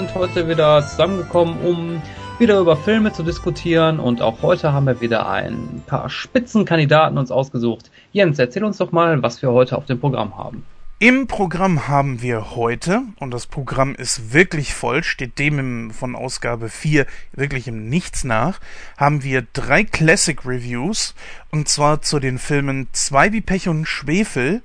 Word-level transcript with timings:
Sind 0.00 0.14
heute 0.14 0.48
wieder 0.48 0.86
zusammengekommen, 0.86 1.60
um 1.60 2.02
wieder 2.38 2.58
über 2.58 2.74
Filme 2.74 3.12
zu 3.12 3.22
diskutieren 3.22 4.00
und 4.00 4.22
auch 4.22 4.40
heute 4.40 4.72
haben 4.72 4.86
wir 4.86 5.02
wieder 5.02 5.28
ein 5.28 5.82
paar 5.86 6.08
Spitzenkandidaten 6.08 7.18
uns 7.18 7.30
ausgesucht. 7.30 7.90
Jens, 8.10 8.38
erzähl 8.38 8.64
uns 8.64 8.78
doch 8.78 8.92
mal, 8.92 9.22
was 9.22 9.42
wir 9.42 9.50
heute 9.52 9.76
auf 9.76 9.84
dem 9.84 10.00
Programm 10.00 10.38
haben. 10.38 10.64
Im 11.00 11.26
Programm 11.26 11.86
haben 11.86 12.22
wir 12.22 12.56
heute, 12.56 13.02
und 13.18 13.34
das 13.34 13.46
Programm 13.46 13.94
ist 13.94 14.32
wirklich 14.32 14.72
voll, 14.72 15.04
steht 15.04 15.38
dem 15.38 15.58
im, 15.58 15.90
von 15.90 16.16
Ausgabe 16.16 16.70
4 16.70 17.04
wirklich 17.32 17.68
im 17.68 17.90
Nichts 17.90 18.24
nach, 18.24 18.58
haben 18.96 19.22
wir 19.22 19.46
drei 19.52 19.84
Classic 19.84 20.46
Reviews, 20.46 21.14
und 21.50 21.68
zwar 21.68 22.00
zu 22.00 22.20
den 22.20 22.38
Filmen 22.38 22.88
Zwei 22.92 23.34
wie 23.34 23.42
Pech 23.42 23.68
und 23.68 23.84
Schwefel, 23.84 24.62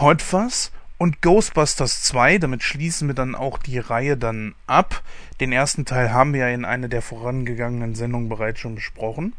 Hotfuss 0.00 0.72
und 1.02 1.20
Ghostbusters 1.20 2.04
2. 2.04 2.38
Damit 2.38 2.62
schließen 2.62 3.08
wir 3.08 3.14
dann 3.16 3.34
auch 3.34 3.58
die 3.58 3.80
Reihe 3.80 4.16
dann 4.16 4.54
ab. 4.68 5.02
Den 5.40 5.50
ersten 5.50 5.84
Teil 5.84 6.12
haben 6.12 6.32
wir 6.32 6.46
ja 6.46 6.54
in 6.54 6.64
einer 6.64 6.86
der 6.86 7.02
vorangegangenen 7.02 7.96
Sendungen 7.96 8.28
bereits 8.28 8.60
schon 8.60 8.76
besprochen. 8.76 9.32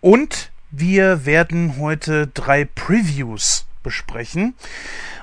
Und 0.00 0.50
wir 0.72 1.26
werden 1.26 1.76
heute 1.78 2.26
drei 2.26 2.64
Previews 2.64 3.66
besprechen. 3.84 4.54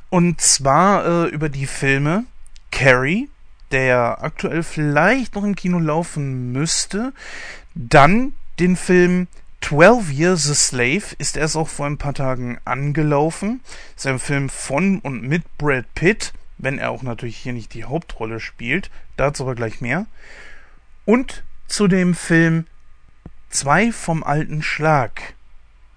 Und 0.10 0.40
zwar 0.40 1.26
äh, 1.26 1.28
über 1.28 1.50
die 1.50 1.68
Filme 1.68 2.24
Carrie, 2.72 3.30
der 3.72 4.24
aktuell 4.24 4.64
vielleicht 4.64 5.36
noch 5.36 5.44
im 5.44 5.58
Kino 5.58 5.80
laufen 5.80 6.54
müsste. 6.54 7.12
Dann 7.76 8.32
den 8.58 8.78
Film 8.78 9.28
12 9.62 10.12
Years 10.12 10.50
a 10.50 10.56
Slave 10.56 11.16
ist 11.18 11.38
erst 11.38 11.56
auch 11.56 11.68
vor 11.68 11.86
ein 11.86 11.98
paar 11.98 12.14
Tagen 12.14 12.60
angelaufen. 12.66 13.62
Ist 13.96 14.08
ein 14.08 14.20
Film 14.20 14.50
von 14.50 15.00
und 15.00 15.24
mit 15.24 15.58
Brad 15.58 15.86
Pitt, 15.96 16.34
wenn 16.58 16.80
er 16.80 16.92
auch 16.92 17.04
natürlich 17.04 17.38
hier 17.38 17.54
nicht 17.54 17.74
die 17.74 17.86
Hauptrolle 17.86 18.40
spielt. 18.40 18.90
Dazu 19.18 19.44
aber 19.44 19.56
gleich 19.56 19.82
mehr. 19.82 20.06
Und 21.06 21.44
zu 21.68 21.88
dem 21.88 22.16
Film 22.16 22.66
Zwei 23.50 23.92
vom 23.92 24.24
alten 24.24 24.62
Schlag. 24.62 25.34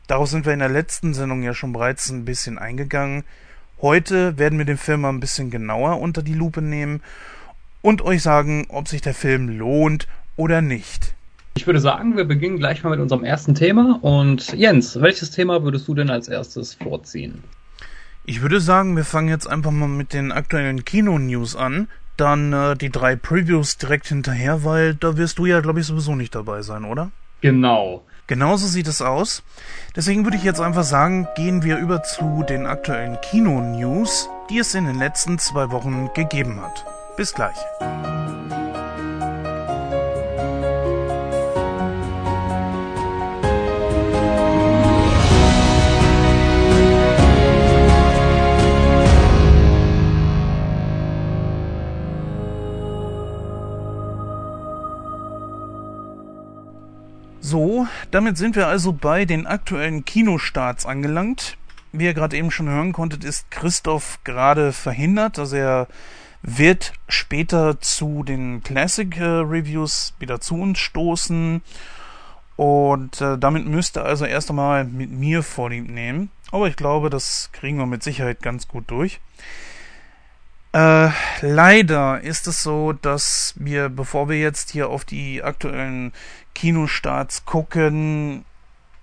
Darauf 0.07 0.31
sind 0.31 0.47
wir 0.47 0.55
in 0.55 0.61
der 0.61 0.71
letzten 0.71 1.13
Sendung 1.13 1.43
ja 1.43 1.53
schon 1.53 1.75
bereits 1.75 2.09
ein 2.09 2.25
bisschen 2.25 2.59
eingegangen. 2.59 3.25
Heute 3.83 4.39
werden 4.39 4.59
wir 4.59 4.65
den 4.65 4.78
Film 4.78 5.03
mal 5.03 5.11
ein 5.11 5.21
bisschen 5.21 5.51
genauer 5.51 6.01
unter 6.01 6.22
die 6.22 6.33
Lupe 6.33 6.62
nehmen 6.62 7.03
und 7.83 8.01
euch 8.01 8.22
sagen, 8.22 8.65
ob 8.71 8.89
sich 8.89 9.03
der 9.03 9.12
Film 9.12 9.51
lohnt 9.51 10.09
oder 10.37 10.62
nicht. 10.62 11.15
Ich 11.55 11.67
würde 11.67 11.81
sagen, 11.81 12.17
wir 12.17 12.25
beginnen 12.25 12.59
gleich 12.59 12.83
mal 12.83 12.91
mit 12.91 13.01
unserem 13.01 13.25
ersten 13.25 13.55
Thema. 13.55 13.99
Und 14.03 14.53
Jens, 14.55 15.01
welches 15.01 15.31
Thema 15.31 15.63
würdest 15.63 15.87
du 15.87 15.95
denn 15.95 16.11
als 16.11 16.29
erstes 16.29 16.75
vorziehen? 16.75 17.45
Ich 18.25 18.41
würde 18.41 18.61
sagen, 18.61 18.97
wir 18.97 19.05
fangen 19.05 19.29
jetzt 19.29 19.47
einfach 19.47 19.71
mal 19.71 19.89
mit 19.89 20.13
den 20.13 20.33
aktuellen 20.33 20.85
Kino-News 20.85 21.57
an. 21.57 21.89
Dann 22.17 22.53
äh, 22.53 22.77
die 22.77 22.91
drei 22.91 23.17
Previews 23.17 23.79
direkt 23.79 24.07
hinterher, 24.07 24.65
weil 24.65 24.95
da 24.95 25.17
wirst 25.17 25.39
du 25.39 25.47
ja, 25.47 25.61
glaube 25.61 25.81
ich, 25.81 25.87
sowieso 25.87 26.15
nicht 26.15 26.35
dabei 26.35 26.63
sein, 26.63 26.85
oder? 26.85 27.11
Genau. 27.41 28.05
Genauso 28.27 28.67
sieht 28.67 28.87
es 28.87 29.03
aus. 29.03 29.43
Deswegen 29.97 30.25
würde 30.25 30.37
ich 30.37 30.45
jetzt 30.45 30.61
einfach 30.61 30.84
sagen, 30.84 31.27
gehen 31.37 31.65
wir 31.65 31.79
über 31.79 32.03
zu 32.03 32.45
den 32.49 32.67
aktuellen 32.67 33.19
Kino-News, 33.21 34.29
die 34.49 34.59
es 34.59 34.75
in 34.75 34.87
den 34.87 34.99
letzten 34.99 35.39
zwei 35.39 35.71
Wochen 35.71 36.11
gegeben 36.15 36.61
hat. 36.63 36.84
Bis 37.17 37.34
gleich. 37.34 37.57
So, 57.53 57.87
damit 58.11 58.39
sind 58.39 58.57
wir 58.57 58.67
also 58.67 58.95
bei 58.95 59.27
den 59.27 59.47
aktuellen 59.47 60.07
Kinostarts 60.07 60.87
angelangt. 60.87 61.59
Wie 61.93 62.07
ihr 62.07 62.15
gerade 62.15 62.35
eben 62.35 62.51
schon 62.51 62.71
hören 62.71 62.95
konntet, 62.95 63.25
ist 63.25 63.51
Christoph 63.51 64.21
gerade 64.25 64.73
verhindert. 64.73 65.39
Also 65.39 65.57
er 65.57 65.87
wird 66.41 66.95
später 67.09 67.79
zu 67.79 68.23
den 68.23 68.63
Classic 68.63 69.15
äh, 69.19 69.25
Reviews 69.25 70.15
wieder 70.19 70.41
zu 70.41 70.55
uns 70.55 70.79
stoßen. 70.79 71.61
Und 72.57 73.21
äh, 73.21 73.37
damit 73.37 73.67
müsste 73.67 74.01
also 74.01 74.25
erst 74.25 74.49
einmal 74.49 74.84
mit 74.84 75.11
mir 75.11 75.43
vorlieb 75.43 75.91
nehmen. 75.91 76.31
Aber 76.53 76.69
ich 76.69 76.77
glaube, 76.77 77.11
das 77.11 77.51
kriegen 77.53 77.77
wir 77.77 77.84
mit 77.84 78.03
Sicherheit 78.03 78.41
ganz 78.41 78.67
gut 78.67 78.84
durch. 78.91 79.21
Leider 81.44 82.20
ist 82.20 82.47
es 82.47 82.62
so, 82.62 82.92
dass 82.92 83.54
wir, 83.56 83.88
bevor 83.88 84.28
wir 84.28 84.38
jetzt 84.38 84.70
hier 84.70 84.88
auf 84.88 85.04
die 85.04 85.42
aktuellen 85.42 86.12
Kinostarts 86.54 87.44
gucken, 87.44 88.44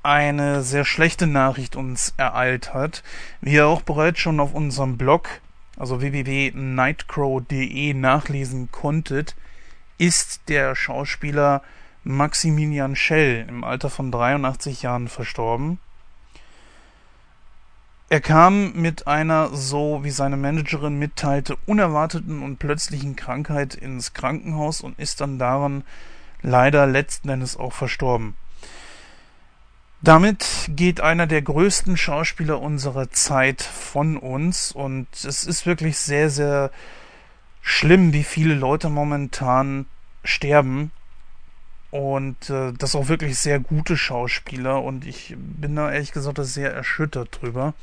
eine 0.03 0.63
sehr 0.63 0.85
schlechte 0.85 1.27
Nachricht 1.27 1.75
uns 1.75 2.13
ereilt 2.15 2.73
hat. 2.73 3.03
Wie 3.41 3.55
ihr 3.55 3.67
auch 3.67 3.81
bereits 3.81 4.21
schon 4.21 4.39
auf 4.39 4.53
unserem 4.53 4.95
Blog, 4.97 5.27
also 5.77 5.99
www.nightcrow.de 5.99 7.93
nachlesen 7.93 8.71
konntet, 8.71 9.35
ist 9.97 10.43
der 10.47 10.75
Schauspieler 10.75 11.61
Maximilian 12.05 12.95
Schell 12.95 13.47
im 13.49 13.65
Alter 13.65 13.89
von 13.89 14.13
83 14.13 14.83
Jahren 14.83 15.09
verstorben. 15.09 15.77
Er 18.11 18.21
kam 18.21 18.73
mit 18.73 19.05
einer, 19.05 19.49
so 19.55 20.03
wie 20.03 20.09
seine 20.09 20.35
Managerin 20.35 20.97
mitteilte, 20.97 21.57
unerwarteten 21.67 22.41
und 22.41 22.57
plötzlichen 22.57 23.15
Krankheit 23.15 23.75
ins 23.75 24.13
Krankenhaus 24.13 24.81
und 24.81 24.97
ist 24.97 25.21
dann 25.21 25.37
daran 25.37 25.83
leider 26.41 26.87
letzten 26.87 27.29
Endes 27.29 27.55
auch 27.55 27.73
verstorben. 27.73 28.35
Damit 30.01 30.69
geht 30.69 31.01
einer 31.01 31.27
der 31.27 31.43
größten 31.43 31.97
Schauspieler 31.97 32.59
unserer 32.59 33.11
Zeit 33.11 33.61
von 33.61 34.17
uns 34.17 34.71
und 34.71 35.07
es 35.13 35.43
ist 35.43 35.67
wirklich 35.67 35.99
sehr, 35.99 36.31
sehr 36.31 36.71
schlimm, 37.61 38.11
wie 38.11 38.23
viele 38.23 38.55
Leute 38.55 38.89
momentan 38.89 39.85
sterben 40.23 40.91
und 41.91 42.49
äh, 42.49 42.71
das 42.73 42.95
auch 42.95 43.07
wirklich 43.07 43.39
sehr 43.39 43.59
gute 43.59 43.97
Schauspieler 43.97 44.83
und 44.83 45.05
ich 45.05 45.35
bin 45.37 45.75
da 45.75 45.91
ehrlich 45.91 46.11
gesagt 46.11 46.37
sehr 46.41 46.73
erschüttert 46.73 47.41
drüber. 47.41 47.73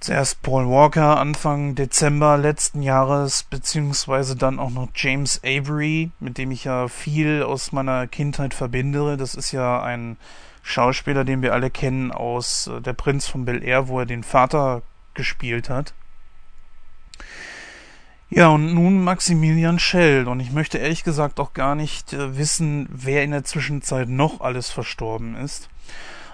Zuerst 0.00 0.42
Paul 0.42 0.68
Walker 0.68 1.20
Anfang 1.20 1.76
Dezember 1.76 2.36
letzten 2.36 2.82
Jahres, 2.82 3.44
beziehungsweise 3.44 4.34
dann 4.34 4.58
auch 4.58 4.70
noch 4.70 4.88
James 4.96 5.40
Avery, 5.44 6.10
mit 6.18 6.38
dem 6.38 6.50
ich 6.50 6.64
ja 6.64 6.88
viel 6.88 7.44
aus 7.44 7.70
meiner 7.70 8.08
Kindheit 8.08 8.52
verbinde. 8.52 9.16
Das 9.16 9.36
ist 9.36 9.52
ja 9.52 9.80
ein 9.80 10.16
Schauspieler, 10.64 11.24
den 11.24 11.40
wir 11.40 11.52
alle 11.52 11.70
kennen 11.70 12.10
aus 12.10 12.66
äh, 12.66 12.80
Der 12.80 12.94
Prinz 12.94 13.28
von 13.28 13.44
Bel 13.44 13.62
Air, 13.62 13.86
wo 13.86 14.00
er 14.00 14.06
den 14.06 14.24
Vater 14.24 14.82
gespielt 15.14 15.70
hat. 15.70 15.94
Ja, 18.34 18.48
und 18.48 18.72
nun 18.72 19.04
Maximilian 19.04 19.78
Schell. 19.78 20.26
Und 20.26 20.40
ich 20.40 20.52
möchte 20.52 20.78
ehrlich 20.78 21.04
gesagt 21.04 21.38
auch 21.38 21.52
gar 21.52 21.74
nicht 21.74 22.14
äh, 22.14 22.38
wissen, 22.38 22.88
wer 22.90 23.24
in 23.24 23.30
der 23.30 23.44
Zwischenzeit 23.44 24.08
noch 24.08 24.40
alles 24.40 24.70
verstorben 24.70 25.36
ist. 25.36 25.68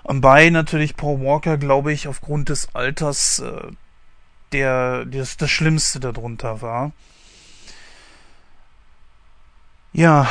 Am 0.04 0.20
Bei 0.20 0.48
natürlich 0.48 0.94
Paul 0.94 1.20
Walker, 1.20 1.58
glaube 1.58 1.92
ich, 1.92 2.06
aufgrund 2.06 2.50
des 2.50 2.72
Alters 2.72 3.40
äh, 3.40 3.72
der, 4.52 5.06
das, 5.06 5.38
das 5.38 5.50
Schlimmste 5.50 5.98
darunter 5.98 6.62
war. 6.62 6.92
Ja, 9.92 10.28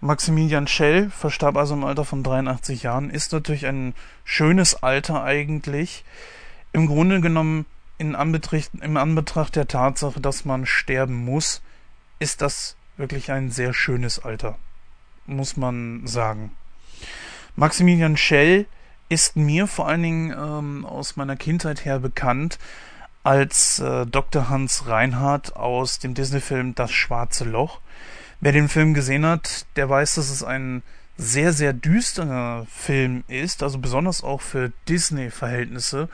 Maximilian 0.00 0.66
Schell 0.66 1.10
verstarb 1.10 1.58
also 1.58 1.74
im 1.74 1.84
Alter 1.84 2.06
von 2.06 2.22
83 2.22 2.82
Jahren, 2.82 3.10
ist 3.10 3.30
natürlich 3.34 3.66
ein 3.66 3.92
schönes 4.24 4.82
Alter 4.82 5.22
eigentlich. 5.22 6.02
Im 6.72 6.86
Grunde 6.86 7.20
genommen 7.20 7.66
in 8.08 8.16
Anbetracht, 8.16 8.70
im 8.80 8.96
Anbetracht 8.96 9.56
der 9.56 9.68
Tatsache, 9.68 10.20
dass 10.20 10.44
man 10.44 10.66
sterben 10.66 11.24
muss, 11.24 11.62
ist 12.18 12.42
das 12.42 12.76
wirklich 12.96 13.32
ein 13.32 13.50
sehr 13.50 13.74
schönes 13.74 14.18
Alter, 14.18 14.58
muss 15.26 15.56
man 15.56 16.06
sagen. 16.06 16.52
Maximilian 17.56 18.16
Schell 18.16 18.66
ist 19.08 19.36
mir 19.36 19.66
vor 19.66 19.88
allen 19.88 20.02
Dingen 20.02 20.30
ähm, 20.32 20.84
aus 20.86 21.16
meiner 21.16 21.36
Kindheit 21.36 21.84
her 21.84 21.98
bekannt 21.98 22.58
als 23.22 23.78
äh, 23.78 24.06
Dr. 24.06 24.48
Hans 24.48 24.86
Reinhardt 24.86 25.56
aus 25.56 25.98
dem 25.98 26.14
Disney-Film 26.14 26.74
Das 26.74 26.92
Schwarze 26.92 27.44
Loch. 27.44 27.80
Wer 28.40 28.52
den 28.52 28.68
Film 28.68 28.92
gesehen 28.92 29.24
hat, 29.24 29.66
der 29.76 29.88
weiß, 29.88 30.16
dass 30.16 30.30
es 30.30 30.42
ein 30.42 30.82
sehr, 31.16 31.52
sehr 31.52 31.72
düsterer 31.72 32.66
Film 32.68 33.24
ist, 33.28 33.62
also 33.62 33.78
besonders 33.78 34.22
auch 34.22 34.40
für 34.40 34.72
Disney-Verhältnisse. 34.88 36.08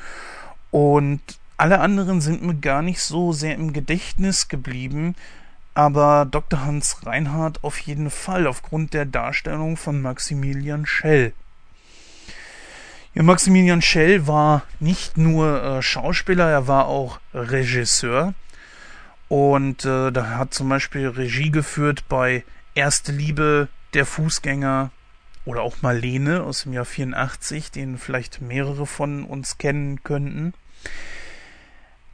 Und 0.71 1.21
alle 1.61 1.81
anderen 1.81 2.23
sind 2.23 2.43
mir 2.43 2.55
gar 2.55 2.81
nicht 2.81 3.03
so 3.03 3.33
sehr 3.33 3.55
im 3.55 3.75
Gedächtnis 3.75 4.49
geblieben, 4.49 5.15
aber 5.75 6.27
Dr. 6.29 6.65
Hans 6.65 7.05
Reinhardt 7.05 7.63
auf 7.63 7.79
jeden 7.79 8.09
Fall 8.09 8.47
aufgrund 8.47 8.95
der 8.95 9.05
Darstellung 9.05 9.77
von 9.77 10.01
Maximilian 10.01 10.87
Schell. 10.87 11.35
Ja, 13.13 13.23
Maximilian 13.23 13.83
Schell 13.83 14.27
war 14.27 14.63
nicht 14.79 15.19
nur 15.19 15.63
äh, 15.63 15.83
Schauspieler, 15.83 16.49
er 16.49 16.67
war 16.67 16.87
auch 16.87 17.21
Regisseur. 17.35 18.33
Und 19.29 19.85
äh, 19.85 20.11
da 20.11 20.39
hat 20.39 20.55
zum 20.55 20.71
Beispiel 20.71 21.09
Regie 21.09 21.51
geführt 21.51 22.05
bei 22.09 22.43
Erste 22.75 23.13
Liebe, 23.13 23.69
Der 23.93 24.07
Fußgänger 24.07 24.93
oder 25.45 25.61
auch 25.61 25.83
Marlene 25.83 26.43
aus 26.43 26.63
dem 26.63 26.73
Jahr 26.73 26.87
84, 26.87 27.71
den 27.71 27.99
vielleicht 27.99 28.41
mehrere 28.41 28.87
von 28.87 29.25
uns 29.25 29.59
kennen 29.59 30.03
könnten. 30.05 30.55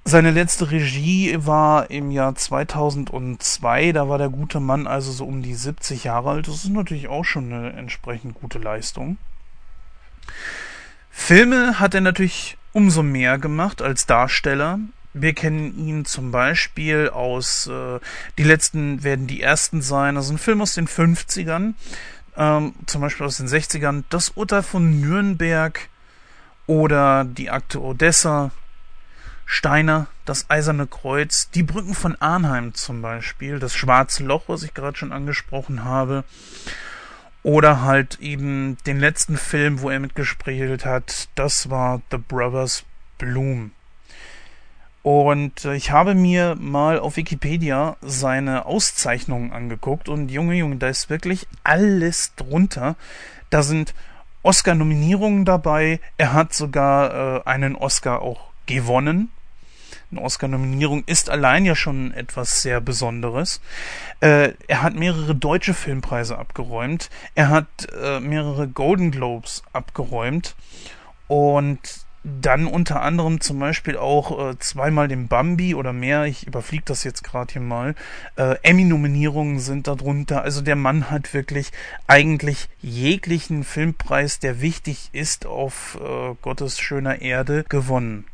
Seine 0.08 0.30
letzte 0.30 0.70
Regie 0.70 1.36
war 1.36 1.90
im 1.90 2.12
Jahr 2.12 2.36
2002, 2.36 3.90
da 3.90 4.08
war 4.08 4.18
der 4.18 4.28
gute 4.28 4.60
Mann 4.60 4.86
also 4.86 5.10
so 5.10 5.24
um 5.24 5.42
die 5.42 5.56
70 5.56 6.04
Jahre 6.04 6.30
alt. 6.30 6.46
Das 6.46 6.62
ist 6.62 6.68
natürlich 6.68 7.08
auch 7.08 7.24
schon 7.24 7.52
eine 7.52 7.72
entsprechend 7.72 8.34
gute 8.34 8.60
Leistung. 8.60 9.18
Filme 11.10 11.80
hat 11.80 11.92
er 11.96 12.02
natürlich 12.02 12.56
umso 12.72 13.02
mehr 13.02 13.38
gemacht 13.38 13.82
als 13.82 14.06
Darsteller. 14.06 14.78
Wir 15.12 15.34
kennen 15.34 15.76
ihn 15.76 16.04
zum 16.04 16.30
Beispiel 16.30 17.08
aus 17.08 17.66
äh, 17.66 17.98
Die 18.38 18.44
letzten 18.44 19.02
werden 19.02 19.26
die 19.26 19.42
ersten 19.42 19.82
sein, 19.82 20.16
also 20.16 20.32
ein 20.32 20.38
Film 20.38 20.62
aus 20.62 20.74
den 20.74 20.86
50ern, 20.86 21.74
ähm, 22.36 22.74
zum 22.86 23.00
Beispiel 23.00 23.26
aus 23.26 23.38
den 23.38 23.48
60ern, 23.48 24.04
Das 24.08 24.28
Urteil 24.28 24.62
von 24.62 25.00
Nürnberg 25.00 25.88
oder 26.68 27.24
Die 27.24 27.50
Akte 27.50 27.82
Odessa, 27.82 28.52
Steiner, 29.46 30.08
Das 30.24 30.50
Eiserne 30.50 30.88
Kreuz, 30.88 31.50
Die 31.50 31.62
Brücken 31.62 31.94
von 31.94 32.20
Arnheim 32.20 32.74
zum 32.74 33.00
Beispiel, 33.00 33.60
Das 33.60 33.74
Schwarze 33.74 34.24
Loch, 34.24 34.42
was 34.48 34.64
ich 34.64 34.74
gerade 34.74 34.98
schon 34.98 35.12
angesprochen 35.12 35.84
habe. 35.84 36.24
Oder 37.44 37.82
halt 37.82 38.18
eben 38.20 38.76
den 38.86 38.98
letzten 38.98 39.36
Film, 39.36 39.80
wo 39.80 39.88
er 39.88 40.00
mitgespielt 40.00 40.84
hat, 40.84 41.28
das 41.36 41.70
war 41.70 42.02
The 42.10 42.18
Brothers 42.18 42.84
Bloom. 43.18 43.70
Und 45.06 45.64
äh, 45.64 45.76
ich 45.76 45.92
habe 45.92 46.16
mir 46.16 46.56
mal 46.58 46.98
auf 46.98 47.16
Wikipedia 47.16 47.96
seine 48.02 48.66
Auszeichnungen 48.66 49.52
angeguckt 49.52 50.08
und 50.08 50.32
Junge, 50.32 50.56
Junge, 50.56 50.76
da 50.76 50.88
ist 50.88 51.08
wirklich 51.08 51.46
alles 51.62 52.34
drunter. 52.34 52.96
Da 53.48 53.62
sind 53.62 53.94
Oscar-Nominierungen 54.42 55.44
dabei. 55.44 56.00
Er 56.16 56.32
hat 56.32 56.52
sogar 56.52 57.36
äh, 57.36 57.42
einen 57.44 57.76
Oscar 57.76 58.20
auch 58.20 58.50
gewonnen. 58.66 59.30
Eine 60.10 60.22
Oscar-Nominierung 60.22 61.02
ist 61.06 61.30
allein 61.30 61.64
ja 61.64 61.74
schon 61.74 62.12
etwas 62.14 62.62
sehr 62.62 62.80
Besonderes. 62.80 63.60
Äh, 64.20 64.52
er 64.68 64.82
hat 64.82 64.94
mehrere 64.94 65.34
deutsche 65.34 65.74
Filmpreise 65.74 66.38
abgeräumt. 66.38 67.10
Er 67.34 67.48
hat 67.48 67.66
äh, 68.00 68.20
mehrere 68.20 68.68
Golden 68.68 69.10
Globes 69.10 69.62
abgeräumt. 69.72 70.54
Und 71.26 72.06
dann 72.26 72.66
unter 72.66 73.02
anderem 73.02 73.40
zum 73.40 73.58
Beispiel 73.58 73.96
auch 73.96 74.50
äh, 74.50 74.58
zweimal 74.58 75.06
den 75.06 75.28
Bambi 75.28 75.74
oder 75.74 75.92
mehr, 75.92 76.24
ich 76.24 76.46
überfliege 76.46 76.82
das 76.84 77.04
jetzt 77.04 77.22
gerade 77.22 77.52
hier 77.52 77.62
mal, 77.62 77.94
äh, 78.36 78.56
Emmy-Nominierungen 78.62 79.60
sind 79.60 79.86
darunter. 79.86 80.42
Also 80.42 80.60
der 80.60 80.76
Mann 80.76 81.10
hat 81.10 81.34
wirklich 81.34 81.70
eigentlich 82.08 82.68
jeglichen 82.80 83.62
Filmpreis, 83.62 84.40
der 84.40 84.60
wichtig 84.60 85.10
ist, 85.12 85.46
auf 85.46 85.98
äh, 86.00 86.34
Gottes 86.42 86.80
schöner 86.80 87.22
Erde 87.22 87.64
gewonnen. 87.68 88.24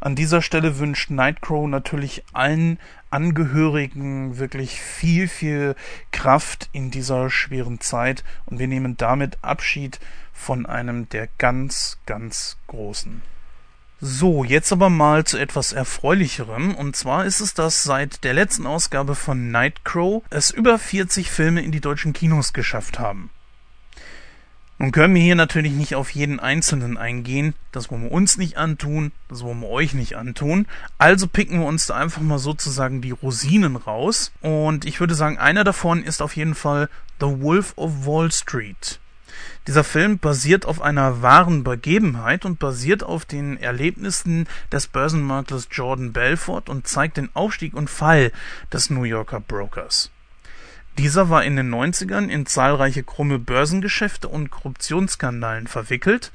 An 0.00 0.16
dieser 0.16 0.40
Stelle 0.40 0.78
wünscht 0.78 1.10
Nightcrow 1.10 1.68
natürlich 1.68 2.24
allen 2.32 2.78
Angehörigen 3.10 4.38
wirklich 4.38 4.80
viel, 4.80 5.28
viel 5.28 5.76
Kraft 6.10 6.70
in 6.72 6.90
dieser 6.90 7.28
schweren 7.28 7.80
Zeit 7.80 8.24
und 8.46 8.58
wir 8.58 8.66
nehmen 8.66 8.96
damit 8.96 9.36
Abschied 9.42 10.00
von 10.32 10.64
einem 10.64 11.08
der 11.10 11.28
ganz, 11.36 11.98
ganz 12.06 12.56
großen. 12.66 13.20
So, 14.00 14.44
jetzt 14.44 14.72
aber 14.72 14.88
mal 14.88 15.24
zu 15.24 15.36
etwas 15.36 15.72
Erfreulicherem. 15.74 16.74
Und 16.74 16.96
zwar 16.96 17.26
ist 17.26 17.40
es, 17.40 17.52
dass 17.52 17.84
seit 17.84 18.24
der 18.24 18.32
letzten 18.32 18.66
Ausgabe 18.66 19.14
von 19.14 19.50
Nightcrow 19.50 20.22
es 20.30 20.50
über 20.50 20.78
40 20.78 21.30
Filme 21.30 21.60
in 21.60 21.72
die 21.72 21.82
deutschen 21.82 22.14
Kinos 22.14 22.54
geschafft 22.54 22.98
haben. 22.98 23.28
Nun 24.80 24.92
können 24.92 25.14
wir 25.14 25.20
hier 25.20 25.34
natürlich 25.34 25.72
nicht 25.72 25.94
auf 25.94 26.08
jeden 26.08 26.40
einzelnen 26.40 26.96
eingehen. 26.96 27.52
Das 27.70 27.90
wollen 27.90 28.04
wir 28.04 28.12
uns 28.12 28.38
nicht 28.38 28.56
antun, 28.56 29.12
das 29.28 29.42
wollen 29.42 29.60
wir 29.60 29.68
euch 29.68 29.92
nicht 29.92 30.16
antun. 30.16 30.66
Also 30.96 31.26
picken 31.26 31.60
wir 31.60 31.66
uns 31.66 31.84
da 31.84 31.96
einfach 31.96 32.22
mal 32.22 32.38
sozusagen 32.38 33.02
die 33.02 33.10
Rosinen 33.10 33.76
raus. 33.76 34.32
Und 34.40 34.86
ich 34.86 34.98
würde 34.98 35.14
sagen, 35.14 35.36
einer 35.36 35.64
davon 35.64 36.02
ist 36.02 36.22
auf 36.22 36.34
jeden 36.34 36.54
Fall 36.54 36.88
The 37.20 37.26
Wolf 37.26 37.74
of 37.76 38.06
Wall 38.06 38.32
Street. 38.32 39.00
Dieser 39.66 39.84
Film 39.84 40.18
basiert 40.18 40.64
auf 40.64 40.80
einer 40.80 41.20
wahren 41.20 41.62
Begebenheit 41.62 42.46
und 42.46 42.58
basiert 42.58 43.02
auf 43.02 43.26
den 43.26 43.58
Erlebnissen 43.58 44.48
des 44.72 44.86
Börsenmaklers 44.86 45.68
Jordan 45.70 46.14
Belfort 46.14 46.70
und 46.70 46.86
zeigt 46.86 47.18
den 47.18 47.28
Aufstieg 47.34 47.74
und 47.74 47.90
Fall 47.90 48.32
des 48.72 48.88
New 48.88 49.04
Yorker 49.04 49.40
Brokers. 49.40 50.10
Dieser 50.98 51.30
war 51.30 51.44
in 51.44 51.56
den 51.56 51.72
90ern 51.72 52.28
in 52.28 52.46
zahlreiche 52.46 53.02
krumme 53.02 53.38
Börsengeschäfte 53.38 54.28
und 54.28 54.50
Korruptionsskandalen 54.50 55.66
verwickelt. 55.66 56.32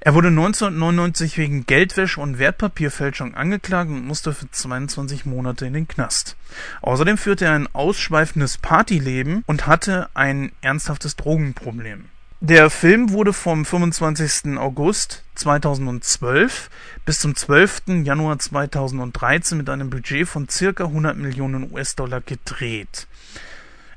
Er 0.00 0.14
wurde 0.14 0.28
1999 0.28 1.38
wegen 1.38 1.64
Geldwäsche 1.64 2.20
und 2.20 2.38
Wertpapierfälschung 2.38 3.34
angeklagt 3.34 3.90
und 3.90 4.06
musste 4.06 4.34
für 4.34 4.50
22 4.50 5.24
Monate 5.24 5.64
in 5.64 5.72
den 5.72 5.88
Knast. 5.88 6.36
Außerdem 6.82 7.16
führte 7.16 7.46
er 7.46 7.52
ein 7.52 7.74
ausschweifendes 7.74 8.58
Partyleben 8.58 9.42
und 9.46 9.66
hatte 9.66 10.10
ein 10.12 10.52
ernsthaftes 10.60 11.16
Drogenproblem. 11.16 12.04
Der 12.40 12.68
Film 12.68 13.12
wurde 13.12 13.32
vom 13.32 13.64
25. 13.64 14.58
August 14.58 15.24
2012 15.36 16.68
bis 17.06 17.20
zum 17.20 17.34
12. 17.34 18.04
Januar 18.04 18.38
2013 18.38 19.56
mit 19.56 19.70
einem 19.70 19.88
Budget 19.88 20.28
von 20.28 20.50
circa 20.50 20.84
100 20.84 21.16
Millionen 21.16 21.72
US-Dollar 21.72 22.20
gedreht. 22.20 23.06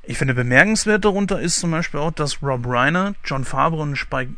Ich 0.09 0.17
finde 0.17 0.33
bemerkenswert 0.33 1.03
darunter 1.03 1.41
ist 1.41 1.59
zum 1.59 1.71
Beispiel 1.71 1.99
auch, 1.99 2.11
dass 2.11 2.41
Rob 2.41 2.65
Reiner, 2.65 3.13
John 3.25 3.43
Favre 3.43 3.81
und 3.81 3.97
Spike 3.97 4.31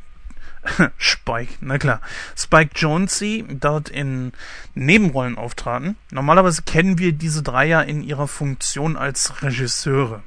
Spike, 0.97 1.53
na 1.61 1.77
klar. 1.77 2.01
Spike 2.35 2.71
Jonze 2.75 3.43
dort 3.43 3.87
in 3.87 4.33
Nebenrollen 4.73 5.37
auftraten. 5.37 5.95
Normalerweise 6.09 6.63
kennen 6.63 6.97
wir 6.97 7.13
diese 7.13 7.43
drei 7.43 7.67
ja 7.67 7.81
in 7.81 8.01
ihrer 8.01 8.27
Funktion 8.27 8.97
als 8.97 9.43
Regisseure. 9.43 10.23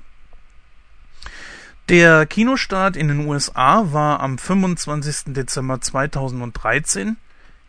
Der 1.89 2.25
Kinostart 2.25 2.97
in 2.97 3.09
den 3.09 3.27
USA 3.27 3.93
war 3.93 4.21
am 4.21 4.39
25. 4.39 5.35
Dezember 5.35 5.81
2013. 5.81 7.17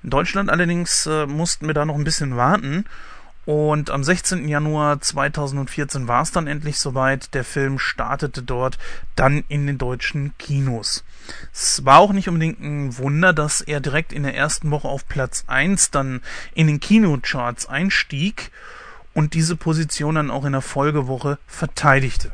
In 0.04 0.10
Deutschland 0.10 0.52
allerdings 0.52 1.08
äh, 1.08 1.26
mussten 1.26 1.66
wir 1.66 1.74
da 1.74 1.86
noch 1.86 1.96
ein 1.96 2.04
bisschen 2.04 2.38
warten. 2.38 2.86
Und 3.46 3.90
am 3.90 4.04
16. 4.04 4.48
Januar 4.48 5.02
2014 5.02 6.08
war 6.08 6.22
es 6.22 6.32
dann 6.32 6.48
endlich 6.48 6.80
soweit. 6.80 7.34
Der 7.34 7.44
Film 7.44 7.78
startete 7.78 8.42
dort 8.42 8.78
dann 9.16 9.44
in 9.50 9.68
den 9.68 9.78
deutschen 9.78 10.34
Kinos. 10.38 11.04
Es 11.54 11.84
war 11.86 12.00
auch 12.00 12.14
nicht 12.14 12.30
unbedingt 12.30 12.62
ein 12.62 12.98
Wunder, 12.98 13.34
dass 13.34 13.62
er 13.62 13.82
direkt 13.82 14.14
in 14.14 14.24
der 14.24 14.36
ersten 14.36 14.72
Woche 14.72 14.88
auf 14.88 15.08
Platz 15.08 15.44
1 15.48 15.92
dann 15.92 16.22
in 16.54 16.68
den 16.68 16.80
Kinocharts 16.80 17.68
einstieg 17.68 18.52
und 19.14 19.34
diese 19.34 19.56
Position 19.56 20.16
dann 20.16 20.32
auch 20.32 20.46
in 20.46 20.54
der 20.54 20.62
Folgewoche 20.62 21.38
verteidigte. 21.46 22.32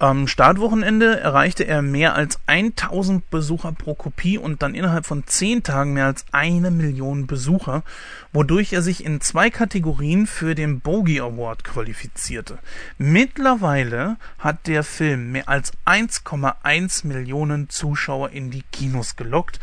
Am 0.00 0.26
Startwochenende 0.26 1.20
erreichte 1.20 1.62
er 1.68 1.80
mehr 1.80 2.16
als 2.16 2.40
1000 2.46 3.30
Besucher 3.30 3.70
pro 3.70 3.94
Kopie 3.94 4.38
und 4.38 4.60
dann 4.60 4.74
innerhalb 4.74 5.06
von 5.06 5.24
10 5.24 5.62
Tagen 5.62 5.92
mehr 5.92 6.06
als 6.06 6.24
eine 6.32 6.72
Million 6.72 7.28
Besucher, 7.28 7.84
wodurch 8.32 8.72
er 8.72 8.82
sich 8.82 9.04
in 9.04 9.20
zwei 9.20 9.50
Kategorien 9.50 10.26
für 10.26 10.56
den 10.56 10.80
Bogey 10.80 11.20
Award 11.20 11.62
qualifizierte. 11.62 12.58
Mittlerweile 12.98 14.16
hat 14.40 14.66
der 14.66 14.82
Film 14.82 15.30
mehr 15.30 15.48
als 15.48 15.72
1,1 15.86 17.06
Millionen 17.06 17.70
Zuschauer 17.70 18.30
in 18.30 18.50
die 18.50 18.64
Kinos 18.72 19.14
gelockt 19.14 19.60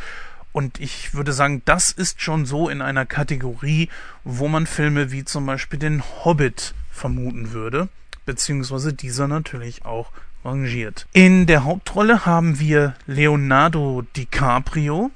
und 0.54 0.80
ich 0.80 1.14
würde 1.14 1.34
sagen, 1.34 1.62
das 1.66 1.92
ist 1.92 2.22
schon 2.22 2.46
so 2.46 2.70
in 2.70 2.82
einer 2.82 3.06
Kategorie, 3.06 3.90
wo 4.24 4.48
man 4.48 4.66
Filme 4.66 5.12
wie 5.12 5.26
zum 5.26 5.46
Beispiel 5.46 5.80
den 5.80 6.02
Hobbit 6.24 6.74
vermuten 6.90 7.52
würde 7.52 7.90
beziehungsweise 8.32 8.94
dieser 8.94 9.28
natürlich 9.28 9.84
auch 9.84 10.10
rangiert. 10.46 11.06
In 11.12 11.48
der 11.48 11.66
Hauptrolle 11.66 12.26
haben 12.26 12.60
wir 12.60 12.96
Leonardo 13.06 14.04
DiCaprio, 14.16 15.12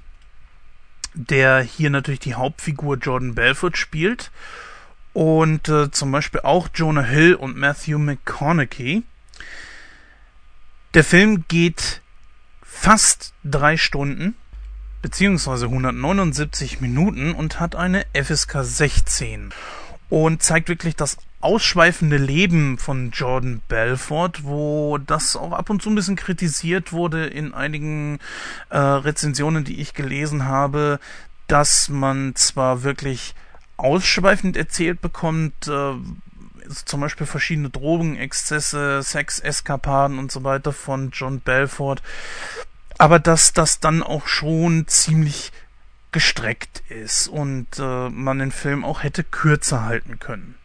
der 1.13 1.61
hier 1.61 1.89
natürlich 1.89 2.19
die 2.19 2.35
Hauptfigur 2.35 2.97
Jordan 2.97 3.33
Belfort 3.33 3.77
spielt 3.77 4.31
und 5.13 5.69
äh, 5.69 5.89
zum 5.91 6.11
Beispiel 6.11 6.41
auch 6.41 6.67
Jonah 6.73 7.03
Hill 7.03 7.35
und 7.35 7.55
Matthew 7.55 7.99
McConaughey. 7.99 9.03
Der 10.93 11.05
Film 11.05 11.45
geht 11.47 12.01
fast 12.61 13.33
drei 13.45 13.77
Stunden 13.77 14.35
beziehungsweise 15.01 15.67
179 15.67 16.81
Minuten 16.81 17.31
und 17.31 17.61
hat 17.61 17.77
eine 17.77 18.05
FSK 18.13 18.57
16 18.63 19.53
und 20.09 20.43
zeigt 20.43 20.67
wirklich 20.67 20.97
das 20.97 21.15
ausschweifende 21.45 22.17
Leben 22.17 22.79
von 22.79 23.11
Jordan 23.11 23.61
Belfort, 23.67 24.43
wo 24.43 24.97
das 24.97 25.35
auch 25.35 25.51
ab 25.51 25.69
und 25.69 25.81
zu 25.81 25.89
ein 25.89 25.95
bisschen 25.95 26.15
kritisiert 26.15 26.91
wurde 26.91 27.27
in 27.27 27.53
einigen 27.53 28.19
äh, 28.69 28.77
Rezensionen, 28.77 29.63
die 29.63 29.79
ich 29.79 29.93
gelesen 29.93 30.45
habe, 30.45 30.99
dass 31.47 31.87
man 31.87 32.35
zwar 32.35 32.81
wirklich 32.81 33.35
ausschweifend 33.77 34.57
erzählt 34.57 35.01
bekommt, 35.01 35.67
äh, 35.67 35.93
zum 36.83 36.99
Beispiel 36.99 37.27
verschiedene 37.27 37.69
Drogenexzesse, 37.69 39.03
Sexeskapaden 39.03 40.17
und 40.17 40.31
so 40.31 40.43
weiter 40.43 40.73
von 40.73 41.11
John 41.11 41.41
Belfort, 41.41 42.01
aber 42.97 43.19
dass 43.19 43.53
das 43.53 43.79
dann 43.79 44.01
auch 44.01 44.25
schon 44.25 44.87
ziemlich 44.87 45.51
gestreckt 46.11 46.81
ist 46.89 47.27
und 47.27 47.67
äh, 47.77 48.09
man 48.09 48.39
den 48.39 48.51
Film 48.51 48.83
auch 48.83 49.03
hätte 49.03 49.23
kürzer 49.23 49.83
halten 49.83 50.17
können. 50.17 50.55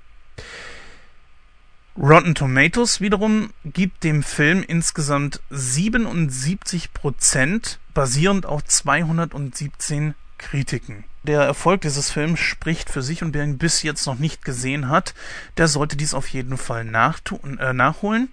Rotten 1.99 2.35
Tomatoes 2.35 3.01
wiederum 3.01 3.51
gibt 3.65 4.05
dem 4.05 4.23
Film 4.23 4.63
insgesamt 4.63 5.41
77% 5.51 7.79
basierend 7.95 8.47
auf 8.47 8.65
217 8.65 10.15
Kritiken. 10.39 11.05
Der 11.25 11.43
Erfolg 11.43 11.83
dieses 11.83 12.11
Films 12.11 12.41
spricht 12.41 12.89
für 12.89 13.03
sich 13.03 13.23
und 13.23 13.35
wer 13.35 13.45
ihn 13.45 13.59
bis 13.59 13.83
jetzt 13.83 14.07
noch 14.07 14.19
nicht 14.19 14.45
gesehen 14.45 14.89
hat, 14.89 15.15
der 15.59 15.69
sollte 15.69 15.97
dies 15.97 16.15
auf 16.15 16.29
jeden 16.29 16.57
Fall 16.57 16.87
äh, 16.87 17.73
nachholen. 17.73 18.29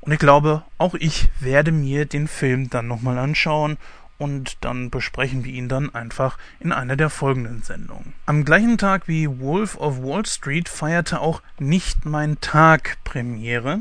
Und 0.00 0.12
ich 0.12 0.18
glaube, 0.18 0.62
auch 0.78 0.94
ich 0.94 1.30
werde 1.40 1.72
mir 1.72 2.04
den 2.04 2.28
Film 2.28 2.70
dann 2.70 2.86
nochmal 2.86 3.18
anschauen 3.18 3.78
und 4.18 4.56
dann 4.60 4.90
besprechen 4.90 5.44
wir 5.44 5.52
ihn 5.52 5.68
dann 5.68 5.94
einfach 5.94 6.38
in 6.60 6.72
einer 6.72 6.96
der 6.96 7.10
folgenden 7.10 7.62
Sendungen. 7.62 8.14
Am 8.26 8.44
gleichen 8.44 8.78
Tag 8.78 9.08
wie 9.08 9.28
Wolf 9.40 9.76
of 9.76 10.02
Wall 10.02 10.24
Street 10.26 10.68
feierte 10.68 11.20
auch 11.20 11.42
Nicht 11.58 12.04
mein 12.04 12.40
Tag 12.40 12.98
Premiere. 13.04 13.80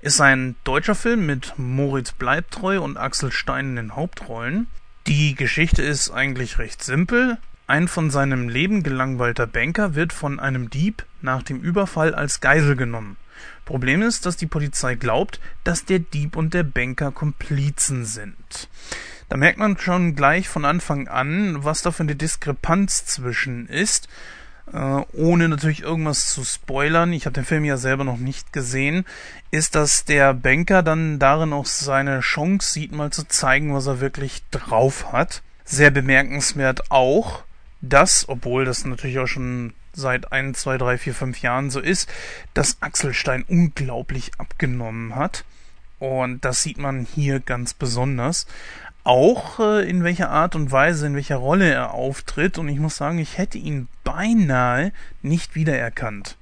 Ist 0.00 0.20
ein 0.20 0.56
deutscher 0.64 0.94
Film 0.94 1.26
mit 1.26 1.54
Moritz 1.56 2.12
Bleibtreu 2.12 2.80
und 2.80 2.96
Axel 2.96 3.32
Stein 3.32 3.70
in 3.70 3.76
den 3.76 3.96
Hauptrollen. 3.96 4.68
Die 5.06 5.34
Geschichte 5.34 5.82
ist 5.82 6.10
eigentlich 6.10 6.58
recht 6.58 6.82
simpel. 6.82 7.38
Ein 7.66 7.88
von 7.88 8.10
seinem 8.10 8.48
Leben 8.48 8.82
gelangweilter 8.82 9.46
Banker 9.46 9.94
wird 9.94 10.12
von 10.12 10.40
einem 10.40 10.70
Dieb 10.70 11.04
nach 11.20 11.42
dem 11.42 11.60
Überfall 11.60 12.14
als 12.14 12.40
Geisel 12.40 12.76
genommen. 12.76 13.16
Problem 13.64 14.02
ist, 14.02 14.24
dass 14.24 14.36
die 14.36 14.46
Polizei 14.46 14.94
glaubt, 14.94 15.40
dass 15.64 15.84
der 15.84 15.98
Dieb 15.98 16.36
und 16.36 16.54
der 16.54 16.62
Banker 16.62 17.12
Komplizen 17.12 18.04
sind. 18.04 18.68
Da 19.28 19.36
merkt 19.36 19.58
man 19.58 19.76
schon 19.78 20.14
gleich 20.14 20.48
von 20.48 20.64
Anfang 20.64 21.08
an, 21.08 21.62
was 21.62 21.82
da 21.82 21.90
für 21.90 22.02
eine 22.02 22.16
Diskrepanz 22.16 23.04
zwischen 23.04 23.68
ist. 23.68 24.08
Äh, 24.72 25.02
ohne 25.12 25.48
natürlich 25.48 25.82
irgendwas 25.82 26.32
zu 26.32 26.44
spoilern, 26.44 27.12
ich 27.12 27.26
habe 27.26 27.34
den 27.34 27.44
Film 27.44 27.64
ja 27.64 27.76
selber 27.76 28.04
noch 28.04 28.18
nicht 28.18 28.52
gesehen, 28.52 29.04
ist, 29.50 29.74
dass 29.74 30.04
der 30.04 30.34
Banker 30.34 30.82
dann 30.82 31.18
darin 31.18 31.52
auch 31.52 31.66
seine 31.66 32.20
Chance 32.20 32.72
sieht, 32.72 32.92
mal 32.92 33.10
zu 33.10 33.26
zeigen, 33.26 33.74
was 33.74 33.86
er 33.86 34.00
wirklich 34.00 34.42
drauf 34.50 35.12
hat. 35.12 35.42
Sehr 35.64 35.90
bemerkenswert 35.90 36.90
auch, 36.90 37.44
dass, 37.80 38.28
obwohl 38.28 38.64
das 38.64 38.84
natürlich 38.84 39.18
auch 39.18 39.26
schon 39.26 39.74
seit 39.92 40.32
ein, 40.32 40.54
zwei, 40.54 40.78
drei, 40.78 40.96
vier, 40.96 41.14
fünf 41.14 41.40
Jahren 41.42 41.70
so 41.70 41.80
ist, 41.80 42.08
dass 42.54 42.78
Axel 42.80 43.12
Stein 43.12 43.44
unglaublich 43.48 44.32
abgenommen 44.38 45.16
hat. 45.16 45.44
Und 45.98 46.44
das 46.44 46.62
sieht 46.62 46.78
man 46.78 47.06
hier 47.14 47.40
ganz 47.40 47.74
besonders 47.74 48.46
auch, 49.08 49.58
äh, 49.58 49.88
in 49.88 50.04
welcher 50.04 50.30
Art 50.30 50.54
und 50.54 50.70
Weise, 50.70 51.06
in 51.06 51.14
welcher 51.14 51.36
Rolle 51.36 51.70
er 51.70 51.94
auftritt. 51.94 52.58
Und 52.58 52.68
ich 52.68 52.78
muss 52.78 52.96
sagen, 52.96 53.18
ich 53.18 53.38
hätte 53.38 53.58
ihn 53.58 53.88
beinahe 54.04 54.92
nicht 55.22 55.54
wiedererkannt. 55.54 56.36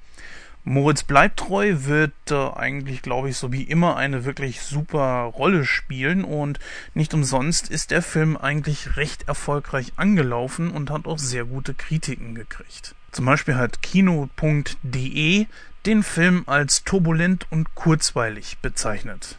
Moritz 0.65 1.05
Bleibtreu 1.05 1.77
wird 1.85 2.13
äh, 2.29 2.35
eigentlich, 2.35 3.01
glaube 3.01 3.31
ich, 3.31 3.37
so 3.37 3.53
wie 3.53 3.63
immer 3.63 3.97
eine 3.97 4.25
wirklich 4.25 4.63
super 4.63 5.31
Rolle 5.37 5.65
spielen 5.65 6.25
und 6.25 6.59
nicht 6.93 7.15
umsonst 7.15 7.71
ist 7.71 7.93
der 7.93 8.03
Film 8.03 8.37
eigentlich 8.37 8.97
recht 8.97 9.29
erfolgreich 9.29 9.93
angelaufen 9.95 10.73
und 10.73 10.91
hat 10.91 11.07
auch 11.07 11.19
sehr 11.19 11.45
gute 11.45 11.73
Kritiken 11.73 12.35
gekriegt. 12.35 12.97
Zum 13.13 13.27
Beispiel 13.27 13.55
hat 13.55 13.81
Kino.de 13.81 15.47
den 15.87 16.03
Film 16.03 16.43
als 16.47 16.83
turbulent 16.83 17.47
und 17.51 17.77
kurzweilig 17.77 18.59
bezeichnet. 18.61 19.39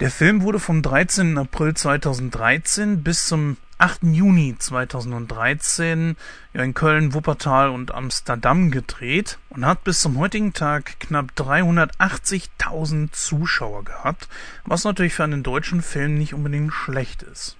Der 0.00 0.10
Film 0.10 0.42
wurde 0.42 0.58
vom 0.58 0.82
13. 0.82 1.38
April 1.38 1.74
2013 1.74 3.04
bis 3.04 3.26
zum 3.28 3.56
8. 3.78 4.02
Juni 4.02 4.56
2013 4.58 6.16
in 6.52 6.74
Köln, 6.74 7.14
Wuppertal 7.14 7.68
und 7.68 7.94
Amsterdam 7.94 8.72
gedreht 8.72 9.38
und 9.50 9.64
hat 9.64 9.84
bis 9.84 10.00
zum 10.00 10.18
heutigen 10.18 10.52
Tag 10.52 10.98
knapp 10.98 11.26
380.000 11.36 13.12
Zuschauer 13.12 13.84
gehabt, 13.84 14.28
was 14.64 14.82
natürlich 14.82 15.14
für 15.14 15.22
einen 15.22 15.44
deutschen 15.44 15.80
Film 15.80 16.18
nicht 16.18 16.34
unbedingt 16.34 16.72
schlecht 16.72 17.22
ist. 17.22 17.56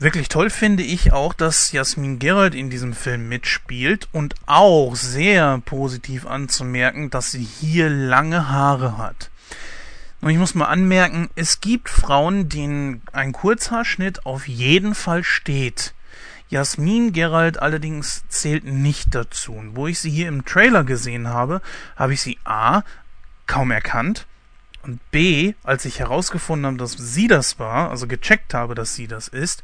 Wirklich 0.00 0.28
toll 0.28 0.50
finde 0.50 0.82
ich 0.82 1.12
auch, 1.12 1.34
dass 1.34 1.70
Jasmin 1.70 2.18
Gerald 2.18 2.56
in 2.56 2.68
diesem 2.68 2.94
Film 2.94 3.28
mitspielt 3.28 4.08
und 4.10 4.34
auch 4.46 4.96
sehr 4.96 5.58
positiv 5.64 6.26
anzumerken, 6.26 7.10
dass 7.10 7.30
sie 7.30 7.44
hier 7.44 7.88
lange 7.88 8.48
Haare 8.48 8.98
hat. 8.98 9.30
Und 10.26 10.32
ich 10.32 10.38
muss 10.38 10.56
mal 10.56 10.64
anmerken, 10.64 11.30
es 11.36 11.60
gibt 11.60 11.88
Frauen, 11.88 12.48
denen 12.48 13.00
ein 13.12 13.32
Kurzhaarschnitt 13.32 14.26
auf 14.26 14.48
jeden 14.48 14.96
Fall 14.96 15.22
steht. 15.22 15.94
Jasmin 16.48 17.12
Gerald 17.12 17.62
allerdings 17.62 18.24
zählt 18.26 18.64
nicht 18.64 19.14
dazu. 19.14 19.52
Und 19.52 19.76
wo 19.76 19.86
ich 19.86 20.00
sie 20.00 20.10
hier 20.10 20.26
im 20.26 20.44
Trailer 20.44 20.82
gesehen 20.82 21.28
habe, 21.28 21.62
habe 21.94 22.12
ich 22.12 22.22
sie 22.22 22.38
A 22.42 22.82
kaum 23.46 23.70
erkannt 23.70 24.26
und 24.82 24.98
B, 25.12 25.54
als 25.62 25.84
ich 25.84 26.00
herausgefunden 26.00 26.66
habe, 26.66 26.76
dass 26.76 26.94
sie 26.94 27.28
das 27.28 27.60
war, 27.60 27.92
also 27.92 28.08
gecheckt 28.08 28.52
habe, 28.52 28.74
dass 28.74 28.96
sie 28.96 29.06
das 29.06 29.28
ist, 29.28 29.62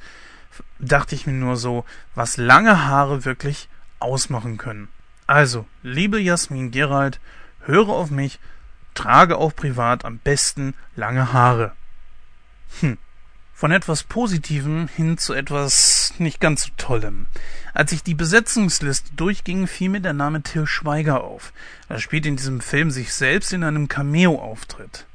dachte 0.78 1.16
ich 1.16 1.26
mir 1.26 1.32
nur 1.32 1.56
so, 1.56 1.84
was 2.14 2.36
lange 2.36 2.86
Haare 2.86 3.24
wirklich 3.24 3.68
ausmachen 3.98 4.58
können. 4.58 4.86
Also, 5.26 5.66
liebe 5.82 6.20
Jasmin 6.20 6.70
Gerald, 6.70 7.18
höre 7.66 7.88
auf 7.88 8.12
mich 8.12 8.38
Trage 8.94 9.36
auch 9.36 9.54
privat 9.54 10.04
am 10.04 10.18
besten 10.18 10.74
lange 10.96 11.32
Haare. 11.32 11.72
Hm. 12.80 12.98
Von 13.54 13.70
etwas 13.70 14.02
Positivem 14.02 14.88
hin 14.88 15.18
zu 15.18 15.34
etwas 15.34 16.14
nicht 16.18 16.40
ganz 16.40 16.64
so 16.64 16.70
Tollem. 16.76 17.26
Als 17.74 17.92
ich 17.92 18.02
die 18.02 18.14
Besetzungsliste 18.14 19.14
durchging, 19.14 19.66
fiel 19.66 19.90
mir 19.90 20.00
der 20.00 20.14
Name 20.14 20.42
Till 20.42 20.66
Schweiger 20.66 21.22
auf. 21.22 21.52
Er 21.88 22.00
spielt 22.00 22.26
in 22.26 22.36
diesem 22.36 22.60
Film 22.60 22.90
sich 22.90 23.12
selbst 23.12 23.52
in 23.52 23.62
einem 23.62 23.88
Cameo-Auftritt. 23.88 25.06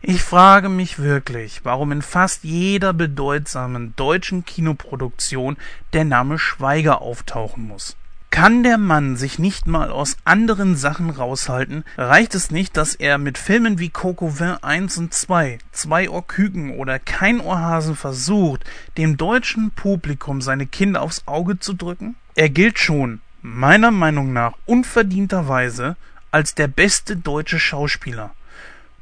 Ich 0.00 0.22
frage 0.22 0.68
mich 0.68 0.98
wirklich, 0.98 1.64
warum 1.64 1.92
in 1.92 2.02
fast 2.02 2.42
jeder 2.42 2.92
bedeutsamen 2.92 3.94
deutschen 3.94 4.44
Kinoproduktion 4.44 5.56
der 5.92 6.04
Name 6.04 6.38
Schweiger 6.38 7.02
auftauchen 7.02 7.68
muss. 7.68 7.96
Kann 8.32 8.62
der 8.62 8.78
Mann 8.78 9.16
sich 9.16 9.38
nicht 9.38 9.66
mal 9.66 9.90
aus 9.90 10.16
anderen 10.24 10.74
Sachen 10.74 11.10
raushalten, 11.10 11.84
reicht 11.98 12.34
es 12.34 12.50
nicht, 12.50 12.78
dass 12.78 12.94
er 12.94 13.18
mit 13.18 13.36
Filmen 13.36 13.78
wie 13.78 13.90
Coco 13.90 14.40
Vin 14.40 14.56
1 14.62 14.96
und 14.96 15.12
2, 15.12 15.58
Zwei 15.70 16.08
Ohrküken 16.08 16.70
oder 16.70 16.98
Kein 16.98 17.40
Ohrhasen 17.40 17.94
versucht, 17.94 18.64
dem 18.96 19.18
deutschen 19.18 19.70
Publikum 19.70 20.40
seine 20.40 20.66
Kinder 20.66 21.02
aufs 21.02 21.24
Auge 21.26 21.58
zu 21.58 21.74
drücken? 21.74 22.16
Er 22.34 22.48
gilt 22.48 22.78
schon, 22.78 23.20
meiner 23.42 23.90
Meinung 23.90 24.32
nach 24.32 24.54
unverdienterweise, 24.64 25.96
als 26.30 26.54
der 26.54 26.68
beste 26.68 27.16
deutsche 27.16 27.60
Schauspieler. 27.60 28.30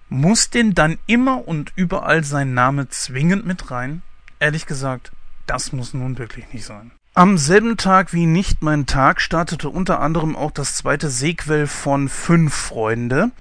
Muss 0.08 0.50
denn 0.50 0.75
dann 0.75 0.99
immer 1.06 1.46
und 1.46 1.72
überall 1.76 2.25
sein 2.25 2.52
Name 2.52 2.88
zwingend 2.88 3.46
mit 3.46 3.70
rein? 3.70 4.02
Ehrlich 4.40 4.66
gesagt, 4.66 5.12
das 5.46 5.72
muss 5.72 5.94
nun 5.94 6.18
wirklich 6.18 6.52
nicht 6.52 6.64
sein. 6.64 6.90
Am 7.12 7.38
selben 7.38 7.76
Tag 7.76 8.12
wie 8.12 8.25
Nicht 8.25 8.62
mein 8.62 8.87
Tag 8.87 9.21
startete 9.21 9.69
unter 9.69 9.99
anderem 9.99 10.37
auch 10.37 10.52
das 10.52 10.76
zweite 10.76 11.11
Sequel 11.11 11.67
von 11.67 12.09
Fünf 12.09 12.55
Freunde. 12.55 13.33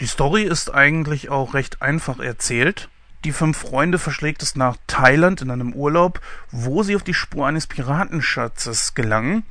Die 0.00 0.06
Story 0.06 0.44
ist 0.44 0.72
eigentlich 0.72 1.28
auch 1.28 1.52
recht 1.54 1.82
einfach 1.82 2.20
erzählt. 2.20 2.88
Die 3.24 3.32
fünf 3.32 3.58
Freunde 3.58 3.98
verschlägt 3.98 4.40
es 4.44 4.54
nach 4.54 4.76
Thailand 4.86 5.42
in 5.42 5.50
einem 5.50 5.72
Urlaub, 5.72 6.20
wo 6.52 6.84
sie 6.84 6.94
auf 6.94 7.02
die 7.02 7.12
Spur 7.12 7.48
eines 7.48 7.66
Piratenschatzes 7.66 8.94
gelangen. 8.94 9.42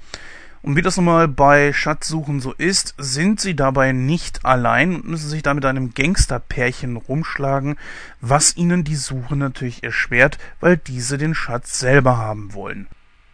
Und 0.61 0.77
wie 0.77 0.81
das 0.81 0.95
nun 0.95 1.05
mal 1.05 1.27
bei 1.27 1.73
Schatzsuchen 1.73 2.39
so 2.39 2.53
ist, 2.53 2.95
sind 2.97 3.41
sie 3.41 3.53
dabei 3.53 3.91
nicht 3.91 4.45
allein 4.45 4.95
und 4.95 5.07
müssen 5.07 5.29
sich 5.29 5.43
da 5.43 5.53
mit 5.53 5.65
einem 5.65 5.93
Gangsterpärchen 5.93 6.95
rumschlagen, 6.95 7.75
was 8.21 8.55
ihnen 8.55 8.85
die 8.85 8.95
Suche 8.95 9.35
natürlich 9.35 9.83
erschwert, 9.83 10.37
weil 10.61 10.77
diese 10.77 11.17
den 11.17 11.35
Schatz 11.35 11.79
selber 11.79 12.17
haben 12.17 12.53
wollen. 12.53 12.87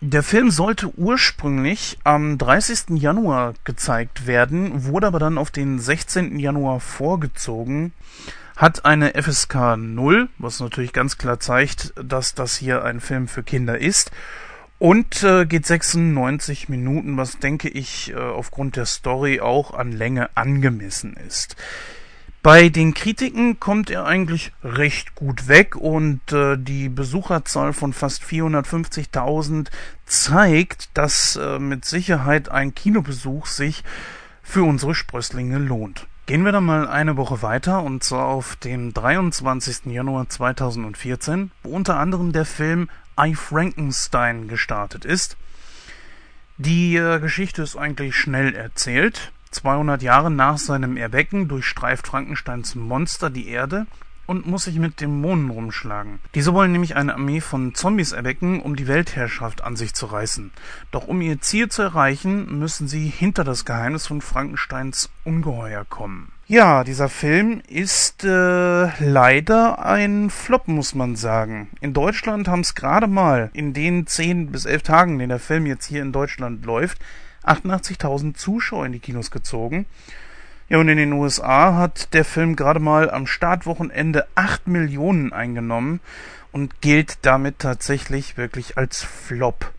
Der 0.04 0.24
Film 0.24 0.50
sollte 0.50 0.98
ursprünglich 0.98 2.00
am 2.04 2.40
30. 2.40 3.00
Januar 3.00 3.54
gezeigt 3.66 4.26
werden, 4.26 4.86
wurde 4.86 5.06
aber 5.06 5.20
dann 5.20 5.38
auf 5.38 5.52
den 5.52 5.78
16. 5.78 6.40
Januar 6.40 6.80
vorgezogen, 6.80 7.94
hat 8.56 8.84
eine 8.84 9.14
FSK 9.14 9.78
0, 9.78 10.28
was 10.40 10.60
natürlich 10.60 10.92
ganz 10.92 11.20
klar 11.20 11.40
zeigt, 11.40 11.94
dass 12.04 12.34
das 12.34 12.58
hier 12.58 12.84
ein 12.84 13.00
Film 13.00 13.28
für 13.28 13.44
Kinder 13.44 13.78
ist 13.78 14.10
und 14.80 15.22
äh, 15.22 15.46
geht 15.46 15.68
96 15.68 16.68
Minuten, 16.68 17.18
was 17.18 17.38
denke 17.38 17.70
ich 17.70 18.12
äh, 18.12 18.16
aufgrund 18.16 18.78
der 18.78 18.88
Story 18.88 19.40
auch 19.40 19.72
an 19.72 19.92
Länge 19.92 20.32
angemessen 20.34 21.16
ist. 21.28 21.56
Bei 22.44 22.70
den 22.70 22.96
Kritiken 22.96 23.60
kommt 23.60 23.92
er 23.92 24.06
eigentlich 24.06 24.52
recht 24.64 25.14
gut 25.14 25.48
weg 25.48 25.76
und 25.76 26.32
äh, 26.32 26.58
die 26.58 26.90
Besucherzahl 26.90 27.72
von 27.72 27.94
fast 27.94 28.24
450.000 28.24 29.68
zeigt, 30.08 30.90
dass 30.96 31.36
äh, 31.36 31.60
mit 31.60 31.86
Sicherheit 31.86 32.50
ein 32.50 32.74
Kinobesuch 32.74 33.46
sich 33.46 33.84
für 34.42 34.64
unsere 34.64 34.96
Sprösslinge 34.96 35.60
lohnt. 35.60 36.08
Gehen 36.26 36.44
wir 36.44 36.52
dann 36.52 36.66
mal 36.66 36.88
eine 36.88 37.16
Woche 37.16 37.44
weiter 37.44 37.84
und 37.84 38.04
zwar 38.04 38.26
auf 38.26 38.56
den 38.56 38.92
23. 38.92 39.86
Januar 39.86 40.28
2014, 40.28 41.52
wo 41.62 41.70
unter 41.76 41.98
anderem 41.98 42.32
der 42.32 42.46
Film 42.46 42.90
I 43.20 43.36
Frankenstein 43.36 44.48
gestartet 44.48 45.06
ist. 45.06 45.38
Die 46.58 46.96
äh, 46.96 47.20
Geschichte 47.20 47.62
ist 47.62 47.76
eigentlich 47.76 48.16
schnell 48.16 48.56
erzählt. 48.56 49.32
200 49.52 50.02
Jahre 50.02 50.32
nach 50.32 50.58
seinem 50.58 50.98
Erwecken 50.98 51.48
durchstreift 51.48 52.08
Frankensteins 52.08 52.76
Monster 52.76 53.30
die 53.30 53.48
Erde 53.48 53.86
und 54.32 54.48
muss 54.48 54.64
sich 54.64 54.80
mit 54.80 55.02
Dämonen 55.02 55.50
rumschlagen. 55.50 56.20
Diese 56.36 56.54
wollen 56.54 56.72
nämlich 56.72 56.96
eine 56.96 57.16
Armee 57.16 57.42
von 57.42 57.76
Zombies 57.76 58.14
erwecken, 58.14 58.62
um 58.62 58.78
die 58.78 58.88
Weltherrschaft 58.88 59.62
an 59.62 59.76
sich 59.76 59.94
zu 59.94 60.06
reißen. 60.06 60.52
Doch 60.90 61.08
um 61.08 61.20
ihr 61.22 61.42
Ziel 61.42 61.68
zu 61.68 61.82
erreichen, 61.82 62.58
müssen 62.58 62.88
sie 62.88 63.08
hinter 63.08 63.44
das 63.44 63.66
Geheimnis 63.66 64.08
von 64.08 64.22
Frankensteins 64.22 65.10
Ungeheuer 65.26 65.84
kommen. 65.84 66.32
Ja, 66.48 66.84
dieser 66.84 67.10
Film 67.10 67.62
ist 67.68 68.24
äh, 68.24 69.04
leider 69.04 69.86
ein 69.86 70.30
Flop, 70.30 70.68
muss 70.68 70.96
man 70.96 71.16
sagen. 71.16 71.70
In 71.80 71.94
Deutschland 71.94 72.48
haben 72.48 72.62
es 72.62 72.76
gerade 72.76 73.08
mal 73.08 73.50
in 73.54 73.74
den 73.74 74.08
10 74.08 74.52
bis 74.52 74.66
11 74.66 74.84
Tagen, 74.84 75.20
in 75.20 75.30
der 75.30 75.40
Film 75.40 75.66
jetzt 75.66 75.86
hier 75.86 76.02
in 76.02 76.12
Deutschland 76.12 76.66
läuft, 76.66 77.00
88.000 77.46 78.36
Zuschauer 78.36 78.86
in 78.86 78.92
die 78.92 79.00
Kinos 79.00 79.32
gezogen. 79.32 79.86
Ja, 80.70 80.78
und 80.78 80.88
in 80.88 80.98
den 80.98 81.14
USA 81.14 81.76
hat 81.76 82.14
der 82.14 82.24
Film 82.24 82.56
gerade 82.56 82.80
mal 82.80 83.12
am 83.12 83.28
Startwochenende 83.28 84.26
8 84.36 84.68
Millionen 84.68 85.34
eingenommen 85.34 86.00
und 86.52 86.82
gilt 86.82 87.18
damit 87.24 87.60
tatsächlich 87.60 88.38
wirklich 88.38 88.78
als 88.78 89.04
Flop. 89.04 89.74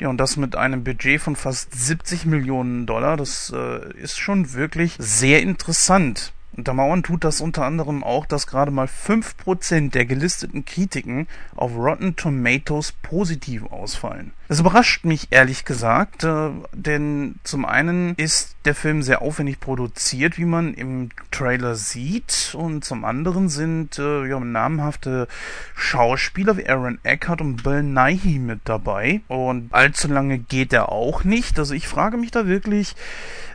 Ja, 0.00 0.08
und 0.08 0.18
das 0.18 0.36
mit 0.36 0.56
einem 0.56 0.82
Budget 0.82 1.20
von 1.20 1.36
fast 1.36 1.72
70 1.72 2.26
Millionen 2.26 2.86
Dollar, 2.86 3.16
das 3.16 3.52
äh, 3.54 3.92
ist 3.94 4.18
schon 4.18 4.54
wirklich 4.54 4.96
sehr 4.98 5.40
interessant. 5.42 6.32
Untermauern 6.56 7.02
tut 7.02 7.24
das 7.24 7.40
unter 7.40 7.64
anderem 7.64 8.04
auch, 8.04 8.26
dass 8.26 8.46
gerade 8.46 8.70
mal 8.70 8.86
5% 8.86 9.90
der 9.90 10.04
gelisteten 10.04 10.64
Kritiken 10.64 11.26
auf 11.56 11.74
Rotten 11.76 12.16
Tomatoes 12.16 12.92
positiv 13.02 13.64
ausfallen. 13.66 14.32
Das 14.48 14.60
überrascht 14.60 15.06
mich 15.06 15.28
ehrlich 15.30 15.64
gesagt, 15.64 16.24
äh, 16.24 16.50
denn 16.74 17.36
zum 17.42 17.64
einen 17.64 18.14
ist 18.16 18.54
der 18.66 18.74
Film 18.74 19.02
sehr 19.02 19.22
aufwendig 19.22 19.60
produziert, 19.60 20.36
wie 20.36 20.44
man 20.44 20.74
im 20.74 21.08
Trailer 21.30 21.74
sieht, 21.74 22.54
und 22.54 22.84
zum 22.84 23.06
anderen 23.06 23.48
sind 23.48 23.98
äh, 23.98 24.26
ja, 24.26 24.38
namhafte 24.38 25.26
Schauspieler 25.74 26.58
wie 26.58 26.68
Aaron 26.68 26.98
Eckhart 27.02 27.40
und 27.40 27.62
Bill 27.62 27.82
Nighy 27.82 28.38
mit 28.38 28.60
dabei. 28.64 29.22
Und 29.26 29.72
allzu 29.72 30.08
lange 30.08 30.38
geht 30.38 30.74
er 30.74 30.90
auch 30.90 31.24
nicht. 31.24 31.58
Also 31.58 31.72
ich 31.72 31.88
frage 31.88 32.18
mich 32.18 32.30
da 32.30 32.46
wirklich, 32.46 32.94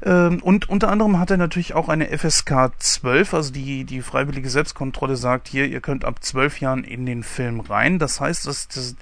ähm, 0.03 0.41
und 0.41 0.69
unter 0.69 0.89
anderem 0.89 1.19
hat 1.19 1.31
er 1.31 1.37
natürlich 1.37 1.73
auch 1.75 1.89
eine 1.89 2.07
FSK 2.17 2.71
12, 2.93 3.33
also 3.33 3.51
die, 3.51 3.83
die 3.83 4.01
freiwillige 4.01 4.49
Selbstkontrolle 4.49 5.15
sagt 5.15 5.47
hier, 5.47 5.65
ihr 5.65 5.81
könnt 5.81 6.05
ab 6.05 6.23
12 6.23 6.59
Jahren 6.59 6.83
in 6.83 7.05
den 7.05 7.23
Film 7.23 7.59
rein. 7.59 7.99
Das 7.99 8.19
heißt, 8.19 8.47
dass, 8.47 8.67
dass, 8.67 8.95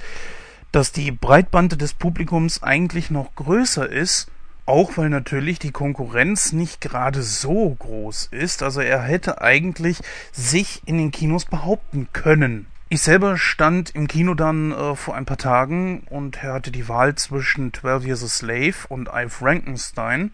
dass 0.71 0.91
die 0.91 1.11
Breitbande 1.11 1.77
des 1.77 1.93
Publikums 1.93 2.63
eigentlich 2.63 3.09
noch 3.09 3.35
größer 3.35 3.89
ist, 3.89 4.29
auch 4.65 4.97
weil 4.97 5.09
natürlich 5.09 5.59
die 5.59 5.71
Konkurrenz 5.71 6.51
nicht 6.51 6.81
gerade 6.81 7.21
so 7.21 7.75
groß 7.77 8.29
ist. 8.31 8.63
Also 8.63 8.81
er 8.81 9.01
hätte 9.01 9.41
eigentlich 9.41 9.99
sich 10.31 10.81
in 10.85 10.97
den 10.97 11.11
Kinos 11.11 11.45
behaupten 11.45 12.07
können. 12.13 12.67
Ich 12.87 13.01
selber 13.01 13.35
stand 13.37 13.95
im 13.95 14.07
Kino 14.07 14.35
dann 14.35 14.71
äh, 14.71 14.95
vor 14.95 15.15
ein 15.15 15.25
paar 15.25 15.37
Tagen 15.37 16.03
und 16.09 16.43
hatte 16.43 16.71
die 16.71 16.87
Wahl 16.87 17.15
zwischen 17.15 17.73
12 17.73 18.05
Years 18.05 18.23
a 18.23 18.27
Slave 18.27 18.75
und 18.89 19.09
I 19.13 19.27
Frankenstein. 19.27 20.31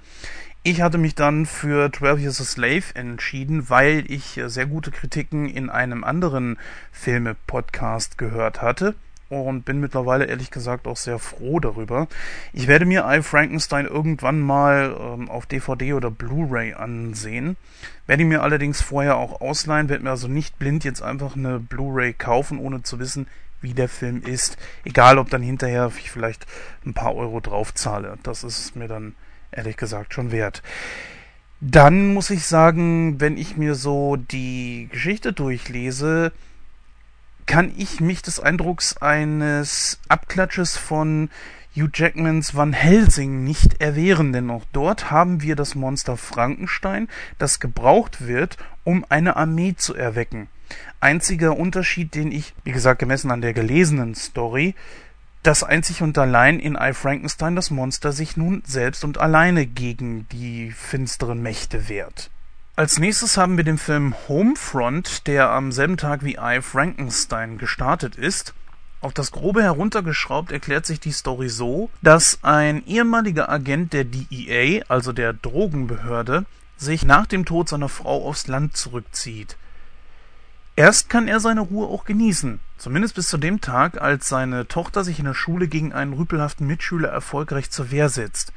Ich 0.64 0.84
hatte 0.84 1.00
mich 1.00 1.16
dann 1.16 1.48
für 1.48 1.92
12 1.92 2.22
Years 2.22 2.40
a 2.40 2.44
Slave 2.44 2.84
entschieden, 2.94 3.72
weil 3.72 4.04
ich 4.08 4.38
äh, 4.38 4.48
sehr 4.48 4.68
gute 4.68 4.92
Kritiken 4.92 5.50
in 5.50 5.72
einem 5.72 6.04
anderen 6.04 6.60
Filme-Podcast 6.92 8.20
gehört 8.20 8.62
hatte 8.62 8.94
und 9.30 9.66
bin 9.66 9.80
mittlerweile 9.80 10.26
ehrlich 10.26 10.52
gesagt 10.52 10.86
auch 10.86 10.98
sehr 10.98 11.18
froh 11.18 11.60
darüber. 11.60 12.08
Ich 12.54 12.68
werde 12.68 12.86
mir 12.86 13.06
I 13.10 13.24
Frankenstein 13.24 13.88
irgendwann 13.88 14.40
mal 14.40 14.96
ähm, 15.00 15.32
auf 15.32 15.48
DVD 15.48 15.94
oder 15.94 16.12
Blu-ray 16.12 16.76
ansehen. 16.76 17.58
Werde 18.06 18.22
ihn 18.22 18.30
mir 18.30 18.44
allerdings 18.44 18.84
vorher 18.84 19.18
auch 19.18 19.42
ausleihen, 19.42 19.90
werde 19.90 20.04
mir 20.04 20.12
also 20.12 20.28
nicht 20.28 20.60
blind 20.60 20.84
jetzt 20.84 21.02
einfach 21.02 21.36
eine 21.36 21.58
Blu-ray 21.58 22.14
kaufen, 22.14 22.60
ohne 22.60 22.84
zu 22.84 23.00
wissen, 23.00 23.26
wie 23.62 23.74
der 23.74 23.90
Film 23.90 24.22
ist. 24.22 24.60
Egal, 24.86 25.18
ob 25.18 25.32
dann 25.32 25.42
hinterher 25.42 25.92
ich 25.98 26.12
vielleicht 26.12 26.46
ein 26.86 26.94
paar 26.94 27.16
Euro 27.16 27.40
drauf 27.40 27.74
zahle. 27.74 28.20
Das 28.22 28.44
ist 28.44 28.76
mir 28.76 28.88
dann 28.88 29.16
ehrlich 29.52 29.78
gesagt 29.78 30.14
schon 30.14 30.32
wert. 30.32 30.62
Dann 31.60 32.14
muss 32.14 32.30
ich 32.30 32.46
sagen, 32.46 33.22
wenn 33.22 33.38
ich 33.38 33.56
mir 33.56 33.76
so 33.76 34.16
die 34.16 34.88
Geschichte 34.92 35.32
durchlese, 35.32 36.32
kann 37.46 37.72
ich 37.78 38.00
mich 38.00 38.22
des 38.22 38.40
Eindrucks 38.40 38.98
eines 38.98 40.00
Abklatsches 40.08 40.78
von 40.78 41.30
Hugh 41.76 41.90
Jackmans 41.94 42.56
Van 42.56 42.74
Helsing 42.74 43.44
nicht 43.44 43.82
erwehren, 43.82 44.34
denn 44.34 44.50
auch 44.50 44.66
dort 44.74 45.10
haben 45.12 45.42
wir 45.42 45.56
das 45.56 45.76
Monster 45.76 46.18
Frankenstein, 46.18 47.08
das 47.38 47.60
gebraucht 47.60 48.28
wird, 48.28 48.58
um 48.84 49.06
eine 49.10 49.36
Armee 49.36 49.76
zu 49.76 49.96
erwecken. 49.96 50.48
Einziger 51.00 51.58
Unterschied, 51.58 52.16
den 52.16 52.32
ich, 52.32 52.54
wie 52.64 52.72
gesagt, 52.72 53.00
gemessen 53.00 53.32
an 53.32 53.42
der 53.42 53.54
gelesenen 53.54 54.16
Story, 54.16 54.76
dass 55.44 55.64
einzig 55.64 56.02
und 56.02 56.18
allein 56.18 56.60
in 56.60 56.78
I 56.80 56.94
Frankenstein 56.94 57.56
das 57.56 57.72
Monster 57.72 58.12
sich 58.12 58.38
nun 58.38 58.62
selbst 58.66 59.04
und 59.04 59.18
alleine 59.18 59.66
gegen 59.66 60.28
die 60.30 60.72
finsteren 60.72 61.42
Mächte 61.42 61.90
wehrt. 61.90 62.30
Als 62.76 63.00
nächstes 63.00 63.38
haben 63.38 63.58
wir 63.58 63.64
den 63.64 63.78
Film 63.78 64.16
Homefront, 64.28 65.28
der 65.28 65.50
am 65.50 65.72
selben 65.72 65.98
Tag 65.98 66.24
wie 66.24 66.38
I 66.42 66.62
Frankenstein 66.62 67.58
gestartet 67.58 68.16
ist. 68.16 68.54
Auf 69.02 69.14
das 69.14 69.32
Grobe 69.32 69.64
heruntergeschraubt 69.64 70.52
erklärt 70.52 70.86
sich 70.86 71.00
die 71.00 71.12
Story 71.12 71.50
so, 71.50 71.90
dass 72.02 72.40
ein 72.44 72.86
ehemaliger 72.86 73.50
Agent 73.50 73.94
der 73.94 74.06
DEA, 74.06 74.84
also 74.88 75.12
der 75.12 75.34
Drogenbehörde, 75.34 76.46
sich 76.78 77.04
nach 77.04 77.26
dem 77.26 77.46
Tod 77.46 77.68
seiner 77.68 77.90
Frau 77.90 78.28
aufs 78.28 78.48
Land 78.48 78.78
zurückzieht. 78.78 79.58
Erst 80.76 81.10
kann 81.10 81.28
er 81.28 81.40
seine 81.40 81.62
Ruhe 81.62 81.88
auch 81.88 82.06
genießen, 82.06 82.60
zumindest 82.82 83.14
bis 83.14 83.28
zu 83.28 83.38
dem 83.38 83.62
Tag, 83.62 84.02
als 84.02 84.28
seine 84.28 84.68
Tochter 84.68 85.04
sich 85.04 85.20
in 85.20 85.26
der 85.26 85.36
Schule 85.36 85.68
gegen 85.68 85.94
einen 85.94 86.14
rüpelhaften 86.14 86.66
Mitschüler 86.66 87.10
erfolgreich 87.10 87.70
zur 87.70 87.92
Wehr 87.92 88.10
setzt. 88.10 88.54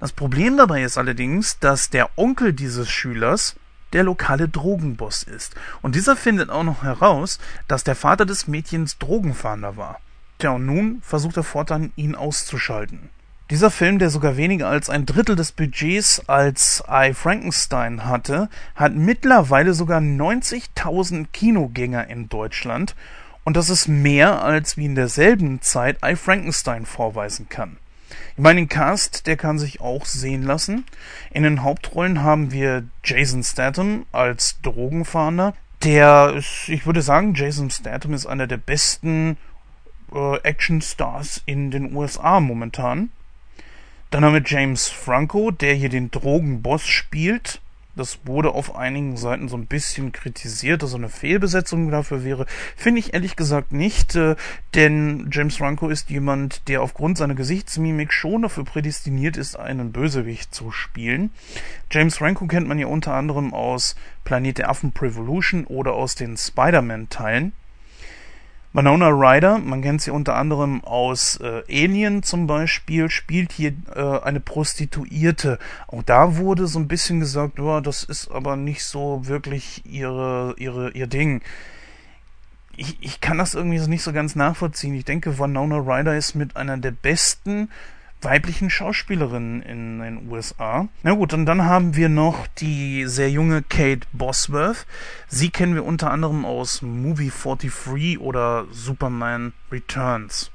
Das 0.00 0.12
Problem 0.12 0.58
dabei 0.58 0.82
ist 0.82 0.98
allerdings, 0.98 1.58
dass 1.60 1.88
der 1.88 2.10
Onkel 2.16 2.52
dieses 2.52 2.90
Schülers 2.90 3.56
der 3.94 4.02
lokale 4.02 4.48
Drogenboss 4.48 5.22
ist. 5.22 5.54
Und 5.80 5.94
dieser 5.94 6.14
findet 6.14 6.50
auch 6.50 6.64
noch 6.64 6.82
heraus, 6.82 7.38
dass 7.66 7.84
der 7.84 7.96
Vater 7.96 8.26
des 8.26 8.48
Mädchens 8.48 8.98
Drogenfahnder 8.98 9.78
war. 9.78 9.98
Tja, 10.38 10.50
und 10.50 10.66
nun 10.66 11.00
versucht 11.00 11.38
er 11.38 11.44
fortan, 11.44 11.92
ihn 11.96 12.14
auszuschalten. 12.14 13.08
Dieser 13.50 13.70
Film, 13.70 13.98
der 13.98 14.10
sogar 14.10 14.36
weniger 14.36 14.68
als 14.68 14.90
ein 14.90 15.06
Drittel 15.06 15.36
des 15.36 15.52
Budgets 15.52 16.28
als 16.28 16.82
I 16.90 17.14
Frankenstein 17.14 18.04
hatte, 18.04 18.48
hat 18.74 18.94
mittlerweile 18.94 19.74
sogar 19.74 20.00
90.000 20.00 21.28
Kinogänger 21.32 22.08
in 22.08 22.28
Deutschland 22.28 22.94
und 23.44 23.56
das 23.56 23.70
ist 23.70 23.88
mehr 23.88 24.42
als 24.42 24.76
wie 24.76 24.86
in 24.86 24.94
derselben 24.94 25.60
Zeit 25.60 25.98
I 26.04 26.16
Frankenstein 26.16 26.86
vorweisen 26.86 27.48
kann. 27.48 27.76
Ich 28.36 28.42
meine, 28.42 28.60
den 28.60 28.68
Cast, 28.68 29.26
der 29.26 29.36
kann 29.36 29.58
sich 29.58 29.80
auch 29.80 30.06
sehen 30.06 30.42
lassen. 30.42 30.84
In 31.30 31.42
den 31.42 31.62
Hauptrollen 31.62 32.22
haben 32.22 32.50
wir 32.50 32.84
Jason 33.04 33.42
Statham 33.42 34.06
als 34.12 34.60
Drogenfahnder. 34.62 35.54
Der 35.82 36.34
ist, 36.36 36.68
ich 36.68 36.86
würde 36.86 37.02
sagen, 37.02 37.34
Jason 37.34 37.70
Statham 37.70 38.14
ist 38.14 38.26
einer 38.26 38.46
der 38.46 38.56
besten 38.56 39.36
äh, 40.12 40.36
Actionstars 40.38 41.42
in 41.46 41.70
den 41.70 41.94
USA 41.94 42.40
momentan. 42.40 43.10
Dann 44.10 44.24
haben 44.24 44.34
wir 44.34 44.42
James 44.44 44.88
Franco, 44.88 45.50
der 45.50 45.74
hier 45.74 45.88
den 45.88 46.10
Drogenboss 46.10 46.86
spielt. 46.86 47.60
Das 47.96 48.20
wurde 48.24 48.50
auf 48.50 48.74
einigen 48.74 49.16
Seiten 49.16 49.48
so 49.48 49.56
ein 49.56 49.66
bisschen 49.66 50.12
kritisiert, 50.12 50.82
dass 50.82 50.90
so 50.90 50.96
eine 50.96 51.08
Fehlbesetzung 51.08 51.90
dafür 51.90 52.24
wäre. 52.24 52.46
Finde 52.76 52.98
ich 52.98 53.14
ehrlich 53.14 53.36
gesagt 53.36 53.72
nicht, 53.72 54.16
äh, 54.16 54.34
denn 54.74 55.28
James 55.30 55.56
Franco 55.56 55.88
ist 55.88 56.10
jemand, 56.10 56.68
der 56.68 56.82
aufgrund 56.82 57.18
seiner 57.18 57.34
Gesichtsmimik 57.34 58.12
schon 58.12 58.42
dafür 58.42 58.64
prädestiniert 58.64 59.36
ist, 59.36 59.58
einen 59.58 59.92
Bösewicht 59.92 60.54
zu 60.54 60.72
spielen. 60.72 61.30
James 61.90 62.16
Franco 62.16 62.46
kennt 62.46 62.66
man 62.66 62.78
ja 62.78 62.86
unter 62.86 63.14
anderem 63.14 63.54
aus 63.54 63.94
Planet 64.24 64.58
der 64.58 64.70
Affen 64.70 64.92
Prevolution 64.92 65.64
oder 65.64 65.92
aus 65.92 66.14
den 66.16 66.36
Spider-Man-Teilen. 66.36 67.52
Winona 68.76 69.08
Ryder, 69.08 69.58
man 69.58 69.82
kennt 69.82 70.02
sie 70.02 70.10
unter 70.10 70.34
anderem 70.34 70.82
aus 70.82 71.38
äh, 71.40 71.62
Alien 71.68 72.24
zum 72.24 72.48
Beispiel, 72.48 73.08
spielt 73.08 73.52
hier 73.52 73.72
äh, 73.94 74.18
eine 74.24 74.40
Prostituierte. 74.40 75.60
Auch 75.86 76.02
da 76.02 76.38
wurde 76.38 76.66
so 76.66 76.80
ein 76.80 76.88
bisschen 76.88 77.20
gesagt, 77.20 77.60
oh, 77.60 77.78
das 77.78 78.02
ist 78.02 78.32
aber 78.32 78.56
nicht 78.56 78.82
so 78.82 79.28
wirklich 79.28 79.84
ihre, 79.86 80.56
ihre, 80.58 80.90
ihr 80.90 81.06
Ding. 81.06 81.40
Ich, 82.76 82.96
ich 83.00 83.20
kann 83.20 83.38
das 83.38 83.54
irgendwie 83.54 83.78
so 83.78 83.88
nicht 83.88 84.02
so 84.02 84.12
ganz 84.12 84.34
nachvollziehen. 84.34 84.94
Ich 84.94 85.04
denke, 85.04 85.38
Winona 85.38 85.76
Ryder 85.76 86.16
ist 86.16 86.34
mit 86.34 86.56
einer 86.56 86.76
der 86.76 86.90
besten 86.90 87.70
weiblichen 88.24 88.70
Schauspielerinnen 88.70 89.62
in 89.62 90.00
den 90.00 90.28
USA. 90.30 90.88
Na 91.02 91.12
gut, 91.12 91.32
und 91.32 91.46
dann 91.46 91.64
haben 91.64 91.94
wir 91.96 92.08
noch 92.08 92.46
die 92.58 93.04
sehr 93.06 93.30
junge 93.30 93.62
Kate 93.62 94.06
Bosworth. 94.12 94.86
Sie 95.28 95.50
kennen 95.50 95.74
wir 95.74 95.84
unter 95.84 96.10
anderem 96.10 96.44
aus 96.44 96.82
Movie 96.82 97.30
43 97.30 98.18
oder 98.18 98.66
Superman 98.70 99.52
Returns. 99.70 100.50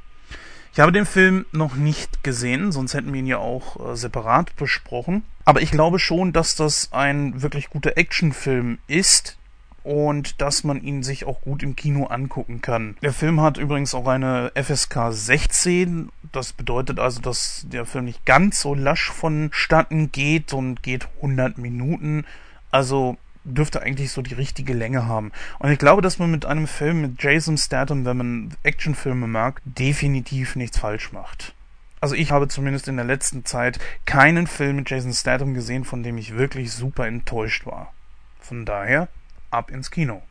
Ich 0.73 0.79
habe 0.79 0.91
den 0.91 1.05
Film 1.05 1.45
noch 1.51 1.75
nicht 1.75 2.23
gesehen, 2.23 2.71
sonst 2.71 2.93
hätten 2.93 3.11
wir 3.11 3.19
ihn 3.19 3.25
ja 3.25 3.39
auch 3.39 3.91
äh, 3.91 3.95
separat 3.95 4.55
besprochen. 4.55 5.23
Aber 5.45 5.61
ich 5.61 5.71
glaube 5.71 5.99
schon, 5.99 6.31
dass 6.31 6.55
das 6.55 6.93
ein 6.93 7.41
wirklich 7.41 7.69
guter 7.69 7.97
Actionfilm 7.97 8.77
ist, 8.87 9.38
und 9.83 10.41
dass 10.41 10.63
man 10.63 10.81
ihn 10.81 11.03
sich 11.03 11.25
auch 11.25 11.41
gut 11.41 11.63
im 11.63 11.75
Kino 11.75 12.05
angucken 12.05 12.61
kann. 12.61 12.97
Der 13.01 13.13
Film 13.13 13.41
hat 13.41 13.57
übrigens 13.57 13.93
auch 13.93 14.07
eine 14.07 14.51
FSK 14.55 15.11
16. 15.11 16.09
Das 16.31 16.53
bedeutet 16.53 16.99
also, 16.99 17.21
dass 17.21 17.65
der 17.67 17.85
Film 17.85 18.05
nicht 18.05 18.25
ganz 18.25 18.61
so 18.61 18.75
lasch 18.75 19.09
vonstatten 19.11 20.11
geht 20.11 20.53
und 20.53 20.83
geht 20.83 21.07
100 21.17 21.57
Minuten. 21.57 22.25
Also 22.71 23.17
dürfte 23.43 23.81
eigentlich 23.81 24.11
so 24.11 24.21
die 24.21 24.33
richtige 24.33 24.73
Länge 24.73 25.07
haben. 25.07 25.31
Und 25.59 25.71
ich 25.71 25.79
glaube, 25.79 26.01
dass 26.01 26.19
man 26.19 26.31
mit 26.31 26.45
einem 26.45 26.67
Film 26.67 27.01
mit 27.01 27.23
Jason 27.23 27.57
Statham, 27.57 28.05
wenn 28.05 28.17
man 28.17 28.53
Actionfilme 28.63 29.27
mag, 29.27 29.61
definitiv 29.65 30.55
nichts 30.55 30.77
falsch 30.77 31.11
macht. 31.11 31.53
Also 32.01 32.15
ich 32.15 32.31
habe 32.31 32.47
zumindest 32.47 32.87
in 32.87 32.95
der 32.95 33.05
letzten 33.05 33.43
Zeit 33.45 33.79
keinen 34.05 34.47
Film 34.47 34.77
mit 34.77 34.89
Jason 34.89 35.13
Statham 35.13 35.53
gesehen, 35.53 35.83
von 35.83 36.03
dem 36.03 36.17
ich 36.17 36.37
wirklich 36.37 36.71
super 36.71 37.07
enttäuscht 37.07 37.65
war. 37.65 37.93
Von 38.39 38.65
daher 38.65 39.09
ab 39.51 39.71
ins 39.71 39.91
Kino. 39.91 40.21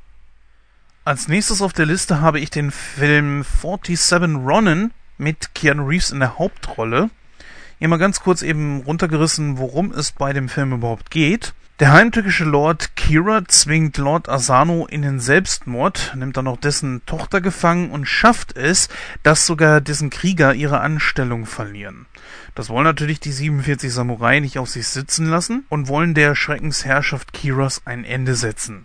Als 1.04 1.28
nächstes 1.28 1.62
auf 1.62 1.72
der 1.72 1.86
Liste 1.86 2.20
habe 2.20 2.38
ich 2.38 2.50
den 2.50 2.70
Film 2.70 3.42
47 3.42 4.36
Ronin 4.36 4.90
mit 5.16 5.54
Keanu 5.54 5.86
Reeves 5.86 6.10
in 6.10 6.20
der 6.20 6.38
Hauptrolle. 6.38 7.10
Hier 7.78 7.88
mal 7.88 7.98
ganz 7.98 8.20
kurz 8.20 8.42
eben 8.42 8.82
runtergerissen, 8.82 9.58
worum 9.58 9.92
es 9.92 10.12
bei 10.12 10.32
dem 10.32 10.48
Film 10.48 10.72
überhaupt 10.72 11.10
geht. 11.10 11.54
Der 11.80 11.92
heimtückische 11.92 12.42
Lord 12.42 12.96
Kira 12.96 13.44
zwingt 13.46 13.98
Lord 13.98 14.28
Asano 14.28 14.86
in 14.86 15.02
den 15.02 15.20
Selbstmord, 15.20 16.12
nimmt 16.16 16.36
dann 16.36 16.48
auch 16.48 16.56
dessen 16.56 17.06
Tochter 17.06 17.40
gefangen 17.40 17.92
und 17.92 18.04
schafft 18.04 18.56
es, 18.56 18.88
dass 19.22 19.46
sogar 19.46 19.80
dessen 19.80 20.10
Krieger 20.10 20.54
ihre 20.54 20.80
Anstellung 20.80 21.46
verlieren. 21.46 22.06
Das 22.56 22.68
wollen 22.68 22.82
natürlich 22.82 23.20
die 23.20 23.30
47 23.30 23.92
Samurai 23.92 24.40
nicht 24.40 24.58
auf 24.58 24.68
sich 24.68 24.88
sitzen 24.88 25.26
lassen 25.26 25.66
und 25.68 25.86
wollen 25.86 26.14
der 26.14 26.34
Schreckensherrschaft 26.34 27.32
Kiras 27.32 27.82
ein 27.84 28.04
Ende 28.04 28.34
setzen. 28.34 28.84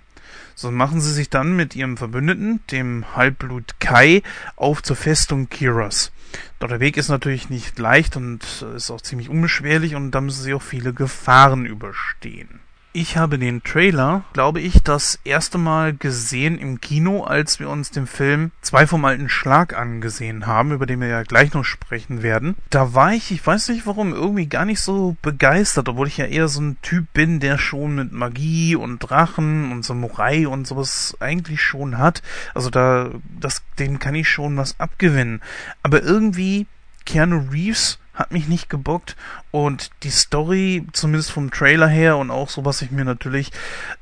So 0.64 0.72
machen 0.72 1.02
sie 1.02 1.12
sich 1.12 1.30
dann 1.30 1.58
mit 1.58 1.76
ihrem 1.76 1.98
Verbündeten, 1.98 2.62
dem 2.72 3.18
Halbblut 3.18 3.82
Kai, 3.82 4.24
auf 4.56 4.82
zur 4.82 4.96
Festung 4.96 5.50
Kiras. 5.50 6.14
Doch 6.60 6.70
der 6.70 6.80
Weg 6.80 6.96
ist 6.96 7.10
natürlich 7.10 7.50
nicht 7.50 7.78
leicht 7.80 8.16
und 8.16 8.66
ist 8.74 8.90
auch 8.90 9.02
ziemlich 9.02 9.28
unbeschwerlich 9.28 9.94
und 9.96 10.12
da 10.12 10.22
müssen 10.22 10.42
sie 10.42 10.54
auch 10.54 10.62
viele 10.62 10.94
Gefahren 10.94 11.66
überstehen. 11.66 12.63
Ich 12.96 13.18
habe 13.18 13.40
den 13.40 13.64
Trailer, 13.64 14.24
glaube 14.34 14.62
ich, 14.62 14.84
das 14.84 15.18
erste 15.24 15.58
Mal 15.58 15.96
gesehen 15.96 16.60
im 16.60 16.80
Kino, 16.80 17.24
als 17.24 17.60
wir 17.60 17.68
uns 17.68 17.90
den 17.90 18.06
Film 18.06 18.52
Zwei 18.62 18.86
vom 18.86 19.04
alten 19.04 19.30
Schlag 19.30 19.76
angesehen 19.76 20.46
haben, 20.46 20.72
über 20.72 20.86
den 20.86 21.02
wir 21.02 21.08
ja 21.08 21.24
gleich 21.24 21.56
noch 21.56 21.66
sprechen 21.66 22.22
werden. 22.22 22.56
Da 22.70 22.94
war 22.94 23.12
ich, 23.14 23.32
ich 23.32 23.44
weiß 23.44 23.70
nicht 23.70 23.88
warum, 23.88 24.14
irgendwie 24.14 24.46
gar 24.46 24.66
nicht 24.66 24.80
so 24.80 25.18
begeistert, 25.24 25.90
obwohl 25.90 26.08
ich 26.08 26.18
ja 26.18 26.26
eher 26.26 26.48
so 26.48 26.62
ein 26.62 26.78
Typ 26.84 27.12
bin, 27.14 27.40
der 27.40 27.58
schon 27.58 27.96
mit 27.96 28.12
Magie 28.12 28.76
und 28.76 29.00
Drachen 29.00 29.72
und 29.72 29.84
Samurai 29.84 30.48
und 30.48 30.68
sowas 30.68 31.18
eigentlich 31.20 31.64
schon 31.64 31.98
hat. 31.98 32.22
Also 32.54 32.70
da, 32.70 33.10
das, 33.40 33.64
dem 33.80 33.98
kann 33.98 34.14
ich 34.14 34.30
schon 34.30 34.56
was 34.56 34.80
abgewinnen. 34.80 35.42
Aber 35.82 36.04
irgendwie 36.04 36.68
Keanu 37.06 37.48
Reeves 37.52 37.98
hat 38.14 38.32
mich 38.32 38.48
nicht 38.48 38.70
gebockt 38.70 39.16
und 39.52 39.90
die 40.04 40.12
Story, 40.12 40.86
zumindest 40.94 41.32
vom 41.32 41.52
Trailer 41.52 41.88
her 41.88 42.18
und 42.18 42.30
auch 42.32 42.50
so, 42.50 42.64
was 42.64 42.82
ich 42.82 42.92
mir 42.92 43.06
natürlich 43.06 43.52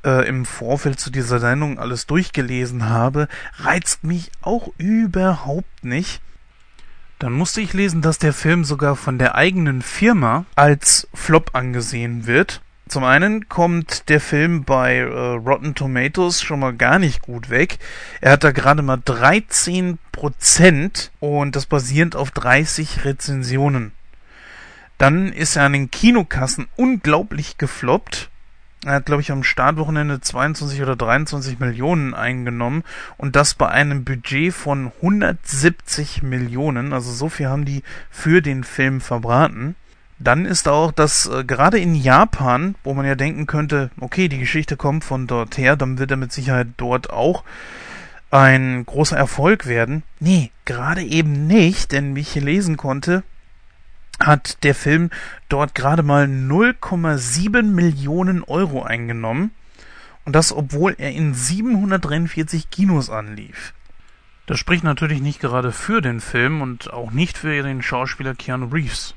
äh, 0.04 0.26
im 0.28 0.44
Vorfeld 0.44 1.00
zu 1.00 1.10
dieser 1.10 1.38
Sendung 1.38 1.78
alles 1.78 2.06
durchgelesen 2.06 2.88
habe, 2.88 3.28
reizt 3.56 4.04
mich 4.04 4.30
auch 4.42 4.68
überhaupt 4.76 5.84
nicht. 5.84 6.20
Dann 7.18 7.32
musste 7.32 7.60
ich 7.60 7.72
lesen, 7.72 8.02
dass 8.02 8.18
der 8.18 8.32
Film 8.32 8.64
sogar 8.64 8.96
von 8.96 9.16
der 9.16 9.36
eigenen 9.36 9.80
Firma 9.80 10.44
als 10.56 11.08
Flop 11.14 11.50
angesehen 11.54 12.26
wird. 12.26 12.60
Zum 12.88 13.04
einen 13.04 13.48
kommt 13.48 14.10
der 14.10 14.20
Film 14.20 14.64
bei 14.64 14.96
äh, 14.96 15.04
Rotten 15.06 15.74
Tomatoes 15.74 16.42
schon 16.42 16.60
mal 16.60 16.74
gar 16.74 16.98
nicht 16.98 17.22
gut 17.22 17.48
weg. 17.48 17.78
Er 18.20 18.32
hat 18.32 18.44
da 18.44 18.50
gerade 18.50 18.82
mal 18.82 18.98
13 19.02 19.98
Prozent 20.10 21.10
und 21.20 21.56
das 21.56 21.64
basierend 21.64 22.16
auf 22.16 22.32
30 22.32 23.04
Rezensionen. 23.04 23.92
Dann 25.02 25.32
ist 25.32 25.56
er 25.56 25.64
an 25.64 25.72
den 25.72 25.90
Kinokassen 25.90 26.68
unglaublich 26.76 27.58
gefloppt. 27.58 28.30
Er 28.84 28.92
hat, 28.92 29.06
glaube 29.06 29.20
ich, 29.20 29.32
am 29.32 29.42
Startwochenende 29.42 30.20
22 30.20 30.80
oder 30.80 30.94
23 30.94 31.58
Millionen 31.58 32.14
eingenommen 32.14 32.84
und 33.16 33.34
das 33.34 33.54
bei 33.54 33.68
einem 33.68 34.04
Budget 34.04 34.54
von 34.54 34.92
170 35.02 36.22
Millionen. 36.22 36.92
Also 36.92 37.10
so 37.10 37.28
viel 37.28 37.48
haben 37.48 37.64
die 37.64 37.82
für 38.12 38.42
den 38.42 38.62
Film 38.62 39.00
verbraten. 39.00 39.74
Dann 40.20 40.46
ist 40.46 40.68
auch, 40.68 40.92
dass 40.92 41.26
äh, 41.26 41.42
gerade 41.42 41.80
in 41.80 41.96
Japan, 41.96 42.76
wo 42.84 42.94
man 42.94 43.04
ja 43.04 43.16
denken 43.16 43.48
könnte, 43.48 43.90
okay, 43.98 44.28
die 44.28 44.38
Geschichte 44.38 44.76
kommt 44.76 45.02
von 45.02 45.26
dort 45.26 45.58
her, 45.58 45.74
dann 45.74 45.98
wird 45.98 46.12
er 46.12 46.16
mit 46.16 46.32
Sicherheit 46.32 46.68
dort 46.76 47.10
auch 47.10 47.42
ein 48.30 48.86
großer 48.86 49.16
Erfolg 49.16 49.66
werden. 49.66 50.04
Nee, 50.20 50.52
gerade 50.64 51.02
eben 51.02 51.48
nicht, 51.48 51.90
denn 51.90 52.14
wie 52.14 52.20
ich 52.20 52.34
hier 52.34 52.42
lesen 52.42 52.76
konnte, 52.76 53.24
hat 54.20 54.62
der 54.62 54.74
Film 54.74 55.10
dort 55.48 55.74
gerade 55.74 56.02
mal 56.02 56.24
0,7 56.24 57.62
Millionen 57.62 58.42
Euro 58.44 58.82
eingenommen. 58.82 59.52
Und 60.24 60.36
das, 60.36 60.52
obwohl 60.52 60.94
er 60.98 61.10
in 61.10 61.34
743 61.34 62.70
Kinos 62.70 63.10
anlief. 63.10 63.74
Das 64.46 64.58
spricht 64.58 64.84
natürlich 64.84 65.20
nicht 65.20 65.40
gerade 65.40 65.72
für 65.72 66.00
den 66.00 66.20
Film 66.20 66.62
und 66.62 66.92
auch 66.92 67.10
nicht 67.10 67.38
für 67.38 67.62
den 67.62 67.82
Schauspieler 67.82 68.34
Keanu 68.34 68.66
Reeves. 68.66 69.14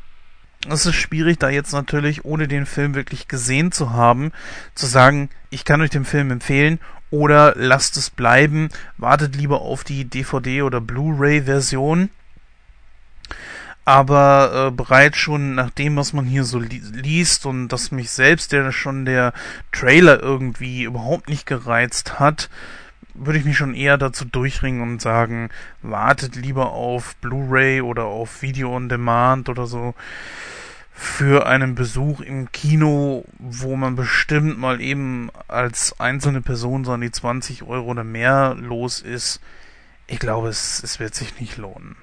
Es 0.68 0.86
ist 0.86 0.96
schwierig, 0.96 1.38
da 1.38 1.50
jetzt 1.50 1.74
natürlich, 1.74 2.26
ohne 2.26 2.48
den 2.48 2.66
Film 2.66 2.96
wirklich 2.96 3.28
gesehen 3.28 3.72
zu 3.72 3.94
haben, 3.94 4.32
zu 4.74 4.88
sagen, 4.88 5.30
ich 5.52 5.64
kann 5.64 5.82
euch 5.82 5.92
den 5.92 6.06
Film 6.06 6.32
empfehlen 6.32 6.80
oder 7.12 7.54
lasst 7.56 7.98
es 7.98 8.10
bleiben, 8.10 8.70
wartet 8.98 9.36
lieber 9.36 9.62
auf 9.62 9.84
die 9.84 10.06
DVD 10.06 10.64
oder 10.64 10.82
Blu-ray-Version 10.82 12.10
aber 13.86 14.68
äh, 14.68 14.72
bereits 14.72 15.18
schon 15.18 15.56
nach 15.56 15.70
dem, 15.70 15.96
was 15.96 16.12
man 16.12 16.26
hier 16.26 16.44
so 16.44 16.60
li 16.60 16.82
liest 16.92 17.46
und 17.46 17.70
dass 17.70 17.92
mich 17.92 18.10
selbst 18.10 18.52
der 18.52 18.72
schon 18.72 19.06
der 19.06 19.32
Trailer 19.72 20.22
irgendwie 20.22 20.84
überhaupt 20.84 21.30
nicht 21.30 21.46
gereizt 21.46 22.20
hat, 22.20 22.50
würde 23.14 23.40
ich 23.40 23.46
mich 23.46 23.58
schon 23.58 23.76
eher 23.76 23.98
dazu 23.98 24.26
durchringen 24.26 24.82
und 24.82 25.02
sagen, 25.02 25.50
wartet 25.82 26.36
lieber 26.36 26.72
auf 26.72 27.16
Blu-ray 27.18 27.82
oder 27.82 28.06
auf 28.06 28.42
Video 28.42 28.76
on 28.76 28.90
Demand 28.90 29.50
oder 29.50 29.68
so 29.68 29.94
für 30.92 31.46
einen 31.46 31.76
Besuch 31.76 32.22
im 32.22 32.52
Kino, 32.52 33.26
wo 33.38 33.76
man 33.76 33.96
bestimmt 33.96 34.58
mal 34.58 34.82
eben 34.82 35.30
als 35.48 36.00
einzelne 36.00 36.42
Person 36.42 36.86
so 36.86 36.94
an 36.94 37.02
die 37.02 37.12
20 37.12 37.64
Euro 37.64 37.92
oder 37.92 38.04
mehr 38.04 38.56
los 38.58 39.02
ist. 39.02 39.42
Ich 40.08 40.20
glaube, 40.20 40.48
es, 40.48 40.82
es 40.84 41.00
wird 41.00 41.14
sich 41.14 41.40
nicht 41.40 41.58
lohnen. 41.58 41.98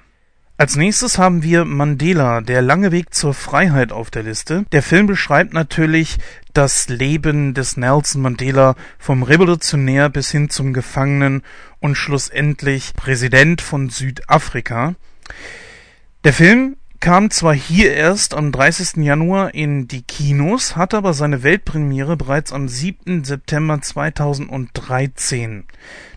Als 0.55 0.75
nächstes 0.75 1.17
haben 1.17 1.41
wir 1.41 1.65
Mandela, 1.65 2.39
der 2.41 2.61
lange 2.61 2.91
Weg 2.91 3.11
zur 3.11 3.33
Freiheit 3.33 3.91
auf 3.91 4.11
der 4.11 4.21
Liste. 4.21 4.65
Der 4.71 4.83
Film 4.83 5.07
beschreibt 5.07 5.51
natürlich 5.51 6.19
das 6.53 6.89
Leben 6.89 7.55
des 7.55 7.75
Nelson 7.75 8.21
Mandela 8.21 8.75
vom 8.99 9.23
Revolutionär 9.23 10.09
bis 10.09 10.29
hin 10.29 10.51
zum 10.51 10.71
Gefangenen 10.71 11.41
und 11.79 11.95
schlussendlich 11.95 12.93
Präsident 12.93 13.61
von 13.61 13.89
Südafrika. 13.89 14.93
Der 16.23 16.33
Film 16.33 16.77
kam 17.03 17.29
zwar 17.31 17.53
hier 17.53 17.93
erst 17.93 18.33
am 18.33 18.53
30. 18.53 19.03
Januar 19.03 19.53
in 19.53 19.89
die 19.89 20.03
Kinos, 20.03 20.77
hatte 20.77 20.95
aber 20.95 21.13
seine 21.13 21.43
Weltpremiere 21.43 22.15
bereits 22.15 22.53
am 22.53 22.69
7. 22.69 23.25
September 23.25 23.81
2013. 23.81 25.65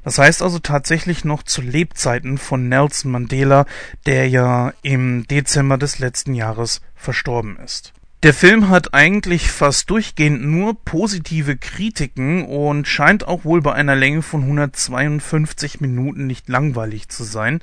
Das 0.04 0.18
heißt 0.18 0.42
also 0.42 0.60
tatsächlich 0.60 1.24
noch 1.24 1.42
zu 1.42 1.60
Lebzeiten 1.60 2.38
von 2.38 2.68
Nelson 2.68 3.10
Mandela, 3.10 3.66
der 4.06 4.28
ja 4.28 4.74
im 4.82 5.26
Dezember 5.26 5.76
des 5.76 5.98
letzten 5.98 6.34
Jahres 6.34 6.80
verstorben 6.94 7.58
ist. 7.64 7.92
Der 8.22 8.32
Film 8.32 8.68
hat 8.68 8.94
eigentlich 8.94 9.50
fast 9.50 9.90
durchgehend 9.90 10.44
nur 10.44 10.74
positive 10.84 11.56
Kritiken 11.56 12.44
und 12.44 12.86
scheint 12.86 13.26
auch 13.26 13.44
wohl 13.44 13.60
bei 13.60 13.72
einer 13.72 13.96
Länge 13.96 14.22
von 14.22 14.42
152 14.42 15.80
Minuten 15.80 16.28
nicht 16.28 16.48
langweilig 16.48 17.08
zu 17.08 17.24
sein. 17.24 17.60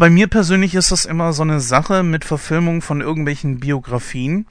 Bei 0.00 0.08
mir 0.08 0.28
persönlich 0.28 0.74
ist 0.76 0.92
das 0.92 1.04
immer 1.04 1.34
so 1.34 1.42
eine 1.42 1.60
Sache 1.60 2.02
mit 2.02 2.24
Verfilmung 2.24 2.80
von 2.80 3.02
irgendwelchen 3.02 3.60
Biografien. 3.60 4.46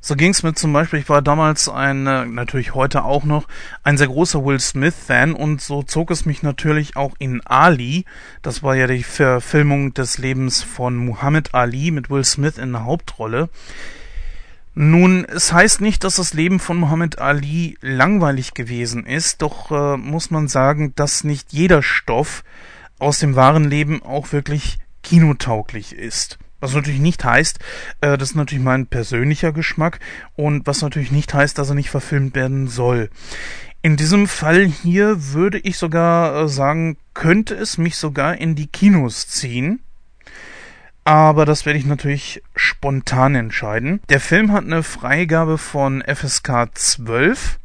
So 0.00 0.16
ging 0.16 0.30
es 0.30 0.42
mir 0.42 0.54
zum 0.54 0.72
Beispiel, 0.72 1.00
ich 1.00 1.10
war 1.10 1.20
damals 1.20 1.68
ein, 1.68 2.06
äh, 2.06 2.24
natürlich 2.24 2.74
heute 2.74 3.04
auch 3.04 3.24
noch, 3.24 3.46
ein 3.82 3.98
sehr 3.98 4.06
großer 4.06 4.42
Will 4.42 4.58
Smith-Fan 4.58 5.34
und 5.34 5.60
so 5.60 5.82
zog 5.82 6.10
es 6.10 6.24
mich 6.24 6.42
natürlich 6.42 6.96
auch 6.96 7.14
in 7.18 7.42
Ali. 7.46 8.06
Das 8.40 8.62
war 8.62 8.74
ja 8.74 8.86
die 8.86 9.02
Verfilmung 9.02 9.92
des 9.92 10.16
Lebens 10.16 10.62
von 10.62 10.96
Muhammad 10.96 11.52
Ali 11.52 11.90
mit 11.90 12.08
Will 12.08 12.24
Smith 12.24 12.56
in 12.56 12.72
der 12.72 12.86
Hauptrolle. 12.86 13.50
Nun, 14.74 15.26
es 15.26 15.52
heißt 15.52 15.82
nicht, 15.82 16.04
dass 16.04 16.16
das 16.16 16.32
Leben 16.32 16.58
von 16.58 16.78
Muhammad 16.78 17.18
Ali 17.18 17.76
langweilig 17.82 18.54
gewesen 18.54 19.04
ist, 19.04 19.42
doch 19.42 19.70
äh, 19.70 19.98
muss 19.98 20.30
man 20.30 20.48
sagen, 20.48 20.94
dass 20.96 21.22
nicht 21.22 21.52
jeder 21.52 21.82
Stoff 21.82 22.44
aus 22.98 23.18
dem 23.18 23.36
wahren 23.36 23.64
Leben 23.64 24.02
auch 24.02 24.32
wirklich 24.32 24.78
kinotauglich 25.06 25.94
ist. 25.94 26.38
Was 26.58 26.74
natürlich 26.74 27.00
nicht 27.00 27.24
heißt, 27.24 27.60
äh, 28.00 28.18
das 28.18 28.30
ist 28.30 28.34
natürlich 28.34 28.64
mein 28.64 28.86
persönlicher 28.86 29.52
Geschmack 29.52 30.00
und 30.34 30.66
was 30.66 30.82
natürlich 30.82 31.12
nicht 31.12 31.32
heißt, 31.32 31.56
dass 31.58 31.68
er 31.68 31.76
nicht 31.76 31.90
verfilmt 31.90 32.34
werden 32.34 32.66
soll. 32.66 33.08
In 33.82 33.96
diesem 33.96 34.26
Fall 34.26 34.64
hier 34.64 35.32
würde 35.32 35.58
ich 35.58 35.78
sogar 35.78 36.42
äh, 36.42 36.48
sagen, 36.48 36.96
könnte 37.14 37.54
es 37.54 37.78
mich 37.78 37.96
sogar 37.96 38.38
in 38.38 38.56
die 38.56 38.66
Kinos 38.66 39.28
ziehen. 39.28 39.80
Aber 41.04 41.44
das 41.44 41.66
werde 41.66 41.78
ich 41.78 41.86
natürlich 41.86 42.42
spontan 42.56 43.36
entscheiden. 43.36 44.00
Der 44.08 44.18
Film 44.18 44.50
hat 44.50 44.64
eine 44.64 44.82
Freigabe 44.82 45.56
von 45.56 46.02
FSK 46.02 46.70
12 46.74 47.60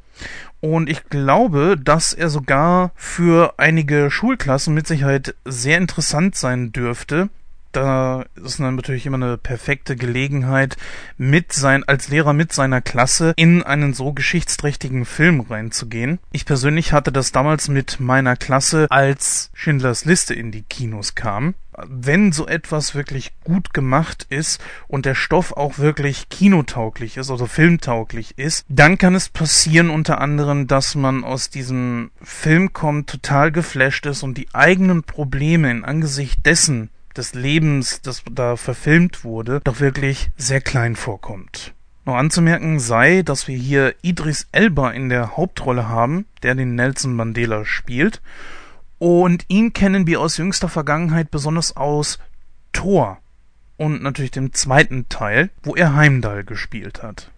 und 0.61 0.89
ich 0.89 1.09
glaube, 1.09 1.75
dass 1.83 2.13
er 2.13 2.29
sogar 2.29 2.91
für 2.95 3.55
einige 3.57 4.09
Schulklassen 4.11 4.73
mit 4.73 4.87
Sicherheit 4.87 5.35
sehr 5.43 5.77
interessant 5.77 6.35
sein 6.35 6.71
dürfte. 6.71 7.29
Da 7.71 8.25
ist 8.35 8.59
natürlich 8.59 9.05
immer 9.05 9.17
eine 9.17 9.37
perfekte 9.37 9.95
Gelegenheit, 9.95 10.77
mit 11.17 11.53
sein, 11.53 11.83
als 11.85 12.09
Lehrer 12.09 12.33
mit 12.33 12.53
seiner 12.53 12.81
Klasse 12.81 13.33
in 13.35 13.63
einen 13.63 13.93
so 13.93 14.13
geschichtsträchtigen 14.13 15.05
Film 15.05 15.41
reinzugehen. 15.41 16.19
Ich 16.31 16.45
persönlich 16.45 16.93
hatte 16.93 17.11
das 17.11 17.31
damals 17.31 17.69
mit 17.69 17.99
meiner 17.99 18.35
Klasse, 18.35 18.87
als 18.89 19.51
Schindlers 19.53 20.05
Liste 20.05 20.33
in 20.33 20.51
die 20.51 20.63
Kinos 20.63 21.15
kam 21.15 21.55
wenn 21.87 22.31
so 22.31 22.47
etwas 22.47 22.95
wirklich 22.95 23.31
gut 23.43 23.73
gemacht 23.73 24.25
ist 24.29 24.61
und 24.87 25.05
der 25.05 25.15
Stoff 25.15 25.53
auch 25.53 25.77
wirklich 25.77 26.29
kinotauglich 26.29 27.17
ist, 27.17 27.31
also 27.31 27.45
filmtauglich 27.45 28.37
ist, 28.37 28.65
dann 28.69 28.97
kann 28.97 29.15
es 29.15 29.29
passieren 29.29 29.89
unter 29.89 30.19
anderem, 30.19 30.67
dass 30.67 30.95
man 30.95 31.23
aus 31.23 31.49
diesem 31.49 32.11
Film 32.21 32.73
kommt, 32.73 33.09
total 33.09 33.51
geflasht 33.51 34.05
ist 34.05 34.23
und 34.23 34.37
die 34.37 34.47
eigenen 34.53 35.03
Probleme 35.03 35.71
in 35.71 35.85
Angesicht 35.85 36.45
dessen, 36.45 36.89
des 37.13 37.33
Lebens, 37.33 38.01
das 38.01 38.23
da 38.31 38.55
verfilmt 38.55 39.23
wurde, 39.23 39.61
doch 39.63 39.79
wirklich 39.79 40.29
sehr 40.37 40.61
klein 40.61 40.95
vorkommt. 40.95 41.73
Noch 42.05 42.15
anzumerken 42.15 42.79
sei, 42.79 43.21
dass 43.21 43.47
wir 43.47 43.57
hier 43.57 43.95
Idris 44.01 44.47
Elba 44.51 44.91
in 44.91 45.09
der 45.09 45.37
Hauptrolle 45.37 45.87
haben, 45.87 46.25
der 46.41 46.55
den 46.55 46.75
Nelson 46.75 47.15
Mandela 47.15 47.65
spielt 47.65 48.21
und 49.01 49.45
ihn 49.47 49.73
kennen 49.73 50.05
wir 50.05 50.21
aus 50.21 50.37
jüngster 50.37 50.69
Vergangenheit 50.69 51.31
besonders 51.31 51.75
aus 51.75 52.19
Thor 52.71 53.17
und 53.75 54.03
natürlich 54.03 54.29
dem 54.29 54.53
zweiten 54.53 55.09
Teil, 55.09 55.49
wo 55.63 55.75
er 55.75 55.95
Heimdall 55.95 56.43
gespielt 56.43 57.01
hat. 57.01 57.31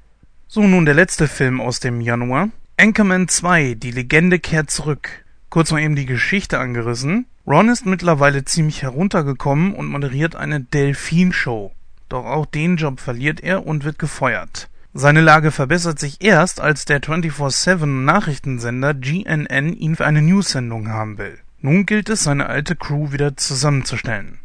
So, 0.49 0.67
nun 0.67 0.83
der 0.83 0.93
letzte 0.93 1.29
Film 1.29 1.61
aus 1.61 1.79
dem 1.79 2.01
Januar. 2.01 2.49
Anchorman 2.75 3.29
2, 3.29 3.75
die 3.75 3.91
Legende 3.91 4.39
kehrt 4.39 4.71
zurück. 4.71 5.23
Kurz 5.49 5.71
mal 5.71 5.81
eben 5.81 5.95
die 5.95 6.05
Geschichte 6.05 6.59
angerissen. 6.59 7.27
Ron 7.45 7.67
ist 7.67 7.85
mittlerweile 7.85 8.45
ziemlich 8.45 8.83
heruntergekommen 8.83 9.75
und 9.75 9.87
moderiert 9.87 10.35
eine 10.35 10.61
Delfin-Show. 10.61 11.73
Doch 12.07 12.25
auch 12.25 12.45
den 12.45 12.77
Job 12.77 13.01
verliert 13.01 13.41
er 13.41 13.65
und 13.65 13.83
wird 13.83 13.99
gefeuert. 13.99 14.69
Seine 14.93 15.19
Lage 15.19 15.51
verbessert 15.51 15.99
sich 15.99 16.23
erst, 16.23 16.61
als 16.61 16.85
der 16.85 17.01
24-7 17.01 17.85
Nachrichtensender 17.85 18.93
GNN 18.93 19.73
ihn 19.73 19.95
für 19.97 20.05
eine 20.05 20.21
News-Sendung 20.21 20.87
haben 20.87 21.17
will. 21.17 21.37
Nun 21.59 21.85
gilt 21.85 22.09
es, 22.09 22.23
seine 22.23 22.47
alte 22.47 22.77
Crew 22.77 23.11
wieder 23.11 23.35
zusammenzustellen. 23.35 24.39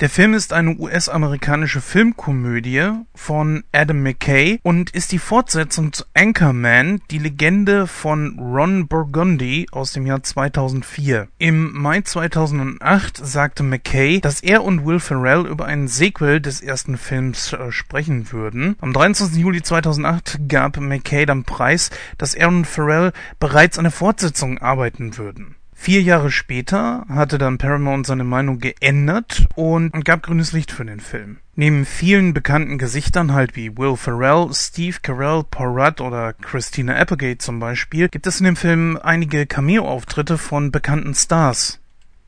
Der 0.00 0.08
Film 0.08 0.32
ist 0.32 0.54
eine 0.54 0.78
US-amerikanische 0.78 1.82
Filmkomödie 1.82 2.90
von 3.14 3.64
Adam 3.70 4.02
McKay 4.02 4.58
und 4.62 4.88
ist 4.92 5.12
die 5.12 5.18
Fortsetzung 5.18 5.92
zu 5.92 6.04
Anchorman, 6.14 7.02
die 7.10 7.18
Legende 7.18 7.86
von 7.86 8.38
Ron 8.38 8.88
Burgundy 8.88 9.66
aus 9.72 9.92
dem 9.92 10.06
Jahr 10.06 10.22
2004. 10.22 11.28
Im 11.36 11.74
Mai 11.74 12.00
2008 12.00 13.18
sagte 13.18 13.62
McKay, 13.62 14.22
dass 14.22 14.40
er 14.40 14.64
und 14.64 14.86
Will 14.86 15.00
Ferrell 15.00 15.46
über 15.46 15.66
ein 15.66 15.86
Sequel 15.86 16.40
des 16.40 16.62
ersten 16.62 16.96
Films 16.96 17.52
äh, 17.52 17.70
sprechen 17.70 18.32
würden. 18.32 18.76
Am 18.80 18.94
23. 18.94 19.36
Juli 19.36 19.60
2008 19.60 20.48
gab 20.48 20.78
McKay 20.78 21.26
dann 21.26 21.44
preis, 21.44 21.90
dass 22.16 22.34
er 22.34 22.48
und 22.48 22.64
Ferrell 22.64 23.12
bereits 23.38 23.76
an 23.76 23.84
der 23.84 23.92
Fortsetzung 23.92 24.56
arbeiten 24.56 25.18
würden. 25.18 25.56
Vier 25.82 26.02
Jahre 26.02 26.30
später 26.30 27.06
hatte 27.08 27.38
dann 27.38 27.56
Paramount 27.56 28.06
seine 28.06 28.22
Meinung 28.22 28.58
geändert 28.58 29.46
und 29.54 30.04
gab 30.04 30.22
grünes 30.22 30.52
Licht 30.52 30.72
für 30.72 30.84
den 30.84 31.00
Film. 31.00 31.38
Neben 31.54 31.86
vielen 31.86 32.34
bekannten 32.34 32.76
Gesichtern 32.76 33.32
halt 33.32 33.56
wie 33.56 33.78
Will 33.78 33.96
Ferrell, 33.96 34.50
Steve 34.52 34.98
Carell, 35.00 35.42
Paul 35.50 35.80
Rudd 35.80 36.02
oder 36.02 36.34
Christina 36.34 36.96
Applegate 36.96 37.38
zum 37.38 37.60
Beispiel, 37.60 38.10
gibt 38.10 38.26
es 38.26 38.40
in 38.40 38.44
dem 38.44 38.56
Film 38.56 38.98
einige 39.02 39.46
Cameo-Auftritte 39.46 40.36
von 40.36 40.70
bekannten 40.70 41.14
Stars, 41.14 41.80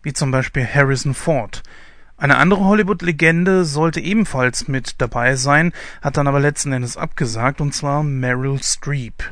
wie 0.02 0.14
zum 0.14 0.30
Beispiel 0.30 0.66
Harrison 0.66 1.12
Ford. 1.12 1.62
Eine 2.16 2.38
andere 2.38 2.64
Hollywood-Legende 2.64 3.66
sollte 3.66 4.00
ebenfalls 4.00 4.66
mit 4.66 4.94
dabei 4.96 5.36
sein, 5.36 5.72
hat 6.00 6.16
dann 6.16 6.26
aber 6.26 6.40
letzten 6.40 6.72
Endes 6.72 6.96
abgesagt, 6.96 7.60
und 7.60 7.74
zwar 7.74 8.02
Meryl 8.02 8.62
Streep. 8.62 9.22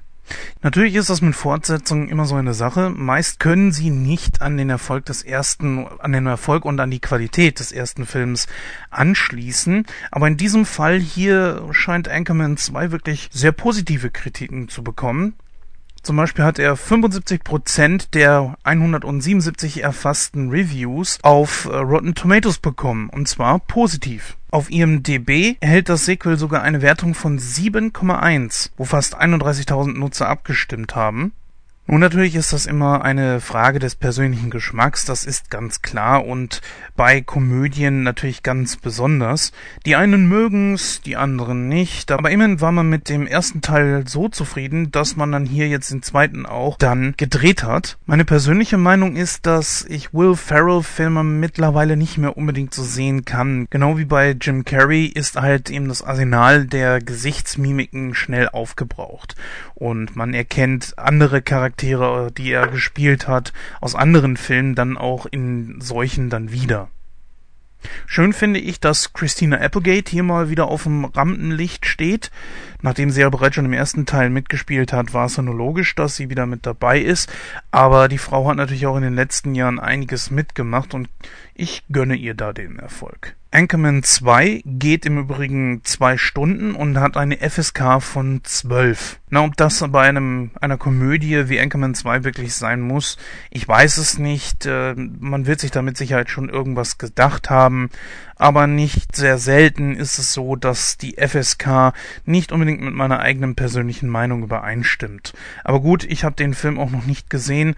Natürlich 0.62 0.94
ist 0.94 1.10
das 1.10 1.22
mit 1.22 1.34
Fortsetzungen 1.34 2.08
immer 2.08 2.26
so 2.26 2.34
eine 2.34 2.54
Sache. 2.54 2.90
Meist 2.90 3.40
können 3.40 3.72
sie 3.72 3.90
nicht 3.90 4.42
an 4.42 4.56
den 4.56 4.70
Erfolg 4.70 5.06
des 5.06 5.22
ersten, 5.22 5.86
an 5.98 6.12
den 6.12 6.26
Erfolg 6.26 6.64
und 6.64 6.78
an 6.80 6.90
die 6.90 7.00
Qualität 7.00 7.60
des 7.60 7.72
ersten 7.72 8.06
Films 8.06 8.46
anschließen. 8.90 9.86
Aber 10.10 10.28
in 10.28 10.36
diesem 10.36 10.66
Fall 10.66 10.98
hier 10.98 11.68
scheint 11.72 12.08
Anchorman 12.08 12.56
2 12.56 12.90
wirklich 12.90 13.28
sehr 13.32 13.52
positive 13.52 14.10
Kritiken 14.10 14.68
zu 14.68 14.82
bekommen. 14.82 15.34
Zum 16.02 16.16
Beispiel 16.16 16.44
hat 16.44 16.58
er 16.58 16.76
75% 16.76 18.10
der 18.12 18.56
177 18.62 19.82
erfassten 19.82 20.48
Reviews 20.48 21.18
auf 21.22 21.66
äh, 21.66 21.76
Rotten 21.76 22.14
Tomatoes 22.14 22.58
bekommen, 22.58 23.10
und 23.10 23.28
zwar 23.28 23.58
positiv. 23.58 24.36
Auf 24.52 24.70
IMDb 24.70 25.56
erhält 25.60 25.88
das 25.88 26.06
Sequel 26.06 26.36
sogar 26.36 26.62
eine 26.62 26.82
Wertung 26.82 27.14
von 27.14 27.38
7,1, 27.38 28.70
wo 28.76 28.84
fast 28.84 29.16
31.000 29.16 29.96
Nutzer 29.96 30.28
abgestimmt 30.28 30.96
haben. 30.96 31.32
Nun 31.90 31.98
natürlich 31.98 32.37
ist 32.37 32.53
das 32.53 32.66
immer 32.66 33.05
eine 33.05 33.40
Frage 33.40 33.81
des 33.81 33.96
persönlichen 33.96 34.48
Geschmacks, 34.48 35.05
das 35.05 35.24
ist 35.24 35.50
ganz 35.50 35.83
klar 35.83 36.24
und 36.24 36.61
bei 36.94 37.20
Komödien 37.20 38.05
natürlich 38.05 38.44
ganz 38.44 38.76
besonders. 38.76 39.50
Die 39.87 39.96
einen 39.96 40.29
mögen's, 40.29 41.00
die 41.03 41.16
anderen 41.16 41.68
nicht, 41.68 42.12
aber 42.12 42.31
immerhin 42.31 42.61
war 42.61 42.70
man 42.70 42.88
mit 42.88 43.09
dem 43.09 43.26
ersten 43.26 43.61
Teil 43.61 44.05
so 44.07 44.29
zufrieden, 44.29 44.92
dass 44.92 45.16
man 45.16 45.33
dann 45.33 45.46
hier 45.46 45.66
jetzt 45.66 45.90
den 45.90 46.05
zweiten 46.05 46.46
auch 46.46 46.79
dann 46.79 47.14
gedreht 47.16 47.64
hat. 47.64 47.98
Meine 48.07 48.24
persönliche 48.24 48.79
Meinung 48.79 49.16
ist, 49.16 49.46
dass 49.46 49.85
ich 49.88 50.14
Will 50.14 50.37
Ferrell 50.37 50.85
Filme 50.85 51.24
mittlerweile 51.24 51.96
nicht 51.96 52.18
mehr 52.18 52.37
unbedingt 52.37 52.72
so 52.72 52.85
sehen 52.85 53.24
kann. 53.24 53.66
Genau 53.68 53.98
wie 53.98 54.05
bei 54.05 54.37
Jim 54.40 54.64
Carrey 54.64 55.07
ist 55.07 55.35
halt 55.35 55.70
eben 55.70 55.88
das 55.88 56.05
Arsenal 56.05 56.66
der 56.66 57.00
Gesichtsmimiken 57.00 58.14
schnell 58.14 58.48
aufgebraucht 58.48 59.35
und 59.74 60.14
man 60.14 60.35
erkennt 60.35 60.96
andere 60.96 61.42
Charaktere, 61.42 61.79
die 61.82 62.52
er 62.52 62.68
gespielt 62.68 63.28
hat, 63.28 63.52
aus 63.80 63.94
anderen 63.94 64.36
Filmen 64.36 64.74
dann 64.74 64.96
auch 64.96 65.26
in 65.26 65.80
solchen 65.80 66.30
dann 66.30 66.52
wieder. 66.52 66.88
Schön 68.06 68.32
finde 68.32 68.60
ich, 68.60 68.80
dass 68.80 69.12
Christina 69.12 69.56
Applegate 69.58 70.10
hier 70.10 70.22
mal 70.22 70.50
wieder 70.50 70.68
auf 70.68 70.82
dem 70.82 71.04
Rampenlicht 71.04 71.86
steht. 71.86 72.30
Nachdem 72.82 73.10
sie 73.10 73.22
ja 73.22 73.30
bereits 73.30 73.54
schon 73.54 73.64
im 73.64 73.72
ersten 73.72 74.06
Teil 74.06 74.30
mitgespielt 74.30 74.92
hat, 74.92 75.14
war 75.14 75.26
es 75.26 75.36
ja 75.36 75.42
nur 75.42 75.54
logisch, 75.54 75.94
dass 75.94 76.16
sie 76.16 76.28
wieder 76.28 76.46
mit 76.46 76.66
dabei 76.66 77.00
ist. 77.00 77.32
Aber 77.70 78.08
die 78.08 78.18
Frau 78.18 78.48
hat 78.48 78.56
natürlich 78.56 78.86
auch 78.86 78.96
in 78.96 79.02
den 79.02 79.14
letzten 79.14 79.54
Jahren 79.54 79.78
einiges 79.78 80.30
mitgemacht 80.30 80.94
und 80.94 81.08
ich 81.54 81.84
gönne 81.90 82.16
ihr 82.16 82.34
da 82.34 82.52
den 82.52 82.78
Erfolg. 82.78 83.36
Anchorman 83.52 84.04
2 84.04 84.62
geht 84.64 85.04
im 85.04 85.18
Übrigen 85.18 85.80
zwei 85.82 86.16
Stunden 86.16 86.76
und 86.76 87.00
hat 87.00 87.16
eine 87.16 87.38
FSK 87.38 88.00
von 88.00 88.42
12. 88.44 89.18
Na, 89.28 89.42
ob 89.42 89.56
das 89.56 89.84
bei 89.88 90.08
einem, 90.08 90.52
einer 90.60 90.78
Komödie 90.78 91.48
wie 91.48 91.58
Anchorman 91.58 91.96
2 91.96 92.22
wirklich 92.22 92.54
sein 92.54 92.80
muss, 92.80 93.18
ich 93.50 93.66
weiß 93.66 93.96
es 93.96 94.18
nicht. 94.18 94.66
Äh, 94.66 94.94
man 94.94 95.46
wird 95.46 95.58
sich 95.58 95.72
da 95.72 95.82
mit 95.82 95.96
Sicherheit 95.96 96.30
schon 96.30 96.48
irgendwas 96.48 96.96
gedacht 96.96 97.50
haben. 97.50 97.90
Aber 98.36 98.68
nicht 98.68 99.16
sehr 99.16 99.38
selten 99.38 99.96
ist 99.96 100.20
es 100.20 100.32
so, 100.32 100.54
dass 100.54 100.96
die 100.96 101.16
FSK 101.16 101.92
nicht 102.24 102.52
unbedingt 102.52 102.82
mit 102.82 102.94
meiner 102.94 103.18
eigenen 103.18 103.56
persönlichen 103.56 104.08
Meinung 104.08 104.44
übereinstimmt. 104.44 105.32
Aber 105.64 105.80
gut, 105.80 106.04
ich 106.04 106.22
habe 106.22 106.36
den 106.36 106.54
Film 106.54 106.78
auch 106.78 106.90
noch 106.90 107.04
nicht 107.04 107.30
gesehen, 107.30 107.74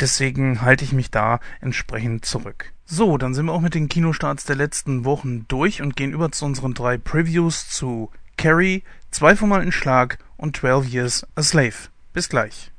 deswegen 0.00 0.60
halte 0.60 0.84
ich 0.84 0.92
mich 0.92 1.10
da 1.10 1.40
entsprechend 1.62 2.26
zurück. 2.26 2.73
So, 2.86 3.16
dann 3.16 3.34
sind 3.34 3.46
wir 3.46 3.52
auch 3.52 3.62
mit 3.62 3.74
den 3.74 3.88
Kinostarts 3.88 4.44
der 4.44 4.56
letzten 4.56 5.04
Wochen 5.04 5.46
durch 5.48 5.80
und 5.80 5.96
gehen 5.96 6.12
über 6.12 6.30
zu 6.32 6.44
unseren 6.44 6.74
drei 6.74 6.98
Previews 6.98 7.68
zu 7.70 8.10
Carrie, 8.36 8.82
Zwei 9.14 9.36
vom 9.36 9.52
alten 9.52 9.70
Schlag 9.70 10.18
und 10.36 10.56
12 10.56 10.88
Years 10.92 11.26
a 11.36 11.42
Slave. 11.44 11.88
Bis 12.12 12.28
gleich. 12.28 12.72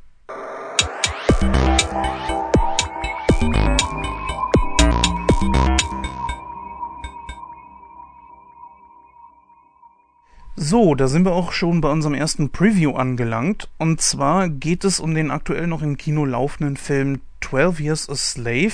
So, 10.58 10.94
da 10.96 11.08
sind 11.08 11.24
wir 11.26 11.32
auch 11.32 11.54
schon 11.54 11.80
bei 11.80 11.90
unserem 11.90 12.16
ersten 12.16 12.50
Preview 12.50 12.98
angelangt. 12.98 13.70
Und 13.78 14.02
zwar 14.02 14.50
geht 14.50 14.84
es 14.84 15.00
um 15.00 15.16
den 15.16 15.32
aktuell 15.32 15.68
noch 15.68 15.82
im 15.82 15.96
Kino 15.96 16.26
laufenden 16.26 16.76
Film 16.76 17.22
12 17.42 17.80
Years 17.80 18.10
a 18.10 18.16
Slave. 18.16 18.74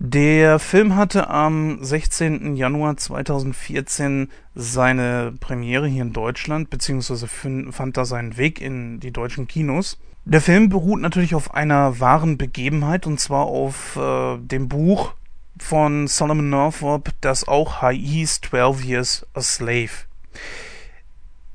Der 0.00 0.60
Film 0.60 0.94
hatte 0.94 1.28
am 1.28 1.82
16. 1.82 2.54
Januar 2.54 2.96
2014 2.96 4.30
seine 4.54 5.34
Premiere 5.40 5.88
hier 5.88 6.02
in 6.02 6.12
Deutschland, 6.12 6.70
beziehungsweise 6.70 7.26
fand 7.26 7.96
da 7.96 8.04
seinen 8.04 8.36
Weg 8.36 8.60
in 8.60 9.00
die 9.00 9.10
deutschen 9.10 9.48
Kinos. 9.48 9.98
Der 10.24 10.40
Film 10.40 10.68
beruht 10.68 11.00
natürlich 11.00 11.34
auf 11.34 11.52
einer 11.52 11.98
wahren 11.98 12.38
Begebenheit, 12.38 13.08
und 13.08 13.18
zwar 13.18 13.46
auf 13.46 13.96
äh, 13.96 14.38
dem 14.38 14.68
Buch 14.68 15.14
von 15.58 16.06
Solomon 16.06 16.48
Northrop, 16.48 17.10
das 17.20 17.48
auch 17.48 17.82
hieß 17.90 18.42
12 18.42 18.84
Years 18.84 19.26
a 19.34 19.40
Slave. 19.40 19.90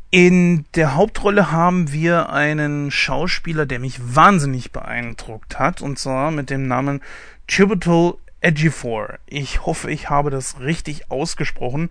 In 0.10 0.66
der 0.76 0.96
Hauptrolle 0.96 1.52
haben 1.52 1.94
wir 1.94 2.30
einen 2.30 2.92
Schauspieler, 2.92 3.66
der 3.66 3.80
mich 3.80 4.16
wahnsinnig 4.16 4.74
beeindruckt 4.74 5.60
hat, 5.60 5.82
und 5.82 5.98
zwar 5.98 6.30
mit 6.32 6.50
dem 6.50 6.68
Namen 6.68 7.02
Chiwetel 7.48 8.16
Edgifor. 8.44 9.20
Ich 9.26 9.66
hoffe, 9.66 9.90
ich 9.90 10.10
habe 10.10 10.30
das 10.30 10.60
richtig 10.60 11.10
ausgesprochen. 11.10 11.90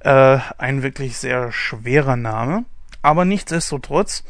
Äh, 0.00 0.38
ein 0.56 0.82
wirklich 0.82 1.18
sehr 1.18 1.52
schwerer 1.52 2.16
Name. 2.16 2.64
Aber 3.02 3.24
nichtsdestotrotz, 3.24 4.24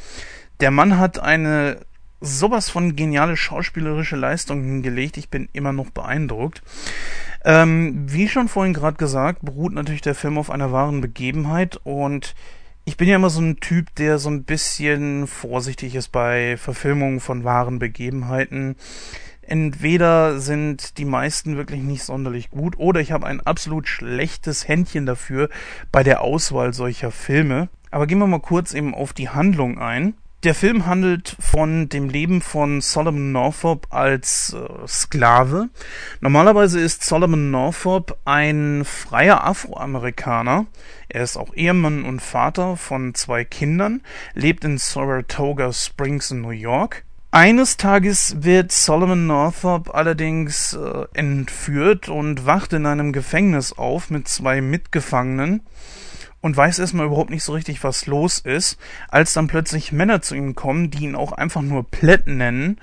der 0.61 0.71
Mann 0.71 0.99
hat 0.99 1.19
eine 1.19 1.81
sowas 2.21 2.69
von 2.69 2.97
geniale 2.97 3.37
schauspielerische 3.37 4.17
Leistung 4.17 4.63
hingelegt. 4.63 5.17
Ich 5.19 5.29
bin 5.29 5.49
immer 5.53 5.73
noch 5.73 5.91
beeindruckt. 5.91 6.63
Ähm, 7.45 8.07
wie 8.07 8.29
schon 8.29 8.49
vorhin 8.49 8.75
gerade 8.75 8.97
gesagt, 8.97 9.41
beruht 9.43 9.73
natürlich 9.73 10.01
der 10.01 10.15
Film 10.17 10.39
auf 10.39 10.51
einer 10.51 10.73
wahren 10.73 11.01
Begebenheit 11.01 11.79
und 11.85 12.35
ich 12.85 12.97
bin 12.97 13.07
ja 13.07 13.17
immer 13.17 13.31
so 13.31 13.43
ein 13.43 13.61
Typ, 13.61 13.95
der 13.97 14.19
so 14.19 14.31
ein 14.31 14.45
bisschen 14.45 15.27
vorsichtig 15.27 15.95
ist 15.95 16.09
bei 16.09 16.57
Verfilmungen 16.57 17.21
von 17.21 17.45
wahren 17.45 17.79
Begebenheiten 17.79 18.77
entweder 19.49 20.41
sind 20.41 20.99
die 20.99 21.05
meisten 21.05 21.57
wirklich 21.57 21.81
nicht 21.83 22.05
sonderlich 22.05 22.51
gut 22.51 22.79
oder 22.79 23.01
ich 23.01 23.13
habe 23.13 23.27
ein 23.27 23.41
absolut 23.41 23.89
schlechtes 23.89 24.69
Händchen 24.69 25.07
dafür 25.07 25.49
bei 25.91 26.03
der 26.03 26.21
Auswahl 26.21 26.73
solcher 26.73 27.11
Filme. 27.11 27.69
Aber 27.91 28.07
gehen 28.07 28.19
wir 28.19 28.27
mal 28.27 28.41
kurz 28.41 28.75
eben 28.75 28.95
auf 28.95 29.13
die 29.13 29.31
Handlung 29.31 29.79
ein. 29.79 30.15
Der 30.45 30.55
Film 30.55 30.87
handelt 30.87 31.37
von 31.41 31.89
dem 31.89 32.09
Leben 32.09 32.43
von 32.43 32.81
Solomon 32.81 33.33
Northrop 33.33 33.89
als 33.91 34.55
äh, 34.55 34.87
Sklave. 34.87 35.69
Normalerweise 36.21 36.79
ist 36.79 37.03
Solomon 37.03 37.51
Northrop 37.51 38.17
ein 38.25 38.85
freier 38.85 39.45
Afroamerikaner. 39.45 40.67
Er 41.09 41.25
ist 41.25 41.37
auch 41.37 41.55
Ehemann 41.55 42.05
und 42.05 42.23
Vater 42.23 42.77
von 42.77 43.15
zwei 43.15 43.45
Kindern, 43.45 44.03
lebt 44.35 44.65
in 44.65 44.79
Saratoga 44.79 45.73
Springs 45.73 46.31
in 46.31 46.43
New 46.43 46.51
York. 46.51 47.05
Eines 47.31 47.77
Tages 47.77 48.37
wird 48.43 48.73
Solomon 48.73 49.27
Northrop 49.27 49.95
allerdings 49.95 50.73
äh, 50.73 51.05
entführt 51.13 52.09
und 52.09 52.47
wacht 52.47 52.73
in 52.73 52.87
einem 52.87 53.13
Gefängnis 53.13 53.75
auf 53.75 54.09
mit 54.09 54.27
zwei 54.29 54.63
Mitgefangenen 54.63 55.61
und 56.41 56.57
weiß 56.57 56.79
erstmal 56.79 57.07
überhaupt 57.07 57.29
nicht 57.29 57.45
so 57.45 57.53
richtig, 57.53 57.85
was 57.85 58.07
los 58.07 58.39
ist, 58.39 58.79
als 59.09 59.35
dann 59.35 59.47
plötzlich 59.47 59.93
Männer 59.93 60.23
zu 60.23 60.35
ihm 60.37 60.55
kommen, 60.55 60.91
die 60.91 61.05
ihn 61.05 61.15
auch 61.15 61.33
einfach 61.33 61.61
nur 61.61 61.85
Plätt 61.91 62.27
nennen 62.27 62.81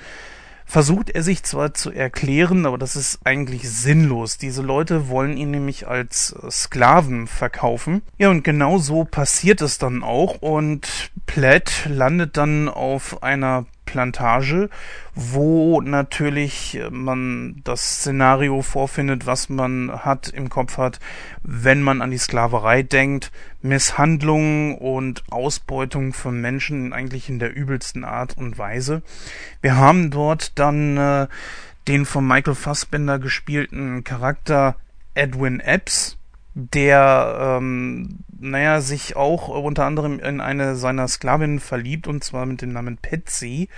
versucht 0.66 1.12
er 1.12 1.24
sich 1.24 1.44
zwar 1.44 1.74
zu 1.74 1.92
erklären, 1.92 2.66
aber 2.66 2.78
das 2.78 2.96
ist 2.96 3.20
eigentlich 3.24 3.70
sinnlos. 3.70 4.38
Diese 4.38 4.62
Leute 4.62 5.10
wollen 5.10 5.38
ihn 5.38 5.52
nämlich 5.52 5.88
als 5.88 6.36
äh, 6.44 6.50
Sklaven 6.50 7.28
verkaufen. 7.28 8.02
Ja, 8.18 8.30
und 8.30 8.44
genau 8.44 8.80
so 8.80 9.06
passiert 9.06 9.62
es 9.62 9.78
dann 9.78 10.04
auch 10.04 10.42
und 10.42 11.12
Platt 11.28 11.88
landet 11.88 12.38
dann 12.38 12.68
auf 12.68 13.24
einer 13.24 13.66
Plantage, 13.86 14.70
wo 15.14 15.82
natürlich 15.82 16.80
man 16.90 17.62
das 17.64 18.00
Szenario 18.00 18.62
vorfindet, 18.62 19.26
was 19.26 19.50
man 19.50 19.92
hat 20.04 20.30
im 20.30 20.50
Kopf 20.50 20.78
hat, 20.78 21.00
wenn 21.44 21.82
man 21.82 22.02
an 22.02 22.12
die 22.12 22.18
Sklaverei 22.18 22.84
denkt, 22.84 23.32
Misshandlungen 23.62 24.76
und 24.76 25.24
Ausbeutung 25.32 26.14
von 26.14 26.40
Menschen 26.42 26.94
eigentlich 26.94 27.30
in 27.30 27.40
der 27.40 27.56
übelsten 27.56 28.04
Art 28.04 28.38
und 28.38 28.58
Weise. 28.58 29.02
Wir 29.62 29.78
haben 29.78 30.12
dort 30.12 30.58
dann 30.60 30.98
äh, 30.98 31.28
den 31.88 32.06
von 32.06 32.28
Michael 32.28 32.56
Fassbender 32.56 33.20
gespielten 33.20 34.04
Charakter 34.04 34.76
Edwin 35.14 35.60
Epps, 35.60 36.18
der, 36.54 37.58
ähm, 37.60 38.20
naja, 38.40 38.82
sich 38.82 39.16
auch 39.16 39.48
unter 39.48 39.86
anderem 39.86 40.20
in 40.20 40.42
eine 40.42 40.76
seiner 40.76 41.08
Sklavinnen 41.08 41.60
verliebt, 41.60 42.08
und 42.08 42.24
zwar 42.24 42.46
mit 42.46 42.62
dem 42.62 42.74
Namen 42.74 42.98
Patsy. 42.98 43.70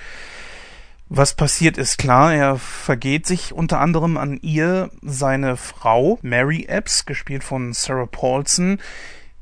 Was 1.09 1.35
passiert 1.35 1.77
ist 1.77 1.97
klar, 1.97 2.33
er 2.33 2.57
vergeht 2.57 3.25
sich 3.25 3.53
unter 3.53 3.79
anderem 3.79 4.17
an 4.17 4.39
ihr. 4.41 4.91
Seine 5.01 5.55
Frau, 5.55 6.19
Mary 6.21 6.65
Epps, 6.67 7.05
gespielt 7.05 7.45
von 7.45 7.71
Sarah 7.71 8.07
Paulson, 8.07 8.79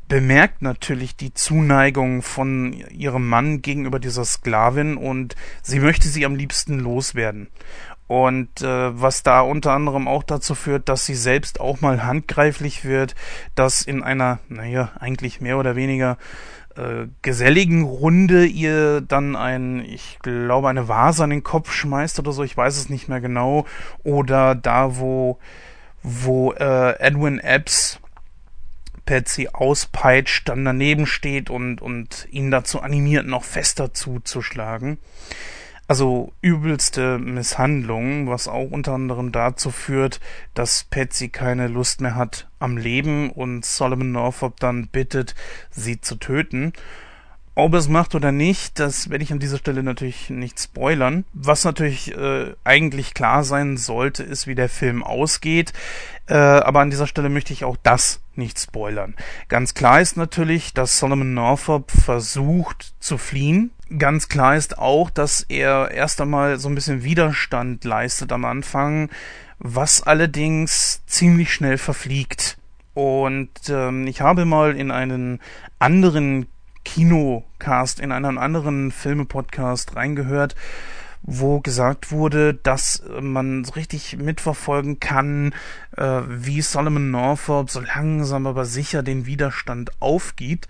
bemerkt 0.08 0.62
natürlich 0.62 1.16
die 1.16 1.34
Zuneigung 1.34 2.22
von 2.22 2.74
ihrem 2.92 3.28
Mann 3.28 3.64
gegenüber 3.64 4.00
dieser 4.00 4.26
Sklavin 4.26 4.98
und 4.98 5.36
sie 5.64 5.80
möchte 5.80 6.08
sie 6.08 6.26
am 6.26 6.36
liebsten 6.36 6.80
loswerden. 6.80 7.48
Und 8.08 8.62
äh, 8.62 9.02
was 9.02 9.24
da 9.24 9.42
unter 9.42 9.72
anderem 9.72 10.08
auch 10.08 10.24
dazu 10.24 10.54
führt, 10.54 10.90
dass 10.90 11.06
sie 11.06 11.16
selbst 11.16 11.60
auch 11.60 11.82
mal 11.82 12.04
handgreiflich 12.04 12.86
wird, 12.86 13.16
dass 13.56 13.82
in 13.82 14.04
einer, 14.04 14.40
naja, 14.48 14.92
eigentlich 15.00 15.42
mehr 15.42 15.58
oder 15.58 15.76
weniger 15.76 16.18
äh, 16.76 17.08
geselligen 17.24 17.84
Runde 17.84 18.46
ihr 18.46 19.02
dann 19.02 19.36
ein, 19.36 19.84
ich 19.84 20.20
glaube, 20.22 20.70
eine 20.70 20.88
Vase 20.88 21.24
an 21.24 21.32
den 21.32 21.44
Kopf 21.44 21.72
schmeißt 21.72 22.20
oder 22.20 22.32
so, 22.32 22.44
ich 22.44 22.56
weiß 22.56 22.78
es 22.78 22.90
nicht 22.90 23.08
mehr 23.10 23.22
genau. 23.22 23.66
Oder 24.04 24.54
da, 24.54 24.98
wo, 24.98 25.40
wo 26.04 26.52
äh, 26.52 27.00
Edwin 27.00 27.40
Epps 27.40 28.00
Patsy 29.06 29.50
auspeitscht, 29.52 30.50
dann 30.50 30.66
daneben 30.66 31.06
steht 31.06 31.50
und, 31.50 31.82
und 31.82 32.28
ihn 32.30 32.52
dazu 32.52 32.82
animiert, 32.82 33.26
noch 33.26 33.44
fester 33.44 33.94
zuzuschlagen. 33.94 34.98
Also 35.88 36.34
übelste 36.42 37.20
Misshandlung, 37.20 38.28
was 38.28 38.48
auch 38.48 38.72
unter 38.72 38.94
anderem 38.94 39.32
dazu 39.32 39.70
führt, 39.70 40.20
dass 40.56 40.84
Patsy 40.84 41.30
keine 41.30 41.68
Lust 41.68 42.02
mehr 42.02 42.16
hat 42.16 42.48
am 42.58 42.78
Leben 42.78 43.30
und 43.30 43.66
Solomon 43.66 44.12
Northup 44.12 44.60
dann 44.60 44.88
bittet, 44.88 45.36
sie 45.70 46.02
zu 46.02 46.16
töten. 46.16 46.74
Ob 47.58 47.74
es 47.74 47.88
macht 47.88 48.16
oder 48.16 48.34
nicht, 48.34 48.80
das 48.80 49.10
werde 49.10 49.24
ich 49.24 49.32
an 49.32 49.40
dieser 49.40 49.58
Stelle 49.58 49.82
natürlich 49.82 50.30
nicht 50.30 50.60
spoilern. 50.60 51.24
Was 51.32 51.64
natürlich 51.64 52.14
äh, 52.14 52.54
eigentlich 52.66 53.14
klar 53.14 53.46
sein 53.46 53.78
sollte, 53.78 54.24
ist, 54.24 54.46
wie 54.46 54.56
der 54.56 54.68
Film 54.68 55.04
ausgeht. 55.04 55.72
Äh, 56.28 56.34
aber 56.34 56.82
an 56.82 56.90
dieser 56.90 57.08
Stelle 57.08 57.30
möchte 57.30 57.54
ich 57.54 57.64
auch 57.64 57.78
das 57.82 58.20
nicht 58.36 58.60
spoilern. 58.60 59.16
Ganz 59.48 59.74
klar 59.74 60.02
ist 60.02 60.18
natürlich, 60.18 60.74
dass 60.74 61.00
Solomon 61.00 61.34
Northup 61.34 61.92
versucht 61.92 62.94
zu 63.00 63.18
fliehen. 63.18 63.72
Ganz 63.98 64.30
klar 64.30 64.56
ist 64.56 64.80
auch, 64.80 65.12
dass 65.12 65.42
er 65.42 65.92
erst 65.92 66.20
einmal 66.20 66.58
so 66.58 66.70
ein 66.70 66.76
bisschen 66.76 67.04
Widerstand 67.04 67.84
leistet 67.84 68.32
am 68.32 68.44
Anfang, 68.44 69.10
was 69.60 70.02
allerdings 70.02 71.06
ziemlich 71.06 71.54
schnell 71.54 71.78
verfliegt. 71.78 72.58
Und 72.96 73.52
ähm, 73.70 74.08
ich 74.08 74.22
habe 74.22 74.46
mal 74.46 74.76
in 74.76 74.90
einen 74.90 75.40
anderen 75.78 76.48
Kinocast, 76.84 78.00
in 78.00 78.12
einen 78.12 78.38
anderen 78.40 78.92
Filme-Podcast 78.92 79.96
reingehört, 79.96 80.56
wo 81.22 81.60
gesagt 81.60 82.12
wurde, 82.12 82.54
dass 82.54 83.04
man 83.20 83.66
richtig 83.66 84.18
mitverfolgen 84.18 85.00
kann, 85.00 85.54
äh, 85.98 86.22
wie 86.28 86.62
Solomon 86.62 87.12
Northup 87.12 87.70
so 87.70 87.82
langsam 87.82 88.48
aber 88.48 88.66
sicher 88.66 89.04
den 89.04 89.26
Widerstand 89.26 89.92
aufgibt. 90.00 90.68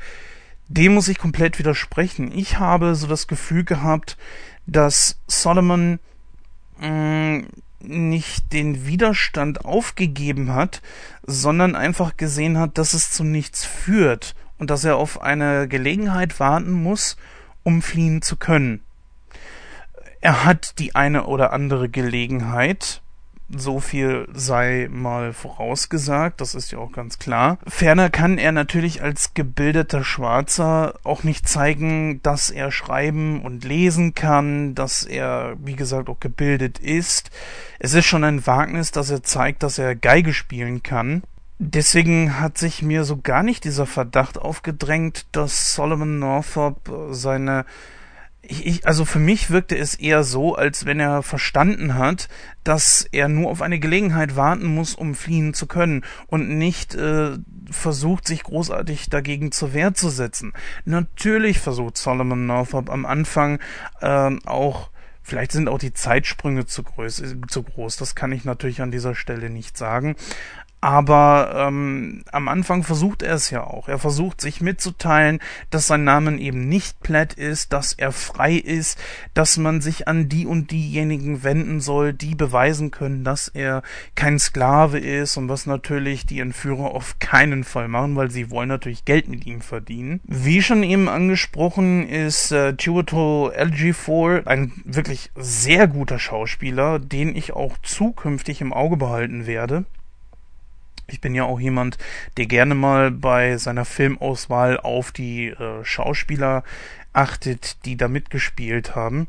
Dem 0.68 0.96
muss 0.96 1.08
ich 1.08 1.18
komplett 1.18 1.60
widersprechen. 1.60 2.32
Ich 2.32 2.60
habe 2.60 2.96
so 2.96 3.08
das 3.08 3.28
Gefühl 3.28 3.64
gehabt, 3.64 4.18
dass 4.66 5.20
Solomon 5.28 6.00
mh, 6.80 6.88
mm, 6.88 7.48
nicht 7.88 8.52
den 8.52 8.88
Widerstand 8.88 9.64
aufgegeben 9.64 10.54
hat, 10.54 10.82
sondern 11.24 11.76
einfach 11.76 12.18
gesehen 12.18 12.58
hat, 12.58 12.78
dass 12.78 12.94
es 12.94 13.12
zu 13.12 13.24
nichts 13.24 13.64
führt 13.64 14.36
und 14.58 14.70
dass 14.70 14.84
er 14.84 14.98
auf 14.98 15.22
eine 15.22 15.68
Gelegenheit 15.68 16.40
warten 16.40 16.72
muss, 16.72 17.18
um 17.64 17.82
fliehen 17.82 18.22
zu 18.22 18.38
können. 18.38 18.82
Er 20.22 20.44
hat 20.44 20.80
die 20.80 20.96
eine 20.96 21.26
oder 21.26 21.54
andere 21.54 21.90
Gelegenheit, 21.90 23.02
so 23.50 23.80
viel 23.80 24.28
sei 24.34 24.90
mal 24.92 25.34
vorausgesagt, 25.34 26.42
das 26.42 26.56
ist 26.56 26.72
ja 26.72 26.80
auch 26.80 26.92
ganz 26.92 27.20
klar. 27.20 27.60
Ferner 27.68 28.10
kann 28.10 28.38
er 28.38 28.52
natürlich 28.52 29.04
als 29.04 29.34
gebildeter 29.34 30.04
Schwarzer 30.04 30.96
auch 31.04 31.24
nicht 31.24 31.48
zeigen, 31.48 32.22
dass 32.24 32.50
er 32.50 32.72
schreiben 32.72 33.42
und 33.42 33.64
lesen 33.64 34.16
kann, 34.16 34.74
dass 34.74 35.04
er, 35.04 35.56
wie 35.64 35.76
gesagt, 35.76 36.10
auch 36.10 36.20
gebildet 36.20 36.80
ist. 36.80 37.30
Es 37.78 37.94
ist 37.94 38.06
schon 38.06 38.24
ein 38.24 38.48
Wagnis, 38.48 38.92
dass 38.92 39.10
er 39.10 39.24
zeigt, 39.24 39.64
dass 39.64 39.78
er 39.78 39.96
Geige 39.96 40.34
spielen 40.34 40.82
kann. 40.82 41.22
Deswegen 41.58 42.40
hat 42.40 42.58
sich 42.58 42.82
mir 42.82 43.06
so 43.06 43.18
gar 43.18 43.42
nicht 43.42 43.64
dieser 43.64 43.86
Verdacht 43.86 44.38
aufgedrängt, 44.38 45.26
dass 45.32 45.74
Solomon 45.74 46.20
Northup 46.20 46.92
seine 47.12 47.66
ich, 48.48 48.88
also 48.88 49.06
für 49.06 49.20
mich 49.20 49.50
wirkte 49.50 49.78
es 49.78 49.96
eher 49.96 50.24
so, 50.24 50.56
als 50.56 50.86
wenn 50.86 51.00
er 51.00 51.24
verstanden 51.24 51.96
hat, 51.96 52.28
dass 52.64 53.08
er 53.12 53.28
nur 53.28 53.50
auf 53.50 53.62
eine 53.62 53.80
Gelegenheit 53.80 54.36
warten 54.36 54.66
muss, 54.66 54.96
um 54.96 55.16
fliehen 55.16 55.54
zu 55.54 55.68
können 55.68 56.04
und 56.28 56.50
nicht 56.50 56.96
äh, 56.96 57.38
versucht, 57.70 58.28
sich 58.28 58.44
großartig 58.44 59.10
dagegen 59.10 59.52
zur 59.52 59.74
Wehr 59.74 59.94
zu 59.94 60.10
setzen. 60.10 60.54
Natürlich 60.86 61.60
versucht 61.60 61.98
Solomon 61.98 62.46
Northup 62.46 62.90
am 62.90 63.06
Anfang 63.06 63.60
äh, 64.02 64.36
auch 64.46 64.90
Vielleicht 65.28 65.54
sind 65.54 65.70
auch 65.70 65.80
die 65.80 65.92
Zeitsprünge 65.92 66.68
zu 66.68 66.84
groß, 66.84 67.24
zu 67.48 67.64
groß. 67.64 67.98
Das 67.98 68.14
kann 68.14 68.32
ich 68.32 68.46
natürlich 68.46 68.84
an 68.84 68.92
dieser 68.92 69.16
Stelle 69.16 69.50
nicht 69.50 69.76
sagen. 69.76 70.16
Aber 70.86 71.52
ähm, 71.56 72.22
am 72.32 72.48
Anfang 72.48 72.84
versucht 72.84 73.24
er 73.24 73.34
es 73.34 73.50
ja 73.50 73.64
auch. 73.64 73.88
Er 73.88 73.98
versucht 73.98 74.40
sich 74.40 74.62
mitzuteilen, 74.62 75.40
dass 75.72 75.88
sein 75.88 76.04
Name 76.04 76.38
eben 76.38 76.70
nicht 76.70 77.00
Platt 77.00 77.34
ist, 77.34 77.74
dass 77.74 77.94
er 77.94 78.12
frei 78.12 78.54
ist, 78.54 79.00
dass 79.34 79.58
man 79.58 79.82
sich 79.82 80.08
an 80.08 80.30
die 80.30 80.46
und 80.46 80.70
diejenigen 80.70 81.42
wenden 81.42 81.82
soll, 81.82 82.14
die 82.14 82.36
beweisen 82.36 82.92
können, 82.92 83.24
dass 83.24 83.48
er 83.48 83.82
kein 84.14 84.38
Sklave 84.38 85.00
ist 85.00 85.38
und 85.38 85.50
was 85.50 85.66
natürlich 85.66 86.28
die 86.28 86.40
Entführer 86.40 86.92
auf 86.92 87.18
keinen 87.18 87.64
Fall 87.64 87.88
machen, 87.88 88.16
weil 88.16 88.30
sie 88.30 88.52
wollen 88.52 88.70
natürlich 88.70 89.06
Geld 89.06 89.28
mit 89.28 89.48
ihm 89.48 89.62
verdienen. 89.62 90.22
Wie 90.26 90.62
schon 90.62 90.84
eben 90.84 91.10
angesprochen 91.10 92.08
ist 92.08 92.52
äh, 92.52 92.76
Chiwetel 92.78 93.50
LG4 93.58 94.46
ein 94.46 94.72
wirklich 94.86 95.32
sehr 95.36 95.88
guter 95.88 96.20
Schauspieler, 96.20 97.00
den 97.00 97.36
ich 97.36 97.54
auch 97.54 97.76
zukünftig 97.82 98.62
im 98.62 98.72
Auge 98.72 98.98
behalten 98.98 99.48
werde. 99.48 99.86
Ich 101.08 101.22
bin 101.22 101.36
ja 101.36 101.44
auch 101.44 101.60
jemand, 101.60 101.98
der 102.38 102.46
gerne 102.46 102.76
mal 102.76 103.12
bei 103.12 103.58
seiner 103.58 103.86
Filmauswahl 103.86 104.80
auf 104.80 105.12
die 105.12 105.48
äh, 105.48 105.84
Schauspieler 105.84 106.64
achtet, 107.14 107.86
die 107.86 107.96
da 107.98 108.08
mitgespielt 108.08 108.96
haben. 108.96 109.28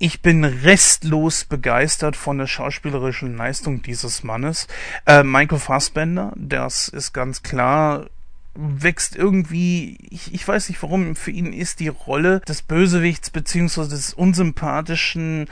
Ich 0.00 0.22
bin 0.22 0.44
restlos 0.44 1.44
begeistert 1.44 2.14
von 2.14 2.38
der 2.38 2.46
schauspielerischen 2.46 3.36
Leistung 3.36 3.82
dieses 3.82 4.22
Mannes. 4.22 4.68
Äh, 5.06 5.24
Michael 5.24 5.58
Fassbender, 5.58 6.32
das 6.36 6.88
ist 6.88 7.12
ganz 7.12 7.42
klar, 7.42 8.06
wächst 8.54 9.16
irgendwie, 9.16 9.98
ich, 10.10 10.34
ich 10.34 10.46
weiß 10.46 10.68
nicht 10.68 10.82
warum, 10.82 11.16
für 11.16 11.30
ihn 11.30 11.52
ist 11.52 11.80
die 11.80 11.88
Rolle 11.88 12.40
des 12.40 12.62
Bösewichts 12.62 13.30
beziehungsweise 13.30 13.90
des 13.90 14.14
unsympathischen 14.14 15.48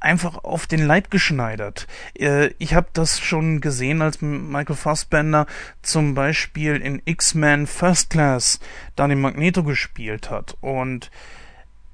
einfach 0.00 0.44
auf 0.44 0.66
den 0.66 0.86
Leib 0.86 1.10
geschneidert. 1.10 1.86
Äh, 2.18 2.50
ich 2.58 2.74
habe 2.74 2.88
das 2.92 3.20
schon 3.20 3.60
gesehen, 3.60 4.02
als 4.02 4.20
Michael 4.20 4.76
Fassbender 4.76 5.46
zum 5.82 6.14
Beispiel 6.14 6.76
in 6.76 7.02
X-Men 7.04 7.66
First 7.66 8.10
Class 8.10 8.60
dann 8.94 9.10
den 9.10 9.20
Magneto 9.20 9.62
gespielt 9.62 10.30
hat 10.30 10.56
und 10.60 11.10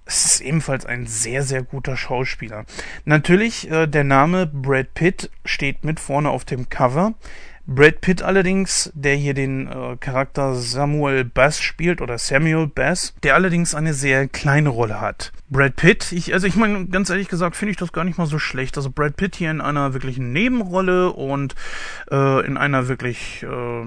es 0.05 0.25
ist 0.27 0.41
ebenfalls 0.41 0.85
ein 0.85 1.07
sehr, 1.07 1.43
sehr 1.43 1.63
guter 1.63 1.97
Schauspieler. 1.97 2.65
Natürlich, 3.05 3.71
äh, 3.71 3.87
der 3.87 4.05
Name 4.05 4.47
Brad 4.47 4.95
Pitt 4.95 5.31
steht 5.45 5.85
mit 5.85 6.01
vorne 6.01 6.31
auf 6.31 6.45
dem 6.45 6.69
Cover. 6.69 7.15
Brad 7.67 8.01
Pitt 8.01 8.23
allerdings, 8.23 8.91
der 8.95 9.15
hier 9.15 9.35
den 9.35 9.69
äh, 9.69 9.97
Charakter 9.99 10.55
Samuel 10.55 11.25
Bass 11.25 11.61
spielt 11.61 12.01
oder 12.01 12.19
Samuel 12.19 12.67
Bass, 12.67 13.15
der 13.23 13.35
allerdings 13.35 13.75
eine 13.75 13.95
sehr 13.95 14.27
kleine 14.27 14.69
Rolle 14.69 15.01
hat. 15.01 15.33
Brad 15.49 15.77
Pitt, 15.77 16.11
ich, 16.11 16.35
also 16.35 16.47
ich 16.47 16.57
meine, 16.57 16.87
ganz 16.87 17.09
ehrlich 17.11 17.29
gesagt, 17.29 17.57
finde 17.57 17.71
ich 17.71 17.77
das 17.77 17.93
gar 17.93 18.05
nicht 18.05 18.19
mal 18.19 18.27
so 18.27 18.39
schlecht. 18.39 18.77
Also 18.77 18.91
Brad 18.91 19.17
Pitt 19.17 19.37
hier 19.37 19.51
in 19.51 19.61
einer 19.61 19.95
wirklichen 19.95 20.33
Nebenrolle 20.33 21.13
und 21.13 21.55
äh, 22.11 22.45
in 22.45 22.57
einer 22.57 22.89
wirklich 22.89 23.45
äh, 23.45 23.87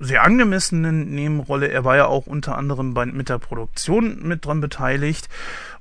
sehr 0.00 0.24
angemessenen 0.24 1.14
Nebenrolle. 1.14 1.68
Er 1.68 1.84
war 1.84 1.96
ja 1.96 2.06
auch 2.06 2.26
unter 2.26 2.56
anderem 2.56 2.94
bei, 2.94 3.04
mit 3.04 3.28
der 3.28 3.38
Produktion 3.38 4.26
mit 4.26 4.46
dran 4.46 4.62
beteiligt. 4.62 5.28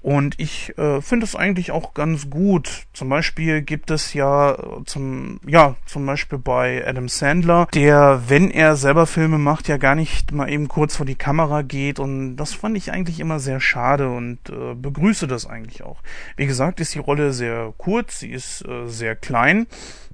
Und 0.02 0.39
ich 0.39 0.78
äh, 0.78 1.02
finde 1.02 1.26
es 1.26 1.36
eigentlich 1.36 1.72
auch 1.72 1.93
ganz 1.93 2.30
gut. 2.30 2.86
Zum 2.93 3.10
Beispiel 3.10 3.62
gibt 3.62 3.91
es 3.91 4.14
ja 4.14 4.54
äh, 4.54 4.58
zum, 4.86 5.41
ja, 5.45 5.76
zum 5.86 6.06
Beispiel 6.06 6.39
bei 6.39 6.88
Adam 6.88 7.10
Sandler, 7.10 7.68
der, 7.74 8.24
wenn 8.28 8.50
er 8.50 8.78
selber 8.78 9.08
Filme 9.08 9.38
macht, 9.38 9.68
ja 9.68 9.76
gar 9.76 9.95
nicht 9.95 10.32
mal 10.32 10.50
eben 10.50 10.70
kurz 10.70 10.95
vor 10.95 11.06
die 11.06 11.16
Kamera 11.16 11.64
geht. 11.64 12.00
Und 12.00 12.38
das 12.38 12.54
fand 12.54 12.78
ich 12.78 12.93
eigentlich 12.93 13.20
immer 13.20 13.39
sehr 13.39 13.60
schade 13.60 14.10
und 14.10 14.38
äh, 14.50 14.74
begrüße 14.74 15.28
das 15.28 15.45
eigentlich 15.45 15.84
auch. 15.84 16.02
Wie 16.38 16.45
gesagt, 16.45 16.80
ist 16.80 16.95
die 16.95 17.00
Rolle 17.00 17.34
sehr 17.34 17.74
kurz, 17.78 18.20
sie 18.20 18.30
ist 18.30 18.66
äh, 18.66 18.88
sehr 18.88 19.16
klein. 19.16 19.68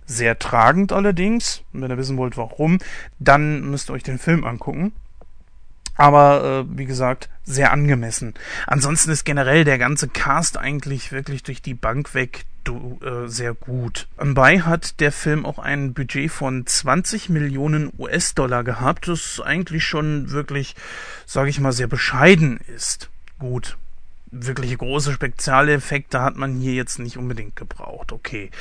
Sehr 0.08 0.38
tragend 0.38 0.92
allerdings. 0.92 1.64
Wenn 1.74 1.90
ihr 1.90 1.98
wissen 1.98 2.18
wollt, 2.18 2.38
warum, 2.38 2.78
dann 3.18 3.62
müsst 3.72 3.90
ihr 3.90 3.94
euch 3.94 4.04
den 4.04 4.20
Film 4.20 4.44
angucken 4.44 4.94
aber 5.96 6.66
äh, 6.70 6.78
wie 6.78 6.86
gesagt 6.86 7.30
sehr 7.43 7.72
angemessen. 7.72 8.34
Ansonsten 8.68 9.12
ist 9.12 9.24
generell 9.24 9.64
der 9.64 9.78
ganze 9.78 10.08
Cast 10.08 10.58
eigentlich 10.58 11.12
wirklich 11.12 11.43
durch 11.43 11.62
die 11.62 11.76
Bank 11.76 12.14
weg 12.14 12.46
du, 12.66 13.00
äh, 13.04 13.28
sehr 13.30 13.54
gut. 13.54 14.08
Anbei 14.18 14.60
hat 14.60 15.00
der 15.00 15.12
Film 15.12 15.46
auch 15.46 15.60
ein 15.60 15.93
Budget 15.93 16.32
von 16.32 16.66
20 16.66 17.30
Millionen 17.30 17.91
US-Dollar 17.98 18.64
gehabt, 18.64 19.08
das 19.08 19.39
eigentlich 19.39 19.86
schon 19.86 20.32
wirklich, 20.32 20.76
sage 21.26 21.50
ich 21.50 21.60
mal, 21.60 21.72
sehr 21.72 21.88
bescheiden 21.88 22.60
ist. 22.76 23.10
Gut, 23.39 23.78
wirklich 24.32 24.78
große 24.78 25.14
Spezialeffekte 25.14 26.22
hat 26.22 26.36
man 26.36 26.60
hier 26.60 26.74
jetzt 26.74 27.00
nicht 27.00 27.18
unbedingt 27.18 27.56
gebraucht. 27.56 28.12
Okay, 28.12 28.52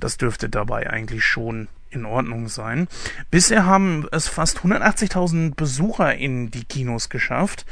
das 0.00 0.16
dürfte 0.16 0.48
dabei 0.48 0.90
eigentlich 0.90 1.24
schon 1.24 1.68
in 1.94 2.04
Ordnung 2.04 2.48
sein. 2.48 2.88
Bisher 3.30 3.66
haben 3.66 4.06
es 4.12 4.28
fast 4.28 4.58
180.000 4.58 5.54
Besucher 5.54 6.14
in 6.14 6.50
die 6.50 6.64
Kinos 6.64 7.08
geschafft. 7.08 7.64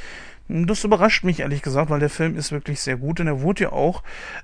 Das 0.49 0.85
überrascht 0.85 1.25
mich 1.25 1.41
ehrlich 1.41 1.63
gesagt, 1.63 1.89
weil 1.89 2.01
der 2.01 2.11
Film 2.11 2.37
ist 2.37 2.53
wirklich 2.53 2.81
sehr 2.81 2.97
gut 2.97 3.21
und 3.21 3.27
er 3.27 3.41
wurde 3.41 3.65
ja 3.65 3.73
auch 3.73 4.03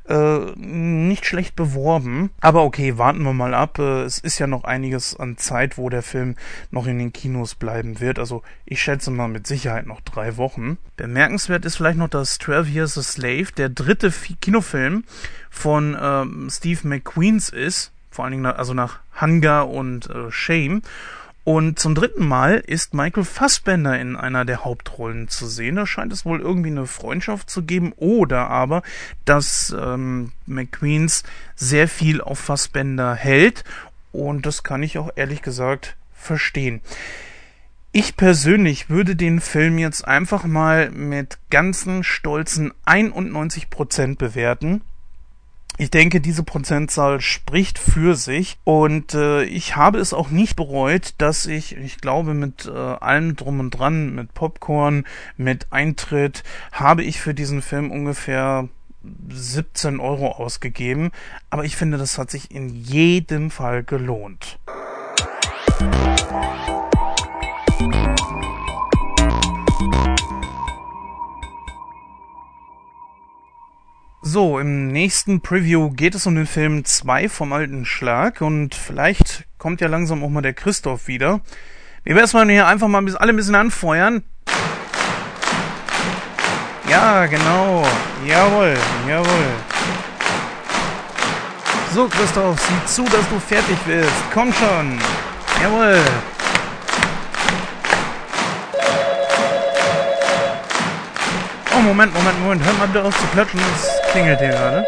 äh, 0.08 0.38
nicht 0.56 1.26
schlecht 1.26 1.54
beworben. 1.54 2.30
Aber 2.40 2.62
okay, 2.64 2.96
warten 2.96 3.22
wir 3.24 3.34
mal 3.34 3.52
ab. 3.52 3.78
Äh, 3.78 4.04
es 4.04 4.18
ist 4.18 4.38
ja 4.38 4.46
noch 4.46 4.64
einiges 4.64 5.18
an 5.18 5.36
Zeit, 5.36 5.76
wo 5.76 5.90
der 5.90 6.02
Film 6.02 6.36
noch 6.70 6.86
in 6.86 6.98
den 6.98 7.12
Kinos 7.12 7.54
bleiben 7.56 8.00
wird. 8.00 8.18
Also 8.18 8.42
ich 8.64 8.80
schätze 8.80 9.10
mal 9.10 9.28
mit 9.28 9.46
Sicherheit 9.46 9.86
noch 9.86 10.00
drei 10.00 10.36
Wochen. 10.38 10.78
Bemerkenswert 10.96 11.64
ist 11.66 11.76
vielleicht 11.76 11.98
noch, 11.98 12.08
dass 12.08 12.38
12 12.38 12.70
Years 12.70 12.96
a 12.96 13.02
Slave 13.02 13.48
der 13.56 13.68
dritte 13.68 14.10
Kinofilm 14.40 15.04
von 15.50 15.96
ähm, 16.00 16.48
Steve 16.50 16.88
McQueens 16.88 17.50
ist. 17.50 17.92
Vor 18.18 18.24
allen 18.24 18.32
Dingen 18.32 18.42
nach, 18.42 18.58
also 18.58 18.74
nach 18.74 18.98
Hunger 19.20 19.68
und 19.68 20.10
äh, 20.10 20.32
Shame. 20.32 20.82
Und 21.44 21.78
zum 21.78 21.94
dritten 21.94 22.26
Mal 22.26 22.56
ist 22.56 22.92
Michael 22.92 23.22
Fassbender 23.22 23.96
in 23.96 24.16
einer 24.16 24.44
der 24.44 24.64
Hauptrollen 24.64 25.28
zu 25.28 25.46
sehen. 25.46 25.76
Da 25.76 25.86
scheint 25.86 26.12
es 26.12 26.24
wohl 26.24 26.40
irgendwie 26.40 26.70
eine 26.70 26.86
Freundschaft 26.86 27.48
zu 27.48 27.62
geben 27.62 27.92
oder 27.94 28.50
aber, 28.50 28.82
dass 29.24 29.72
ähm, 29.80 30.32
McQueens 30.46 31.22
sehr 31.54 31.86
viel 31.86 32.20
auf 32.20 32.40
Fassbender 32.40 33.14
hält. 33.14 33.62
Und 34.10 34.46
das 34.46 34.64
kann 34.64 34.82
ich 34.82 34.98
auch 34.98 35.10
ehrlich 35.14 35.40
gesagt 35.40 35.96
verstehen. 36.12 36.80
Ich 37.92 38.16
persönlich 38.16 38.90
würde 38.90 39.14
den 39.14 39.40
Film 39.40 39.78
jetzt 39.78 40.08
einfach 40.08 40.42
mal 40.42 40.90
mit 40.90 41.38
ganzen 41.50 42.02
stolzen 42.02 42.72
91% 42.84 44.16
bewerten. 44.16 44.80
Ich 45.80 45.90
denke, 45.90 46.20
diese 46.20 46.42
Prozentzahl 46.42 47.20
spricht 47.20 47.78
für 47.78 48.16
sich 48.16 48.58
und 48.64 49.14
äh, 49.14 49.44
ich 49.44 49.76
habe 49.76 49.98
es 49.98 50.12
auch 50.12 50.28
nicht 50.28 50.56
bereut, 50.56 51.14
dass 51.18 51.46
ich, 51.46 51.76
ich 51.76 51.98
glaube, 51.98 52.34
mit 52.34 52.66
äh, 52.66 52.70
allem 52.76 53.36
drum 53.36 53.60
und 53.60 53.70
dran, 53.70 54.12
mit 54.12 54.34
Popcorn, 54.34 55.04
mit 55.36 55.68
Eintritt, 55.70 56.42
habe 56.72 57.04
ich 57.04 57.20
für 57.20 57.32
diesen 57.32 57.62
Film 57.62 57.92
ungefähr 57.92 58.68
17 59.30 60.00
Euro 60.00 60.32
ausgegeben. 60.32 61.12
Aber 61.48 61.64
ich 61.64 61.76
finde, 61.76 61.96
das 61.96 62.18
hat 62.18 62.32
sich 62.32 62.50
in 62.50 62.68
jedem 62.74 63.52
Fall 63.52 63.84
gelohnt. 63.84 64.58
So, 74.20 74.58
im 74.58 74.88
nächsten 74.88 75.42
Preview 75.42 75.90
geht 75.90 76.16
es 76.16 76.26
um 76.26 76.34
den 76.34 76.46
Film 76.46 76.84
2 76.84 77.28
vom 77.28 77.52
alten 77.52 77.84
Schlag 77.84 78.40
und 78.40 78.74
vielleicht 78.74 79.44
kommt 79.58 79.80
ja 79.80 79.86
langsam 79.86 80.24
auch 80.24 80.28
mal 80.28 80.42
der 80.42 80.54
Christoph 80.54 81.06
wieder. 81.06 81.40
Wir 82.02 82.16
werden 82.16 82.28
mal 82.32 82.50
hier 82.50 82.66
einfach 82.66 82.88
mal 82.88 83.04
alle 83.16 83.32
ein 83.32 83.36
bisschen 83.36 83.54
anfeuern. 83.54 84.24
Ja, 86.88 87.26
genau. 87.26 87.86
Jawohl, 88.26 88.76
jawohl. 89.08 89.46
So, 91.94 92.08
Christoph, 92.08 92.60
sieh 92.60 92.86
zu, 92.86 93.04
dass 93.04 93.28
du 93.28 93.38
fertig 93.38 93.78
wirst. 93.86 94.12
Komm 94.34 94.52
schon. 94.52 94.98
Jawohl. 95.62 96.02
Oh, 101.72 101.80
Moment, 101.82 102.12
Moment, 102.12 102.40
Moment. 102.40 102.64
Hör 102.64 102.72
mal 102.72 102.88
bitte 102.88 103.04
auf 103.04 103.16
zu 103.16 103.26
klatschen. 103.28 103.60
Es 103.76 103.97
klingelt 104.10 104.40
hier 104.40 104.48
gerade. 104.48 104.86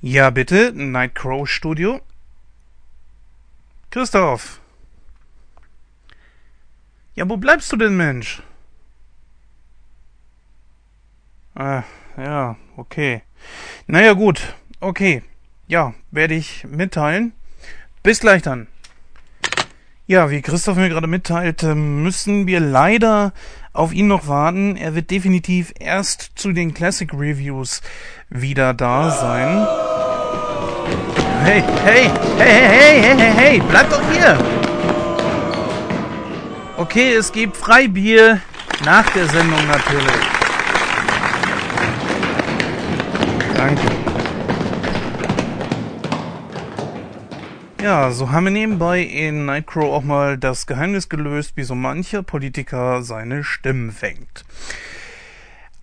Ja, 0.00 0.30
bitte. 0.30 0.72
Nightcrow 0.72 1.48
Studio. 1.48 2.00
Christoph. 3.90 4.60
Ja, 7.14 7.28
wo 7.28 7.36
bleibst 7.36 7.72
du 7.72 7.76
denn, 7.76 7.96
Mensch? 7.96 8.42
Ah, 11.54 11.84
ja, 12.18 12.56
okay. 12.76 13.22
Naja, 13.86 14.12
gut. 14.12 14.54
Okay. 14.80 15.22
Ja, 15.66 15.94
werde 16.10 16.34
ich 16.34 16.64
mitteilen. 16.64 17.32
Bis 18.02 18.20
gleich 18.20 18.42
dann. 18.42 18.68
Ja, 20.08 20.30
wie 20.30 20.40
Christoph 20.40 20.76
mir 20.76 20.88
gerade 20.88 21.08
mitteilt, 21.08 21.64
ähm, 21.64 22.04
müssen 22.04 22.46
wir 22.46 22.60
leider 22.60 23.32
auf 23.72 23.92
ihn 23.92 24.06
noch 24.06 24.28
warten. 24.28 24.76
Er 24.76 24.94
wird 24.94 25.10
definitiv 25.10 25.72
erst 25.80 26.30
zu 26.36 26.52
den 26.52 26.74
Classic 26.74 27.12
Reviews 27.12 27.82
wieder 28.30 28.72
da 28.72 29.10
sein. 29.10 29.66
Hey, 31.42 31.60
hey, 31.84 32.10
hey, 32.38 32.48
hey, 32.48 32.68
hey, 32.68 33.00
hey, 33.02 33.16
hey, 33.18 33.32
hey, 33.36 33.62
bleib 33.68 33.90
doch 33.90 34.00
hier! 34.12 34.38
Okay, 36.76 37.14
es 37.14 37.32
gibt 37.32 37.56
Freibier 37.56 38.40
nach 38.84 39.10
der 39.10 39.26
Sendung 39.26 39.66
natürlich. 39.66 40.26
Danke. 43.56 43.95
Ja, 47.86 48.10
so 48.10 48.32
haben 48.32 48.46
wir 48.46 48.50
nebenbei 48.50 49.00
in 49.00 49.46
Nightcrow 49.46 49.94
auch 49.94 50.02
mal 50.02 50.36
das 50.36 50.66
Geheimnis 50.66 51.08
gelöst, 51.08 51.52
wie 51.54 51.62
so 51.62 51.76
mancher 51.76 52.24
Politiker 52.24 53.02
seine 53.02 53.44
Stimmen 53.44 53.92
fängt. 53.92 54.44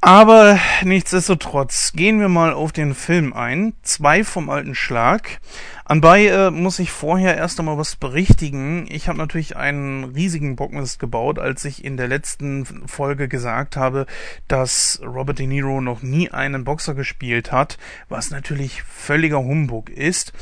Aber 0.02 0.60
nichtsdestotrotz 0.84 1.94
gehen 1.94 2.20
wir 2.20 2.28
mal 2.28 2.52
auf 2.52 2.74
den 2.74 2.94
Film 2.94 3.32
ein. 3.32 3.72
Zwei 3.84 4.26
vom 4.26 4.50
alten 4.50 4.76
Schlag. 4.76 5.40
Anbei 5.86 6.28
äh, 6.28 6.52
muss 6.52 6.80
ich 6.80 6.92
vorher 6.92 7.38
erst 7.38 7.58
einmal 7.60 7.78
was 7.78 7.96
berichtigen. 7.96 8.86
Ich 8.90 9.08
habe 9.08 9.18
natürlich 9.18 9.56
einen 9.56 10.04
riesigen 10.04 10.58
Bockmist 10.58 11.00
gebaut, 11.00 11.40
als 11.40 11.64
ich 11.64 11.86
in 11.86 11.96
der 11.96 12.10
letzten 12.10 12.66
Folge 12.86 13.30
gesagt 13.30 13.78
habe, 13.78 14.08
dass 14.50 15.00
Robert 15.06 15.40
De 15.40 15.48
Niro 15.48 15.80
noch 15.80 16.02
nie 16.02 16.30
einen 16.30 16.66
Boxer 16.66 16.96
gespielt 16.96 17.54
hat, 17.54 17.78
was 18.10 18.30
natürlich 18.30 18.84
völliger 18.84 19.40
Humbug 19.40 19.90
ist. 19.90 20.34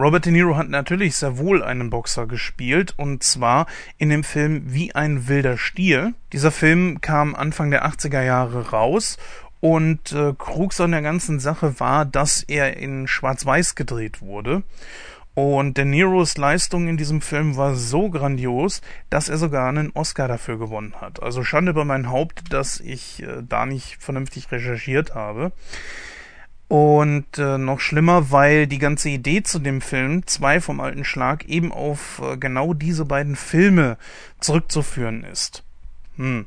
Robert 0.00 0.24
De 0.24 0.32
Niro 0.32 0.56
hat 0.56 0.70
natürlich 0.70 1.14
sehr 1.16 1.36
wohl 1.36 1.62
einen 1.62 1.90
Boxer 1.90 2.26
gespielt 2.26 2.94
und 2.96 3.22
zwar 3.22 3.66
in 3.98 4.08
dem 4.08 4.24
Film 4.24 4.62
Wie 4.72 4.94
ein 4.94 5.28
wilder 5.28 5.58
Stier. 5.58 6.14
Dieser 6.32 6.50
Film 6.50 7.02
kam 7.02 7.34
Anfang 7.34 7.70
der 7.70 7.84
80er 7.84 8.22
Jahre 8.22 8.70
raus 8.70 9.18
und 9.60 10.12
äh, 10.12 10.32
Krux 10.38 10.80
an 10.80 10.92
der 10.92 11.02
ganzen 11.02 11.38
Sache 11.38 11.78
war, 11.80 12.06
dass 12.06 12.42
er 12.42 12.78
in 12.78 13.08
Schwarz-Weiß 13.08 13.74
gedreht 13.74 14.22
wurde. 14.22 14.62
Und 15.34 15.76
De 15.76 15.84
Niros 15.84 16.38
Leistung 16.38 16.88
in 16.88 16.96
diesem 16.96 17.20
Film 17.20 17.58
war 17.58 17.74
so 17.74 18.08
grandios, 18.08 18.80
dass 19.10 19.28
er 19.28 19.36
sogar 19.36 19.68
einen 19.68 19.90
Oscar 19.92 20.28
dafür 20.28 20.58
gewonnen 20.58 20.94
hat. 20.98 21.22
Also 21.22 21.44
Schande 21.44 21.72
über 21.72 21.84
mein 21.84 22.08
Haupt, 22.08 22.54
dass 22.54 22.80
ich 22.80 23.22
äh, 23.22 23.42
da 23.46 23.66
nicht 23.66 24.02
vernünftig 24.02 24.50
recherchiert 24.50 25.14
habe. 25.14 25.52
Und 26.70 27.36
äh, 27.36 27.58
noch 27.58 27.80
schlimmer, 27.80 28.30
weil 28.30 28.68
die 28.68 28.78
ganze 28.78 29.08
Idee 29.08 29.42
zu 29.42 29.58
dem 29.58 29.80
Film, 29.80 30.24
zwei 30.28 30.60
vom 30.60 30.78
alten 30.78 31.02
Schlag, 31.04 31.44
eben 31.46 31.72
auf 31.72 32.22
äh, 32.24 32.36
genau 32.36 32.74
diese 32.74 33.04
beiden 33.04 33.34
Filme 33.34 33.98
zurückzuführen 34.38 35.24
ist. 35.24 35.64
Hm. 36.14 36.46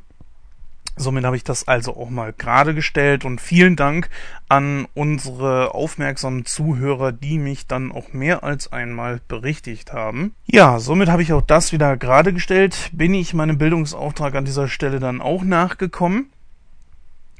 Somit 0.95 1.25
habe 1.25 1.35
ich 1.35 1.43
das 1.43 1.67
also 1.67 1.97
auch 1.97 2.09
mal 2.09 2.31
gerade 2.31 2.73
gestellt 2.73 3.25
und 3.25 3.41
vielen 3.41 3.75
Dank 3.75 4.09
an 4.47 4.87
unsere 4.93 5.75
aufmerksamen 5.75 6.45
Zuhörer, 6.45 7.11
die 7.11 7.37
mich 7.37 7.67
dann 7.67 7.91
auch 7.91 8.13
mehr 8.13 8.45
als 8.45 8.71
einmal 8.71 9.19
berichtigt 9.27 9.91
haben. 9.91 10.35
Ja, 10.45 10.79
somit 10.79 11.09
habe 11.09 11.21
ich 11.21 11.33
auch 11.33 11.41
das 11.41 11.73
wieder 11.73 11.97
gerade 11.97 12.31
gestellt. 12.31 12.91
Bin 12.93 13.13
ich 13.13 13.33
meinem 13.33 13.57
Bildungsauftrag 13.57 14.35
an 14.35 14.45
dieser 14.45 14.69
Stelle 14.69 15.01
dann 15.01 15.19
auch 15.19 15.43
nachgekommen. 15.43 16.27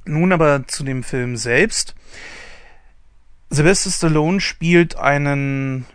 Nun 0.03 0.33
aber 0.33 0.67
zu 0.67 0.83
dem 0.83 1.01
Film 1.01 1.37
selbst. 1.37 1.95
Sylvester 3.53 3.91
Stallone 3.91 4.41
spielt 4.41 4.97
einen 4.97 5.85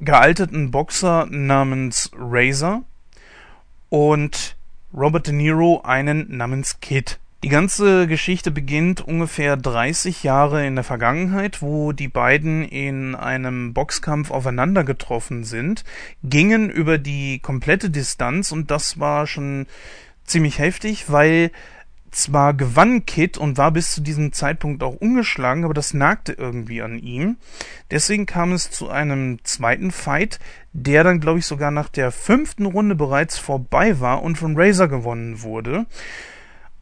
gealterten 0.00 0.70
Boxer 0.70 1.24
namens 1.30 2.10
Razor 2.14 2.82
und 3.88 4.54
Robert 4.92 5.26
De 5.26 5.32
Niro 5.32 5.80
einen 5.82 6.36
namens 6.36 6.80
Kid. 6.80 7.18
Die 7.42 7.48
ganze 7.48 8.06
Geschichte 8.06 8.50
beginnt 8.50 9.00
ungefähr 9.00 9.56
30 9.56 10.24
Jahre 10.24 10.66
in 10.66 10.74
der 10.74 10.84
Vergangenheit, 10.84 11.62
wo 11.62 11.92
die 11.92 12.08
beiden 12.08 12.64
in 12.64 13.14
einem 13.14 13.72
Boxkampf 13.72 14.30
aufeinander 14.30 14.84
getroffen 14.84 15.44
sind, 15.44 15.84
gingen 16.22 16.68
über 16.68 16.98
die 16.98 17.38
komplette 17.38 17.88
Distanz 17.88 18.52
und 18.52 18.70
das 18.70 19.00
war 19.00 19.26
schon 19.26 19.66
ziemlich 20.26 20.58
heftig, 20.58 21.10
weil 21.10 21.50
zwar 22.10 22.54
gewann 22.54 23.06
Kit 23.06 23.38
und 23.38 23.58
war 23.58 23.70
bis 23.70 23.92
zu 23.92 24.00
diesem 24.00 24.32
Zeitpunkt 24.32 24.82
auch 24.82 24.94
ungeschlagen, 24.94 25.64
aber 25.64 25.74
das 25.74 25.94
nagte 25.94 26.32
irgendwie 26.32 26.82
an 26.82 26.98
ihm. 26.98 27.36
Deswegen 27.90 28.26
kam 28.26 28.52
es 28.52 28.70
zu 28.70 28.88
einem 28.88 29.38
zweiten 29.44 29.90
Fight, 29.90 30.38
der 30.72 31.04
dann, 31.04 31.20
glaube 31.20 31.38
ich, 31.38 31.46
sogar 31.46 31.70
nach 31.70 31.88
der 31.88 32.12
fünften 32.12 32.66
Runde 32.66 32.94
bereits 32.94 33.38
vorbei 33.38 34.00
war 34.00 34.22
und 34.22 34.36
von 34.36 34.56
Razor 34.56 34.88
gewonnen 34.88 35.42
wurde. 35.42 35.86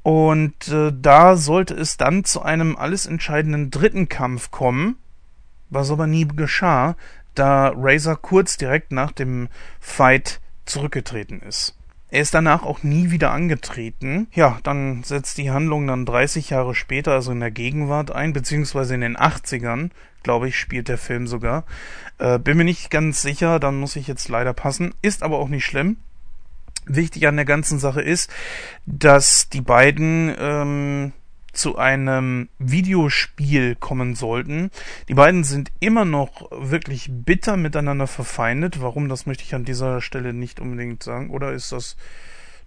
Und 0.03 0.68
äh, 0.68 0.93
da 0.99 1.37
sollte 1.37 1.74
es 1.74 1.97
dann 1.97 2.24
zu 2.24 2.43
einem 2.43 2.76
alles 2.76 3.07
entscheidenden 3.07 3.70
dritten 3.70 4.09
Kampf 4.09 4.51
kommen, 4.51 4.97
was 5.70 5.91
aber 5.91 6.07
nie 6.07 6.26
geschah, 6.26 6.97
da 7.35 7.72
Razor 7.74 8.16
kurz 8.16 8.57
direkt 8.57 8.93
nach 8.93 9.12
dem 9.12 9.49
Fight 9.81 10.41
zurückgetreten 10.64 11.41
ist. 11.41 11.78
Er 12.11 12.23
ist 12.23 12.33
danach 12.33 12.63
auch 12.63 12.83
nie 12.83 13.11
wieder 13.11 13.33
angetreten. 13.33 14.29
Ja, 14.33 14.59
dann 14.63 15.03
setzt 15.05 15.37
die 15.37 15.51
Handlung 15.51 15.87
dann 15.87 16.07
30 16.07 16.51
Jahre 16.51 16.75
später, 16.75 17.13
also 17.13 17.33
in 17.33 17.41
der 17.41 17.51
Gegenwart 17.51 18.11
ein, 18.11 18.33
beziehungsweise 18.33 18.95
in 18.95 19.03
den 19.03 19.17
80ern, 19.17 19.91
glaube 20.23 20.49
ich, 20.49 20.59
spielt 20.59 20.89
der 20.89 20.99
Film 20.99 21.27
sogar. 21.27 21.65
Äh, 22.19 22.39
bin 22.39 22.57
mir 22.57 22.65
nicht 22.65 22.91
ganz 22.91 23.21
sicher, 23.21 23.61
dann 23.61 23.79
muss 23.79 23.97
ich 23.97 24.07
jetzt 24.07 24.29
leider 24.29 24.55
passen. 24.55 24.95
Ist 25.03 25.23
aber 25.23 25.39
auch 25.39 25.49
nicht 25.49 25.67
schlimm. 25.67 25.99
Wichtig 26.87 27.27
an 27.29 27.37
der 27.37 27.45
ganzen 27.45 27.79
Sache 27.79 28.01
ist, 28.01 28.31
dass 28.87 29.51
die 29.51 29.61
beiden 29.61 30.35
ähm, 30.39 31.13
zu 31.53 31.79
einem 31.79 32.49
Videospiel 32.59 33.75
kommen 33.75 34.15
sollten. 34.15 34.71
Die 35.09 35.15
beiden 35.15 35.45
sind 35.45 35.71
immer 35.81 36.05
noch 36.05 36.51
wirklich 36.53 37.09
bitter 37.11 37.57
miteinander 37.57 38.07
verfeindet. 38.07 38.81
Warum, 38.81 39.09
das 39.09 39.27
möchte 39.27 39.45
ich 39.45 39.55
an 39.55 39.65
dieser 39.65 40.01
Stelle 40.01 40.33
nicht 40.33 40.61
unbedingt 40.61 41.03
sagen. 41.03 41.31
Oder 41.31 41.53
ist 41.53 41.73
das... 41.73 41.97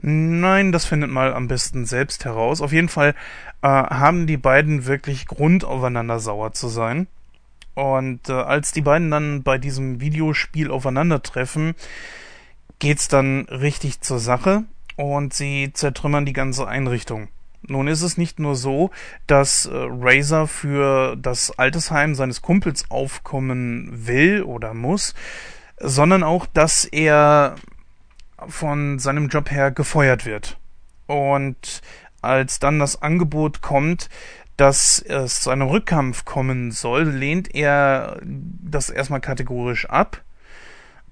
Nein, 0.03 0.71
das 0.71 0.85
findet 0.85 1.11
mal 1.11 1.31
am 1.31 1.47
besten 1.47 1.85
selbst 1.85 2.25
heraus. 2.25 2.61
Auf 2.61 2.71
jeden 2.71 2.89
Fall 2.89 3.13
äh, 3.61 3.67
haben 3.67 4.25
die 4.25 4.37
beiden 4.37 4.87
wirklich 4.87 5.27
Grund 5.27 5.63
aufeinander 5.63 6.19
sauer 6.19 6.53
zu 6.53 6.69
sein. 6.69 7.05
Und 7.75 8.27
äh, 8.27 8.33
als 8.33 8.71
die 8.71 8.81
beiden 8.81 9.11
dann 9.11 9.43
bei 9.43 9.59
diesem 9.59 10.01
Videospiel 10.01 10.71
aufeinandertreffen, 10.71 11.75
geht's 12.79 13.07
dann 13.07 13.45
richtig 13.45 14.01
zur 14.01 14.19
Sache 14.19 14.63
und 14.95 15.33
sie 15.33 15.71
zertrümmern 15.71 16.25
die 16.25 16.33
ganze 16.33 16.67
Einrichtung. 16.67 17.29
Nun 17.71 17.87
ist 17.87 18.01
es 18.01 18.17
nicht 18.17 18.39
nur 18.39 18.55
so, 18.55 18.91
dass 19.27 19.65
äh, 19.65 19.71
Razor 19.73 20.47
für 20.47 21.15
das 21.15 21.57
Altersheim 21.57 22.15
seines 22.15 22.41
Kumpels 22.41 22.85
aufkommen 22.89 23.89
will 24.07 24.43
oder 24.43 24.73
muss, 24.73 25.15
sondern 25.79 26.23
auch, 26.23 26.45
dass 26.45 26.85
er 26.85 27.55
von 28.47 28.99
seinem 28.99 29.29
Job 29.29 29.51
her 29.51 29.71
gefeuert 29.71 30.25
wird. 30.25 30.57
Und 31.07 31.81
als 32.21 32.59
dann 32.59 32.79
das 32.79 33.01
Angebot 33.01 33.61
kommt, 33.61 34.09
dass 34.57 34.99
es 34.99 35.41
zu 35.41 35.49
einem 35.49 35.67
Rückkampf 35.67 36.25
kommen 36.25 36.71
soll, 36.71 37.03
lehnt 37.03 37.55
er 37.55 38.19
das 38.21 38.89
erstmal 38.89 39.21
kategorisch 39.21 39.89
ab, 39.89 40.21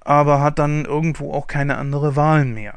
aber 0.02 0.42
hat 0.42 0.60
dann 0.60 0.86
irgendwo 0.86 1.34
auch 1.34 1.48
keine 1.48 1.78
andere 1.78 2.16
Wahl 2.16 2.46
mehr. 2.46 2.76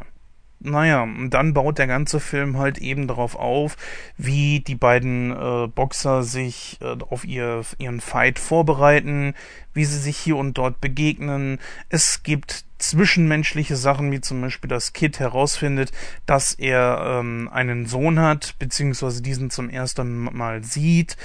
Naja, 0.65 1.03
und 1.03 1.31
dann 1.31 1.55
baut 1.55 1.79
der 1.79 1.89
ganze 1.89 2.21
Film 2.21 2.57
halt 2.57 2.79
eben 2.79 3.09
darauf 3.09 3.35
auf, 3.35 3.77
wie 4.17 4.61
die 4.61 4.77
beiden 4.77 5.33
äh, 5.33 5.67
Boxer 5.67 6.23
sich 6.23 6.79
äh, 6.81 6.97
auf 7.11 7.25
ihr, 7.25 7.63
ihren 7.79 8.01
Fight 8.01 8.39
vorbereiten, 8.39 9.35
wie 9.75 9.85
sie 9.85 9.99
sich 9.99 10.17
hier 10.17 10.37
und 10.37 10.59
dort 10.59 10.81
begegnen. 10.81 11.59
Es 11.89 12.23
gibt 12.23 12.65
zwischenmenschliche 12.79 13.75
Sachen, 13.75 14.13
wie 14.13 14.21
zum 14.21 14.41
Beispiel, 14.41 14.69
dass 14.69 14.93
Kid 14.93 15.19
herausfindet, 15.19 15.91
dass 16.27 16.53
er 16.55 17.19
ähm, 17.21 17.49
einen 17.53 17.87
Sohn 17.87 18.21
hat, 18.21 18.55
beziehungsweise 18.61 19.21
diesen 19.21 19.51
zum 19.51 19.69
ersten 19.69 20.25
Mal 20.33 20.63
sieht 20.63 21.17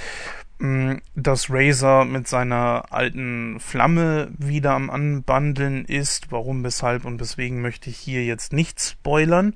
dass 0.59 1.51
Razor 1.51 2.05
mit 2.05 2.27
seiner 2.27 2.85
alten 2.89 3.59
Flamme 3.59 4.29
wieder 4.37 4.71
am 4.71 4.89
Anbandeln 4.89 5.85
ist. 5.85 6.31
Warum, 6.31 6.63
weshalb 6.63 7.05
und 7.05 7.19
weswegen 7.19 7.61
möchte 7.61 7.89
ich 7.89 7.97
hier 7.97 8.25
jetzt 8.25 8.53
nicht 8.53 8.81
spoilern. 8.81 9.53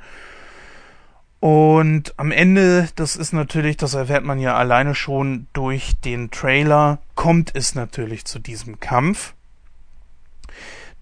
Und 1.39 2.13
am 2.17 2.31
Ende, 2.31 2.87
das 2.95 3.15
ist 3.15 3.33
natürlich, 3.33 3.75
das 3.77 3.95
erfährt 3.95 4.23
man 4.23 4.37
ja 4.37 4.55
alleine 4.55 4.93
schon 4.93 5.47
durch 5.53 5.93
den 6.05 6.29
Trailer, 6.29 6.99
kommt 7.15 7.55
es 7.55 7.73
natürlich 7.73 8.25
zu 8.25 8.37
diesem 8.37 8.79
Kampf. 8.79 9.33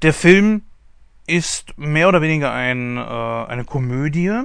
Der 0.01 0.13
Film 0.13 0.61
ist 1.27 1.77
mehr 1.77 2.07
oder 2.07 2.21
weniger 2.21 2.53
ein, 2.53 2.95
äh, 2.95 3.01
eine 3.01 3.65
Komödie 3.65 4.43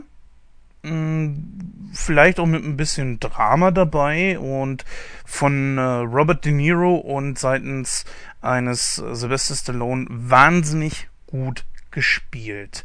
vielleicht 1.93 2.41
auch 2.41 2.47
mit 2.47 2.65
ein 2.65 2.77
bisschen 2.77 3.21
Drama 3.21 3.71
dabei 3.71 4.39
und 4.39 4.85
von 5.25 5.79
äh, 5.79 5.81
Robert 5.81 6.45
De 6.45 6.53
Niro 6.53 6.97
und 6.97 7.39
seitens 7.39 8.05
eines 8.41 8.99
äh, 8.99 9.15
Sylvester 9.15 9.55
Stallone 9.55 10.07
wahnsinnig 10.11 11.09
gut 11.27 11.65
gespielt. 11.91 12.85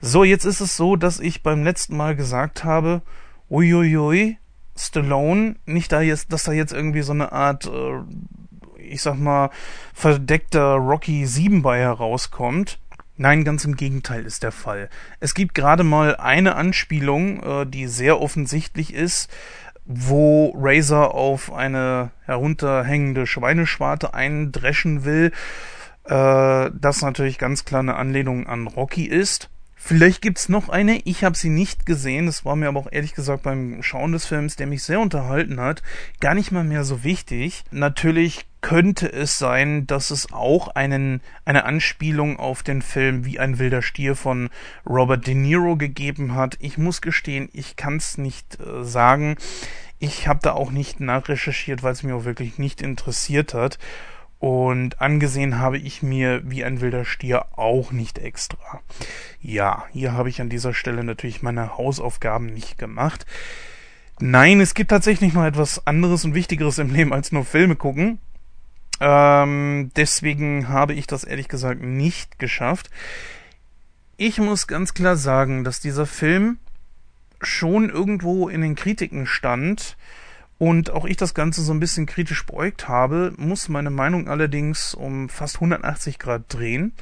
So, 0.00 0.22
jetzt 0.22 0.44
ist 0.44 0.60
es 0.60 0.76
so, 0.76 0.94
dass 0.96 1.18
ich 1.18 1.42
beim 1.42 1.64
letzten 1.64 1.96
Mal 1.96 2.14
gesagt 2.14 2.62
habe, 2.62 3.02
uiuiui, 3.50 4.38
Stallone, 4.76 5.56
nicht 5.66 5.92
da 5.92 6.00
jetzt, 6.00 6.32
dass 6.32 6.44
da 6.44 6.52
jetzt 6.52 6.72
irgendwie 6.72 7.02
so 7.02 7.12
eine 7.12 7.32
Art, 7.32 7.66
äh, 7.66 8.02
ich 8.78 9.02
sag 9.02 9.18
mal, 9.18 9.50
verdeckter 9.94 10.74
Rocky 10.74 11.26
7 11.26 11.62
bei 11.62 11.80
herauskommt. 11.80 12.78
Nein, 13.22 13.44
ganz 13.44 13.66
im 13.66 13.76
Gegenteil 13.76 14.24
ist 14.24 14.44
der 14.44 14.50
Fall. 14.50 14.88
Es 15.20 15.34
gibt 15.34 15.54
gerade 15.54 15.84
mal 15.84 16.16
eine 16.16 16.54
Anspielung, 16.56 17.42
äh, 17.42 17.66
die 17.66 17.86
sehr 17.86 18.18
offensichtlich 18.18 18.94
ist, 18.94 19.30
wo 19.84 20.54
Razor 20.56 21.14
auf 21.14 21.52
eine 21.52 22.12
herunterhängende 22.24 23.26
Schweineschwarte 23.26 24.14
eindreschen 24.14 25.04
will, 25.04 25.32
äh, 26.04 26.70
das 26.72 27.02
natürlich 27.02 27.36
ganz 27.36 27.66
klar 27.66 27.80
eine 27.80 27.96
Anlehnung 27.96 28.46
an 28.46 28.66
Rocky 28.66 29.04
ist. 29.04 29.50
Vielleicht 29.82 30.20
gibt's 30.20 30.50
noch 30.50 30.68
eine, 30.68 31.00
ich 31.04 31.24
habe 31.24 31.36
sie 31.36 31.48
nicht 31.48 31.86
gesehen, 31.86 32.26
das 32.26 32.44
war 32.44 32.54
mir 32.54 32.68
aber 32.68 32.80
auch 32.80 32.92
ehrlich 32.92 33.14
gesagt 33.14 33.42
beim 33.42 33.82
Schauen 33.82 34.12
des 34.12 34.26
Films, 34.26 34.54
der 34.54 34.66
mich 34.66 34.82
sehr 34.82 35.00
unterhalten 35.00 35.58
hat, 35.58 35.82
gar 36.20 36.34
nicht 36.34 36.52
mal 36.52 36.62
mehr 36.62 36.84
so 36.84 37.02
wichtig. 37.02 37.64
Natürlich 37.70 38.46
könnte 38.60 39.10
es 39.10 39.38
sein, 39.38 39.86
dass 39.86 40.10
es 40.10 40.32
auch 40.32 40.68
einen, 40.68 41.22
eine 41.46 41.64
Anspielung 41.64 42.38
auf 42.38 42.62
den 42.62 42.82
Film 42.82 43.24
Wie 43.24 43.40
ein 43.40 43.58
wilder 43.58 43.80
Stier 43.80 44.16
von 44.16 44.50
Robert 44.86 45.26
De 45.26 45.34
Niro 45.34 45.76
gegeben 45.76 46.34
hat. 46.34 46.58
Ich 46.60 46.76
muss 46.76 47.00
gestehen, 47.00 47.48
ich 47.54 47.74
kann's 47.74 48.18
nicht 48.18 48.60
äh, 48.60 48.84
sagen. 48.84 49.36
Ich 49.98 50.28
habe 50.28 50.40
da 50.42 50.52
auch 50.52 50.70
nicht 50.70 51.00
nachrecherchiert, 51.00 51.82
weil 51.82 51.94
es 51.94 52.02
mir 52.02 52.14
auch 52.14 52.24
wirklich 52.26 52.58
nicht 52.58 52.82
interessiert 52.82 53.54
hat. 53.54 53.78
Und 54.40 55.02
angesehen 55.02 55.58
habe 55.58 55.76
ich 55.76 56.02
mir 56.02 56.40
wie 56.44 56.64
ein 56.64 56.80
wilder 56.80 57.04
Stier 57.04 57.44
auch 57.58 57.92
nicht 57.92 58.18
extra. 58.18 58.80
Ja, 59.42 59.84
hier 59.92 60.14
habe 60.14 60.30
ich 60.30 60.40
an 60.40 60.48
dieser 60.48 60.72
Stelle 60.72 61.04
natürlich 61.04 61.42
meine 61.42 61.76
Hausaufgaben 61.76 62.46
nicht 62.46 62.78
gemacht. 62.78 63.26
Nein, 64.18 64.60
es 64.60 64.72
gibt 64.72 64.90
tatsächlich 64.90 65.34
noch 65.34 65.44
etwas 65.44 65.86
anderes 65.86 66.24
und 66.24 66.34
Wichtigeres 66.34 66.78
im 66.78 66.90
Leben 66.90 67.12
als 67.12 67.32
nur 67.32 67.44
Filme 67.44 67.76
gucken. 67.76 68.18
Ähm, 68.98 69.90
deswegen 69.94 70.68
habe 70.68 70.94
ich 70.94 71.06
das 71.06 71.24
ehrlich 71.24 71.48
gesagt 71.48 71.82
nicht 71.82 72.38
geschafft. 72.38 72.90
Ich 74.16 74.38
muss 74.38 74.66
ganz 74.66 74.94
klar 74.94 75.16
sagen, 75.16 75.64
dass 75.64 75.80
dieser 75.80 76.06
Film 76.06 76.58
schon 77.42 77.90
irgendwo 77.90 78.48
in 78.48 78.62
den 78.62 78.74
Kritiken 78.74 79.26
stand, 79.26 79.98
und 80.60 80.90
auch 80.90 81.06
ich 81.06 81.16
das 81.16 81.32
Ganze 81.32 81.62
so 81.62 81.72
ein 81.72 81.80
bisschen 81.80 82.04
kritisch 82.04 82.44
beäugt 82.44 82.86
habe, 82.86 83.32
muss 83.38 83.70
meine 83.70 83.88
Meinung 83.88 84.28
allerdings 84.28 84.92
um 84.92 85.30
fast 85.30 85.54
180 85.54 86.18
Grad 86.18 86.42
drehen. 86.48 86.92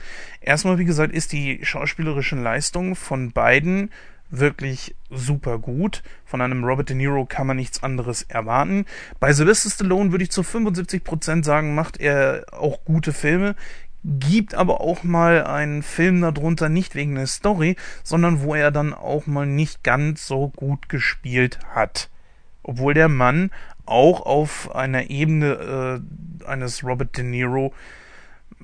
Erstmal, 0.40 0.78
wie 0.78 0.84
gesagt, 0.84 1.12
ist 1.12 1.32
die 1.32 1.58
schauspielerische 1.64 2.36
Leistung 2.36 2.94
von 2.94 3.32
beiden 3.32 3.90
wirklich 4.30 4.94
super 5.10 5.58
gut. 5.58 6.04
Von 6.24 6.40
einem 6.40 6.62
Robert 6.62 6.88
De 6.88 6.94
Niro 6.94 7.26
kann 7.26 7.48
man 7.48 7.56
nichts 7.56 7.82
anderes 7.82 8.22
erwarten. 8.22 8.84
Bei 9.18 9.32
Sylvester 9.32 9.70
Stallone 9.70 10.12
würde 10.12 10.22
ich 10.22 10.30
zu 10.30 10.42
75% 10.42 11.42
sagen, 11.42 11.74
macht 11.74 11.98
er 11.98 12.46
auch 12.52 12.84
gute 12.84 13.12
Filme 13.12 13.56
gibt 14.04 14.54
aber 14.54 14.80
auch 14.80 15.02
mal 15.02 15.44
einen 15.44 15.82
Film 15.82 16.20
darunter, 16.20 16.68
nicht 16.68 16.94
wegen 16.94 17.16
der 17.16 17.26
Story, 17.26 17.74
sondern 18.04 18.42
wo 18.42 18.54
er 18.54 18.70
dann 18.70 18.94
auch 18.94 19.26
mal 19.26 19.44
nicht 19.44 19.82
ganz 19.82 20.24
so 20.24 20.48
gut 20.50 20.88
gespielt 20.88 21.58
hat 21.74 22.08
obwohl 22.68 22.92
der 22.92 23.08
Mann 23.08 23.50
auch 23.86 24.20
auf 24.20 24.74
einer 24.74 25.08
Ebene 25.08 26.02
äh, 26.42 26.46
eines 26.46 26.84
Robert 26.84 27.16
De 27.16 27.24
Niro 27.24 27.72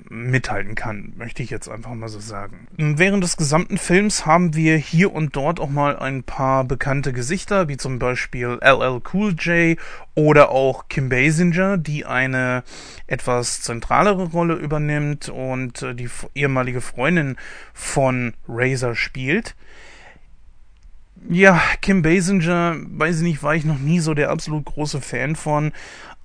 mithalten 0.09 0.75
kann, 0.75 1.13
möchte 1.15 1.41
ich 1.41 1.49
jetzt 1.49 1.69
einfach 1.69 1.93
mal 1.93 2.09
so 2.09 2.19
sagen. 2.19 2.67
Während 2.77 3.23
des 3.23 3.37
gesamten 3.37 3.77
Films 3.77 4.25
haben 4.25 4.53
wir 4.53 4.77
hier 4.77 5.13
und 5.13 5.35
dort 5.35 5.59
auch 5.59 5.69
mal 5.69 5.97
ein 5.97 6.23
paar 6.23 6.65
bekannte 6.65 7.13
Gesichter, 7.13 7.67
wie 7.67 7.77
zum 7.77 7.97
Beispiel 7.97 8.59
LL 8.61 9.01
Cool 9.11 9.33
J 9.33 9.79
oder 10.13 10.51
auch 10.51 10.87
Kim 10.87 11.09
Basinger, 11.09 11.77
die 11.77 12.05
eine 12.05 12.63
etwas 13.07 13.61
zentralere 13.61 14.25
Rolle 14.25 14.55
übernimmt 14.55 15.29
und 15.29 15.81
äh, 15.81 15.95
die 15.95 16.09
ehemalige 16.35 16.81
Freundin 16.81 17.37
von 17.73 18.33
Razor 18.47 18.95
spielt. 18.95 19.55
Ja, 21.29 21.61
Kim 21.81 22.01
Basinger, 22.01 22.75
weiß 22.77 23.17
ich 23.17 23.23
nicht, 23.23 23.43
war 23.43 23.55
ich 23.55 23.65
noch 23.65 23.79
nie 23.79 23.99
so 23.99 24.13
der 24.13 24.29
absolut 24.29 24.65
große 24.65 25.01
Fan 25.01 25.35
von. 25.35 25.71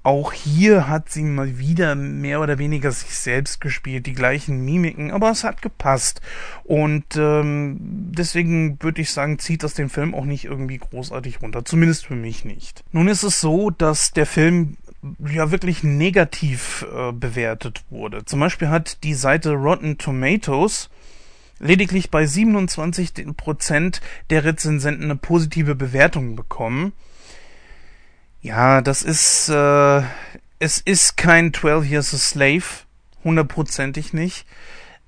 Auch 0.02 0.32
hier 0.32 0.88
hat 0.88 1.10
sie 1.10 1.22
mal 1.22 1.58
wieder 1.58 1.94
mehr 1.94 2.40
oder 2.40 2.58
weniger 2.58 2.90
sich 2.90 3.18
selbst 3.18 3.60
gespielt, 3.60 4.06
die 4.06 4.14
gleichen 4.14 4.64
Mimiken, 4.64 5.10
aber 5.10 5.30
es 5.30 5.44
hat 5.44 5.60
gepasst. 5.60 6.22
Und 6.64 7.04
ähm, 7.16 7.76
deswegen 7.80 8.82
würde 8.82 9.02
ich 9.02 9.10
sagen, 9.12 9.38
zieht 9.38 9.62
das 9.62 9.74
den 9.74 9.90
Film 9.90 10.14
auch 10.14 10.24
nicht 10.24 10.46
irgendwie 10.46 10.78
großartig 10.78 11.42
runter, 11.42 11.66
zumindest 11.66 12.06
für 12.06 12.16
mich 12.16 12.46
nicht. 12.46 12.82
Nun 12.92 13.08
ist 13.08 13.24
es 13.24 13.40
so, 13.40 13.68
dass 13.68 14.12
der 14.12 14.26
Film 14.26 14.78
ja 15.26 15.50
wirklich 15.50 15.82
negativ 15.82 16.86
äh, 16.94 17.12
bewertet 17.12 17.84
wurde. 17.90 18.24
Zum 18.24 18.40
Beispiel 18.40 18.68
hat 18.68 19.02
die 19.04 19.14
Seite 19.14 19.52
Rotten 19.52 19.98
Tomatoes 19.98 20.88
lediglich 21.60 22.10
bei 22.10 22.26
27 22.26 23.36
Prozent 23.36 24.00
der 24.30 24.44
Rezensenten 24.44 25.04
eine 25.04 25.16
positive 25.16 25.74
Bewertung 25.74 26.34
bekommen. 26.34 26.92
Ja, 28.42 28.80
das 28.80 29.02
ist, 29.02 29.48
äh, 29.50 30.02
es 30.58 30.80
ist 30.80 31.16
kein 31.16 31.52
12 31.52 31.86
Years 31.86 32.14
a 32.14 32.18
Slave, 32.18 32.64
hundertprozentig 33.22 34.12
nicht. 34.12 34.46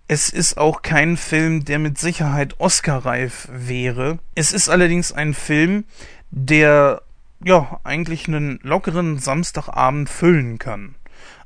Es 0.06 0.28
ist 0.28 0.58
auch 0.58 0.82
kein 0.82 1.16
Film, 1.16 1.64
der 1.64 1.78
mit 1.78 1.98
Sicherheit 1.98 2.60
Oscar-reif 2.60 3.48
wäre. 3.50 4.18
Es 4.34 4.52
ist 4.52 4.68
allerdings 4.68 5.12
ein 5.12 5.32
Film, 5.32 5.84
der 6.30 7.02
ja 7.42 7.80
eigentlich 7.84 8.28
einen 8.28 8.60
lockeren 8.62 9.18
Samstagabend 9.18 10.10
füllen 10.10 10.58
kann. 10.58 10.94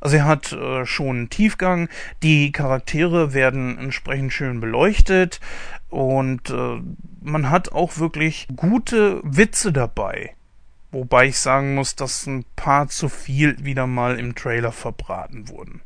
Also 0.07 0.19
er 0.19 0.27
hat 0.27 0.53
äh, 0.53 0.87
schon 0.87 1.31
Tiefgang, 1.31 1.89
die 2.23 2.53
Charaktere 2.53 3.35
werden 3.35 3.77
entsprechend 3.77 4.33
schön 4.33 4.61
beleuchtet 4.61 5.41
und 5.89 6.49
äh, 6.49 6.81
man 7.23 7.51
hat 7.51 7.73
auch 7.73 7.99
wirklich 7.99 8.47
gute 8.55 9.21
Witze 9.25 9.73
dabei. 9.73 10.37
Wobei 10.93 11.27
ich 11.27 11.41
sagen 11.41 11.75
muss, 11.75 11.97
dass 11.97 12.25
ein 12.29 12.45
paar 12.55 12.87
zu 12.87 13.09
viel 13.09 13.57
wieder 13.65 13.89
mal 13.89 14.21
im 14.21 14.37
Trailer 14.37 14.71
verbraten 14.71 15.49
wurden. 15.49 15.81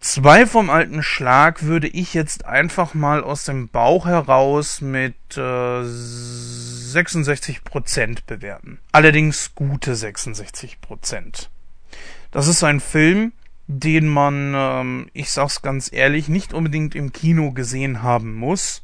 Zwei 0.00 0.46
vom 0.46 0.70
alten 0.70 1.02
Schlag 1.02 1.64
würde 1.64 1.88
ich 1.88 2.14
jetzt 2.14 2.46
einfach 2.46 2.94
mal 2.94 3.22
aus 3.22 3.44
dem 3.44 3.68
Bauch 3.68 4.06
heraus 4.06 4.80
mit 4.80 5.14
äh, 5.36 5.82
66% 5.82 8.20
bewerten. 8.26 8.78
Allerdings 8.92 9.54
gute 9.54 9.92
66%. 9.92 11.50
Das 12.30 12.48
ist 12.48 12.62
ein 12.62 12.80
Film, 12.80 13.32
den 13.66 14.08
man, 14.08 14.54
ähm, 14.54 15.06
ich 15.12 15.30
sag's 15.30 15.62
ganz 15.62 15.92
ehrlich, 15.92 16.28
nicht 16.28 16.52
unbedingt 16.52 16.94
im 16.94 17.12
Kino 17.12 17.52
gesehen 17.52 18.02
haben 18.02 18.34
muss, 18.34 18.82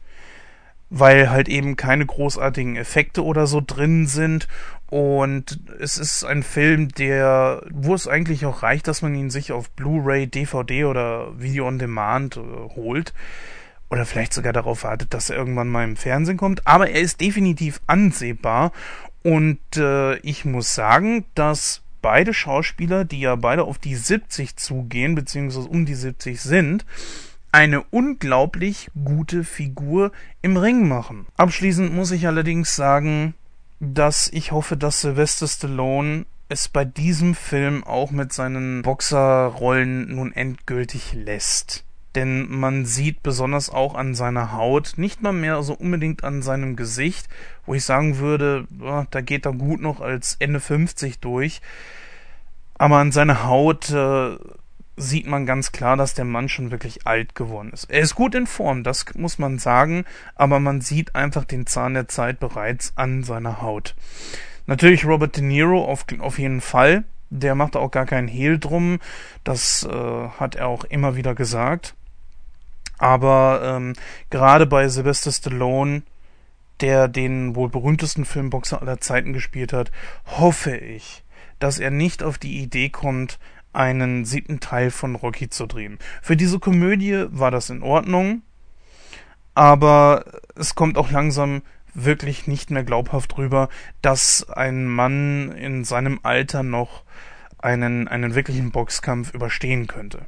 weil 0.90 1.30
halt 1.30 1.49
eben 1.49 1.76
keine 1.76 2.07
großartigen 2.07 2.76
Effekte 2.76 3.24
oder 3.24 3.47
so 3.47 3.61
drin 3.64 4.07
sind 4.07 4.47
und 4.88 5.59
es 5.80 5.99
ist 5.99 6.24
ein 6.24 6.42
Film, 6.42 6.88
der, 6.90 7.62
wo 7.70 7.94
es 7.94 8.07
eigentlich 8.07 8.47
auch 8.47 8.62
reicht, 8.62 8.86
dass 8.86 9.03
man 9.03 9.14
ihn 9.14 9.30
sich 9.30 9.51
auf 9.51 9.70
Blu-ray, 9.70 10.28
DVD 10.28 10.84
oder 10.84 11.38
Video 11.40 11.66
on 11.66 11.78
Demand 11.78 12.36
äh, 12.36 12.40
holt. 12.40 13.12
Oder 13.88 14.05
vielleicht 14.05 14.32
sogar 14.32 14.53
darauf 14.53 14.84
wartet, 14.84 15.14
dass 15.14 15.30
er 15.30 15.36
irgendwann 15.36 15.68
mal 15.68 15.84
im 15.84 15.97
Fernsehen 15.97 16.36
kommt. 16.36 16.66
Aber 16.66 16.90
er 16.90 17.01
ist 17.01 17.20
definitiv 17.20 17.80
ansehbar. 17.86 18.72
Und 19.22 19.61
äh, 19.76 20.16
ich 20.18 20.44
muss 20.44 20.74
sagen, 20.74 21.24
dass 21.34 21.82
beide 22.07 22.32
Schauspieler, 22.32 23.04
die 23.04 23.18
ja 23.18 23.34
beide 23.34 23.64
auf 23.64 23.78
die 23.78 23.96
70 23.96 24.54
zugehen, 24.54 25.16
beziehungsweise 25.16 25.68
um 25.68 25.86
die 25.86 25.96
70 25.96 26.40
sind, 26.40 26.86
eine 27.50 27.82
unglaublich 27.82 28.92
gute 29.04 29.42
Figur 29.42 30.12
im 30.40 30.57
Ring 30.57 30.86
machen. 30.86 31.26
Abschließend 31.36 31.92
muss 31.92 32.12
ich 32.12 32.28
allerdings 32.28 32.76
sagen, 32.76 33.34
dass 33.80 34.28
ich 34.32 34.52
hoffe, 34.52 34.76
dass 34.76 35.00
Sylvester 35.00 35.48
Stallone 35.48 36.26
es 36.48 36.68
bei 36.68 36.84
diesem 36.84 37.34
Film 37.34 37.82
auch 37.82 38.12
mit 38.12 38.32
seinen 38.32 38.82
Boxerrollen 38.82 40.14
nun 40.14 40.32
endgültig 40.32 41.12
lässt. 41.12 41.82
Denn 42.17 42.51
man 42.51 42.87
sieht 42.87 43.23
besonders 43.23 43.71
auch 43.71 43.95
an 43.95 44.14
seiner 44.14 44.53
Haut, 44.53 44.95
nicht 44.97 45.23
mal 45.23 45.33
mehr 45.33 45.62
so 45.62 45.75
unbedingt 45.75 46.25
an 46.25 46.43
seinem 46.43 46.75
Gesicht, 46.75 47.29
wo 47.67 47.75
ich 47.75 47.85
sagen 47.85 48.19
würde, 48.19 48.67
da 49.11 49.21
geht 49.21 49.47
er 49.47 49.53
gut 49.53 49.81
noch 49.81 50.01
als 50.01 50.37
Ende 50.41 50.59
50 50.59 51.21
durch. 51.21 51.61
Aber 52.79 52.97
an 52.97 53.12
seiner 53.12 53.45
Haut 53.45 53.91
äh, 53.91 54.37
sieht 54.97 55.27
man 55.27 55.47
ganz 55.47 55.73
klar, 55.73 55.97
dass 55.97 56.14
der 56.14 56.25
Mann 56.25 56.49
schon 56.49 56.71
wirklich 56.71 57.07
alt 57.07 57.35
geworden 57.35 57.71
ist. 57.73 57.91
Er 57.91 58.01
ist 58.01 58.14
gut 58.14 58.35
in 58.35 58.47
Form, 58.47 58.83
das 58.83 59.05
muss 59.14 59.39
man 59.39 59.59
sagen, 59.59 60.05
aber 60.35 60.59
man 60.59 60.81
sieht 60.81 61.14
einfach 61.14 61.45
den 61.45 61.67
Zahn 61.67 61.95
der 61.95 62.09
Zeit 62.09 62.41
bereits 62.41 62.93
an 62.97 63.23
seiner 63.23 63.61
Haut. 63.61 63.95
Natürlich 64.67 65.05
Robert 65.05 65.37
De 65.37 65.45
Niro 65.45 65.85
auf, 65.85 66.07
auf 66.19 66.39
jeden 66.39 66.61
Fall. 66.61 67.05
Der 67.29 67.55
macht 67.55 67.77
auch 67.77 67.91
gar 67.91 68.07
keinen 68.07 68.29
Hehl 68.29 68.59
drum. 68.59 69.01
Das 69.45 69.85
äh, 69.85 70.29
hat 70.39 70.55
er 70.55 70.69
auch 70.69 70.85
immer 70.85 71.17
wieder 71.17 71.35
gesagt. 71.35 71.95
Aber 72.99 73.61
ähm, 73.62 73.94
gerade 74.30 74.66
bei 74.66 74.88
Sylvester 74.88 75.32
Stallone, 75.32 76.03
der 76.80 77.09
den 77.09 77.55
wohl 77.55 77.68
berühmtesten 77.68 78.24
Filmboxer 78.24 78.80
aller 78.80 79.01
Zeiten 79.01 79.32
gespielt 79.32 79.72
hat, 79.72 79.90
hoffe 80.26 80.76
ich, 80.76 81.24
dass 81.59 81.78
er 81.78 81.90
nicht 81.90 82.22
auf 82.22 82.38
die 82.38 82.61
Idee 82.61 82.88
kommt, 82.88 83.38
einen 83.72 84.24
siebten 84.24 84.61
Teil 84.61 84.90
von 84.90 85.14
Rocky 85.14 85.51
zu 85.51 85.66
drehen. 85.66 85.99
Für 86.22 86.36
diese 86.36 86.59
Komödie 86.59 87.26
war 87.28 87.51
das 87.51 87.70
in 87.70 87.82
Ordnung, 87.82 88.42
aber 89.55 90.24
es 90.55 90.74
kommt 90.74 90.99
auch 90.99 91.11
langsam 91.11 91.62
wirklich 91.94 92.47
nicht 92.47 92.70
mehr 92.70 92.84
glaubhaft 92.84 93.36
rüber, 93.38 93.68
dass 94.03 94.49
ein 94.51 94.86
Mann 94.86 95.53
in 95.53 95.84
seinem 95.84 96.20
Alter 96.22 96.62
noch 96.62 97.05
einen, 97.59 98.07
einen 98.09 98.34
wirklichen 98.34 98.70
Boxkampf 98.70 99.32
überstehen 99.32 99.86
könnte. 99.86 100.26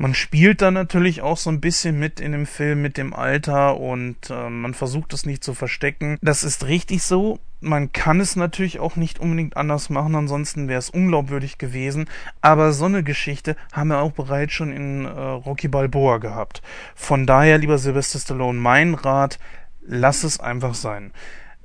Man 0.00 0.14
spielt 0.14 0.62
da 0.62 0.70
natürlich 0.70 1.20
auch 1.20 1.36
so 1.36 1.50
ein 1.50 1.60
bisschen 1.60 1.98
mit 1.98 2.20
in 2.20 2.32
dem 2.32 2.46
Film 2.46 2.80
mit 2.80 2.96
dem 2.96 3.12
Alter 3.12 3.76
und 3.76 4.30
äh, 4.30 4.48
man 4.48 4.72
versucht 4.72 5.12
es 5.12 5.26
nicht 5.26 5.44
zu 5.44 5.52
verstecken. 5.52 6.16
Das 6.22 6.42
ist 6.42 6.64
richtig 6.64 7.02
so. 7.02 7.38
Man 7.60 7.92
kann 7.92 8.18
es 8.18 8.34
natürlich 8.34 8.80
auch 8.80 8.96
nicht 8.96 9.18
unbedingt 9.18 9.58
anders 9.58 9.90
machen, 9.90 10.14
ansonsten 10.14 10.68
wäre 10.68 10.78
es 10.78 10.88
unglaubwürdig 10.88 11.58
gewesen. 11.58 12.08
Aber 12.40 12.72
so 12.72 12.86
eine 12.86 13.02
Geschichte 13.02 13.56
haben 13.74 13.88
wir 13.88 13.98
auch 13.98 14.12
bereits 14.12 14.54
schon 14.54 14.72
in 14.72 15.04
äh, 15.04 15.10
Rocky 15.10 15.68
Balboa 15.68 16.16
gehabt. 16.16 16.62
Von 16.94 17.26
daher, 17.26 17.58
lieber 17.58 17.76
Sylvester 17.76 18.20
Stallone, 18.20 18.58
mein 18.58 18.94
Rat, 18.94 19.38
lass 19.82 20.24
es 20.24 20.40
einfach 20.40 20.72
sein. 20.72 21.12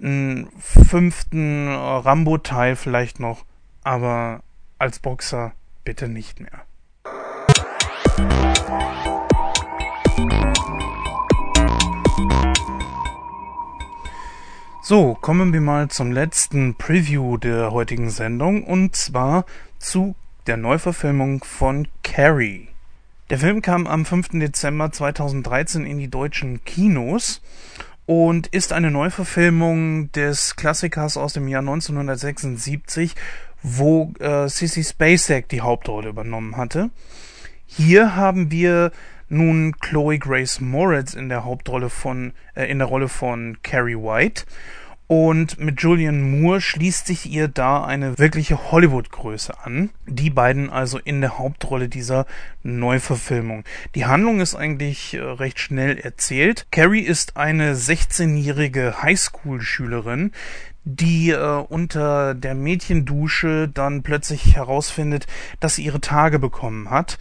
Einen 0.02 0.50
fünften 0.60 1.68
äh, 1.68 1.72
Rambo-Teil 1.72 2.76
vielleicht 2.76 3.22
noch, 3.22 3.46
aber 3.82 4.44
als 4.78 5.00
Boxer 5.00 5.54
bitte 5.86 6.10
nicht 6.10 6.42
mehr. 6.42 6.66
So, 14.82 15.18
kommen 15.20 15.52
wir 15.52 15.62
mal 15.62 15.90
zum 15.90 16.12
letzten 16.12 16.76
Preview 16.76 17.38
der 17.38 17.72
heutigen 17.72 18.12
Sendung 18.12 18.64
und 18.64 18.96
zwar 18.96 19.46
zu 19.80 20.16
der 20.46 20.58
Neuverfilmung 20.58 21.44
von 21.44 21.88
Carrie. 22.04 22.68
Der 23.32 23.40
Film 23.40 23.64
kam 23.64 23.88
am 23.88 24.06
5. 24.06 24.30
Dezember 24.34 24.92
2013 24.92 25.86
in 25.86 25.98
die 25.98 26.08
deutschen 26.08 26.64
Kinos 26.64 27.42
und 28.06 28.46
ist 28.48 28.72
eine 28.72 28.92
Neuverfilmung 28.92 30.12
des 30.12 30.56
Klassikers 30.56 31.18
aus 31.18 31.34
dem 31.34 31.48
Jahr 31.48 31.62
1976, 31.62 33.16
wo 33.64 34.14
äh, 34.20 34.48
Sissy 34.48 34.84
Spacek 34.84 35.50
die 35.50 35.62
Hauptrolle 35.62 36.10
übernommen 36.10 36.56
hatte. 36.58 36.92
Hier 37.66 38.16
haben 38.16 38.52
wir 38.52 38.92
nun 39.28 39.76
Chloe 39.80 40.20
Grace 40.20 40.62
Moritz 40.62 41.14
in 41.14 41.30
der 41.30 41.44
Hauptrolle 41.44 41.90
von 41.90 42.34
äh, 42.54 42.66
in 42.66 42.80
der 42.80 42.88
Rolle 42.88 43.10
von 43.10 43.58
Carrie 43.64 43.96
White 43.96 44.46
und 45.08 45.60
mit 45.60 45.82
Julian 45.82 46.42
Moore 46.42 46.62
schließt 46.62 47.06
sich 47.06 47.28
ihr 47.28 47.48
da 47.48 47.84
eine 47.84 48.18
wirkliche 48.18 48.72
Hollywood-Größe 48.72 49.64
an. 49.64 49.92
Die 50.08 50.32
beiden 50.32 50.72
also 50.72 50.98
in 50.98 51.22
der 51.22 51.38
Hauptrolle 51.38 51.90
dieser 51.90 52.26
Neuverfilmung. 52.64 53.66
Die 53.94 54.06
Handlung 54.06 54.40
ist 54.40 54.56
eigentlich 54.56 55.14
äh, 55.14 55.22
recht 55.22 55.60
schnell 55.60 56.00
erzählt. 56.00 56.66
Carrie 56.72 57.02
ist 57.02 57.38
eine 57.38 57.76
16-jährige 57.76 59.04
Highschool-Schülerin, 59.04 60.32
die 60.86 61.30
äh, 61.30 61.64
unter 61.70 62.34
der 62.34 62.56
Mädchendusche 62.56 63.70
dann 63.72 64.02
plötzlich 64.02 64.56
herausfindet, 64.56 65.28
dass 65.60 65.76
sie 65.76 65.84
ihre 65.84 66.02
Tage 66.02 66.40
bekommen 66.40 66.90
hat. 66.90 67.20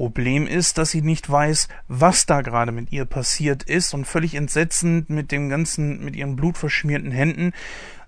Problem 0.00 0.46
ist, 0.46 0.78
dass 0.78 0.92
sie 0.92 1.02
nicht 1.02 1.28
weiß, 1.28 1.68
was 1.86 2.24
da 2.24 2.40
gerade 2.40 2.72
mit 2.72 2.90
ihr 2.90 3.04
passiert 3.04 3.64
ist 3.64 3.92
und 3.92 4.06
völlig 4.06 4.34
entsetzend 4.34 5.10
mit 5.10 5.30
dem 5.30 5.50
ganzen, 5.50 6.02
mit 6.02 6.16
ihren 6.16 6.36
blutverschmierten 6.36 7.10
Händen 7.10 7.52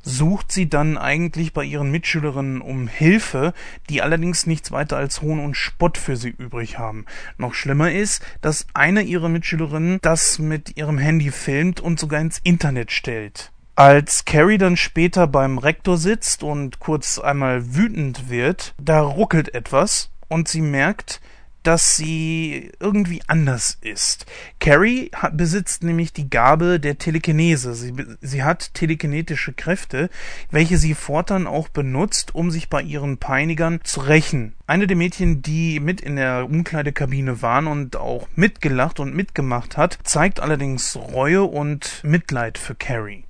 sucht 0.01 0.53
sie 0.53 0.71
dann 0.71 0.97
eigentlich 0.97 1.53
bei 1.53 1.65
ihren 1.65 1.91
Mitschülerinnen 1.91 2.63
um 2.63 2.89
Hilfe, 2.89 3.53
die 3.91 4.01
allerdings 4.01 4.47
nichts 4.47 4.73
weiter 4.73 4.97
als 4.97 5.21
Hohn 5.21 5.39
und 5.39 5.55
Spott 5.55 5.99
für 5.99 6.17
sie 6.17 6.31
übrig 6.31 6.79
haben. 6.79 7.05
Noch 7.37 7.53
schlimmer 7.53 7.93
ist, 7.93 8.25
dass 8.41 8.65
eine 8.73 9.03
ihrer 9.03 9.29
Mitschülerinnen 9.29 9.99
das 10.01 10.39
mit 10.39 10.79
ihrem 10.79 10.97
Handy 10.97 11.31
filmt 11.31 11.79
und 11.79 12.01
sogar 12.01 12.23
ins 12.23 12.41
Internet 12.43 12.91
stellt. 12.91 13.53
Als 13.77 14.25
Carrie 14.25 14.57
dann 14.57 14.79
später 14.79 15.27
beim 15.27 15.59
Rektor 15.59 15.99
sitzt 15.99 16.43
und 16.43 16.79
kurz 16.79 17.19
einmal 17.19 17.75
wütend 17.75 18.31
wird, 18.31 18.75
da 18.81 19.03
ruckelt 19.03 19.55
etwas 19.55 20.11
und 20.29 20.49
sie 20.49 20.63
merkt, 20.63 21.21
dass 21.63 21.97
sie 21.97 22.73
irgendwie 22.81 23.23
anders 23.27 23.79
ist. 23.81 24.27
Carrie 24.61 25.11
hat, 25.15 25.37
besitzt 25.37 25.83
nämlich 25.83 26.13
die 26.13 26.29
Gabe 26.29 26.81
der 26.81 26.99
Telekinese. 26.99 27.75
Sie, 27.75 27.95
sie 28.21 28.43
hat 28.43 28.75
telekinetische 28.75 29.53
Kräfte, 29.53 30.11
welche 30.51 30.79
sie 30.79 30.95
fortan 30.95 31.47
auch 31.47 31.69
benutzt, 31.69 32.35
um 32.35 32.51
sich 32.51 32.69
bei 32.69 32.83
ihren 32.83 33.19
Peinigern 33.19 33.81
zu 33.85 34.01
rächen. 34.01 34.55
Eine 34.67 34.87
der 34.87 34.97
Mädchen, 34.97 35.43
die 35.43 35.81
mit 35.81 36.01
in 36.01 36.17
der 36.17 36.47
Umkleidekabine 36.47 37.43
waren 37.43 37.67
und 37.67 37.97
auch 37.97 38.29
mitgelacht 38.35 39.01
und 39.01 39.15
mitgemacht 39.15 39.77
hat, 39.77 39.99
zeigt 40.03 40.41
allerdings 40.41 40.97
Reue 40.97 41.45
und 41.45 42.03
Mitleid 42.05 42.59
für 42.59 42.75
Carrie. 42.75 43.25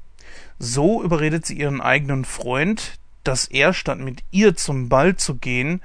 So 0.58 1.02
überredet 1.02 1.44
sie 1.44 1.58
ihren 1.58 1.80
eigenen 1.80 2.24
Freund, 2.24 2.98
dass 3.24 3.46
er 3.46 3.72
statt 3.72 3.98
mit 3.98 4.22
ihr 4.30 4.56
zum 4.56 4.88
Ball 4.88 5.16
zu 5.16 5.36
gehen, 5.36 5.82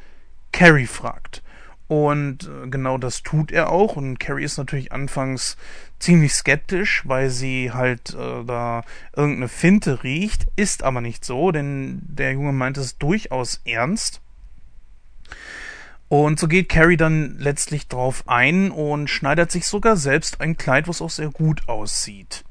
Carrie 0.51 0.87
fragt. 0.87 1.41
Und 1.87 2.49
äh, 2.49 2.67
genau 2.67 2.97
das 2.97 3.23
tut 3.23 3.51
er 3.51 3.71
auch. 3.71 3.95
Und 3.95 4.19
Carrie 4.19 4.43
ist 4.43 4.57
natürlich 4.57 4.91
anfangs 4.91 5.57
ziemlich 5.99 6.33
skeptisch, 6.33 7.03
weil 7.05 7.29
sie 7.29 7.71
halt 7.71 8.13
äh, 8.13 8.43
da 8.43 8.83
irgendeine 9.15 9.47
Finte 9.47 10.03
riecht. 10.03 10.47
Ist 10.55 10.83
aber 10.83 11.01
nicht 11.01 11.23
so, 11.23 11.51
denn 11.51 12.01
der 12.03 12.33
Junge 12.33 12.51
meint 12.51 12.77
es 12.77 12.97
durchaus 12.97 13.61
ernst. 13.65 14.21
Und 16.09 16.39
so 16.39 16.47
geht 16.47 16.69
Carrie 16.69 16.97
dann 16.97 17.37
letztlich 17.37 17.87
drauf 17.87 18.23
ein 18.27 18.71
und 18.71 19.09
schneidet 19.09 19.51
sich 19.51 19.67
sogar 19.67 19.97
selbst 19.97 20.39
ein 20.39 20.55
Kleid, 20.55 20.87
was 20.87 21.01
auch 21.01 21.09
sehr 21.09 21.29
gut 21.29 21.67
aussieht. 21.67 22.45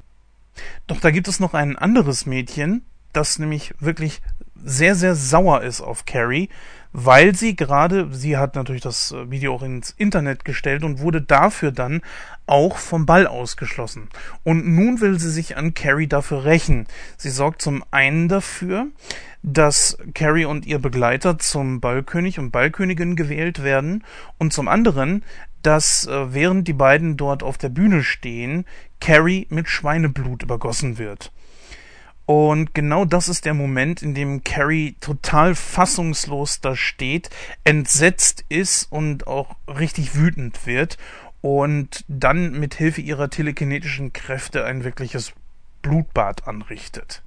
Doch 0.85 0.99
da 0.99 1.11
gibt 1.11 1.27
es 1.27 1.39
noch 1.39 1.53
ein 1.53 1.75
anderes 1.75 2.25
Mädchen, 2.25 2.83
das 3.13 3.39
nämlich 3.39 3.73
wirklich 3.79 4.21
sehr, 4.63 4.95
sehr 4.95 5.15
sauer 5.15 5.61
ist 5.61 5.81
auf 5.81 6.05
Carrie, 6.05 6.49
weil 6.93 7.35
sie 7.35 7.55
gerade, 7.55 8.07
sie 8.11 8.37
hat 8.37 8.55
natürlich 8.55 8.81
das 8.81 9.11
äh, 9.11 9.29
Video 9.29 9.53
auch 9.53 9.61
ins 9.61 9.91
Internet 9.91 10.45
gestellt 10.45 10.83
und 10.83 10.99
wurde 10.99 11.21
dafür 11.21 11.71
dann 11.71 12.01
auch 12.45 12.77
vom 12.77 13.05
Ball 13.05 13.27
ausgeschlossen. 13.27 14.09
Und 14.43 14.65
nun 14.67 15.01
will 15.01 15.19
sie 15.19 15.29
sich 15.29 15.57
an 15.57 15.73
Carrie 15.73 16.07
dafür 16.07 16.45
rächen. 16.45 16.87
Sie 17.17 17.29
sorgt 17.29 17.61
zum 17.61 17.83
einen 17.91 18.29
dafür, 18.29 18.87
dass 19.43 19.97
Carrie 20.13 20.45
und 20.45 20.65
ihr 20.65 20.79
Begleiter 20.79 21.37
zum 21.37 21.79
Ballkönig 21.81 22.39
und 22.39 22.51
Ballkönigin 22.51 23.15
gewählt 23.15 23.63
werden 23.63 24.03
und 24.37 24.53
zum 24.53 24.67
anderen, 24.67 25.23
dass 25.61 26.07
äh, 26.07 26.33
während 26.33 26.67
die 26.67 26.73
beiden 26.73 27.17
dort 27.17 27.43
auf 27.43 27.57
der 27.57 27.69
Bühne 27.69 28.03
stehen, 28.03 28.65
Carrie 28.99 29.47
mit 29.49 29.67
Schweineblut 29.67 30.43
übergossen 30.43 30.97
wird. 30.97 31.31
Und 32.27 32.75
genau 32.75 33.05
das 33.05 33.29
ist 33.29 33.45
der 33.45 33.53
Moment, 33.53 34.03
in 34.03 34.13
dem 34.13 34.43
Carrie 34.43 34.97
total 34.99 35.55
fassungslos 35.55 36.59
da 36.59 36.75
steht, 36.75 37.29
entsetzt 37.63 38.43
ist 38.49 38.91
und 38.91 39.27
auch 39.27 39.55
richtig 39.65 40.13
wütend 40.13 40.67
wird 40.67 40.97
und 41.39 42.03
dann 42.09 42.51
mit 42.59 42.73
Hilfe 42.75 42.99
ihrer 42.99 43.29
telekinetischen 43.29 44.11
Kräfte 44.11 44.65
ein 44.65 44.83
wirkliches 44.83 45.31
Blutbad 45.81 46.49
anrichtet. 46.49 47.23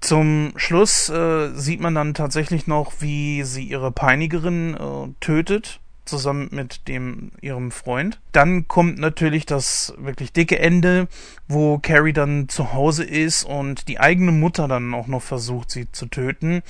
Zum 0.00 0.52
Schluss 0.56 1.08
äh, 1.08 1.54
sieht 1.54 1.80
man 1.80 1.94
dann 1.94 2.12
tatsächlich 2.12 2.66
noch, 2.66 2.94
wie 2.98 3.44
sie 3.44 3.62
ihre 3.62 3.92
Peinigerin 3.92 4.74
äh, 4.74 5.14
tötet 5.20 5.80
zusammen 6.08 6.48
mit 6.52 6.88
dem 6.88 7.32
ihrem 7.40 7.70
Freund. 7.70 8.20
Dann 8.32 8.68
kommt 8.68 8.98
natürlich 8.98 9.46
das 9.46 9.94
wirklich 9.98 10.32
dicke 10.32 10.58
Ende, 10.58 11.08
wo 11.48 11.78
Carrie 11.78 12.12
dann 12.12 12.48
zu 12.48 12.72
Hause 12.72 13.04
ist 13.04 13.44
und 13.44 13.88
die 13.88 14.00
eigene 14.00 14.32
Mutter 14.32 14.68
dann 14.68 14.94
auch 14.94 15.06
noch 15.06 15.22
versucht, 15.22 15.70
sie 15.70 15.90
zu 15.90 16.06
töten, 16.06 16.62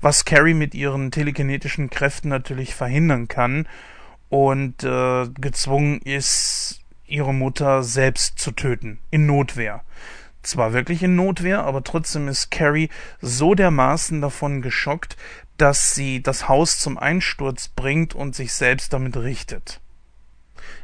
was 0.00 0.24
Carrie 0.24 0.54
mit 0.54 0.74
ihren 0.74 1.10
telekinetischen 1.10 1.90
Kräften 1.90 2.28
natürlich 2.28 2.74
verhindern 2.74 3.28
kann 3.28 3.68
und 4.28 4.84
äh, 4.84 5.28
gezwungen 5.28 6.00
ist, 6.02 6.80
ihre 7.06 7.32
Mutter 7.32 7.82
selbst 7.82 8.38
zu 8.38 8.52
töten 8.52 8.98
in 9.10 9.26
Notwehr 9.26 9.82
zwar 10.42 10.72
wirklich 10.72 11.02
in 11.02 11.14
Notwehr, 11.14 11.64
aber 11.64 11.84
trotzdem 11.84 12.28
ist 12.28 12.50
Carrie 12.50 12.88
so 13.20 13.54
dermaßen 13.54 14.20
davon 14.20 14.62
geschockt, 14.62 15.16
dass 15.58 15.94
sie 15.94 16.22
das 16.22 16.48
Haus 16.48 16.78
zum 16.78 16.98
Einsturz 16.98 17.68
bringt 17.68 18.14
und 18.14 18.34
sich 18.34 18.52
selbst 18.52 18.92
damit 18.92 19.16
richtet. 19.16 19.80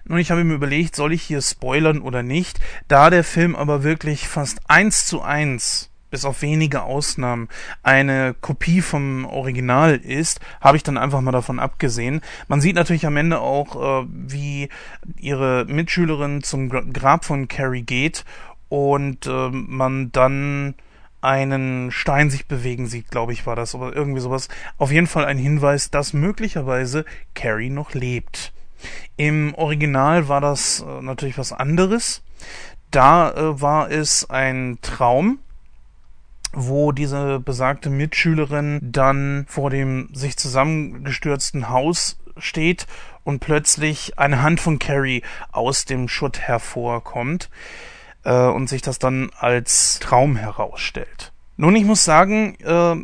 Nun, 0.04 0.18
ich 0.18 0.30
habe 0.30 0.44
mir 0.44 0.54
überlegt, 0.54 0.94
soll 0.94 1.12
ich 1.12 1.22
hier 1.22 1.40
spoilern 1.40 2.02
oder 2.02 2.22
nicht, 2.22 2.60
da 2.88 3.08
der 3.08 3.24
Film 3.24 3.56
aber 3.56 3.82
wirklich 3.82 4.28
fast 4.28 4.60
eins 4.68 5.06
zu 5.06 5.22
eins 5.22 5.90
bis 6.14 6.24
auf 6.24 6.42
wenige 6.42 6.84
Ausnahmen 6.84 7.48
eine 7.82 8.36
Kopie 8.40 8.82
vom 8.82 9.24
Original 9.24 9.96
ist, 9.96 10.38
habe 10.60 10.76
ich 10.76 10.84
dann 10.84 10.96
einfach 10.96 11.20
mal 11.20 11.32
davon 11.32 11.58
abgesehen. 11.58 12.20
Man 12.46 12.60
sieht 12.60 12.76
natürlich 12.76 13.04
am 13.04 13.16
Ende 13.16 13.40
auch, 13.40 14.04
äh, 14.04 14.06
wie 14.08 14.68
ihre 15.16 15.64
Mitschülerin 15.64 16.44
zum 16.44 16.68
Grab 16.68 17.24
von 17.24 17.48
Carrie 17.48 17.82
geht 17.82 18.24
und 18.68 19.26
äh, 19.26 19.48
man 19.50 20.12
dann 20.12 20.76
einen 21.24 21.90
Stein 21.90 22.30
sich 22.30 22.46
bewegen 22.46 22.86
sieht, 22.86 23.10
glaube 23.10 23.32
ich, 23.32 23.46
war 23.46 23.56
das, 23.56 23.74
oder 23.74 23.94
irgendwie 23.94 24.20
sowas. 24.20 24.48
Auf 24.78 24.92
jeden 24.92 25.06
Fall 25.06 25.24
ein 25.24 25.38
Hinweis, 25.38 25.90
dass 25.90 26.12
möglicherweise 26.12 27.04
Carrie 27.34 27.70
noch 27.70 27.94
lebt. 27.94 28.52
Im 29.16 29.54
Original 29.54 30.28
war 30.28 30.40
das 30.40 30.84
äh, 30.86 31.02
natürlich 31.02 31.38
was 31.38 31.52
anderes. 31.52 32.22
Da 32.90 33.32
äh, 33.32 33.60
war 33.60 33.90
es 33.90 34.28
ein 34.28 34.78
Traum, 34.82 35.38
wo 36.52 36.92
diese 36.92 37.40
besagte 37.40 37.90
Mitschülerin 37.90 38.78
dann 38.82 39.46
vor 39.48 39.70
dem 39.70 40.10
sich 40.14 40.36
zusammengestürzten 40.36 41.68
Haus 41.68 42.18
steht 42.36 42.86
und 43.24 43.40
plötzlich 43.40 44.18
eine 44.18 44.42
Hand 44.42 44.60
von 44.60 44.78
Carrie 44.78 45.22
aus 45.50 45.84
dem 45.84 46.08
Schutt 46.08 46.38
hervorkommt 46.40 47.48
äh, 48.24 48.46
und 48.46 48.68
sich 48.68 48.82
das 48.82 48.98
dann 48.98 49.30
als 49.38 49.98
Traum 50.00 50.36
herausstellt. 50.36 51.32
Nun, 51.56 51.76
ich 51.76 51.84
muss 51.84 52.04
sagen, 52.04 52.56
äh, 52.64 52.96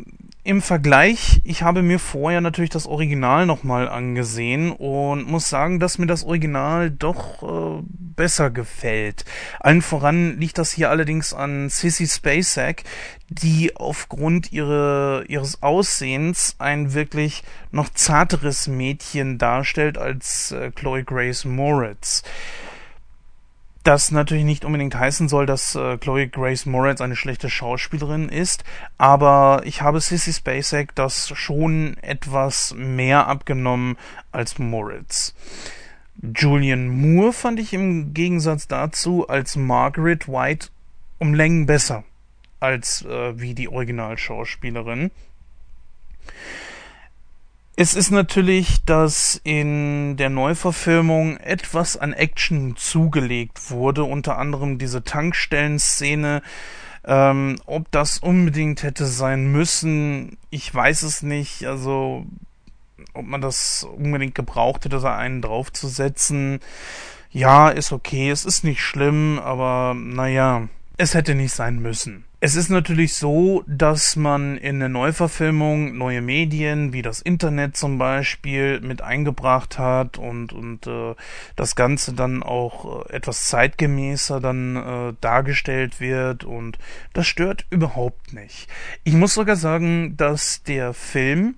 im 0.43 0.63
Vergleich, 0.63 1.39
ich 1.43 1.61
habe 1.61 1.83
mir 1.83 1.99
vorher 1.99 2.41
natürlich 2.41 2.71
das 2.71 2.87
Original 2.87 3.45
nochmal 3.45 3.87
angesehen 3.87 4.71
und 4.71 5.29
muss 5.29 5.49
sagen, 5.49 5.79
dass 5.79 5.99
mir 5.99 6.07
das 6.07 6.23
Original 6.23 6.89
doch 6.89 7.43
äh, 7.43 7.83
besser 7.85 8.49
gefällt. 8.49 9.23
Allen 9.59 9.83
voran 9.83 10.39
liegt 10.39 10.57
das 10.57 10.71
hier 10.71 10.89
allerdings 10.89 11.35
an 11.35 11.69
Sissy 11.69 12.07
Spacek, 12.07 12.83
die 13.29 13.75
aufgrund 13.75 14.51
ihre, 14.51 15.25
ihres 15.27 15.61
Aussehens 15.61 16.55
ein 16.57 16.95
wirklich 16.95 17.43
noch 17.71 17.89
zarteres 17.89 18.67
Mädchen 18.67 19.37
darstellt 19.37 19.99
als 19.99 20.51
äh, 20.53 20.71
Chloe 20.71 21.03
Grace 21.03 21.45
Moritz. 21.45 22.23
Das 23.83 24.11
natürlich 24.11 24.43
nicht 24.43 24.63
unbedingt 24.63 24.93
heißen 24.93 25.27
soll, 25.27 25.47
dass 25.47 25.73
äh, 25.73 25.97
Chloe 25.97 26.27
Grace 26.27 26.67
Moretz 26.67 27.01
eine 27.01 27.15
schlechte 27.15 27.49
Schauspielerin 27.49 28.29
ist, 28.29 28.63
aber 28.99 29.63
ich 29.65 29.81
habe 29.81 29.99
Sissy 29.99 30.33
Spacek 30.33 30.93
das 30.93 31.29
schon 31.29 31.97
etwas 32.01 32.75
mehr 32.77 33.27
abgenommen 33.27 33.97
als 34.31 34.59
Moritz. 34.59 35.33
Julian 36.21 36.89
Moore 36.89 37.33
fand 37.33 37.59
ich 37.59 37.73
im 37.73 38.13
Gegensatz 38.13 38.67
dazu 38.67 39.27
als 39.27 39.55
Margaret 39.55 40.27
White 40.27 40.67
um 41.17 41.33
Längen 41.33 41.65
besser 41.65 42.03
als 42.59 43.03
äh, 43.03 43.39
wie 43.39 43.55
die 43.55 43.67
Originalschauspielerin. 43.67 45.09
Es 47.81 47.95
ist 47.95 48.11
natürlich, 48.11 48.85
dass 48.85 49.41
in 49.43 50.15
der 50.15 50.29
Neuverfilmung 50.29 51.37
etwas 51.37 51.97
an 51.97 52.13
Action 52.13 52.75
zugelegt 52.77 53.71
wurde, 53.71 54.03
unter 54.03 54.37
anderem 54.37 54.77
diese 54.77 55.03
Tankstellenszene. 55.03 56.43
Ähm, 57.03 57.55
ob 57.65 57.89
das 57.89 58.19
unbedingt 58.19 58.83
hätte 58.83 59.07
sein 59.07 59.51
müssen, 59.51 60.37
ich 60.51 60.71
weiß 60.71 61.01
es 61.01 61.23
nicht. 61.23 61.65
Also, 61.65 62.27
ob 63.15 63.25
man 63.25 63.41
das 63.41 63.83
unbedingt 63.83 64.35
gebraucht 64.35 64.85
hätte, 64.85 64.99
da 64.99 65.17
einen 65.17 65.41
draufzusetzen. 65.41 66.59
Ja, 67.31 67.69
ist 67.69 67.91
okay, 67.91 68.29
es 68.29 68.45
ist 68.45 68.63
nicht 68.63 68.81
schlimm, 68.81 69.39
aber 69.39 69.95
naja, 69.95 70.67
es 70.97 71.13
hätte 71.13 71.35
nicht 71.35 71.53
sein 71.53 71.79
müssen. 71.79 72.25
Es 72.43 72.55
ist 72.55 72.69
natürlich 72.69 73.13
so, 73.13 73.63
dass 73.67 74.15
man 74.15 74.57
in 74.57 74.79
der 74.79 74.89
Neuverfilmung 74.89 75.95
neue 75.95 76.21
Medien 76.21 76.91
wie 76.91 77.03
das 77.03 77.21
Internet 77.21 77.77
zum 77.77 77.99
Beispiel 77.99 78.81
mit 78.81 79.03
eingebracht 79.03 79.77
hat 79.77 80.17
und, 80.17 80.51
und 80.51 80.87
äh, 80.87 81.13
das 81.55 81.75
Ganze 81.75 82.13
dann 82.13 82.41
auch 82.41 83.05
äh, 83.05 83.13
etwas 83.13 83.45
zeitgemäßer 83.45 84.39
dann 84.39 84.75
äh, 84.75 85.13
dargestellt 85.21 85.99
wird 85.99 86.43
und 86.43 86.79
das 87.13 87.27
stört 87.27 87.67
überhaupt 87.69 88.33
nicht. 88.33 88.67
Ich 89.03 89.13
muss 89.13 89.35
sogar 89.35 89.55
sagen, 89.55 90.17
dass 90.17 90.63
der 90.63 90.95
Film 90.95 91.55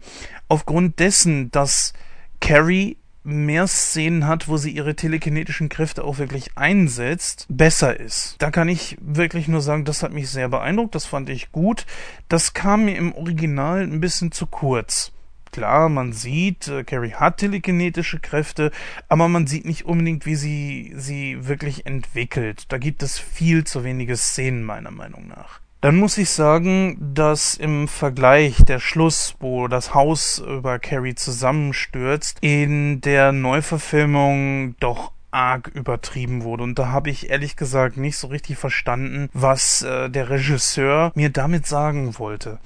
aufgrund 0.49 0.99
dessen, 0.99 1.49
dass 1.51 1.93
Carrie 2.41 2.97
mehr 3.23 3.67
Szenen 3.67 4.27
hat, 4.27 4.47
wo 4.47 4.57
sie 4.57 4.71
ihre 4.71 4.95
telekinetischen 4.95 5.69
Kräfte 5.69 6.03
auch 6.03 6.17
wirklich 6.17 6.57
einsetzt, 6.57 7.45
besser 7.49 7.99
ist. 7.99 8.35
Da 8.39 8.51
kann 8.51 8.67
ich 8.67 8.97
wirklich 9.01 9.47
nur 9.47 9.61
sagen, 9.61 9.85
das 9.85 10.03
hat 10.03 10.11
mich 10.11 10.29
sehr 10.29 10.49
beeindruckt, 10.49 10.95
das 10.95 11.05
fand 11.05 11.29
ich 11.29 11.51
gut. 11.51 11.85
Das 12.27 12.53
kam 12.53 12.85
mir 12.85 12.97
im 12.97 13.13
Original 13.13 13.81
ein 13.81 14.01
bisschen 14.01 14.31
zu 14.31 14.45
kurz. 14.45 15.11
klar, 15.51 15.87
man 15.87 16.13
sieht, 16.13 16.67
äh, 16.67 16.83
Carrie 16.83 17.13
hat 17.13 17.37
telekinetische 17.37 18.19
Kräfte, 18.19 18.71
aber 19.07 19.27
man 19.27 19.45
sieht 19.45 19.65
nicht 19.65 19.85
unbedingt, 19.85 20.25
wie 20.25 20.35
sie 20.35 20.93
sie 20.95 21.47
wirklich 21.47 21.85
entwickelt. 21.85 22.65
Da 22.69 22.79
gibt 22.79 23.03
es 23.03 23.19
viel 23.19 23.63
zu 23.63 23.83
wenige 23.83 24.17
Szenen 24.17 24.63
meiner 24.63 24.89
Meinung 24.91 25.27
nach. 25.27 25.62
Dann 25.83 25.97
muss 25.97 26.17
ich 26.17 26.29
sagen, 26.29 26.95
dass 27.13 27.55
im 27.55 27.89
Vergleich 27.89 28.63
der 28.63 28.79
Schluss, 28.79 29.35
wo 29.41 29.67
das 29.67 29.93
Haus 29.93 30.39
über 30.39 30.79
Carrie 30.79 31.13
zusammenstürzt, 31.13 32.37
in 32.39 33.01
der 33.01 33.33
Neuverfilmung 33.33 34.77
doch 34.79 35.11
arg 35.31 35.67
übertrieben 35.67 36.43
wurde. 36.43 36.63
Und 36.63 36.79
da 36.79 36.87
habe 36.87 37.09
ich 37.09 37.29
ehrlich 37.29 37.57
gesagt 37.57 37.97
nicht 37.97 38.15
so 38.15 38.27
richtig 38.27 38.57
verstanden, 38.57 39.29
was 39.33 39.81
äh, 39.81 40.09
der 40.09 40.29
Regisseur 40.29 41.11
mir 41.15 41.29
damit 41.29 41.67
sagen 41.67 42.17
wollte. 42.17 42.59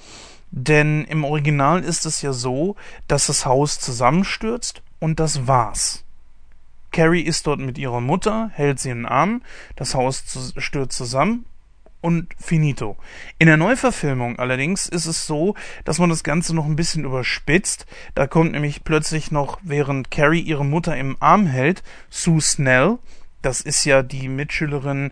Denn 0.52 1.04
im 1.06 1.24
Original 1.24 1.84
ist 1.84 2.06
es 2.06 2.22
ja 2.22 2.34
so, 2.34 2.76
dass 3.08 3.26
das 3.26 3.48
Haus 3.48 3.80
zusammenstürzt 3.80 4.84
und 5.00 5.20
das 5.20 5.48
war's. 5.48 6.04
Carrie 6.92 7.22
ist 7.22 7.48
dort 7.48 7.62
mit 7.62 7.80
ihrer 7.80 8.00
Mutter, 8.00 8.52
hält 8.54 8.80
sie 8.80 8.92
in 8.92 9.00
den 9.00 9.06
Arm, 9.08 9.42
das 9.76 9.96
Haus 9.96 10.54
stürzt 10.58 10.96
zusammen 10.96 11.46
und 12.02 12.28
finito. 12.38 12.98
In 13.40 13.48
der 13.48 13.58
Neuverfilmung 13.58 14.40
allerdings 14.40 14.88
ist 14.88 15.06
es 15.06 15.28
so, 15.28 15.56
dass 15.86 16.00
man 16.00 16.10
das 16.10 16.24
Ganze 16.24 16.56
noch 16.56 16.66
ein 16.66 16.76
bisschen 16.76 17.06
überspitzt. 17.06 17.86
Da 18.16 18.28
kommt 18.28 18.52
nämlich 18.52 18.84
plötzlich 18.84 19.32
noch, 19.32 19.60
während 19.64 20.12
Carrie 20.12 20.42
ihre 20.42 20.66
Mutter 20.66 20.96
im 20.96 21.18
Arm 21.20 21.48
hält, 21.48 21.84
Sue 22.10 22.42
Snell, 22.42 22.98
das 23.42 23.62
ist 23.62 23.86
ja 23.86 24.04
die 24.04 24.28
Mitschülerin, 24.28 25.12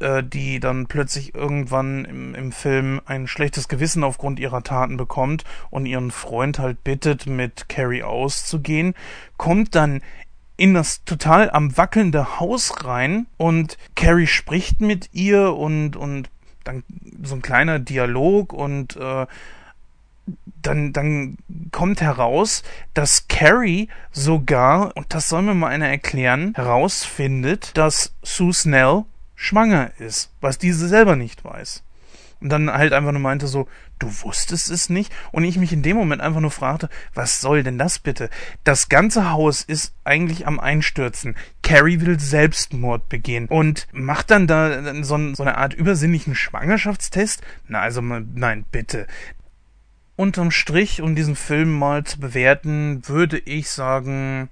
äh, 0.00 0.22
die 0.22 0.58
dann 0.58 0.86
plötzlich 0.86 1.34
irgendwann 1.34 2.04
im, 2.04 2.34
im 2.34 2.52
Film 2.52 3.00
ein 3.06 3.26
schlechtes 3.26 3.68
Gewissen 3.68 4.04
aufgrund 4.04 4.40
ihrer 4.40 4.62
Taten 4.62 4.96
bekommt 4.96 5.44
und 5.70 5.86
ihren 5.86 6.10
Freund 6.10 6.58
halt 6.58 6.82
bittet, 6.82 7.26
mit 7.26 7.68
Carrie 7.68 8.02
auszugehen, 8.02 8.94
kommt 9.36 9.74
dann 9.74 10.00
in 10.56 10.74
das 10.74 11.04
total 11.04 11.50
am 11.50 11.76
wackelnde 11.76 12.40
Haus 12.40 12.84
rein 12.84 13.26
und 13.36 13.76
Carrie 13.94 14.26
spricht 14.26 14.80
mit 14.80 15.10
ihr 15.12 15.54
und 15.54 15.96
und 15.96 16.30
dann 16.64 16.82
so 17.22 17.34
ein 17.34 17.42
kleiner 17.42 17.78
Dialog 17.78 18.52
und 18.52 18.96
äh, 18.96 19.26
dann, 20.62 20.92
dann 20.92 21.38
kommt 21.70 22.00
heraus, 22.00 22.64
dass 22.94 23.28
Carrie 23.28 23.88
sogar, 24.10 24.96
und 24.96 25.14
das 25.14 25.28
soll 25.28 25.42
mir 25.42 25.54
mal 25.54 25.68
einer 25.68 25.88
erklären, 25.88 26.52
herausfindet, 26.56 27.76
dass 27.76 28.12
Sue 28.22 28.52
Snell 28.52 29.04
schwanger 29.36 29.92
ist, 29.98 30.32
was 30.40 30.58
diese 30.58 30.88
selber 30.88 31.14
nicht 31.14 31.44
weiß. 31.44 31.84
Und 32.46 32.50
dann 32.50 32.72
halt 32.72 32.92
einfach 32.92 33.10
nur 33.10 33.20
meinte 33.20 33.48
so, 33.48 33.66
du 33.98 34.06
wusstest 34.22 34.70
es 34.70 34.88
nicht? 34.88 35.12
Und 35.32 35.42
ich 35.42 35.58
mich 35.58 35.72
in 35.72 35.82
dem 35.82 35.96
Moment 35.96 36.22
einfach 36.22 36.38
nur 36.38 36.52
fragte, 36.52 36.88
was 37.12 37.40
soll 37.40 37.64
denn 37.64 37.76
das 37.76 37.98
bitte? 37.98 38.30
Das 38.62 38.88
ganze 38.88 39.32
Haus 39.32 39.62
ist 39.62 39.96
eigentlich 40.04 40.46
am 40.46 40.60
Einstürzen. 40.60 41.34
Carrie 41.64 42.00
will 42.02 42.20
Selbstmord 42.20 43.08
begehen 43.08 43.48
und 43.48 43.88
macht 43.90 44.30
dann 44.30 44.46
da 44.46 44.94
so, 45.02 45.34
so 45.34 45.42
eine 45.42 45.58
Art 45.58 45.74
übersinnlichen 45.74 46.36
Schwangerschaftstest? 46.36 47.42
Na, 47.66 47.80
also, 47.80 48.00
nein, 48.00 48.64
bitte. 48.70 49.08
Unterm 50.14 50.52
Strich, 50.52 51.02
um 51.02 51.16
diesen 51.16 51.34
Film 51.34 51.76
mal 51.76 52.04
zu 52.04 52.20
bewerten, 52.20 53.02
würde 53.08 53.40
ich 53.40 53.70
sagen, 53.70 54.50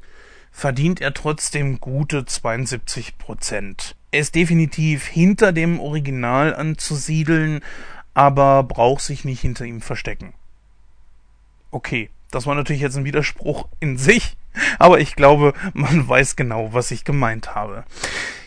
verdient 0.50 1.00
er 1.00 1.14
trotzdem 1.14 1.78
gute 1.78 2.24
72 2.24 3.18
Prozent. 3.18 3.94
Er 4.14 4.20
ist 4.20 4.36
definitiv 4.36 5.08
hinter 5.08 5.50
dem 5.50 5.80
Original 5.80 6.54
anzusiedeln, 6.54 7.62
aber 8.14 8.62
braucht 8.62 9.02
sich 9.02 9.24
nicht 9.24 9.40
hinter 9.40 9.64
ihm 9.64 9.80
verstecken. 9.80 10.34
Okay, 11.72 12.10
das 12.30 12.46
war 12.46 12.54
natürlich 12.54 12.80
jetzt 12.80 12.96
ein 12.96 13.04
Widerspruch 13.04 13.66
in 13.80 13.98
sich, 13.98 14.36
aber 14.78 15.00
ich 15.00 15.16
glaube, 15.16 15.52
man 15.72 16.08
weiß 16.08 16.36
genau, 16.36 16.72
was 16.72 16.92
ich 16.92 17.02
gemeint 17.02 17.56
habe. 17.56 17.82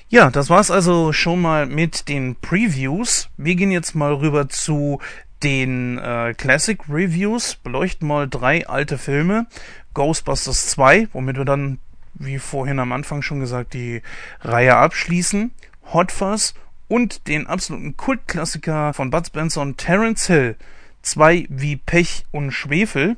Ja, 0.08 0.32
das 0.32 0.50
war's 0.50 0.72
also 0.72 1.12
schon 1.12 1.42
mal 1.42 1.66
mit 1.66 2.08
den 2.08 2.38
Previews. 2.38 3.28
Wir 3.36 3.56
gehen 3.56 3.72
jetzt 3.72 3.94
mal 3.94 4.14
rüber 4.14 4.48
zu 4.48 5.02
den 5.44 5.98
äh, 5.98 6.34
Classic 6.34 6.80
Reviews, 6.88 7.56
beleuchten 7.56 8.08
mal 8.08 8.30
drei 8.30 8.66
alte 8.70 8.98
Filme. 8.98 9.48
Ghostbusters 9.94 10.68
2, 10.68 11.10
womit 11.12 11.36
wir 11.36 11.44
dann 11.44 11.80
wie 12.20 12.40
vorhin 12.40 12.80
am 12.80 12.92
Anfang 12.92 13.22
schon 13.22 13.40
gesagt, 13.40 13.74
die 13.74 14.02
Reihe 14.42 14.76
abschließen. 14.76 15.52
Hot 15.94 16.12
Fuzz 16.12 16.54
und 16.88 17.28
den 17.28 17.48
absoluten 17.48 17.98
Kultklassiker 17.98 18.94
von 18.94 19.10
Bud 19.10 19.28
Spencer 19.28 19.62
und 19.62 19.78
Terence 19.78 20.28
Hill. 20.28 20.56
Zwei 21.02 21.46
wie 21.50 21.78
Pech 21.78 22.26
und 22.32 22.52
Schwefel. 22.52 23.18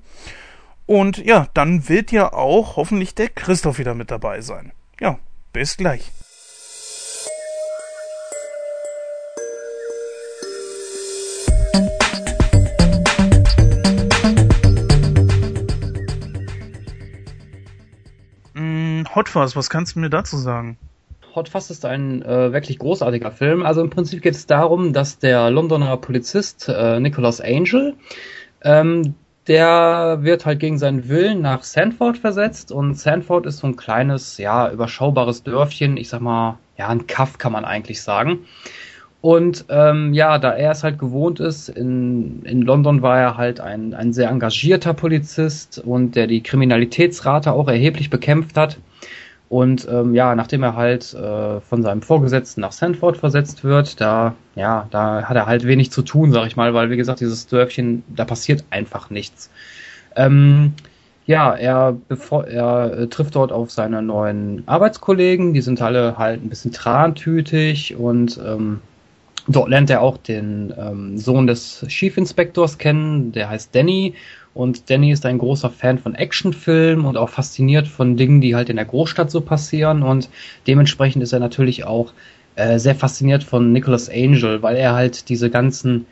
Und 0.85 1.17
ja, 1.17 1.47
dann 1.53 1.87
wird 1.87 2.11
ja 2.11 2.33
auch 2.33 2.75
hoffentlich 2.75 3.15
der 3.15 3.29
Christoph 3.29 3.77
wieder 3.77 3.93
mit 3.95 4.11
dabei 4.11 4.41
sein. 4.41 4.71
Ja, 4.99 5.19
bis 5.53 5.77
gleich. 5.77 6.11
Hot 19.15 19.29
Fuzz, 19.29 19.55
was 19.55 19.69
kannst 19.69 19.95
du 19.95 19.99
mir 19.99 20.09
dazu 20.09 20.37
sagen? 20.37 20.77
Hot 21.35 21.49
Fuzz 21.49 21.69
ist 21.69 21.85
ein 21.85 22.21
äh, 22.21 22.53
wirklich 22.53 22.79
großartiger 22.79 23.31
Film. 23.31 23.65
Also 23.65 23.81
im 23.81 23.89
Prinzip 23.89 24.21
geht 24.21 24.35
es 24.35 24.45
darum, 24.45 24.93
dass 24.93 25.19
der 25.19 25.49
Londoner 25.49 25.97
Polizist 25.97 26.69
äh, 26.69 26.99
Nicholas 26.99 27.41
Angel, 27.41 27.95
ähm, 28.63 29.15
der 29.47 30.19
wird 30.21 30.45
halt 30.45 30.59
gegen 30.59 30.77
seinen 30.77 31.09
Willen 31.09 31.41
nach 31.41 31.63
Sandford 31.63 32.19
versetzt 32.19 32.71
und 32.71 32.95
Sandford 32.95 33.47
ist 33.47 33.57
so 33.57 33.67
ein 33.67 33.75
kleines, 33.75 34.37
ja, 34.37 34.69
überschaubares 34.71 35.41
Dörfchen, 35.43 35.97
ich 35.97 36.09
sag 36.09 36.21
mal, 36.21 36.59
ja, 36.77 36.87
ein 36.87 37.07
Kaff 37.07 37.39
kann 37.39 37.51
man 37.51 37.65
eigentlich 37.65 38.01
sagen. 38.01 38.45
Und 39.21 39.65
ähm, 39.67 40.13
ja, 40.13 40.37
da 40.37 40.53
er 40.53 40.71
es 40.71 40.83
halt 40.83 40.97
gewohnt 40.97 41.41
ist, 41.41 41.67
in, 41.67 42.41
in 42.43 42.61
London 42.61 43.01
war 43.01 43.19
er 43.19 43.37
halt 43.37 43.59
ein, 43.59 43.93
ein 43.93 44.13
sehr 44.13 44.29
engagierter 44.29 44.93
Polizist 44.93 45.79
und 45.79 46.15
der 46.15 46.27
die 46.27 46.41
Kriminalitätsrate 46.41 47.51
auch 47.51 47.67
erheblich 47.67 48.09
bekämpft 48.09 48.55
hat. 48.55 48.77
Und 49.49 49.87
ähm, 49.91 50.13
ja, 50.13 50.35
nachdem 50.35 50.63
er 50.63 50.75
halt 50.75 51.13
äh, 51.15 51.59
von 51.59 51.81
seinem 51.81 52.01
Vorgesetzten 52.01 52.61
nach 52.61 52.71
Sandford 52.71 53.17
versetzt 53.17 53.63
wird, 53.63 53.99
da 53.99 54.35
ja, 54.55 54.87
da 54.91 55.23
hat 55.23 55.35
er 55.35 55.47
halt 55.47 55.65
wenig 55.65 55.91
zu 55.91 56.03
tun, 56.03 56.31
sag 56.31 56.45
ich 56.45 56.55
mal, 56.55 56.73
weil 56.73 56.91
wie 56.91 56.97
gesagt, 56.97 57.19
dieses 57.19 57.47
Dörfchen, 57.47 58.03
da 58.15 58.25
passiert 58.25 58.63
einfach 58.69 59.09
nichts. 59.09 59.49
Ähm, 60.15 60.73
ja, 61.25 61.55
er, 61.55 61.97
bevor, 62.07 62.47
er 62.47 62.97
äh, 62.97 63.07
trifft 63.07 63.35
dort 63.35 63.51
auf 63.51 63.71
seine 63.71 64.01
neuen 64.01 64.63
Arbeitskollegen, 64.67 65.53
die 65.53 65.61
sind 65.61 65.81
alle 65.81 66.17
halt 66.17 66.43
ein 66.43 66.49
bisschen 66.49 66.71
trantütig 66.71 67.95
und 67.95 68.39
ähm, 68.45 68.81
Dort 69.51 69.69
lernt 69.69 69.89
er 69.89 70.01
auch 70.01 70.17
den 70.17 70.71
ähm, 70.77 71.17
Sohn 71.17 71.47
des 71.47 71.83
Chief 71.87 72.15
Inspectors 72.17 72.77
kennen, 72.77 73.31
der 73.31 73.49
heißt 73.49 73.73
Danny. 73.73 74.13
Und 74.53 74.91
Danny 74.91 75.11
ist 75.11 75.25
ein 75.25 75.39
großer 75.39 75.71
Fan 75.71 75.97
von 75.97 76.13
Actionfilmen 76.13 77.03
und 77.03 77.17
auch 77.17 77.29
fasziniert 77.29 77.87
von 77.87 78.15
Dingen, 78.15 78.41
die 78.41 78.55
halt 78.55 78.69
in 78.69 78.75
der 78.75 78.85
Großstadt 78.85 79.31
so 79.31 79.41
passieren. 79.41 80.03
Und 80.03 80.29
dementsprechend 80.67 81.23
ist 81.23 81.33
er 81.33 81.39
natürlich 81.39 81.83
auch 81.83 82.13
äh, 82.55 82.77
sehr 82.77 82.93
fasziniert 82.93 83.43
von 83.43 83.71
Nicholas 83.71 84.07
Angel, 84.07 84.61
weil 84.61 84.75
er 84.75 84.93
halt 84.93 85.29
diese 85.29 85.49
ganzen, 85.49 86.05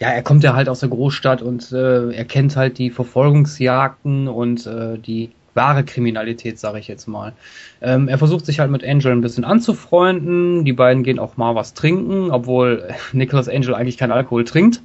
ja, 0.00 0.08
er 0.08 0.22
kommt 0.22 0.42
ja 0.42 0.54
halt 0.54 0.68
aus 0.68 0.80
der 0.80 0.88
Großstadt 0.88 1.42
und 1.42 1.70
äh, 1.70 2.10
er 2.10 2.24
kennt 2.24 2.56
halt 2.56 2.78
die 2.78 2.90
Verfolgungsjagden 2.90 4.26
und 4.26 4.66
äh, 4.66 4.98
die 4.98 5.30
wahre 5.54 5.84
Kriminalität, 5.84 6.58
sage 6.58 6.78
ich 6.78 6.88
jetzt 6.88 7.06
mal. 7.06 7.32
Ähm, 7.80 8.08
er 8.08 8.18
versucht 8.18 8.46
sich 8.46 8.60
halt 8.60 8.70
mit 8.70 8.84
Angel 8.84 9.12
ein 9.12 9.20
bisschen 9.20 9.44
anzufreunden. 9.44 10.64
Die 10.64 10.72
beiden 10.72 11.02
gehen 11.02 11.18
auch 11.18 11.36
mal 11.36 11.54
was 11.54 11.74
trinken, 11.74 12.30
obwohl 12.30 12.88
Nicholas 13.12 13.48
Angel 13.48 13.74
eigentlich 13.74 13.98
keinen 13.98 14.12
Alkohol 14.12 14.44
trinkt. 14.44 14.80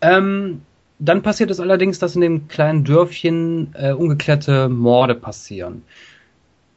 Ähm, 0.00 0.62
dann 0.98 1.22
passiert 1.22 1.50
es 1.50 1.60
allerdings, 1.60 1.98
dass 1.98 2.14
in 2.14 2.20
dem 2.20 2.48
kleinen 2.48 2.84
Dörfchen 2.84 3.74
äh, 3.74 3.92
ungeklärte 3.92 4.68
Morde 4.68 5.14
passieren. 5.14 5.82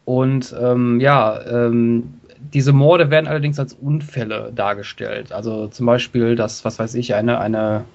Und 0.05 0.55
ähm, 0.59 0.99
ja, 0.99 1.39
ähm, 1.45 2.15
diese 2.53 2.73
Morde 2.73 3.09
werden 3.09 3.27
allerdings 3.27 3.59
als 3.59 3.73
Unfälle 3.73 4.51
dargestellt. 4.53 5.31
Also 5.31 5.67
zum 5.67 5.85
Beispiel, 5.85 6.35
dass, 6.35 6.63
was 6.63 6.79
weiß 6.79 6.95
ich, 6.95 7.15
eine, 7.15 7.39
eine, 7.39 7.85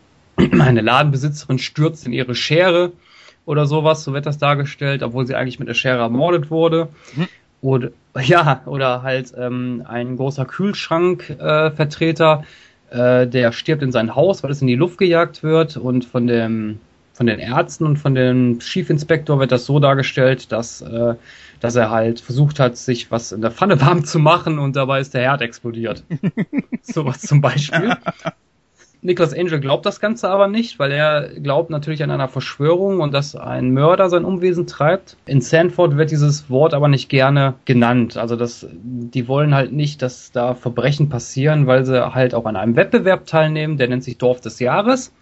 eine 0.36 0.80
Ladenbesitzerin 0.80 1.58
stürzt 1.58 2.06
in 2.06 2.12
ihre 2.12 2.34
Schere 2.34 2.92
oder 3.50 3.66
sowas, 3.66 4.04
so 4.04 4.14
wird 4.14 4.26
das 4.26 4.38
dargestellt, 4.38 5.02
obwohl 5.02 5.26
sie 5.26 5.34
eigentlich 5.34 5.58
mit 5.58 5.68
der 5.68 5.74
Schere 5.74 5.98
ermordet 5.98 6.50
wurde. 6.50 6.88
Mhm. 7.16 7.28
Oder 7.60 7.90
ja, 8.22 8.62
oder 8.66 9.02
halt 9.02 9.32
ähm, 9.36 9.82
ein 9.86 10.16
großer 10.16 10.44
Kühlschrankvertreter, 10.44 12.44
äh, 12.92 13.22
äh, 13.22 13.26
der 13.26 13.52
stirbt 13.52 13.82
in 13.82 13.92
sein 13.92 14.14
Haus, 14.14 14.42
weil 14.42 14.50
es 14.50 14.62
in 14.62 14.68
die 14.68 14.76
Luft 14.76 14.98
gejagt 14.98 15.42
wird 15.42 15.76
und 15.76 16.04
von 16.04 16.26
dem 16.26 16.78
von 17.12 17.26
den 17.26 17.38
Ärzten 17.38 17.84
und 17.84 17.98
von 17.98 18.14
dem 18.14 18.60
Chief 18.60 18.88
Inspector 18.88 19.38
wird 19.38 19.52
das 19.52 19.66
so 19.66 19.78
dargestellt, 19.78 20.50
dass 20.52 20.80
äh, 20.80 21.14
dass 21.60 21.76
er 21.76 21.90
halt 21.90 22.20
versucht 22.20 22.58
hat, 22.58 22.78
sich 22.78 23.10
was 23.10 23.32
in 23.32 23.42
der 23.42 23.50
Pfanne 23.50 23.80
warm 23.80 24.04
zu 24.04 24.18
machen 24.18 24.58
und 24.58 24.76
dabei 24.76 25.00
ist 25.00 25.12
der 25.12 25.22
Herd 25.22 25.42
explodiert. 25.42 26.02
Sowas 26.82 27.20
zum 27.20 27.42
Beispiel. 27.42 27.94
Nicholas 29.02 29.32
Angel 29.32 29.60
glaubt 29.60 29.86
das 29.86 29.98
Ganze 29.98 30.28
aber 30.28 30.46
nicht, 30.46 30.78
weil 30.78 30.92
er 30.92 31.30
glaubt 31.40 31.70
natürlich 31.70 32.02
an 32.02 32.10
einer 32.10 32.28
Verschwörung 32.28 33.00
und 33.00 33.14
dass 33.14 33.34
ein 33.34 33.72
Mörder 33.72 34.10
sein 34.10 34.26
Umwesen 34.26 34.66
treibt. 34.66 35.16
In 35.24 35.40
Sanford 35.40 35.96
wird 35.96 36.10
dieses 36.10 36.50
Wort 36.50 36.74
aber 36.74 36.88
nicht 36.88 37.08
gerne 37.08 37.54
genannt. 37.64 38.18
Also 38.18 38.36
das, 38.36 38.66
die 38.70 39.26
wollen 39.26 39.54
halt 39.54 39.72
nicht, 39.72 40.02
dass 40.02 40.32
da 40.32 40.54
Verbrechen 40.54 41.08
passieren, 41.08 41.66
weil 41.66 41.86
sie 41.86 42.14
halt 42.14 42.34
auch 42.34 42.44
an 42.44 42.56
einem 42.56 42.76
Wettbewerb 42.76 43.24
teilnehmen, 43.26 43.78
der 43.78 43.88
nennt 43.88 44.04
sich 44.04 44.18
Dorf 44.18 44.42
des 44.42 44.58
Jahres. 44.58 45.12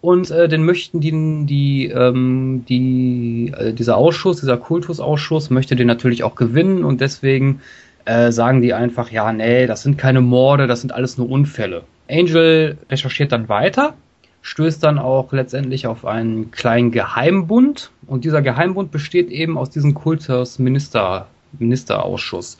Und 0.00 0.30
äh, 0.30 0.48
den 0.48 0.64
möchten 0.64 1.00
die, 1.00 1.10
die, 1.46 1.86
ähm, 1.86 2.64
die 2.68 3.52
äh, 3.56 3.72
dieser 3.72 3.96
Ausschuss, 3.96 4.38
dieser 4.38 4.56
Kultusausschuss 4.56 5.50
möchte 5.50 5.74
den 5.74 5.88
natürlich 5.88 6.22
auch 6.22 6.36
gewinnen 6.36 6.84
und 6.84 7.00
deswegen 7.00 7.62
äh, 8.04 8.30
sagen 8.30 8.60
die 8.62 8.74
einfach, 8.74 9.10
ja, 9.10 9.32
nee, 9.32 9.66
das 9.66 9.82
sind 9.82 9.98
keine 9.98 10.20
Morde, 10.20 10.68
das 10.68 10.82
sind 10.82 10.92
alles 10.92 11.18
nur 11.18 11.28
Unfälle. 11.28 11.82
Angel 12.08 12.78
recherchiert 12.90 13.32
dann 13.32 13.48
weiter, 13.48 13.94
stößt 14.42 14.82
dann 14.82 14.98
auch 14.98 15.32
letztendlich 15.32 15.86
auf 15.86 16.04
einen 16.04 16.50
kleinen 16.50 16.90
Geheimbund 16.90 17.90
und 18.06 18.24
dieser 18.24 18.42
Geheimbund 18.42 18.90
besteht 18.90 19.30
eben 19.30 19.58
aus 19.58 19.70
diesem 19.70 19.94
Kultusminister, 19.94 21.26
Ministerausschuss. 21.58 22.58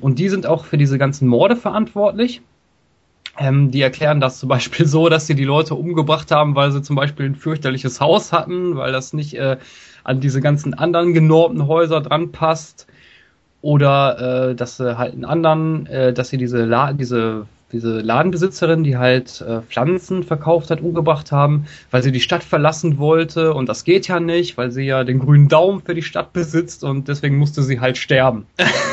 Und 0.00 0.18
die 0.18 0.28
sind 0.28 0.46
auch 0.46 0.64
für 0.64 0.76
diese 0.76 0.98
ganzen 0.98 1.28
Morde 1.28 1.56
verantwortlich. 1.56 2.42
Ähm, 3.38 3.70
die 3.70 3.80
erklären 3.80 4.20
das 4.20 4.38
zum 4.38 4.48
Beispiel 4.48 4.86
so, 4.86 5.08
dass 5.08 5.26
sie 5.26 5.34
die 5.34 5.44
Leute 5.44 5.74
umgebracht 5.74 6.30
haben, 6.30 6.54
weil 6.54 6.70
sie 6.70 6.82
zum 6.82 6.96
Beispiel 6.96 7.26
ein 7.26 7.34
fürchterliches 7.34 8.00
Haus 8.00 8.32
hatten, 8.32 8.76
weil 8.76 8.92
das 8.92 9.12
nicht 9.12 9.34
äh, 9.34 9.56
an 10.04 10.20
diese 10.20 10.40
ganzen 10.40 10.74
anderen 10.74 11.14
genormten 11.14 11.66
Häuser 11.66 12.00
dran 12.00 12.30
passt. 12.30 12.86
Oder 13.62 14.50
äh, 14.50 14.54
dass 14.54 14.76
sie 14.76 14.98
halt 14.98 15.14
einen 15.14 15.24
anderen, 15.24 15.86
äh, 15.86 16.12
dass 16.12 16.28
sie 16.28 16.36
diese, 16.36 16.64
La 16.66 16.92
diese 16.92 17.46
diese 17.74 18.00
Ladenbesitzerin, 18.00 18.84
die 18.84 18.96
halt 18.96 19.40
äh, 19.40 19.60
Pflanzen 19.62 20.22
verkauft 20.22 20.70
hat, 20.70 20.80
umgebracht 20.80 21.32
haben, 21.32 21.66
weil 21.90 22.02
sie 22.02 22.12
die 22.12 22.20
Stadt 22.20 22.44
verlassen 22.44 22.98
wollte 22.98 23.52
und 23.52 23.68
das 23.68 23.84
geht 23.84 24.06
ja 24.08 24.20
nicht, 24.20 24.56
weil 24.56 24.70
sie 24.70 24.84
ja 24.84 25.02
den 25.04 25.18
grünen 25.18 25.48
Daumen 25.48 25.80
für 25.80 25.94
die 25.94 26.02
Stadt 26.02 26.32
besitzt 26.32 26.84
und 26.84 27.08
deswegen 27.08 27.36
musste 27.36 27.62
sie 27.62 27.80
halt 27.80 27.98
sterben. 27.98 28.46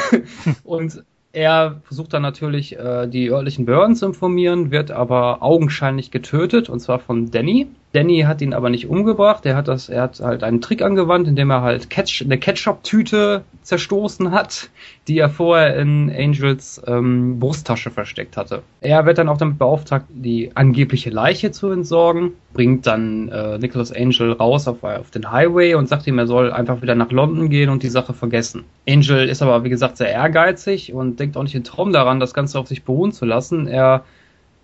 und 0.64 1.04
er 1.32 1.80
versucht 1.84 2.14
dann 2.14 2.24
natürlich 2.24 2.78
äh, 2.78 3.08
die 3.08 3.30
örtlichen 3.30 3.66
Behörden 3.66 3.96
zu 3.96 4.08
informieren, 4.08 4.72
wird 4.72 4.92
aber 4.92 5.44
augenscheinlich 5.44 6.12
getötet 6.12 6.68
und 6.68 6.80
zwar 6.80 7.00
von 7.00 7.32
Danny. 7.32 7.68
Danny 7.94 8.22
hat 8.22 8.42
ihn 8.42 8.54
aber 8.54 8.70
nicht 8.70 8.88
umgebracht. 8.88 9.46
Er 9.46 9.56
hat 9.56 9.68
das, 9.68 9.90
er 9.90 10.04
hat 10.04 10.20
halt 10.22 10.44
einen 10.44 10.62
Trick 10.62 10.82
angewandt, 10.82 11.28
indem 11.28 11.50
er 11.50 11.62
halt 11.62 11.90
Ketch, 11.90 12.22
eine 12.22 12.38
Ketchup-Tüte 12.38 13.44
zerstoßen 13.64 14.32
hat, 14.32 14.70
die 15.08 15.20
er 15.20 15.30
vorher 15.30 15.76
in 15.76 16.10
Angels 16.10 16.82
ähm, 16.88 17.40
Brusttasche 17.40 17.92
versteckt 17.92 18.38
hatte. 18.38 18.64
Er 18.80 19.06
wird 19.06 19.18
dann 19.18 19.28
auch 19.28 19.38
damit 19.38 19.58
beauftragt, 19.58 20.06
die 20.10 20.52
angebliche 20.56 21.10
Leiche 21.10 21.52
zu 21.52 21.70
entsorgen, 21.70 22.32
bringt 22.54 22.88
dann 22.88 23.30
äh, 23.30 23.58
Nicholas 23.58 23.92
Angel 23.92 24.32
raus 24.32 24.68
auf, 24.68 24.84
auf 24.84 25.12
den 25.12 25.32
Highway 25.32 25.76
und 25.76 25.90
sagt 25.90 26.08
ihm, 26.08 26.18
er 26.18 26.28
soll 26.28 26.52
einfach 26.52 26.82
wieder 26.82 26.96
nach 26.96 27.12
London 27.12 27.50
gehen 27.50 27.70
und 27.70 27.84
die 27.84 27.90
Sache 27.90 28.14
vergessen. 28.14 28.64
Angel 28.88 29.28
ist 29.28 29.42
aber, 29.42 29.64
wie 29.66 29.70
gesagt, 29.70 29.98
sehr 29.98 30.10
ehrgeizig 30.10 30.94
und 30.94 31.20
denkt 31.20 31.36
auch 31.36 31.44
nicht 31.44 31.56
in 31.56 31.64
Traum 31.64 31.92
daran, 31.92 32.20
das 32.20 32.34
Ganze 32.34 32.58
auf 32.58 32.68
sich 32.68 32.84
beruhen 32.84 33.12
zu 33.12 33.26
lassen. 33.26 33.68
Er 33.68 34.06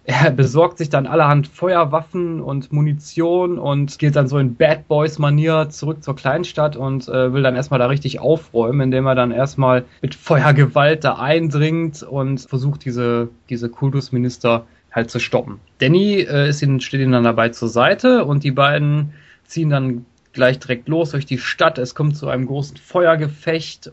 er 0.10 0.32
besorgt 0.32 0.78
sich 0.78 0.90
dann 0.90 1.06
allerhand 1.06 1.50
Feuerwaffen 1.50 2.40
und 2.40 2.72
Munition 2.72 3.60
und 3.60 4.00
geht 4.00 4.16
dann 4.16 4.30
so 4.30 4.38
in 4.38 4.56
Bad 4.56 4.88
Boys 4.88 5.20
Manier 5.20 5.68
zurück 5.70 6.02
zur 6.02 6.16
Kleinstadt 6.16 6.78
und 6.78 7.10
äh, 7.10 7.34
will 7.34 7.44
dann 7.44 7.58
erstmal 7.58 7.78
da 7.78 7.88
richtig 7.88 8.22
aufräumen, 8.22 8.80
indem 8.80 9.06
er 9.06 9.16
dann 9.16 9.32
erstmal 9.32 9.84
mit 10.02 10.16
Feuergewalt 10.16 11.04
da 11.04 11.16
eindringt 11.16 12.04
und 12.04 12.40
versucht 12.40 12.86
diese 12.86 13.28
diese 13.50 13.68
Kultusminister 13.68 14.66
halt 14.94 15.12
zu 15.12 15.20
stoppen. 15.20 15.60
Danny 15.80 16.22
äh, 16.22 16.48
ist 16.48 16.62
ihnen, 16.62 16.80
steht 16.80 17.02
ihnen 17.02 17.12
dann 17.12 17.26
dabei 17.26 17.50
zur 17.50 17.68
Seite 17.68 18.24
und 18.24 18.46
die 18.46 18.52
beiden 18.52 19.12
ziehen 19.46 19.70
dann 19.70 20.06
gleich 20.32 20.58
direkt 20.58 20.88
los 20.88 21.12
durch 21.12 21.26
die 21.26 21.38
Stadt. 21.38 21.80
Es 21.80 21.96
kommt 21.96 22.16
zu 22.16 22.30
einem 22.30 22.46
großen 22.46 22.78
Feuergefecht. 22.78 23.92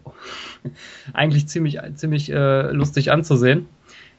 Eigentlich 1.12 1.48
ziemlich 1.48 1.80
ziemlich 1.96 2.30
äh, 2.30 2.70
lustig 2.70 3.10
anzusehen. 3.10 3.66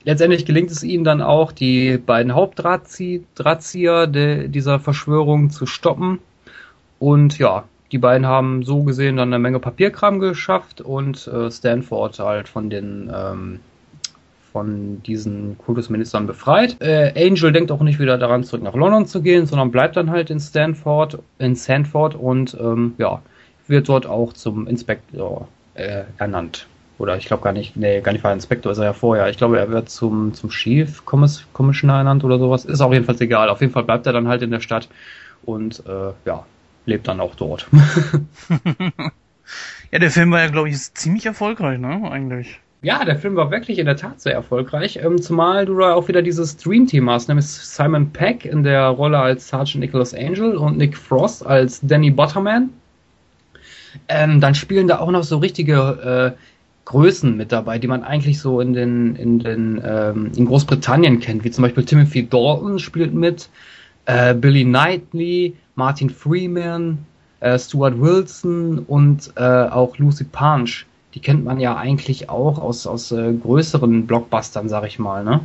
Letztendlich 0.05 0.45
gelingt 0.45 0.71
es 0.71 0.83
ihnen 0.83 1.03
dann 1.03 1.21
auch, 1.21 1.51
die 1.51 1.97
beiden 1.97 2.33
Hauptdrahtzieher 2.33 4.07
de, 4.07 4.47
dieser 4.47 4.79
Verschwörung 4.79 5.49
zu 5.49 5.65
stoppen. 5.65 6.19
Und 6.99 7.39
ja, 7.39 7.63
die 7.91 7.97
beiden 7.97 8.27
haben 8.27 8.63
so 8.63 8.83
gesehen 8.83 9.17
dann 9.17 9.29
eine 9.33 9.39
Menge 9.39 9.59
Papierkram 9.59 10.19
geschafft 10.19 10.79
und 10.79 11.27
äh, 11.27 11.49
Stanford 11.49 12.19
halt 12.19 12.47
von 12.47 12.69
den 12.69 13.11
ähm, 13.13 13.59
von 14.51 15.03
diesen 15.03 15.57
Kultusministern 15.57 16.27
befreit. 16.27 16.77
Äh, 16.79 17.11
Angel 17.17 17.51
denkt 17.51 17.73
auch 17.73 17.81
nicht 17.81 17.99
wieder 17.99 18.17
daran, 18.17 18.45
zurück 18.45 18.63
nach 18.63 18.73
London 18.73 19.05
zu 19.05 19.21
gehen, 19.21 19.47
sondern 19.47 19.69
bleibt 19.69 19.97
dann 19.97 20.11
halt 20.11 20.29
in 20.29 20.39
Stanford, 20.39 21.19
in 21.39 21.55
Sanford 21.55 22.15
und 22.15 22.55
ähm, 22.57 22.93
ja, 22.97 23.21
wird 23.67 23.89
dort 23.89 24.05
auch 24.05 24.31
zum 24.31 24.65
Inspektor 24.67 25.49
äh, 25.73 26.03
ernannt. 26.17 26.67
Oder 26.97 27.17
ich 27.17 27.25
glaube 27.25 27.43
gar 27.43 27.51
nicht, 27.51 27.75
nee, 27.75 27.99
gar 28.01 28.13
nicht 28.13 28.23
war 28.23 28.31
Inspektor, 28.31 28.71
ist 28.71 28.77
er 28.77 28.85
ja 28.85 28.93
vorher. 28.93 29.29
Ich 29.29 29.37
glaube, 29.37 29.59
er 29.59 29.69
wird 29.69 29.89
zum, 29.89 30.33
zum 30.33 30.49
Chief 30.49 31.03
Commissioner 31.05 31.97
ernannt 31.97 32.23
oder 32.23 32.39
sowas. 32.39 32.63
Ist 32.63 32.81
auch 32.81 32.93
jedenfalls 32.93 33.19
egal. 33.19 33.49
Auf 33.49 33.61
jeden 33.61 33.73
Fall 33.73 33.83
bleibt 33.83 34.07
er 34.07 34.13
dann 34.13 34.27
halt 34.27 34.41
in 34.41 34.51
der 34.51 34.61
Stadt 34.61 34.87
und 35.43 35.83
äh, 35.85 36.13
ja, 36.25 36.45
lebt 36.85 37.07
dann 37.07 37.19
auch 37.19 37.35
dort. 37.35 37.67
ja, 39.91 39.99
der 39.99 40.11
Film 40.11 40.31
war 40.31 40.39
ja, 40.39 40.47
glaube 40.47 40.69
ich, 40.69 40.93
ziemlich 40.93 41.25
erfolgreich, 41.25 41.79
ne? 41.79 42.09
Eigentlich. 42.09 42.59
Ja, 42.81 43.03
der 43.03 43.17
Film 43.17 43.35
war 43.35 43.49
wirklich 43.49 43.79
in 43.79 43.87
der 43.87 43.97
Tat 43.97 44.21
sehr 44.21 44.33
erfolgreich, 44.33 44.99
ähm, 45.01 45.19
zumal 45.19 45.65
du 45.65 45.79
da 45.79 45.95
auch 45.95 46.07
wieder 46.07 46.21
dieses 46.21 46.55
Dream-Team 46.57 47.09
hast, 47.09 47.27
nämlich 47.27 47.47
Simon 47.47 48.11
Peck 48.11 48.45
in 48.45 48.61
der 48.61 48.89
Rolle 48.89 49.17
als 49.17 49.47
Sergeant 49.47 49.79
Nicholas 49.79 50.13
Angel 50.13 50.55
und 50.55 50.77
Nick 50.77 50.95
Frost 50.95 51.43
als 51.43 51.79
Danny 51.81 52.11
Butterman. 52.11 52.69
Ähm, 54.07 54.39
dann 54.39 54.53
spielen 54.53 54.87
da 54.87 54.99
auch 54.99 55.09
noch 55.09 55.23
so 55.23 55.37
richtige 55.37 56.35
äh, 56.35 56.39
Größen 56.85 57.35
mit 57.35 57.51
dabei, 57.51 57.79
die 57.79 57.87
man 57.87 58.03
eigentlich 58.03 58.39
so 58.39 58.61
in 58.61 58.73
den, 58.73 59.15
in 59.15 59.39
den, 59.39 59.81
ähm, 59.83 60.31
in 60.35 60.45
Großbritannien 60.45 61.19
kennt, 61.19 61.43
wie 61.43 61.51
zum 61.51 61.63
Beispiel 61.63 61.83
Timothy 61.83 62.27
Dalton 62.27 62.77
spielt 62.79 63.13
mit, 63.13 63.49
äh, 64.05 64.35
Billy 64.35 64.63
Knightley, 64.63 65.55
Martin 65.73 66.11
Freeman, 66.11 66.99
äh, 67.39 67.57
Stuart 67.57 67.99
Wilson 67.99 68.79
und 68.79 69.33
äh, 69.35 69.41
auch 69.41 69.97
Lucy 69.97 70.25
Punch. 70.25 70.85
Die 71.15 71.19
kennt 71.19 71.43
man 71.43 71.59
ja 71.59 71.75
eigentlich 71.75 72.29
auch 72.29 72.59
aus, 72.59 72.85
aus 72.85 73.11
äh, 73.11 73.33
größeren 73.33 74.05
Blockbustern, 74.05 74.69
sag 74.69 74.85
ich 74.85 74.99
mal, 74.99 75.23
ne? 75.23 75.41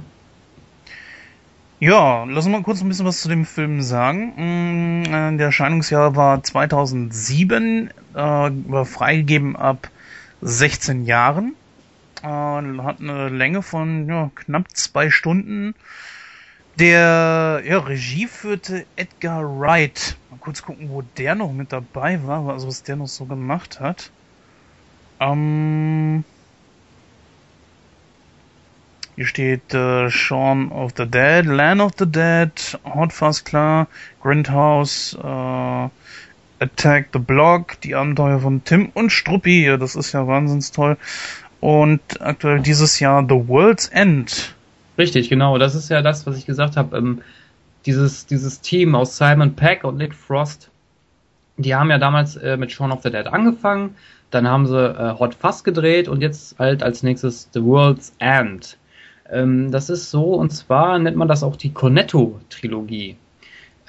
Ja, 1.78 2.24
lass 2.24 2.45
uns 2.45 2.53
mal 2.53 2.62
kurz 2.62 2.82
ein 2.82 2.88
bisschen 2.88 3.07
was 3.07 3.22
zu 3.22 3.30
dem 3.30 3.47
Film 3.47 3.80
sagen. 3.80 4.34
Mm, 4.36 5.05
äh, 5.05 5.36
der 5.38 5.47
Erscheinungsjahr 5.47 6.14
war 6.14 6.43
2007, 6.43 7.88
äh, 8.12 8.16
war 8.16 8.84
freigegeben 8.84 9.57
ab 9.57 9.88
16 10.43 11.05
Jahren. 11.05 11.55
Äh, 12.22 12.26
hat 12.26 13.01
eine 13.01 13.28
Länge 13.28 13.62
von 13.62 14.09
ja, 14.09 14.30
knapp 14.34 14.70
zwei 14.76 15.11
Stunden. 15.11 15.74
Der 16.78 17.62
ja, 17.64 17.78
Regie 17.78 18.26
führte 18.26 18.86
Edgar 18.97 19.43
Wright. 19.43 20.16
Mal 20.30 20.38
kurz 20.38 20.62
gucken, 20.62 20.88
wo 20.91 21.03
der 21.03 21.34
noch 21.34 21.53
mit 21.53 21.72
dabei 21.72 22.26
war, 22.26 22.49
also 22.49 22.68
was 22.68 22.82
der 22.82 22.97
noch 22.97 23.09
so 23.09 23.26
gemacht 23.26 23.80
hat. 23.80 24.11
Ähm, 25.20 26.24
hier 29.16 29.26
steht 29.26 29.74
äh, 29.74 30.09
Shaun 30.09 30.72
of 30.72 30.93
the 30.97 31.05
Dead, 31.05 31.45
Land 31.45 31.82
of 31.82 31.93
the 31.99 32.11
Dead, 32.11 32.78
Hot 32.84 33.12
Fuzz 33.12 33.45
klar, 33.45 33.86
Grindhouse, 34.22 35.18
äh, 35.22 35.88
Attack 36.61 37.09
the 37.13 37.19
Block, 37.19 37.81
die 37.81 37.95
Abenteuer 37.95 38.39
von 38.39 38.63
Tim 38.65 38.91
und 38.95 39.11
Struppi, 39.11 39.77
das 39.79 39.97
ist 39.97 40.13
ja 40.13 40.27
wahnsinns 40.27 40.71
toll. 40.71 40.97
Und 41.61 42.01
aktuell 42.21 42.61
dieses 42.61 43.01
Jahr 43.01 43.23
The 43.29 43.49
World's 43.49 43.89
End. 43.89 44.55
Richtig, 44.97 45.29
genau. 45.29 45.59
Das 45.59 45.75
ist 45.75 45.89
ja 45.89 46.03
das, 46.03 46.27
was 46.27 46.37
ich 46.37 46.47
gesagt 46.47 46.77
habe. 46.77 46.97
Ähm, 46.97 47.23
dieses, 47.87 48.27
dieses 48.27 48.61
Team 48.61 48.95
aus 48.95 49.17
Simon 49.17 49.57
Peck 49.57 49.85
und 49.85 49.97
Nick 49.97 50.15
Frost, 50.15 50.71
die 51.57 51.75
haben 51.75 51.91
ja 51.91 51.99
damals 51.99 52.37
äh, 52.37 52.57
mit 52.57 52.73
Shaun 52.73 52.93
of 52.93 53.03
the 53.03 53.11
Dead 53.11 53.27
angefangen. 53.27 53.97
Dann 54.31 54.47
haben 54.47 54.67
sie 54.67 54.79
äh, 54.79 55.19
Hot 55.19 55.35
Fuzz 55.35 55.65
gedreht 55.65 56.09
und 56.09 56.21
jetzt 56.21 56.59
halt 56.59 56.83
als 56.83 57.03
nächstes 57.03 57.49
The 57.53 57.63
World's 57.63 58.15
End. 58.19 58.79
Ähm, 59.31 59.71
das 59.71 59.91
ist 59.91 60.11
so, 60.11 60.35
und 60.35 60.51
zwar 60.51 60.99
nennt 60.99 61.17
man 61.17 61.29
das 61.29 61.43
auch 61.43 61.57
die 61.57 61.73
Cornetto-Trilogie. 61.73 63.17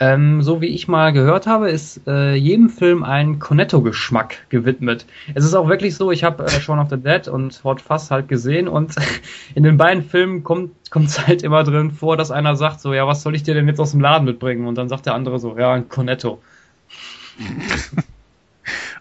Ähm, 0.01 0.41
so 0.41 0.61
wie 0.61 0.65
ich 0.65 0.87
mal 0.87 1.13
gehört 1.13 1.45
habe, 1.45 1.69
ist 1.69 2.01
äh, 2.07 2.33
jedem 2.33 2.71
Film 2.71 3.03
ein 3.03 3.37
Cornetto-Geschmack 3.37 4.49
gewidmet. 4.49 5.05
Es 5.35 5.45
ist 5.45 5.53
auch 5.53 5.69
wirklich 5.69 5.93
so, 5.95 6.11
ich 6.11 6.23
habe 6.23 6.43
äh, 6.43 6.49
Shaun 6.49 6.79
of 6.79 6.89
the 6.89 6.97
Dead 6.97 7.27
und 7.27 7.63
Hot 7.63 7.81
Fuzz 7.81 8.09
halt 8.09 8.27
gesehen 8.27 8.67
und 8.67 8.95
in 9.53 9.61
den 9.61 9.77
beiden 9.77 10.03
Filmen 10.03 10.43
kommt 10.43 10.73
es 10.91 11.27
halt 11.27 11.43
immer 11.43 11.63
drin 11.63 11.91
vor, 11.91 12.17
dass 12.17 12.31
einer 12.31 12.55
sagt 12.55 12.81
so, 12.81 12.95
ja, 12.95 13.05
was 13.05 13.21
soll 13.21 13.35
ich 13.35 13.43
dir 13.43 13.53
denn 13.53 13.67
jetzt 13.67 13.79
aus 13.79 13.91
dem 13.91 14.01
Laden 14.01 14.25
mitbringen? 14.25 14.65
Und 14.65 14.73
dann 14.73 14.89
sagt 14.89 15.05
der 15.05 15.13
andere 15.13 15.37
so, 15.37 15.55
ja, 15.55 15.73
ein 15.73 15.87
Cornetto. 15.87 16.41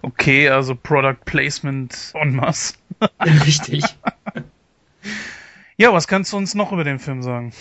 Okay, 0.03 0.49
also 0.49 0.75
Product 0.75 1.27
Placement 1.27 2.13
en 2.15 2.35
masse. 2.35 2.73
Richtig. 3.21 3.85
ja, 5.77 5.93
was 5.93 6.09
kannst 6.09 6.33
du 6.33 6.39
uns 6.39 6.55
noch 6.55 6.73
über 6.73 6.85
den 6.85 6.99
Film 6.99 7.23
sagen? 7.23 7.53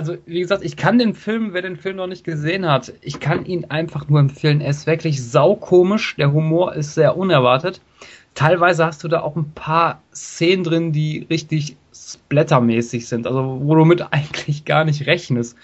Also 0.00 0.16
wie 0.24 0.40
gesagt, 0.40 0.64
ich 0.64 0.78
kann 0.78 0.98
den 0.98 1.14
Film, 1.14 1.52
wer 1.52 1.60
den 1.60 1.76
Film 1.76 1.96
noch 1.96 2.06
nicht 2.06 2.24
gesehen 2.24 2.66
hat, 2.66 2.94
ich 3.02 3.20
kann 3.20 3.44
ihn 3.44 3.66
einfach 3.66 4.08
nur 4.08 4.18
empfehlen. 4.18 4.62
Er 4.62 4.70
ist 4.70 4.86
wirklich 4.86 5.22
saukomisch, 5.22 6.16
der 6.16 6.32
Humor 6.32 6.74
ist 6.74 6.94
sehr 6.94 7.18
unerwartet. 7.18 7.82
Teilweise 8.34 8.86
hast 8.86 9.04
du 9.04 9.08
da 9.08 9.20
auch 9.20 9.36
ein 9.36 9.50
paar 9.52 10.00
Szenen 10.14 10.64
drin, 10.64 10.92
die 10.92 11.26
richtig 11.28 11.76
splattermäßig 11.92 13.08
sind, 13.08 13.26
also 13.26 13.60
wo 13.62 13.74
du 13.74 13.84
mit 13.84 14.02
eigentlich 14.10 14.64
gar 14.64 14.86
nicht 14.86 15.06
rechnest. 15.06 15.54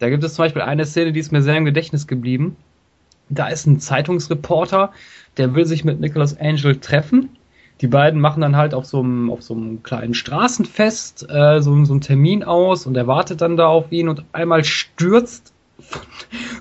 Da 0.00 0.10
gibt 0.10 0.24
es 0.24 0.34
zum 0.34 0.46
Beispiel 0.46 0.62
eine 0.62 0.84
Szene, 0.84 1.12
die 1.12 1.20
ist 1.20 1.30
mir 1.30 1.42
sehr 1.42 1.56
im 1.56 1.64
Gedächtnis 1.64 2.08
geblieben. 2.08 2.56
Da 3.28 3.46
ist 3.46 3.66
ein 3.66 3.78
Zeitungsreporter, 3.78 4.90
der 5.36 5.54
will 5.54 5.64
sich 5.64 5.84
mit 5.84 6.00
Nicholas 6.00 6.36
Angel 6.40 6.80
treffen. 6.80 7.36
Die 7.80 7.88
beiden 7.88 8.20
machen 8.20 8.40
dann 8.40 8.56
halt 8.56 8.72
auf 8.72 8.86
so 8.86 9.00
einem, 9.00 9.30
auf 9.30 9.42
so 9.42 9.54
einem 9.54 9.82
kleinen 9.82 10.14
Straßenfest 10.14 11.26
äh, 11.28 11.60
so, 11.60 11.84
so 11.84 11.92
einen 11.92 12.00
Termin 12.00 12.42
aus 12.42 12.86
und 12.86 12.96
er 12.96 13.06
wartet 13.06 13.40
dann 13.42 13.56
da 13.56 13.66
auf 13.66 13.92
ihn 13.92 14.08
und 14.08 14.24
einmal 14.32 14.64
stürzt 14.64 15.52
von, 15.80 16.00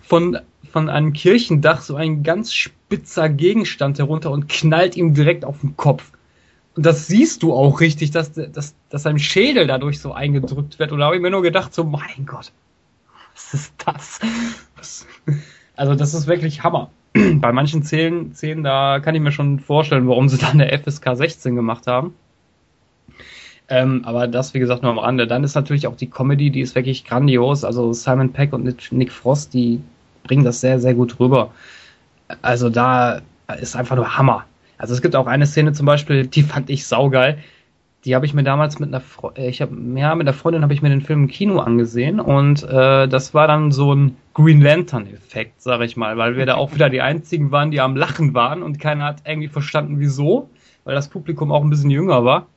von, 0.03 0.39
von 0.71 0.89
einem 0.89 1.13
Kirchendach 1.13 1.81
so 1.81 1.95
ein 1.95 2.23
ganz 2.23 2.53
spitzer 2.53 3.29
Gegenstand 3.29 3.97
herunter 3.97 4.31
und 4.31 4.49
knallt 4.49 4.97
ihm 4.97 5.13
direkt 5.13 5.45
auf 5.45 5.61
den 5.61 5.77
Kopf. 5.77 6.11
Und 6.75 6.85
das 6.85 7.07
siehst 7.07 7.43
du 7.43 7.53
auch 7.53 7.79
richtig, 7.79 8.11
dass, 8.11 8.33
dass, 8.33 8.75
dass 8.89 9.03
sein 9.03 9.17
Schädel 9.17 9.67
dadurch 9.67 10.01
so 10.01 10.11
eingedrückt 10.11 10.77
wird. 10.77 10.91
Und 10.91 10.99
da 10.99 11.05
habe 11.05 11.15
ich 11.15 11.21
mir 11.21 11.31
nur 11.31 11.41
gedacht, 11.41 11.73
so, 11.73 11.85
mein 11.85 12.25
Gott, 12.25 12.51
was 13.33 13.53
ist 13.53 13.73
das? 13.85 14.19
Was? 14.75 15.07
Also 15.77 15.95
das 15.95 16.13
ist 16.13 16.27
wirklich 16.27 16.63
Hammer. 16.63 16.89
Bei 17.35 17.51
manchen 17.51 17.83
Szenen, 17.83 18.33
Szenen, 18.33 18.63
da 18.63 18.99
kann 18.99 19.15
ich 19.15 19.21
mir 19.21 19.31
schon 19.31 19.59
vorstellen, 19.59 20.07
warum 20.07 20.27
sie 20.27 20.37
dann 20.37 20.59
eine 20.59 20.77
FSK 20.77 21.15
16 21.15 21.55
gemacht 21.55 21.87
haben. 21.87 22.13
Ähm, 23.67 24.01
aber 24.05 24.27
das, 24.27 24.53
wie 24.53 24.59
gesagt, 24.59 24.83
nur 24.83 24.91
am 24.91 24.99
Rande. 24.99 25.25
Dann 25.25 25.43
ist 25.43 25.55
natürlich 25.55 25.87
auch 25.87 25.95
die 25.95 26.09
Comedy, 26.09 26.51
die 26.51 26.61
ist 26.61 26.75
wirklich 26.75 27.05
grandios. 27.05 27.63
Also 27.63 27.93
Simon 27.93 28.31
Peck 28.31 28.53
und 28.53 28.91
Nick 28.91 29.11
Frost, 29.11 29.53
die 29.53 29.81
bringen 30.23 30.43
das 30.43 30.61
sehr, 30.61 30.79
sehr 30.79 30.93
gut 30.93 31.19
rüber. 31.19 31.51
Also 32.41 32.69
da 32.69 33.21
ist 33.59 33.75
einfach 33.75 33.95
nur 33.95 34.17
Hammer. 34.17 34.45
Also 34.77 34.93
es 34.93 35.01
gibt 35.01 35.15
auch 35.15 35.27
eine 35.27 35.45
Szene 35.45 35.71
zum 35.71 35.85
Beispiel, 35.85 36.27
die 36.27 36.43
fand 36.43 36.69
ich 36.69 36.85
saugeil 36.85 37.37
die 38.05 38.13
habe 38.13 38.25
ich 38.25 38.33
mir 38.33 38.43
damals 38.43 38.79
mit 38.79 38.89
einer 38.89 39.01
Fre 39.01 39.33
äh, 39.35 39.49
ich 39.49 39.61
habe 39.61 39.75
ja 39.95 40.13
mit 40.15 40.27
der 40.27 40.33
Freundin 40.33 40.61
habe 40.61 40.73
ich 40.73 40.81
mir 40.81 40.89
den 40.89 41.01
Film 41.01 41.23
im 41.23 41.27
Kino 41.27 41.59
angesehen 41.59 42.19
und 42.19 42.63
äh, 42.63 43.07
das 43.07 43.33
war 43.33 43.47
dann 43.47 43.71
so 43.71 43.93
ein 43.93 44.15
Green 44.33 44.61
Lantern 44.61 45.07
Effekt, 45.07 45.61
sag 45.61 45.81
ich 45.81 45.97
mal, 45.97 46.17
weil 46.17 46.37
wir 46.37 46.45
da 46.45 46.55
auch 46.55 46.73
wieder 46.73 46.89
die 46.89 47.01
einzigen 47.01 47.51
waren, 47.51 47.71
die 47.71 47.81
am 47.81 47.95
Lachen 47.95 48.33
waren 48.33 48.61
und 48.61 48.79
keiner 48.79 49.05
hat 49.05 49.23
irgendwie 49.25 49.47
verstanden, 49.47 49.99
wieso, 49.99 50.49
weil 50.83 50.93
das 50.93 51.09
Publikum 51.09 51.51
auch 51.51 51.63
ein 51.63 51.69
bisschen 51.69 51.89
jünger 51.89 52.23
war. 52.23 52.47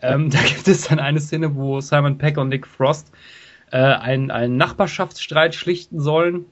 Ähm, 0.00 0.30
da 0.30 0.38
gibt 0.38 0.68
es 0.68 0.88
dann 0.88 1.00
eine 1.00 1.20
Szene, 1.20 1.54
wo 1.56 1.80
Simon 1.80 2.18
Peck 2.18 2.38
und 2.38 2.48
Nick 2.48 2.66
Frost 2.66 3.10
äh, 3.72 3.78
einen, 3.78 4.30
einen 4.30 4.56
Nachbarschaftsstreit 4.56 5.54
schlichten 5.54 5.98
sollen 5.98 6.44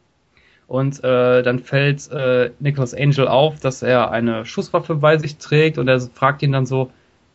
und 0.66 1.04
äh, 1.04 1.42
dann 1.42 1.60
fällt 1.60 2.10
äh, 2.10 2.50
Nicholas 2.58 2.94
Angel 2.94 3.28
auf, 3.28 3.60
dass 3.60 3.82
er 3.82 4.10
eine 4.10 4.44
Schusswaffe 4.46 4.96
bei 4.96 5.18
sich 5.18 5.36
trägt 5.36 5.78
und 5.78 5.86
er 5.86 6.00
fragt 6.00 6.42
ihn 6.42 6.52
dann 6.52 6.66
so, 6.66 6.90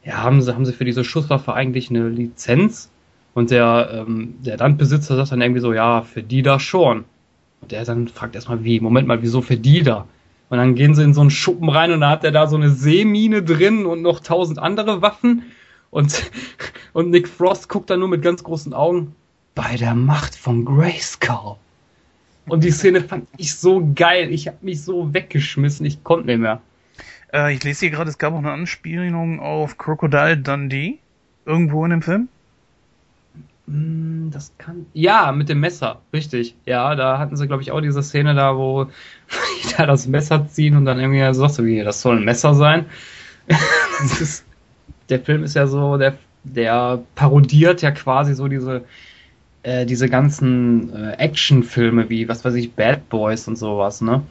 ja, 0.05 0.23
haben 0.23 0.41
sie, 0.41 0.53
haben 0.53 0.65
sie 0.65 0.73
für 0.73 0.85
diese 0.85 1.03
Schusswaffe 1.03 1.53
eigentlich 1.53 1.89
eine 1.89 2.07
Lizenz? 2.09 2.89
Und 3.33 3.51
der, 3.51 4.05
ähm, 4.07 4.35
der 4.45 4.57
Landbesitzer 4.57 5.15
sagt 5.15 5.31
dann 5.31 5.41
irgendwie 5.41 5.61
so, 5.61 5.73
ja, 5.73 6.03
für 6.03 6.23
die 6.23 6.41
da 6.41 6.59
schon. 6.59 7.03
Und 7.61 7.71
der 7.71 7.83
dann 7.83 8.07
fragt 8.07 8.35
erstmal, 8.35 8.63
wie, 8.63 8.79
Moment 8.79 9.07
mal, 9.07 9.21
wieso 9.21 9.41
für 9.41 9.57
die 9.57 9.83
da? 9.83 10.07
Und 10.49 10.57
dann 10.57 10.75
gehen 10.75 10.93
sie 10.93 11.03
in 11.03 11.13
so 11.13 11.21
einen 11.21 11.31
Schuppen 11.31 11.69
rein 11.69 11.91
und 11.91 12.01
da 12.01 12.11
hat 12.11 12.23
er 12.23 12.31
da 12.31 12.47
so 12.47 12.55
eine 12.55 12.69
Seemine 12.69 13.41
drin 13.41 13.85
und 13.85 14.03
noch 14.03 14.19
tausend 14.19 14.59
andere 14.59 15.01
Waffen. 15.01 15.43
Und, 15.89 16.31
und 16.93 17.09
Nick 17.09 17.27
Frost 17.27 17.67
guckt 17.67 17.89
dann 17.89 17.99
nur 17.99 18.07
mit 18.07 18.21
ganz 18.21 18.43
großen 18.43 18.73
Augen, 18.73 19.15
bei 19.55 19.75
der 19.75 19.95
Macht 19.95 20.35
von 20.35 20.63
Grayskull. 20.63 21.55
Und 22.47 22.63
die 22.63 22.71
Szene 22.71 23.01
fand 23.01 23.27
ich 23.37 23.55
so 23.55 23.91
geil. 23.95 24.31
Ich 24.31 24.47
habe 24.47 24.57
mich 24.61 24.83
so 24.83 25.13
weggeschmissen, 25.13 25.85
ich 25.85 26.03
konnte 26.03 26.27
nicht 26.27 26.39
mehr. 26.39 26.61
Äh, 27.33 27.53
ich 27.53 27.63
lese 27.63 27.81
hier 27.81 27.91
gerade, 27.91 28.09
es 28.09 28.17
gab 28.17 28.33
auch 28.33 28.39
eine 28.39 28.51
Anspielung 28.51 29.39
auf 29.39 29.77
Crocodile 29.77 30.37
Dundee. 30.37 30.99
Irgendwo 31.45 31.83
in 31.85 31.91
dem 31.91 32.01
Film? 32.01 32.27
Hm, 33.67 34.29
das 34.31 34.51
kann. 34.57 34.85
Ja, 34.93 35.31
mit 35.31 35.49
dem 35.49 35.59
Messer, 35.59 36.01
richtig. 36.13 36.55
Ja, 36.65 36.95
da 36.95 37.17
hatten 37.17 37.35
sie, 37.35 37.47
glaube 37.47 37.63
ich, 37.63 37.71
auch 37.71 37.81
diese 37.81 38.03
Szene 38.03 38.35
da, 38.35 38.55
wo 38.55 38.85
die 39.63 39.75
da 39.77 39.85
das 39.85 40.07
Messer 40.07 40.47
ziehen 40.47 40.75
und 40.75 40.85
dann 40.85 40.99
irgendwie 40.99 41.33
sagst 41.33 41.59
du, 41.59 41.65
wie, 41.65 41.83
das 41.83 42.01
soll 42.01 42.17
ein 42.17 42.25
Messer 42.25 42.53
sein. 42.53 42.85
ist, 44.19 44.45
der 45.09 45.19
Film 45.19 45.43
ist 45.43 45.55
ja 45.55 45.67
so, 45.67 45.97
der, 45.97 46.17
der 46.43 47.03
parodiert 47.15 47.81
ja 47.81 47.91
quasi 47.91 48.33
so 48.33 48.47
diese, 48.47 48.85
äh, 49.63 49.85
diese 49.85 50.09
ganzen 50.09 50.93
äh, 50.93 51.13
Actionfilme 51.13 52.09
wie, 52.09 52.27
was 52.27 52.45
weiß 52.45 52.55
ich, 52.55 52.73
Bad 52.73 53.09
Boys 53.09 53.47
und 53.47 53.55
sowas, 53.57 54.01
ne? 54.01 54.23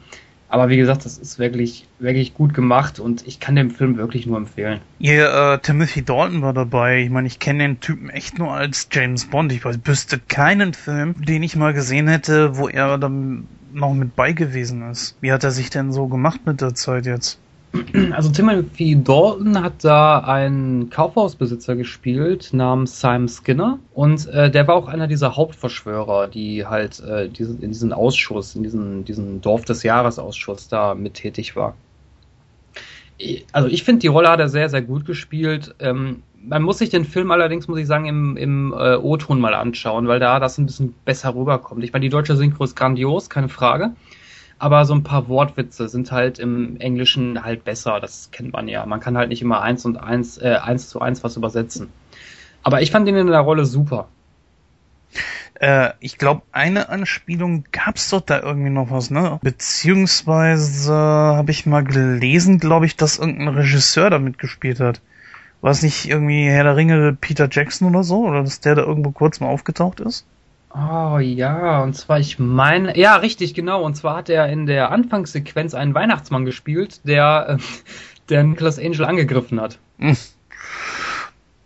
Aber 0.47 0.69
wie 0.69 0.77
gesagt, 0.77 1.05
das 1.05 1.17
ist 1.17 1.39
wirklich, 1.39 1.87
wirklich 1.99 2.33
gut 2.33 2.53
gemacht 2.53 2.99
und 2.99 3.25
ich 3.27 3.39
kann 3.39 3.55
den 3.55 3.71
Film 3.71 3.97
wirklich 3.97 4.25
nur 4.25 4.37
empfehlen. 4.37 4.79
Ja, 4.99 5.55
äh, 5.55 5.59
Timothy 5.59 6.03
Dalton 6.03 6.41
war 6.41 6.53
dabei. 6.53 7.01
Ich 7.01 7.09
meine, 7.09 7.27
ich 7.27 7.39
kenne 7.39 7.63
den 7.63 7.79
Typen 7.79 8.09
echt 8.09 8.37
nur 8.37 8.51
als 8.51 8.87
James 8.91 9.25
Bond. 9.25 9.51
Ich 9.51 9.65
wüsste 9.65 10.19
keinen 10.19 10.73
Film, 10.73 11.15
den 11.17 11.43
ich 11.43 11.55
mal 11.55 11.73
gesehen 11.73 12.07
hätte, 12.07 12.57
wo 12.57 12.67
er 12.67 12.97
dann 12.97 13.47
noch 13.73 13.93
mit 13.93 14.15
bei 14.15 14.31
gewesen 14.33 14.89
ist. 14.89 15.17
Wie 15.19 15.31
hat 15.31 15.43
er 15.43 15.51
sich 15.51 15.69
denn 15.69 15.91
so 15.91 16.07
gemacht 16.07 16.41
mit 16.45 16.61
der 16.61 16.75
Zeit 16.75 17.05
jetzt? 17.05 17.39
Also 18.11 18.29
Timothy 18.29 19.01
Dalton 19.01 19.61
hat 19.61 19.83
da 19.83 20.19
einen 20.19 20.89
Kaufhausbesitzer 20.89 21.75
gespielt 21.75 22.49
namens 22.53 22.99
Simon 22.99 23.27
Skinner 23.27 23.79
und 23.93 24.27
äh, 24.27 24.49
der 24.49 24.67
war 24.67 24.75
auch 24.75 24.87
einer 24.87 25.07
dieser 25.07 25.35
Hauptverschwörer, 25.35 26.27
die 26.27 26.65
halt 26.65 26.99
äh, 27.01 27.29
diesen, 27.29 27.61
in 27.61 27.71
diesem 27.71 27.91
Ausschuss, 27.91 28.55
in 28.55 28.63
diesem, 28.63 29.05
diesen 29.05 29.41
Dorf 29.41 29.65
des 29.65 29.83
Jahresausschuss 29.83 30.67
da 30.67 30.95
mit 30.95 31.15
tätig 31.15 31.55
war. 31.55 31.75
Also 33.53 33.69
ich 33.69 33.83
finde, 33.83 34.01
die 34.01 34.07
Rolle 34.07 34.29
hat 34.29 34.39
er 34.39 34.49
sehr, 34.49 34.69
sehr 34.69 34.81
gut 34.81 35.05
gespielt. 35.05 35.73
Ähm, 35.79 36.21
man 36.47 36.61
muss 36.61 36.79
sich 36.79 36.89
den 36.89 37.05
Film 37.05 37.31
allerdings, 37.31 37.67
muss 37.67 37.79
ich 37.79 37.87
sagen, 37.87 38.05
im, 38.05 38.37
im 38.37 38.73
äh, 38.73 38.97
O-Ton 38.97 39.39
mal 39.39 39.53
anschauen, 39.53 40.07
weil 40.07 40.19
da 40.19 40.39
das 40.39 40.57
ein 40.57 40.65
bisschen 40.65 40.93
besser 41.05 41.33
rüberkommt. 41.33 41.83
Ich 41.83 41.93
meine, 41.93 42.03
die 42.03 42.09
deutsche 42.09 42.35
Synchro 42.35 42.65
ist 42.65 42.75
grandios, 42.75 43.29
keine 43.29 43.49
Frage 43.49 43.91
aber 44.57 44.85
so 44.85 44.93
ein 44.93 45.03
paar 45.03 45.27
Wortwitze 45.27 45.89
sind 45.89 46.11
halt 46.11 46.39
im 46.39 46.77
Englischen 46.77 47.43
halt 47.43 47.63
besser, 47.63 47.99
das 47.99 48.29
kennt 48.31 48.53
man 48.53 48.67
ja. 48.67 48.85
Man 48.85 48.99
kann 48.99 49.17
halt 49.17 49.29
nicht 49.29 49.41
immer 49.41 49.61
eins 49.61 49.85
und 49.85 49.97
eins, 49.97 50.37
äh, 50.37 50.57
eins 50.61 50.89
zu 50.89 51.01
eins 51.01 51.23
was 51.23 51.35
übersetzen. 51.37 51.89
Aber 52.63 52.81
ich 52.81 52.91
fand 52.91 53.07
ihn 53.07 53.15
in 53.15 53.27
der 53.27 53.41
Rolle 53.41 53.65
super. 53.65 54.07
Äh, 55.55 55.91
ich 55.99 56.17
glaube, 56.17 56.41
eine 56.51 56.89
Anspielung 56.89 57.65
gab's 57.71 58.09
doch 58.09 58.21
da 58.21 58.41
irgendwie 58.41 58.69
noch 58.69 58.91
was, 58.91 59.11
ne? 59.11 59.39
Beziehungsweise 59.41 60.93
habe 60.93 61.51
ich 61.51 61.65
mal 61.65 61.83
gelesen, 61.83 62.59
glaube 62.59 62.85
ich, 62.85 62.95
dass 62.95 63.19
irgendein 63.19 63.49
Regisseur 63.49 64.09
da 64.09 64.19
mitgespielt 64.19 64.79
hat. 64.79 65.01
War 65.61 65.71
es 65.71 65.81
nicht 65.81 66.07
irgendwie 66.07 66.45
Herr 66.47 66.63
der 66.63 66.75
Ringe 66.75 67.17
Peter 67.19 67.47
Jackson 67.49 67.87
oder 67.87 68.03
so? 68.03 68.25
Oder 68.25 68.43
dass 68.43 68.59
der 68.59 68.75
da 68.75 68.83
irgendwo 68.83 69.11
kurz 69.11 69.39
mal 69.39 69.47
aufgetaucht 69.47 69.99
ist? 69.99 70.25
Oh 70.77 71.19
ja, 71.19 71.83
und 71.83 71.93
zwar, 71.93 72.19
ich 72.19 72.37
meine, 72.37 72.97
ja, 72.97 73.15
richtig, 73.15 73.53
genau. 73.53 73.81
Und 73.83 73.95
zwar 73.95 74.17
hat 74.17 74.29
er 74.29 74.49
in 74.49 74.65
der 74.65 74.91
Anfangssequenz 74.91 75.73
einen 75.73 75.93
Weihnachtsmann 75.93 76.43
gespielt, 76.43 76.99
der, 77.05 77.57
äh, 77.57 77.57
der 78.27 78.43
Nicholas 78.43 78.77
Angel 78.77 79.05
angegriffen 79.05 79.61
hat. 79.61 79.79
Hm. 79.99 80.17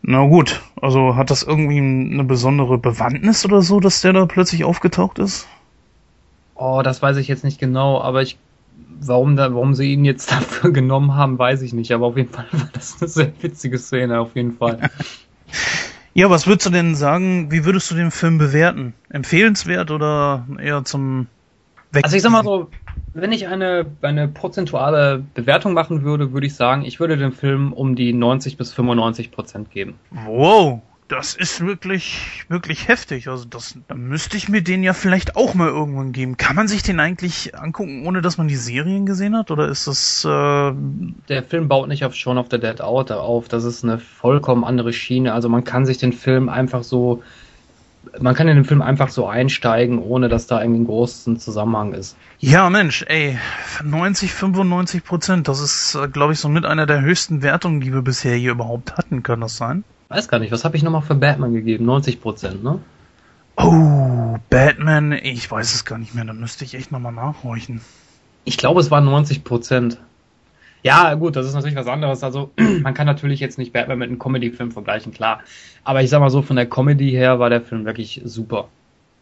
Na 0.03 0.27
gut, 0.27 0.61
also 0.79 1.15
hat 1.15 1.31
das 1.31 1.41
irgendwie 1.41 1.79
eine 1.79 2.23
besondere 2.23 2.77
Bewandtnis 2.77 3.43
oder 3.45 3.63
so, 3.63 3.79
dass 3.79 4.01
der 4.01 4.13
da 4.13 4.25
plötzlich 4.27 4.63
aufgetaucht 4.63 5.17
ist? 5.17 5.47
Oh, 6.53 6.81
das 6.83 7.01
weiß 7.01 7.17
ich 7.17 7.27
jetzt 7.27 7.43
nicht 7.43 7.59
genau, 7.59 7.99
aber 7.99 8.21
ich, 8.21 8.37
warum 8.99 9.35
da, 9.35 9.51
warum 9.53 9.73
sie 9.73 9.91
ihn 9.93 10.05
jetzt 10.05 10.31
dafür 10.31 10.71
genommen 10.71 11.15
haben, 11.15 11.39
weiß 11.39 11.63
ich 11.63 11.73
nicht. 11.73 11.91
Aber 11.93 12.05
auf 12.05 12.17
jeden 12.17 12.31
Fall 12.31 12.45
war 12.51 12.69
das 12.73 13.01
eine 13.01 13.09
sehr 13.09 13.31
witzige 13.41 13.79
Szene, 13.79 14.19
auf 14.19 14.35
jeden 14.35 14.55
Fall. 14.55 14.91
Ja, 16.13 16.29
was 16.29 16.47
würdest 16.47 16.67
du 16.67 16.71
denn 16.71 16.95
sagen, 16.95 17.51
wie 17.51 17.65
würdest 17.65 17.89
du 17.91 17.95
den 17.95 18.11
Film 18.11 18.37
bewerten? 18.37 18.93
Empfehlenswert 19.09 19.91
oder 19.91 20.45
eher 20.61 20.83
zum 20.83 21.27
Weg 21.91 22.03
Also 22.03 22.15
ich 22.15 22.23
sag 22.23 22.31
mal 22.31 22.43
so, 22.43 22.69
wenn 23.13 23.31
ich 23.31 23.47
eine, 23.47 23.85
eine 24.01 24.27
prozentuale 24.27 25.23
Bewertung 25.33 25.73
machen 25.73 26.03
würde, 26.03 26.31
würde 26.33 26.47
ich 26.47 26.55
sagen, 26.55 26.83
ich 26.85 26.99
würde 26.99 27.17
dem 27.17 27.31
Film 27.31 27.73
um 27.73 27.95
die 27.95 28.13
90 28.13 28.57
bis 28.57 28.73
95 28.73 29.31
Prozent 29.31 29.71
geben. 29.71 29.95
Wow, 30.11 30.81
das 31.09 31.33
ist 31.33 31.65
wirklich, 31.65 32.45
wirklich 32.49 32.87
heftig. 32.87 33.27
Also 33.27 33.43
das, 33.43 33.75
da 33.87 33.95
müsste 33.95 34.37
ich 34.37 34.47
mir 34.47 34.61
den 34.61 34.83
ja 34.83 34.93
vielleicht 34.93 35.35
auch 35.35 35.55
mal 35.55 35.67
irgendwann 35.67 36.11
geben. 36.11 36.37
Kann 36.37 36.55
man 36.55 36.67
sich 36.67 36.83
den 36.83 36.99
eigentlich 36.99 37.57
angucken, 37.57 38.05
ohne 38.05 38.21
dass 38.21 38.37
man 38.37 38.47
die 38.47 38.55
Serien 38.55 39.07
gesehen 39.07 39.35
hat? 39.35 39.49
Oder 39.49 39.67
ist 39.67 39.87
das? 39.87 40.23
Äh 40.23 40.73
der 41.27 41.43
Film 41.43 41.67
baut 41.67 41.87
nicht 41.87 42.05
auf 42.05 42.13
Shaun 42.13 42.37
of 42.37 42.47
the 42.51 42.59
Dead 42.59 42.79
Out 42.79 43.11
auf. 43.11 43.47
Das 43.47 43.63
ist 43.63 43.83
eine 43.83 43.97
vollkommen 43.97 44.63
andere 44.63 44.93
Schiene. 44.93 45.33
Also 45.33 45.49
man 45.49 45.63
kann 45.63 45.85
sich 45.85 45.97
den 45.97 46.13
Film 46.13 46.47
einfach 46.47 46.83
so, 46.83 47.23
man 48.19 48.35
kann 48.35 48.47
in 48.47 48.55
den 48.55 48.65
Film 48.65 48.83
einfach 48.83 49.09
so 49.09 49.27
einsteigen, 49.27 49.97
ohne 49.97 50.29
dass 50.29 50.45
da 50.45 50.61
irgendwie 50.61 50.81
ein 50.81 50.85
großen 50.85 51.39
Zusammenhang 51.39 51.93
ist. 51.93 52.17
Ja, 52.37 52.69
Mensch, 52.69 53.03
ey, 53.07 53.39
90, 53.83 54.31
95 54.31 55.03
Prozent. 55.03 55.47
Das 55.47 55.59
ist, 55.59 55.95
äh, 55.95 56.07
glaube 56.07 56.33
ich, 56.33 56.39
so 56.39 56.49
mit 56.49 56.65
einer 56.65 56.85
der 56.85 57.01
höchsten 57.01 57.41
Wertungen, 57.41 57.81
die 57.81 57.91
wir 57.91 58.03
bisher 58.03 58.35
hier 58.35 58.51
überhaupt 58.51 58.95
hatten. 58.95 59.23
Kann 59.23 59.41
das 59.41 59.57
sein? 59.57 59.83
Weiß 60.09 60.27
gar 60.27 60.39
nicht, 60.39 60.51
was 60.51 60.65
habe 60.65 60.75
ich 60.75 60.81
nochmal 60.81 61.03
für 61.03 61.13
Batman 61.13 61.53
gegeben? 61.53 61.85
90 61.85 62.19
Prozent, 62.19 62.63
ne? 62.63 62.79
Oh, 63.57 64.37
Batman, 64.49 65.11
ich 65.11 65.49
weiß 65.51 65.75
es 65.75 65.85
gar 65.85 65.99
nicht 65.99 66.15
mehr, 66.15 66.25
da 66.25 66.33
müsste 66.33 66.65
ich 66.65 66.73
echt 66.73 66.91
nochmal 66.91 67.11
nachhorchen. 67.11 67.81
Ich 68.43 68.57
glaube, 68.57 68.79
es 68.79 68.89
waren 68.89 69.05
90 69.05 69.43
Prozent. 69.43 69.99
Ja, 70.81 71.13
gut, 71.13 71.35
das 71.35 71.45
ist 71.45 71.53
natürlich 71.53 71.75
was 71.75 71.85
anderes. 71.85 72.23
Also, 72.23 72.49
man 72.81 72.95
kann 72.95 73.05
natürlich 73.05 73.39
jetzt 73.39 73.59
nicht 73.59 73.71
Batman 73.71 73.99
mit 73.99 74.09
einem 74.09 74.17
Comedy-Film 74.17 74.71
vergleichen, 74.71 75.13
klar. 75.13 75.41
Aber 75.83 76.01
ich 76.01 76.09
sag 76.09 76.21
mal 76.21 76.31
so, 76.31 76.41
von 76.41 76.55
der 76.55 76.65
Comedy 76.65 77.11
her 77.11 77.37
war 77.37 77.51
der 77.51 77.61
Film 77.61 77.85
wirklich 77.85 78.21
super. 78.25 78.67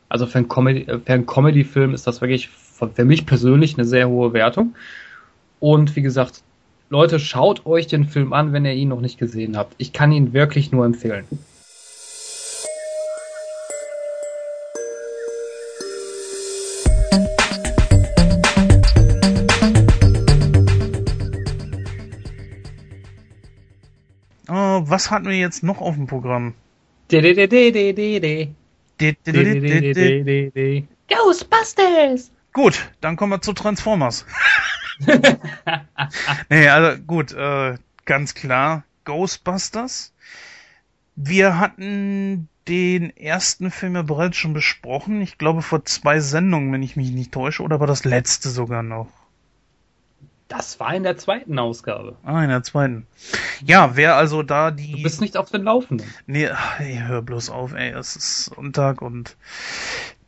Also 0.07 0.25
für 0.25 0.37
einen 0.37 0.47
Comedy, 0.47 0.85
Comedy-Film 1.25 1.93
ist 1.93 2.07
das 2.07 2.21
wirklich 2.21 2.47
für 2.47 3.03
mich 3.03 3.25
persönlich 3.25 3.73
eine 3.73 3.83
sehr 3.83 4.07
hohe 4.07 4.31
Wertung. 4.31 4.75
Und 5.59 5.97
wie 5.97 6.01
gesagt, 6.01 6.43
Leute, 6.89 7.19
schaut 7.19 7.65
euch 7.65 7.87
den 7.87 8.05
Film 8.05 8.31
an, 8.31 8.53
wenn 8.53 8.63
ihr 8.63 8.73
ihn 8.73 8.87
noch 8.87 9.01
nicht 9.01 9.17
gesehen 9.17 9.57
habt. 9.57 9.75
Ich 9.77 9.91
kann 9.91 10.13
ihn 10.13 10.31
wirklich 10.31 10.71
nur 10.71 10.85
empfehlen. 10.85 11.25
Oh, 24.49 24.81
was 24.85 25.11
hatten 25.11 25.27
wir 25.27 25.37
jetzt 25.37 25.63
noch 25.63 25.81
auf 25.81 25.95
dem 25.95 26.07
Programm? 26.07 26.53
Ghostbusters! 31.09 32.31
Gut, 32.53 32.89
dann 33.01 33.17
kommen 33.17 33.33
wir 33.33 33.41
zu 33.41 33.51
Transformers. 33.51 34.25
nee, 36.49 36.67
also 36.67 37.01
gut, 37.03 37.31
äh, 37.33 37.77
ganz 38.05 38.33
klar, 38.33 38.83
Ghostbusters. 39.05 40.13
Wir 41.15 41.59
hatten 41.59 42.49
den 42.67 43.15
ersten 43.15 43.71
Film 43.71 43.95
ja 43.95 44.01
bereits 44.01 44.37
schon 44.37 44.53
besprochen. 44.53 45.21
Ich 45.21 45.37
glaube 45.37 45.61
vor 45.61 45.85
zwei 45.85 46.19
Sendungen, 46.19 46.71
wenn 46.71 46.83
ich 46.83 46.95
mich 46.95 47.11
nicht 47.11 47.31
täusche, 47.31 47.63
oder 47.63 47.79
war 47.79 47.87
das 47.87 48.05
letzte 48.05 48.49
sogar 48.49 48.83
noch? 48.83 49.07
Das 50.47 50.79
war 50.79 50.93
in 50.95 51.03
der 51.03 51.17
zweiten 51.17 51.59
Ausgabe. 51.59 52.15
Ah, 52.23 52.41
in 52.41 52.49
der 52.49 52.63
zweiten. 52.63 53.05
Ja, 53.65 53.97
wer 53.97 54.15
also 54.15 54.43
da 54.43 54.71
die. 54.71 54.93
Du 54.93 55.03
bist 55.03 55.19
nicht 55.19 55.35
auf 55.35 55.49
den 55.49 55.63
Laufenden. 55.63 56.07
Nee, 56.25 56.49
ey, 56.79 57.01
hör 57.05 57.21
bloß 57.21 57.49
auf, 57.49 57.73
ey. 57.73 57.91
Es 57.91 58.15
ist 58.15 58.45
Sonntag 58.45 59.01
und 59.01 59.35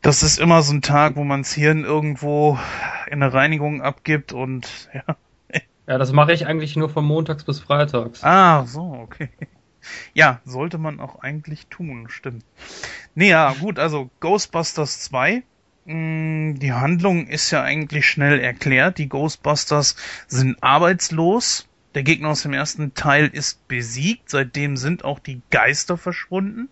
das 0.01 0.23
ist 0.23 0.39
immer 0.39 0.61
so 0.61 0.73
ein 0.73 0.81
Tag, 0.81 1.15
wo 1.15 1.23
man 1.23 1.41
das 1.41 1.53
Hirn 1.53 1.83
irgendwo 1.83 2.57
in 3.07 3.21
eine 3.21 3.33
Reinigung 3.33 3.81
abgibt 3.81 4.33
und 4.33 4.89
ja. 4.93 5.15
Ja, 5.87 5.97
das 5.97 6.11
mache 6.11 6.33
ich 6.33 6.45
eigentlich 6.45 6.75
nur 6.75 6.89
von 6.89 7.03
montags 7.03 7.43
bis 7.43 7.59
freitags. 7.59 8.23
Ah, 8.23 8.63
so, 8.65 8.81
okay. 8.81 9.29
Ja, 10.13 10.39
sollte 10.45 10.77
man 10.77 10.99
auch 10.99 11.21
eigentlich 11.21 11.65
tun, 11.67 12.07
stimmt. 12.09 12.45
Nee, 13.15 13.31
ja, 13.31 13.53
gut, 13.59 13.79
also 13.79 14.11
Ghostbusters 14.19 14.99
2 15.01 15.41
Mm, 15.89 16.59
die 16.59 16.73
Handlung 16.73 17.25
ist 17.25 17.49
ja 17.49 17.63
eigentlich 17.63 18.07
schnell 18.07 18.39
erklärt. 18.39 18.99
Die 18.99 19.09
Ghostbusters 19.09 19.95
sind 20.27 20.61
arbeitslos. 20.61 21.67
Der 21.95 22.03
Gegner 22.03 22.29
aus 22.29 22.43
dem 22.43 22.53
ersten 22.53 22.93
Teil 22.93 23.27
ist 23.27 23.67
besiegt. 23.67 24.29
Seitdem 24.29 24.77
sind 24.77 25.03
auch 25.03 25.17
die 25.17 25.41
Geister 25.49 25.97
verschwunden. 25.97 26.69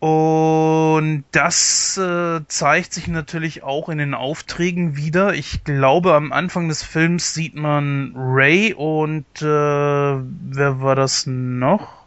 Und 0.00 1.24
das 1.32 1.96
äh, 1.96 2.40
zeigt 2.46 2.92
sich 2.92 3.08
natürlich 3.08 3.64
auch 3.64 3.88
in 3.88 3.98
den 3.98 4.14
Aufträgen 4.14 4.96
wieder. 4.96 5.34
Ich 5.34 5.64
glaube, 5.64 6.14
am 6.14 6.32
Anfang 6.32 6.68
des 6.68 6.84
Films 6.84 7.34
sieht 7.34 7.56
man 7.56 8.12
Ray 8.16 8.74
und 8.74 9.26
äh, 9.42 9.44
wer 9.44 10.80
war 10.80 10.94
das 10.94 11.26
noch? 11.26 12.04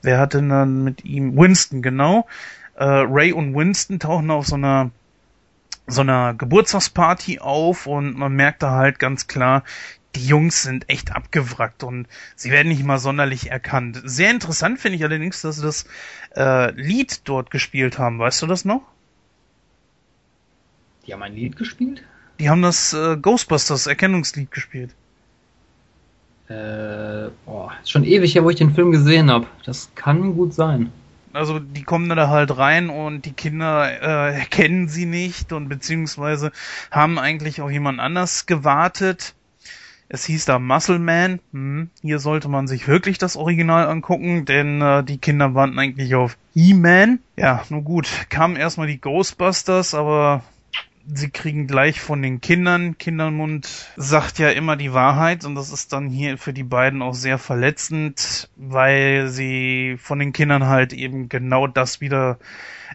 Wer 0.00 0.18
hatte 0.18 0.42
dann 0.42 0.82
mit 0.82 1.04
ihm? 1.04 1.36
Winston, 1.36 1.82
genau. 1.82 2.26
Äh, 2.76 2.84
Ray 2.84 3.32
und 3.32 3.54
Winston 3.54 3.98
tauchen 3.98 4.30
auf 4.30 4.46
so 4.46 4.54
einer 4.54 4.90
so 5.86 6.00
einer 6.00 6.32
Geburtstagsparty 6.32 7.40
auf 7.40 7.86
und 7.86 8.16
man 8.16 8.32
merkt 8.32 8.62
da 8.62 8.70
halt 8.70 8.98
ganz 8.98 9.26
klar, 9.26 9.64
die 10.14 10.26
Jungs 10.26 10.62
sind 10.62 10.88
echt 10.88 11.12
abgewrackt 11.12 11.82
und 11.82 12.06
sie 12.36 12.50
werden 12.50 12.68
nicht 12.68 12.84
mal 12.84 12.98
sonderlich 12.98 13.50
erkannt. 13.50 14.00
Sehr 14.04 14.30
interessant 14.30 14.78
finde 14.78 14.96
ich 14.96 15.04
allerdings, 15.04 15.42
dass 15.42 15.56
sie 15.56 15.62
das 15.62 15.86
äh, 16.36 16.70
Lied 16.72 17.28
dort 17.28 17.50
gespielt 17.50 17.98
haben. 17.98 18.18
Weißt 18.18 18.42
du 18.42 18.46
das 18.46 18.64
noch? 18.64 18.82
Die 21.06 21.12
haben 21.12 21.22
ein 21.22 21.34
Lied 21.34 21.56
gespielt? 21.56 22.02
Die 22.38 22.48
haben 22.48 22.62
das 22.62 22.92
äh, 22.92 23.16
Ghostbusters 23.16 23.86
Erkennungslied 23.86 24.50
gespielt. 24.50 24.90
Äh, 26.48 27.30
boah, 27.46 27.72
ist 27.82 27.90
schon 27.90 28.04
ewig 28.04 28.34
her, 28.34 28.44
wo 28.44 28.50
ich 28.50 28.56
den 28.56 28.74
Film 28.74 28.92
gesehen 28.92 29.30
habe. 29.30 29.46
Das 29.64 29.90
kann 29.94 30.34
gut 30.34 30.52
sein. 30.52 30.92
Also 31.32 31.58
die 31.58 31.82
kommen 31.82 32.08
da 32.08 32.28
halt 32.28 32.56
rein 32.56 32.90
und 32.90 33.24
die 33.24 33.32
Kinder 33.32 33.90
äh, 33.90 34.38
erkennen 34.38 34.88
sie 34.88 35.04
nicht 35.04 35.52
und 35.52 35.68
beziehungsweise 35.68 36.52
haben 36.90 37.18
eigentlich 37.18 37.60
auch 37.60 37.70
jemand 37.70 37.98
anders 37.98 38.46
gewartet. 38.46 39.34
Es 40.08 40.24
hieß 40.26 40.44
da 40.44 40.58
Muscle 40.58 40.98
Man. 40.98 41.40
Hm, 41.52 41.90
hier 42.02 42.18
sollte 42.18 42.48
man 42.48 42.66
sich 42.66 42.86
wirklich 42.88 43.18
das 43.18 43.36
Original 43.36 43.88
angucken, 43.88 44.44
denn 44.44 44.80
äh, 44.80 45.02
die 45.02 45.18
Kinder 45.18 45.54
warten 45.54 45.78
eigentlich 45.78 46.14
auf 46.14 46.36
He-Man. 46.52 47.20
Ja, 47.36 47.64
nun 47.70 47.84
gut, 47.84 48.08
kamen 48.28 48.56
erstmal 48.56 48.86
die 48.86 49.00
Ghostbusters, 49.00 49.94
aber 49.94 50.42
sie 51.12 51.30
kriegen 51.30 51.66
gleich 51.66 52.00
von 52.00 52.22
den 52.22 52.40
Kindern. 52.40 52.96
Kindermund 52.98 53.88
sagt 53.96 54.38
ja 54.38 54.50
immer 54.50 54.76
die 54.76 54.92
Wahrheit 54.92 55.44
und 55.44 55.54
das 55.54 55.72
ist 55.72 55.92
dann 55.92 56.08
hier 56.08 56.38
für 56.38 56.52
die 56.52 56.64
beiden 56.64 57.02
auch 57.02 57.14
sehr 57.14 57.38
verletzend, 57.38 58.48
weil 58.56 59.28
sie 59.28 59.96
von 59.98 60.18
den 60.18 60.32
Kindern 60.32 60.66
halt 60.66 60.92
eben 60.92 61.28
genau 61.28 61.66
das 61.66 62.00
wieder 62.00 62.38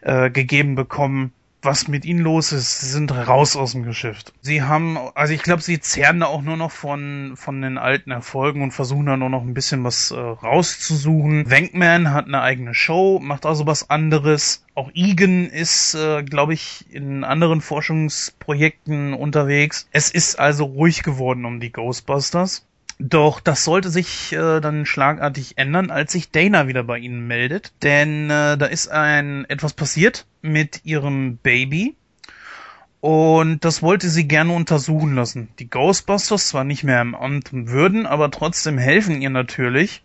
äh, 0.01 0.29
gegeben 0.29 0.75
bekommen, 0.75 1.33
was 1.61 1.87
mit 1.87 2.05
ihnen 2.05 2.21
los 2.21 2.51
ist. 2.51 2.79
Sie 2.79 2.87
sind 2.87 3.11
raus 3.11 3.55
aus 3.55 3.73
dem 3.73 3.83
Geschäft. 3.83 4.33
Sie 4.41 4.63
haben, 4.63 4.97
also 5.15 5.33
ich 5.33 5.43
glaube, 5.43 5.61
sie 5.61 5.79
zehren 5.79 6.21
da 6.21 6.27
auch 6.27 6.41
nur 6.41 6.57
noch 6.57 6.71
von, 6.71 7.33
von 7.35 7.61
den 7.61 7.77
alten 7.77 8.11
Erfolgen 8.11 8.61
und 8.61 8.71
versuchen 8.71 9.05
da 9.05 9.17
nur 9.17 9.29
noch 9.29 9.41
ein 9.41 9.53
bisschen 9.53 9.83
was 9.83 10.11
äh, 10.11 10.15
rauszusuchen. 10.17 11.49
Wankman 11.49 12.13
hat 12.13 12.27
eine 12.27 12.41
eigene 12.41 12.73
Show, 12.73 13.19
macht 13.21 13.45
also 13.45 13.65
was 13.67 13.89
anderes. 13.89 14.63
Auch 14.75 14.91
Egan 14.93 15.47
ist, 15.47 15.95
äh, 15.95 16.23
glaube 16.23 16.53
ich, 16.53 16.85
in 16.89 17.23
anderen 17.23 17.61
Forschungsprojekten 17.61 19.13
unterwegs. 19.13 19.87
Es 19.91 20.09
ist 20.09 20.39
also 20.39 20.65
ruhig 20.65 21.03
geworden 21.03 21.45
um 21.45 21.59
die 21.59 21.71
Ghostbusters. 21.71 22.65
Doch 22.99 23.39
das 23.39 23.63
sollte 23.63 23.89
sich 23.89 24.33
äh, 24.33 24.59
dann 24.59 24.85
schlagartig 24.85 25.57
ändern, 25.57 25.89
als 25.89 26.11
sich 26.11 26.31
Dana 26.31 26.67
wieder 26.67 26.83
bei 26.83 26.99
ihnen 26.99 27.25
meldet. 27.25 27.71
Denn 27.81 28.29
äh, 28.29 28.57
da 28.57 28.65
ist 28.65 28.89
ein 28.89 29.45
etwas 29.45 29.73
passiert 29.73 30.25
mit 30.41 30.81
ihrem 30.83 31.37
Baby. 31.37 31.95
Und 32.99 33.63
das 33.63 33.81
wollte 33.81 34.09
sie 34.09 34.27
gerne 34.27 34.51
untersuchen 34.51 35.15
lassen. 35.15 35.47
Die 35.59 35.69
Ghostbusters 35.69 36.49
zwar 36.49 36.65
nicht 36.65 36.83
mehr 36.83 37.01
im 37.01 37.15
Amt 37.15 37.51
Würden, 37.53 38.05
aber 38.05 38.29
trotzdem 38.31 38.77
helfen 38.77 39.21
ihr 39.21 39.29
natürlich 39.29 40.03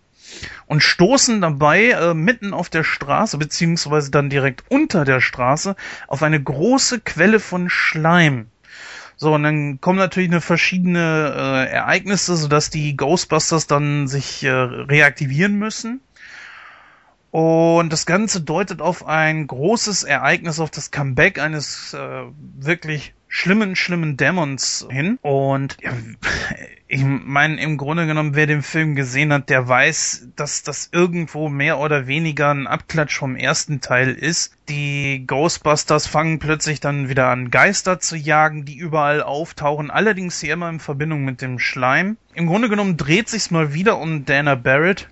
und 0.66 0.82
stoßen 0.82 1.40
dabei 1.40 1.90
äh, 1.90 2.14
mitten 2.14 2.54
auf 2.54 2.70
der 2.70 2.84
Straße, 2.84 3.38
beziehungsweise 3.38 4.12
dann 4.12 4.30
direkt 4.30 4.64
unter 4.68 5.04
der 5.04 5.20
Straße, 5.20 5.74
auf 6.06 6.22
eine 6.22 6.40
große 6.40 7.00
Quelle 7.00 7.40
von 7.40 7.68
Schleim. 7.68 8.46
So, 9.16 9.34
und 9.34 9.42
dann 9.44 9.80
kommen 9.80 9.98
natürlich 9.98 10.30
eine 10.30 10.40
verschiedene 10.40 11.34
äh, 11.68 11.72
Ereignisse, 11.72 12.36
sodass 12.36 12.70
die 12.70 12.96
Ghostbusters 12.96 13.66
dann 13.66 14.08
sich 14.08 14.42
äh, 14.42 14.50
reaktivieren 14.50 15.56
müssen. 15.56 16.00
Und 17.30 17.92
das 17.92 18.06
Ganze 18.06 18.42
deutet 18.42 18.80
auf 18.80 19.06
ein 19.06 19.46
großes 19.46 20.04
Ereignis, 20.04 20.60
auf 20.60 20.70
das 20.70 20.90
Comeback 20.92 21.40
eines 21.40 21.92
äh, 21.92 22.22
wirklich 22.56 23.12
schlimmen, 23.34 23.74
schlimmen 23.74 24.16
Dämons 24.16 24.86
hin. 24.88 25.18
Und 25.20 25.76
ja, 25.82 25.90
ich 26.86 27.02
meine, 27.02 27.60
im 27.60 27.76
Grunde 27.76 28.06
genommen, 28.06 28.36
wer 28.36 28.46
den 28.46 28.62
Film 28.62 28.94
gesehen 28.94 29.32
hat, 29.32 29.50
der 29.50 29.66
weiß, 29.66 30.28
dass 30.36 30.62
das 30.62 30.88
irgendwo 30.92 31.48
mehr 31.48 31.78
oder 31.78 32.06
weniger 32.06 32.54
ein 32.54 32.68
Abklatsch 32.68 33.18
vom 33.18 33.34
ersten 33.34 33.80
Teil 33.80 34.10
ist. 34.10 34.56
Die 34.68 35.24
Ghostbusters 35.26 36.06
fangen 36.06 36.38
plötzlich 36.38 36.78
dann 36.78 37.08
wieder 37.08 37.28
an, 37.28 37.50
Geister 37.50 37.98
zu 37.98 38.16
jagen, 38.16 38.64
die 38.64 38.76
überall 38.76 39.20
auftauchen, 39.20 39.90
allerdings 39.90 40.40
hier 40.40 40.52
immer 40.52 40.68
in 40.68 40.78
Verbindung 40.78 41.24
mit 41.24 41.42
dem 41.42 41.58
Schleim. 41.58 42.16
Im 42.34 42.46
Grunde 42.46 42.68
genommen 42.68 42.96
dreht 42.96 43.28
sich's 43.28 43.50
mal 43.50 43.74
wieder 43.74 43.98
um 43.98 44.24
Dana 44.24 44.54
Barrett. 44.54 45.08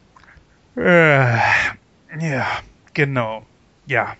Äh, 0.76 1.38
ja, 2.20 2.46
genau. 2.94 3.44
Ja. 3.86 4.16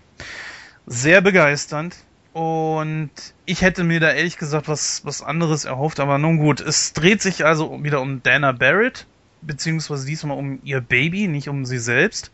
Sehr 0.85 1.21
begeisternd. 1.21 1.95
Und 2.33 3.11
ich 3.45 3.61
hätte 3.61 3.83
mir 3.83 3.99
da 3.99 4.11
ehrlich 4.11 4.37
gesagt 4.37 4.67
was, 4.67 5.05
was 5.05 5.21
anderes 5.21 5.65
erhofft, 5.65 5.99
aber 5.99 6.17
nun 6.17 6.37
gut. 6.37 6.59
Es 6.59 6.93
dreht 6.93 7.21
sich 7.21 7.45
also 7.45 7.83
wieder 7.83 8.01
um 8.01 8.23
Dana 8.23 8.51
Barrett, 8.51 9.05
beziehungsweise 9.43 10.07
diesmal 10.07 10.37
um 10.37 10.59
ihr 10.63 10.81
Baby, 10.81 11.27
nicht 11.27 11.47
um 11.47 11.65
sie 11.65 11.77
selbst. 11.77 12.31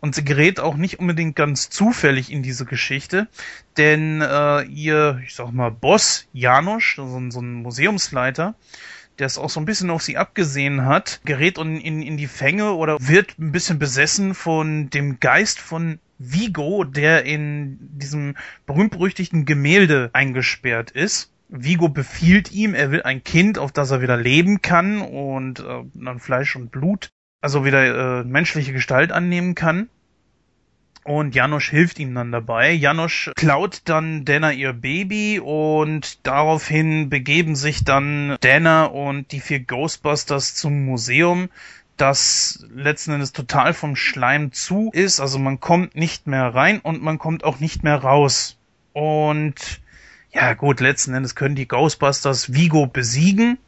Und 0.00 0.14
sie 0.14 0.24
gerät 0.24 0.60
auch 0.60 0.76
nicht 0.76 0.98
unbedingt 0.98 1.36
ganz 1.36 1.70
zufällig 1.70 2.30
in 2.30 2.42
diese 2.42 2.66
Geschichte, 2.66 3.26
denn 3.78 4.20
äh, 4.20 4.64
ihr, 4.64 5.22
ich 5.24 5.34
sag 5.34 5.50
mal, 5.52 5.70
Boss, 5.70 6.26
Janosch, 6.34 6.96
so, 6.96 7.30
so 7.30 7.40
ein 7.40 7.54
Museumsleiter, 7.54 8.54
der 9.18 9.26
es 9.26 9.38
auch 9.38 9.50
so 9.50 9.60
ein 9.60 9.66
bisschen 9.66 9.90
auf 9.90 10.02
sie 10.02 10.16
abgesehen 10.16 10.84
hat, 10.84 11.20
gerät 11.24 11.58
in, 11.58 11.80
in, 11.80 12.02
in 12.02 12.16
die 12.16 12.26
Fänge 12.26 12.72
oder 12.74 12.96
wird 13.00 13.38
ein 13.38 13.52
bisschen 13.52 13.78
besessen 13.78 14.34
von 14.34 14.90
dem 14.90 15.20
Geist 15.20 15.60
von 15.60 15.98
Vigo, 16.18 16.84
der 16.84 17.24
in 17.24 17.78
diesem 17.80 18.36
berühmt-berüchtigten 18.66 19.44
Gemälde 19.44 20.10
eingesperrt 20.12 20.90
ist. 20.90 21.30
Vigo 21.48 21.88
befiehlt 21.88 22.52
ihm, 22.52 22.74
er 22.74 22.90
will 22.90 23.02
ein 23.02 23.22
Kind, 23.22 23.58
auf 23.58 23.72
das 23.72 23.90
er 23.90 24.00
wieder 24.00 24.16
leben 24.16 24.62
kann 24.62 25.00
und 25.00 25.60
äh, 25.60 25.82
dann 25.94 26.18
Fleisch 26.18 26.56
und 26.56 26.70
Blut, 26.70 27.10
also 27.40 27.64
wieder 27.64 28.20
äh, 28.20 28.24
menschliche 28.24 28.72
Gestalt 28.72 29.12
annehmen 29.12 29.54
kann. 29.54 29.88
Und 31.04 31.34
Janosch 31.34 31.68
hilft 31.68 31.98
ihm 31.98 32.14
dann 32.14 32.32
dabei. 32.32 32.72
Janosch 32.72 33.30
klaut 33.36 33.82
dann 33.84 34.24
Dana 34.24 34.52
ihr 34.52 34.72
Baby 34.72 35.38
und 35.38 36.26
daraufhin 36.26 37.10
begeben 37.10 37.56
sich 37.56 37.84
dann 37.84 38.36
Dana 38.40 38.86
und 38.86 39.30
die 39.30 39.40
vier 39.40 39.60
Ghostbusters 39.60 40.54
zum 40.54 40.86
Museum, 40.86 41.50
das 41.98 42.66
letzten 42.74 43.12
Endes 43.12 43.32
total 43.32 43.74
vom 43.74 43.96
Schleim 43.96 44.52
zu 44.52 44.90
ist. 44.94 45.20
Also 45.20 45.38
man 45.38 45.60
kommt 45.60 45.94
nicht 45.94 46.26
mehr 46.26 46.54
rein 46.54 46.80
und 46.80 47.02
man 47.02 47.18
kommt 47.18 47.44
auch 47.44 47.60
nicht 47.60 47.84
mehr 47.84 47.96
raus. 47.96 48.56
Und 48.94 49.82
ja 50.32 50.54
gut, 50.54 50.80
letzten 50.80 51.12
Endes 51.12 51.34
können 51.34 51.54
die 51.54 51.68
Ghostbusters 51.68 52.54
Vigo 52.54 52.86
besiegen. 52.86 53.58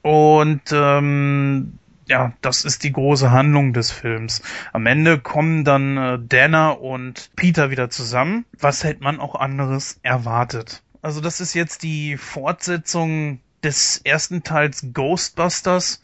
Und 0.00 0.62
ähm, 0.72 1.78
ja, 2.12 2.34
das 2.42 2.66
ist 2.66 2.84
die 2.84 2.92
große 2.92 3.30
Handlung 3.30 3.72
des 3.72 3.90
Films. 3.90 4.42
Am 4.74 4.84
Ende 4.84 5.18
kommen 5.18 5.64
dann 5.64 5.96
äh, 5.96 6.18
Dana 6.20 6.68
und 6.68 7.30
Peter 7.36 7.70
wieder 7.70 7.88
zusammen. 7.88 8.44
Was 8.58 8.84
hätte 8.84 9.02
man 9.02 9.18
auch 9.18 9.34
anderes 9.34 9.98
erwartet? 10.02 10.82
Also 11.00 11.22
das 11.22 11.40
ist 11.40 11.54
jetzt 11.54 11.82
die 11.82 12.18
Fortsetzung 12.18 13.40
des 13.62 13.96
ersten 14.04 14.42
Teils 14.42 14.88
Ghostbusters. 14.92 16.02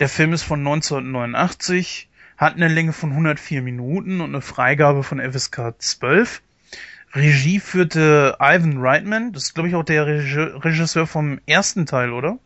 Der 0.00 0.08
Film 0.08 0.32
ist 0.32 0.42
von 0.42 0.60
1989, 0.60 2.08
hat 2.38 2.56
eine 2.56 2.68
Länge 2.68 2.94
von 2.94 3.10
104 3.10 3.60
Minuten 3.60 4.22
und 4.22 4.30
eine 4.30 4.40
Freigabe 4.40 5.02
von 5.02 5.20
FSK 5.20 5.74
12. 5.76 6.40
Regie 7.12 7.60
führte 7.60 8.38
Ivan 8.40 8.78
Reitman, 8.78 9.34
das 9.34 9.42
ist 9.42 9.54
glaube 9.54 9.68
ich 9.68 9.74
auch 9.74 9.84
der 9.84 10.06
Regisseur 10.06 11.06
vom 11.06 11.40
ersten 11.44 11.84
Teil, 11.84 12.10
oder? 12.10 12.38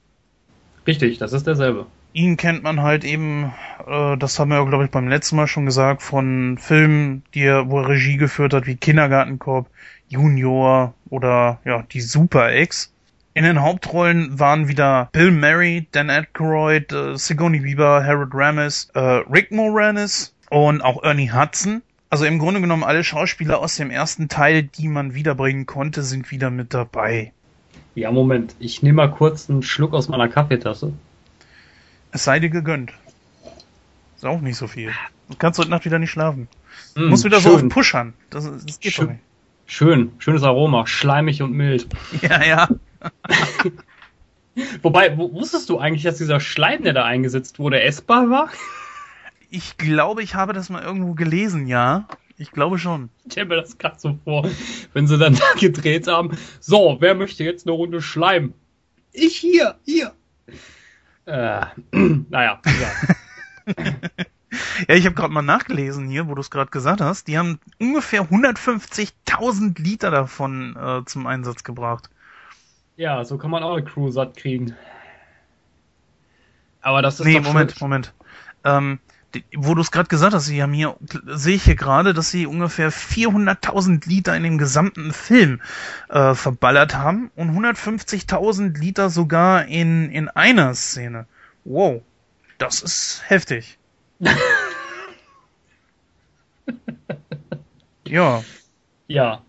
Richtig, 0.88 1.18
das 1.18 1.32
ist 1.32 1.46
derselbe 1.46 1.86
ihn 2.16 2.38
kennt 2.38 2.62
man 2.62 2.82
halt 2.82 3.04
eben, 3.04 3.52
äh, 3.86 4.16
das 4.16 4.38
haben 4.38 4.48
wir, 4.48 4.64
glaube 4.66 4.86
ich, 4.86 4.90
beim 4.90 5.06
letzten 5.06 5.36
Mal 5.36 5.46
schon 5.46 5.66
gesagt, 5.66 6.02
von 6.02 6.56
Filmen, 6.58 7.22
die 7.34 7.42
er, 7.42 7.68
wo 7.68 7.80
er 7.80 7.88
Regie 7.88 8.16
geführt 8.16 8.54
hat, 8.54 8.66
wie 8.66 8.76
Kindergartenkorb, 8.76 9.68
Junior 10.08 10.94
oder 11.10 11.60
ja, 11.64 11.84
die 11.92 12.00
Super 12.00 12.54
X. 12.54 12.92
In 13.34 13.44
den 13.44 13.60
Hauptrollen 13.60 14.38
waren 14.38 14.66
wieder 14.66 15.10
Bill 15.12 15.30
Murray, 15.30 15.86
Dan 15.92 16.08
Aykroyd, 16.08 16.90
äh, 16.90 17.16
Sigourney 17.18 17.62
Weaver, 17.62 18.02
Harold 18.02 18.30
Ramis, 18.32 18.88
äh, 18.94 19.00
Rick 19.00 19.52
Moranis 19.52 20.34
und 20.48 20.80
auch 20.80 21.02
Ernie 21.02 21.30
Hudson. 21.30 21.82
Also 22.08 22.24
im 22.24 22.38
Grunde 22.38 22.62
genommen 22.62 22.84
alle 22.84 23.04
Schauspieler 23.04 23.58
aus 23.58 23.76
dem 23.76 23.90
ersten 23.90 24.28
Teil, 24.28 24.62
die 24.62 24.88
man 24.88 25.14
wiederbringen 25.14 25.66
konnte, 25.66 26.02
sind 26.02 26.30
wieder 26.30 26.50
mit 26.50 26.72
dabei. 26.72 27.32
Ja, 27.94 28.10
Moment. 28.10 28.54
Ich 28.58 28.82
nehme 28.82 28.96
mal 28.96 29.10
kurz 29.10 29.50
einen 29.50 29.62
Schluck 29.62 29.92
aus 29.92 30.08
meiner 30.08 30.28
Kaffeetasse. 30.28 30.92
Es 32.16 32.24
sei 32.24 32.40
dir 32.40 32.48
gegönnt. 32.48 32.94
Ist 34.16 34.24
auch 34.24 34.40
nicht 34.40 34.56
so 34.56 34.66
viel. 34.66 34.90
Du 35.28 35.36
kannst 35.36 35.58
heute 35.58 35.68
Nacht 35.68 35.84
wieder 35.84 35.98
nicht 35.98 36.10
schlafen. 36.10 36.48
Du 36.94 37.02
mm, 37.02 37.08
musst 37.10 37.24
wieder 37.24 37.42
schön. 37.42 37.50
so 37.50 37.56
auf 37.58 37.68
Pushern. 37.68 38.14
Das, 38.30 38.50
das 38.64 38.80
geht 38.80 38.94
schön. 38.94 39.18
Schön, 39.66 40.12
schönes 40.18 40.42
Aroma, 40.42 40.86
schleimig 40.86 41.42
und 41.42 41.52
mild. 41.52 41.86
Ja, 42.22 42.42
ja. 42.42 42.68
Wobei, 44.82 45.14
wusstest 45.18 45.68
du 45.68 45.78
eigentlich, 45.78 46.04
dass 46.04 46.16
dieser 46.16 46.40
Schleim, 46.40 46.84
der 46.84 46.94
da 46.94 47.04
eingesetzt 47.04 47.58
wurde, 47.58 47.82
essbar 47.82 48.30
war? 48.30 48.48
Ich 49.50 49.76
glaube, 49.76 50.22
ich 50.22 50.34
habe 50.34 50.54
das 50.54 50.70
mal 50.70 50.82
irgendwo 50.82 51.12
gelesen, 51.12 51.66
ja. 51.66 52.08
Ich 52.38 52.50
glaube 52.50 52.78
schon. 52.78 53.10
Ich 53.26 53.32
stelle 53.32 53.48
mir 53.48 53.56
das 53.56 53.76
gerade 53.76 53.96
so 53.98 54.18
vor, 54.24 54.48
wenn 54.94 55.06
sie 55.06 55.18
dann 55.18 55.34
da 55.34 55.52
gedreht 55.60 56.06
haben. 56.06 56.30
So, 56.60 56.96
wer 56.98 57.14
möchte 57.14 57.44
jetzt 57.44 57.66
eine 57.66 57.76
Runde 57.76 58.00
Schleim? 58.00 58.54
Ich 59.12 59.36
hier, 59.36 59.74
hier. 59.84 60.14
Äh, 61.26 61.66
naja, 62.30 62.60
ja. 62.64 63.74
ja, 64.88 64.94
ich 64.94 65.04
habe 65.04 65.14
gerade 65.14 65.32
mal 65.32 65.42
nachgelesen 65.42 66.08
hier, 66.08 66.28
wo 66.28 66.34
du 66.34 66.40
es 66.40 66.50
gerade 66.50 66.70
gesagt 66.70 67.00
hast. 67.00 67.26
Die 67.28 67.36
haben 67.36 67.58
ungefähr 67.78 68.22
150.000 68.22 69.80
Liter 69.82 70.10
davon 70.10 70.76
äh, 70.76 71.04
zum 71.04 71.26
Einsatz 71.26 71.64
gebracht. 71.64 72.08
Ja, 72.96 73.24
so 73.24 73.36
kann 73.36 73.50
man 73.50 73.62
auch 73.62 73.74
eine 73.74 73.84
Crew 73.84 74.10
satt 74.10 74.36
kriegen. 74.36 74.74
Aber 76.80 77.02
das 77.02 77.20
ist 77.20 77.26
Nee, 77.26 77.40
Moment. 77.40 77.80
Moment. 77.80 78.14
Ähm, 78.64 79.00
wo 79.54 79.74
du 79.74 79.80
es 79.80 79.90
gerade 79.90 80.08
gesagt 80.08 80.34
hast, 80.34 80.46
sie 80.46 80.62
haben 80.62 80.72
hier, 80.72 80.96
sehe 81.26 81.56
ich 81.56 81.64
hier 81.64 81.76
gerade, 81.76 82.14
dass 82.14 82.30
sie 82.30 82.46
ungefähr 82.46 82.92
400.000 82.92 84.08
Liter 84.08 84.36
in 84.36 84.42
dem 84.42 84.58
gesamten 84.58 85.12
Film 85.12 85.60
äh, 86.08 86.34
verballert 86.34 86.94
haben 86.94 87.30
und 87.36 87.50
150.000 87.50 88.78
Liter 88.78 89.10
sogar 89.10 89.66
in, 89.66 90.10
in 90.10 90.28
einer 90.28 90.74
Szene. 90.74 91.26
Wow, 91.64 92.02
das 92.58 92.82
ist 92.82 93.22
heftig. 93.26 93.78
ja. 98.06 98.42
Ja, 99.08 99.42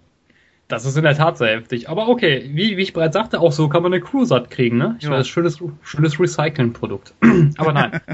das 0.67 0.85
ist 0.85 0.97
in 0.97 1.03
der 1.03 1.15
Tat 1.15 1.37
sehr 1.37 1.55
heftig. 1.55 1.89
Aber 1.89 2.09
okay, 2.09 2.49
wie, 2.53 2.75
wie 2.75 2.81
ich 2.81 2.93
bereits 2.93 3.13
sagte, 3.13 3.39
auch 3.39 3.51
so 3.51 3.69
kann 3.69 3.83
man 3.83 3.93
eine 3.93 4.01
Crew 4.01 4.25
satt 4.25 4.49
kriegen, 4.49 4.77
ne? 4.77 4.97
Ich 4.99 5.05
ja. 5.05 5.11
weiß, 5.11 5.27
schönes, 5.27 5.59
schönes 5.81 6.19
Recycling-Produkt. 6.19 7.13
Aber 7.57 7.71
nein. 7.71 8.01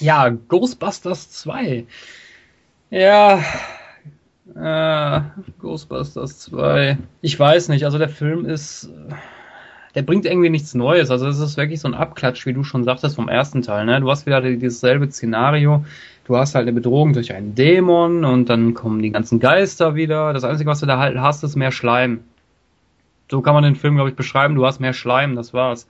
Ja, 0.00 0.28
Ghostbusters 0.28 1.30
2. 1.30 1.86
Ja, 2.90 3.40
äh, 4.54 5.20
Ghostbusters 5.60 6.38
2. 6.38 6.98
Ich 7.20 7.38
weiß 7.38 7.68
nicht, 7.68 7.84
also 7.84 7.98
der 7.98 8.08
Film 8.08 8.46
ist, 8.46 8.90
der 9.94 10.02
bringt 10.02 10.24
irgendwie 10.24 10.50
nichts 10.50 10.74
Neues. 10.74 11.10
Also 11.10 11.26
es 11.26 11.38
ist 11.38 11.56
wirklich 11.56 11.80
so 11.80 11.88
ein 11.88 11.94
Abklatsch, 11.94 12.46
wie 12.46 12.52
du 12.52 12.62
schon 12.62 12.84
sagtest 12.84 13.16
vom 13.16 13.28
ersten 13.28 13.62
Teil. 13.62 13.86
Ne? 13.86 14.00
Du 14.00 14.10
hast 14.10 14.26
wieder 14.26 14.40
dieses 14.40 14.80
selbe 14.80 15.10
Szenario. 15.10 15.84
Du 16.24 16.36
hast 16.36 16.54
halt 16.54 16.62
eine 16.62 16.72
Bedrohung 16.72 17.12
durch 17.12 17.32
einen 17.32 17.54
Dämon 17.54 18.24
und 18.24 18.48
dann 18.48 18.74
kommen 18.74 19.02
die 19.02 19.10
ganzen 19.10 19.40
Geister 19.40 19.94
wieder. 19.94 20.32
Das 20.32 20.44
Einzige, 20.44 20.70
was 20.70 20.80
du 20.80 20.86
da 20.86 20.98
halt 20.98 21.18
hast, 21.18 21.44
ist 21.44 21.56
mehr 21.56 21.72
Schleim. 21.72 22.24
So 23.30 23.42
kann 23.42 23.54
man 23.54 23.64
den 23.64 23.76
Film, 23.76 23.96
glaube 23.96 24.10
ich, 24.10 24.16
beschreiben. 24.16 24.54
Du 24.54 24.64
hast 24.66 24.80
mehr 24.80 24.92
Schleim, 24.92 25.34
das 25.34 25.52
war's. 25.52 25.88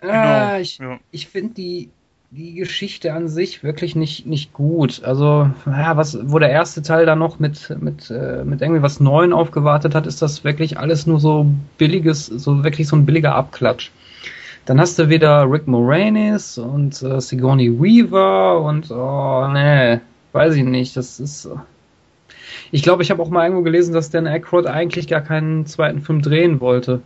Genau, 0.00 0.52
äh, 0.52 0.60
ich 0.60 0.78
ja. 0.78 0.98
ich 1.10 1.26
finde 1.28 1.54
die 1.54 1.90
die 2.30 2.54
Geschichte 2.54 3.14
an 3.14 3.28
sich 3.28 3.62
wirklich 3.62 3.96
nicht, 3.96 4.26
nicht 4.26 4.52
gut. 4.52 5.02
Also, 5.02 5.50
ja, 5.64 5.96
was, 5.96 6.18
wo 6.30 6.38
der 6.38 6.50
erste 6.50 6.82
Teil 6.82 7.06
da 7.06 7.16
noch 7.16 7.38
mit, 7.38 7.74
mit, 7.80 8.10
äh, 8.10 8.44
mit 8.44 8.60
irgendwie 8.60 8.82
was 8.82 9.00
Neuen 9.00 9.32
aufgewartet 9.32 9.94
hat, 9.94 10.06
ist 10.06 10.20
das 10.20 10.44
wirklich 10.44 10.78
alles 10.78 11.06
nur 11.06 11.20
so 11.20 11.46
billiges, 11.78 12.26
so 12.26 12.62
wirklich 12.64 12.86
so 12.86 12.96
ein 12.96 13.06
billiger 13.06 13.34
Abklatsch. 13.34 13.90
Dann 14.66 14.78
hast 14.78 14.98
du 14.98 15.08
wieder 15.08 15.50
Rick 15.50 15.66
Moranis 15.66 16.58
und 16.58 17.02
äh, 17.02 17.18
Sigourney 17.20 17.70
Weaver 17.80 18.60
und 18.60 18.90
oh 18.90 19.48
nee, 19.50 19.98
weiß 20.32 20.54
ich 20.56 20.64
nicht, 20.64 20.96
das 20.98 21.20
ist. 21.20 21.48
Ich 22.70 22.82
glaube, 22.82 23.02
ich 23.02 23.10
habe 23.10 23.22
auch 23.22 23.30
mal 23.30 23.44
irgendwo 23.44 23.62
gelesen, 23.62 23.94
dass 23.94 24.10
Dan 24.10 24.26
Aykroyd 24.26 24.66
eigentlich 24.66 25.08
gar 25.08 25.22
keinen 25.22 25.64
zweiten 25.64 26.02
Film 26.02 26.20
drehen 26.20 26.60
wollte. 26.60 27.00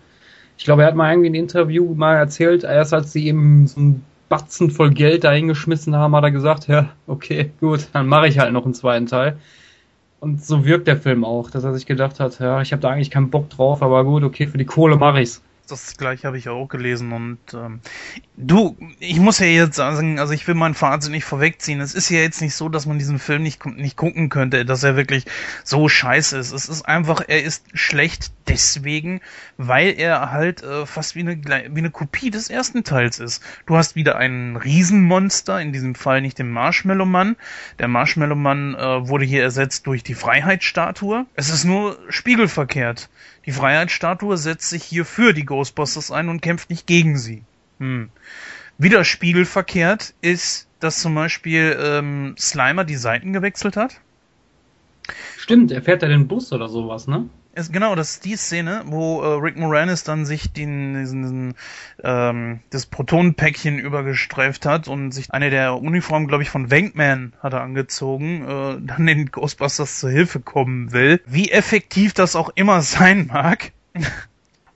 Ich 0.58 0.64
glaube, 0.64 0.82
er 0.82 0.88
hat 0.88 0.96
mal 0.96 1.12
irgendwie 1.12 1.28
in 1.28 1.34
einem 1.34 1.44
Interview 1.44 1.94
mal 1.94 2.16
erzählt, 2.16 2.64
erst 2.64 2.92
als 2.92 3.12
sie 3.12 3.28
ihm 3.28 3.68
so 3.68 3.80
ein 3.80 4.04
Batzen 4.32 4.70
voll 4.70 4.92
Geld 4.92 5.24
dahingeschmissen 5.24 5.94
haben, 5.94 6.16
hat 6.16 6.24
er 6.24 6.30
gesagt, 6.30 6.66
ja, 6.66 6.88
okay, 7.06 7.50
gut, 7.60 7.88
dann 7.92 8.06
mache 8.06 8.28
ich 8.28 8.38
halt 8.38 8.54
noch 8.54 8.64
einen 8.64 8.72
zweiten 8.72 9.04
Teil. 9.04 9.36
Und 10.20 10.42
so 10.42 10.64
wirkt 10.64 10.86
der 10.86 10.96
Film 10.96 11.22
auch, 11.22 11.50
dass 11.50 11.64
er 11.64 11.74
sich 11.74 11.84
gedacht 11.84 12.18
hat, 12.18 12.38
ja, 12.40 12.62
ich 12.62 12.72
habe 12.72 12.80
da 12.80 12.88
eigentlich 12.88 13.10
keinen 13.10 13.28
Bock 13.28 13.50
drauf, 13.50 13.82
aber 13.82 14.04
gut, 14.04 14.22
okay, 14.22 14.46
für 14.46 14.56
die 14.56 14.64
Kohle 14.64 14.96
mache 14.96 15.20
ich's 15.20 15.42
das 15.68 15.96
gleiche 15.96 16.26
habe 16.26 16.38
ich 16.38 16.48
auch 16.48 16.68
gelesen 16.68 17.12
und 17.12 17.38
ähm, 17.54 17.80
du, 18.36 18.76
ich 18.98 19.18
muss 19.18 19.38
ja 19.38 19.46
jetzt 19.46 19.76
sagen, 19.76 20.18
also 20.18 20.32
ich 20.32 20.46
will 20.46 20.54
mein 20.54 20.74
Fazit 20.74 21.10
nicht 21.10 21.24
vorwegziehen. 21.24 21.80
Es 21.80 21.94
ist 21.94 22.10
ja 22.10 22.20
jetzt 22.20 22.40
nicht 22.40 22.54
so, 22.54 22.68
dass 22.68 22.86
man 22.86 22.98
diesen 22.98 23.18
Film 23.18 23.42
nicht 23.42 23.64
nicht 23.64 23.96
gucken 23.96 24.28
könnte, 24.28 24.64
dass 24.64 24.82
er 24.82 24.96
wirklich 24.96 25.24
so 25.64 25.88
scheiße 25.88 26.36
ist. 26.36 26.52
Es 26.52 26.68
ist 26.68 26.82
einfach, 26.82 27.22
er 27.26 27.42
ist 27.42 27.64
schlecht 27.74 28.32
deswegen, 28.48 29.20
weil 29.56 29.94
er 29.98 30.30
halt 30.32 30.62
äh, 30.62 30.84
fast 30.84 31.14
wie 31.14 31.20
eine 31.20 31.42
wie 31.42 31.78
eine 31.78 31.90
Kopie 31.90 32.30
des 32.30 32.50
ersten 32.50 32.84
Teils 32.84 33.18
ist. 33.18 33.42
Du 33.66 33.76
hast 33.76 33.94
wieder 33.94 34.16
einen 34.16 34.56
Riesenmonster, 34.56 35.60
in 35.60 35.72
diesem 35.72 35.94
Fall 35.94 36.20
nicht 36.20 36.38
den 36.38 36.50
Marshmallow 36.50 37.06
Mann. 37.06 37.36
Der 37.78 37.88
Marshmallow 37.88 38.36
Mann 38.36 38.74
äh, 38.74 39.08
wurde 39.08 39.24
hier 39.24 39.42
ersetzt 39.42 39.86
durch 39.86 40.02
die 40.02 40.14
Freiheitsstatue. 40.14 41.26
Es 41.34 41.48
ist 41.48 41.64
nur 41.64 41.98
spiegelverkehrt. 42.08 43.08
Die 43.46 43.52
Freiheitsstatue 43.52 44.36
setzt 44.36 44.68
sich 44.68 44.84
hier 44.84 45.04
für 45.04 45.32
die 45.32 45.44
Ghostbusters 45.44 46.10
ein 46.10 46.28
und 46.28 46.42
kämpft 46.42 46.70
nicht 46.70 46.86
gegen 46.86 47.18
sie. 47.18 47.42
Hm. 47.78 48.10
Wieder 48.78 49.04
spiegelverkehrt 49.04 50.14
ist, 50.20 50.68
dass 50.80 51.00
zum 51.00 51.14
Beispiel 51.14 51.76
ähm, 51.80 52.34
Slimer 52.38 52.84
die 52.84 52.96
Seiten 52.96 53.32
gewechselt 53.32 53.76
hat. 53.76 54.00
Stimmt, 55.36 55.72
er 55.72 55.82
fährt 55.82 56.02
ja 56.02 56.08
den 56.08 56.28
Bus 56.28 56.52
oder 56.52 56.68
sowas, 56.68 57.08
ne? 57.08 57.28
Ist, 57.54 57.72
genau, 57.72 57.94
das 57.94 58.12
ist 58.12 58.24
die 58.24 58.36
Szene, 58.36 58.82
wo 58.86 59.22
äh, 59.22 59.34
Rick 59.34 59.56
Moranis 59.56 60.04
dann 60.04 60.24
sich 60.24 60.52
den, 60.52 60.94
diesen, 60.94 61.54
ähm, 62.02 62.60
das 62.70 62.86
Protonenpäckchen 62.86 63.78
übergestreift 63.78 64.64
hat 64.64 64.88
und 64.88 65.12
sich 65.12 65.30
eine 65.32 65.50
der 65.50 65.76
Uniformen, 65.76 66.28
glaube 66.28 66.42
ich, 66.42 66.50
von 66.50 66.70
Wankman 66.70 67.34
hat 67.42 67.52
er 67.52 67.60
angezogen, 67.60 68.42
äh, 68.42 68.80
dann 68.80 69.06
den 69.06 69.30
Ghostbusters 69.30 70.00
zur 70.00 70.10
Hilfe 70.10 70.40
kommen 70.40 70.92
will. 70.92 71.20
Wie 71.26 71.50
effektiv 71.50 72.14
das 72.14 72.36
auch 72.36 72.50
immer 72.54 72.80
sein 72.82 73.26
mag. 73.26 73.72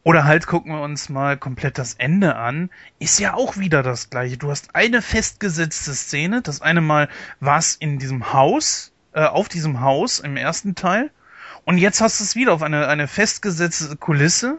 Oder 0.02 0.24
halt 0.24 0.46
gucken 0.46 0.72
wir 0.72 0.82
uns 0.82 1.08
mal 1.08 1.36
komplett 1.36 1.78
das 1.78 1.94
Ende 1.94 2.36
an. 2.36 2.70
Ist 3.00 3.18
ja 3.18 3.34
auch 3.34 3.56
wieder 3.56 3.82
das 3.82 4.08
gleiche. 4.08 4.36
Du 4.36 4.50
hast 4.50 4.74
eine 4.76 5.02
festgesetzte 5.02 5.94
Szene. 5.94 6.42
Das 6.42 6.60
eine 6.60 6.80
Mal 6.80 7.08
war 7.40 7.58
es 7.58 7.74
in 7.74 7.98
diesem 7.98 8.32
Haus, 8.32 8.92
äh, 9.14 9.24
auf 9.24 9.48
diesem 9.48 9.80
Haus 9.80 10.20
im 10.20 10.36
ersten 10.36 10.76
Teil. 10.76 11.10
Und 11.66 11.78
jetzt 11.78 12.00
hast 12.00 12.20
du 12.20 12.24
es 12.24 12.36
wieder 12.36 12.52
auf 12.52 12.62
eine, 12.62 12.86
eine 12.86 13.08
festgesetzte 13.08 13.96
Kulisse, 13.96 14.58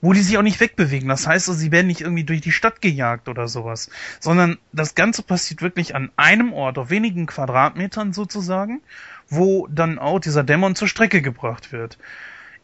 wo 0.00 0.12
die 0.12 0.20
sich 0.20 0.36
auch 0.36 0.42
nicht 0.42 0.58
wegbewegen. 0.58 1.08
Das 1.08 1.26
heißt, 1.26 1.48
also, 1.48 1.58
sie 1.58 1.70
werden 1.70 1.86
nicht 1.86 2.00
irgendwie 2.00 2.24
durch 2.24 2.40
die 2.40 2.50
Stadt 2.50 2.82
gejagt 2.82 3.28
oder 3.28 3.46
sowas, 3.46 3.88
sondern 4.18 4.58
das 4.72 4.96
Ganze 4.96 5.22
passiert 5.22 5.62
wirklich 5.62 5.94
an 5.94 6.10
einem 6.16 6.52
Ort, 6.52 6.78
auf 6.78 6.90
wenigen 6.90 7.26
Quadratmetern 7.26 8.12
sozusagen, 8.12 8.82
wo 9.28 9.68
dann 9.68 10.00
auch 10.00 10.18
dieser 10.18 10.42
Dämon 10.42 10.74
zur 10.74 10.88
Strecke 10.88 11.22
gebracht 11.22 11.70
wird. 11.70 11.96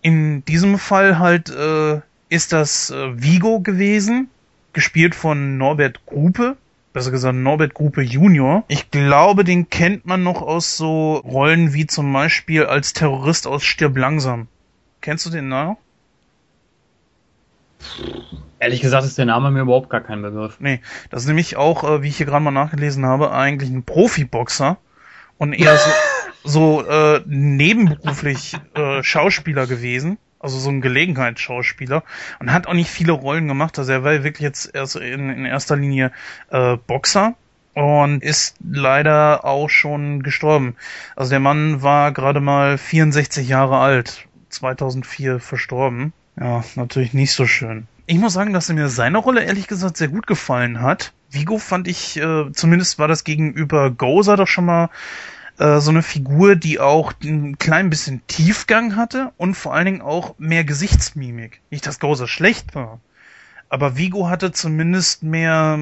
In 0.03 0.45
diesem 0.45 0.77
Fall 0.77 1.21
halt 1.21 1.49
äh, 1.49 2.01
ist 2.29 2.53
das 2.53 2.91
äh, 2.91 3.23
Vigo 3.23 3.61
gewesen, 3.61 4.29
gespielt 4.73 5.15
von 5.15 5.57
Norbert 5.57 6.05
Grupe, 6.05 6.57
besser 6.99 7.13
gesagt 7.13 7.37
Norbert 7.37 7.75
Gruppe 7.75 8.03
Junior. 8.03 8.65
Ich 8.67 8.91
glaube, 8.91 9.45
den 9.45 9.71
kennt 9.71 10.05
man 10.05 10.25
noch 10.25 10.43
aus 10.43 10.77
so 10.77 11.15
Rollen 11.19 11.73
wie 11.73 11.87
zum 11.87 12.13
Beispiel 12.13 12.67
als 12.67 12.93
Terrorist 12.93 13.47
aus 13.47 13.63
Stirb 13.63 13.97
langsam. 13.97 14.49
Kennst 15.01 15.25
du 15.25 15.31
den 15.31 15.47
noch? 15.47 15.79
Ehrlich 18.59 18.81
gesagt 18.81 19.05
ist 19.05 19.17
der 19.17 19.27
Name 19.27 19.53
mir 19.53 19.61
überhaupt 19.61 19.91
gar 19.91 20.01
kein 20.01 20.23
Begriff. 20.23 20.57
Nee, 20.59 20.81
das 21.11 21.23
ist 21.23 21.29
nämlich 21.29 21.57
auch, 21.57 21.85
äh, 21.85 22.03
wie 22.03 22.09
ich 22.09 22.17
hier 22.17 22.27
gerade 22.27 22.43
mal 22.43 22.51
nachgelesen 22.51 23.07
habe, 23.07 23.31
eigentlich 23.31 23.71
ein 23.71 23.85
Profiboxer 23.85 24.79
und 25.37 25.53
eher 25.53 25.77
so, 25.77 25.91
so 26.83 26.85
äh, 26.85 27.23
nebenberuflich 27.27 28.57
äh, 28.75 29.05
Schauspieler 29.05 29.69
gewesen 29.69 30.19
also 30.41 30.59
so 30.59 30.71
ein 30.71 30.81
Gelegenheitsschauspieler 30.81 32.05
und 32.39 32.53
hat 32.53 32.67
auch 32.67 32.75
nicht 32.75 32.91
viele 32.91 33.13
Rollen 33.13 33.49
gemacht. 33.49 33.79
Also 33.79 33.93
er 33.93 34.05
war 34.05 34.25
wirklich 34.25 34.41
jetzt 34.43 34.75
erst 34.75 34.97
in, 34.97 35.31
in 35.31 35.45
erster 35.45 35.77
Linie 35.77 36.13
äh, 36.51 36.77
Boxer 36.77 37.35
und 37.75 38.23
ist 38.23 38.57
leider 38.61 39.45
auch 39.45 39.69
schon 39.69 40.23
gestorben. 40.23 40.77
Also 41.17 41.31
der 41.31 41.41
Mann 41.41 41.83
war 41.83 42.13
gerade 42.13 42.41
mal 42.41 42.79
64 42.79 43.49
Jahre 43.49 43.79
alt, 43.79 44.27
2004 44.51 45.41
verstorben. 45.41 46.13
Ja, 46.41 46.65
natürlich 46.77 47.15
nicht 47.15 47.33
so 47.33 47.47
schön. 47.47 47.87
Ich 48.07 48.17
muss 48.19 48.33
sagen, 48.33 48.53
dass 48.53 48.69
mir 48.71 48.89
seine 48.89 49.19
Rolle 49.19 49.45
ehrlich 49.45 49.67
gesagt 49.67 49.97
sehr 49.97 50.09
gut 50.09 50.27
gefallen 50.27 50.81
hat. 50.81 51.13
Vigo 51.31 51.59
fand 51.59 51.89
ich, 51.89 52.17
äh, 52.17 52.51
zumindest 52.53 52.99
war 52.99 53.07
das 53.07 53.23
gegenüber 53.23 53.91
Gozer 53.91 54.37
doch 54.37 54.49
schon 54.49 54.65
mal 54.65 54.89
äh, 55.59 55.81
so 55.81 55.91
eine 55.91 56.03
Figur, 56.03 56.57
die 56.57 56.81
auch 56.81 57.13
ein 57.23 57.59
klein 57.59 57.91
bisschen 57.91 58.23
Tiefgang 58.27 58.97
hatte 58.97 59.33
und 59.37 59.55
vor 59.55 59.75
allen 59.75 59.87
Dingen 59.87 60.03
auch 60.03 60.35
mehr 60.39 60.65
Gesichtsmimik. 60.65 61.61
Nicht, 61.71 61.87
dass 61.87 62.01
Gozer 62.01 62.29
schlecht 62.29 62.75
war, 62.75 63.01
aber 63.69 63.97
Vigo 63.97 64.29
hatte 64.29 64.53
zumindest 64.53 65.23
mehr 65.23 65.79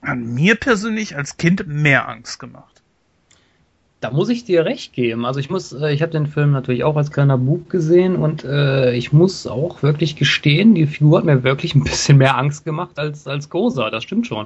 an 0.00 0.34
mir 0.34 0.56
persönlich 0.56 1.16
als 1.16 1.36
Kind 1.36 1.66
mehr 1.66 2.08
Angst 2.08 2.38
gemacht. 2.38 2.73
Da 4.04 4.10
muss 4.10 4.28
ich 4.28 4.44
dir 4.44 4.66
recht 4.66 4.92
geben. 4.92 5.24
Also 5.24 5.40
ich 5.40 5.48
muss, 5.48 5.72
äh, 5.72 5.90
ich 5.90 6.02
habe 6.02 6.12
den 6.12 6.26
Film 6.26 6.50
natürlich 6.50 6.84
auch 6.84 6.94
als 6.94 7.10
kleiner 7.10 7.38
Bub 7.38 7.70
gesehen 7.70 8.16
und 8.16 8.44
äh, 8.44 8.92
ich 8.92 9.14
muss 9.14 9.46
auch 9.46 9.82
wirklich 9.82 10.14
gestehen, 10.14 10.74
die 10.74 10.84
Figur 10.84 11.16
hat 11.16 11.24
mir 11.24 11.42
wirklich 11.42 11.74
ein 11.74 11.84
bisschen 11.84 12.18
mehr 12.18 12.36
Angst 12.36 12.66
gemacht 12.66 12.98
als 12.98 13.26
als 13.26 13.48
Goza. 13.48 13.88
Das 13.88 14.02
stimmt 14.02 14.26
schon. 14.26 14.44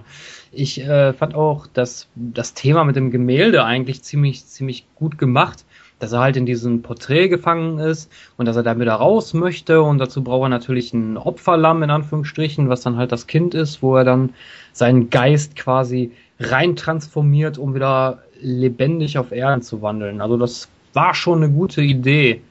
Ich 0.52 0.80
äh, 0.80 1.12
fand 1.12 1.35
auch 1.35 1.66
das 1.66 2.06
das 2.14 2.55
Thema 2.55 2.85
mit 2.85 2.94
dem 2.94 3.10
Gemälde 3.10 3.64
eigentlich 3.64 4.02
ziemlich 4.02 4.47
ziemlich 4.47 4.86
gut 4.94 5.18
gemacht 5.18 5.64
dass 6.01 6.12
er 6.12 6.20
halt 6.20 6.36
in 6.36 6.47
diesem 6.47 6.82
Porträt 6.82 7.28
gefangen 7.28 7.80
ist 7.80 8.09
und 8.36 8.47
dass 8.47 8.55
er 8.55 8.62
da 8.62 8.78
wieder 8.78 8.94
raus 8.94 9.35
möchte 9.35 9.82
und 9.82 9.98
dazu 9.98 10.22
braucht 10.22 10.44
er 10.44 10.48
natürlich 10.48 10.93
ein 10.93 11.16
Opferlamm 11.16 11.82
in 11.82 11.90
Anführungsstrichen, 11.90 12.68
was 12.68 12.82
dann 12.82 12.97
halt 12.97 13.10
das 13.10 13.26
Kind 13.26 13.52
ist, 13.52 13.82
wo 13.82 13.97
er 13.97 14.05
dann 14.05 14.32
seinen 14.72 15.10
Geist 15.10 15.56
quasi 15.56 16.12
rein 16.39 16.76
transformiert, 16.76 17.59
um 17.59 17.74
wieder 17.74 18.22
lebendig 18.40 19.19
auf 19.19 19.32
Erden 19.32 19.62
zu 19.62 19.82
wandeln. 19.82 20.20
Also 20.20 20.36
das 20.36 20.69
war 20.93 21.15
schon 21.15 21.43
eine 21.43 21.52
gute 21.52 21.82
Idee. 21.82 22.43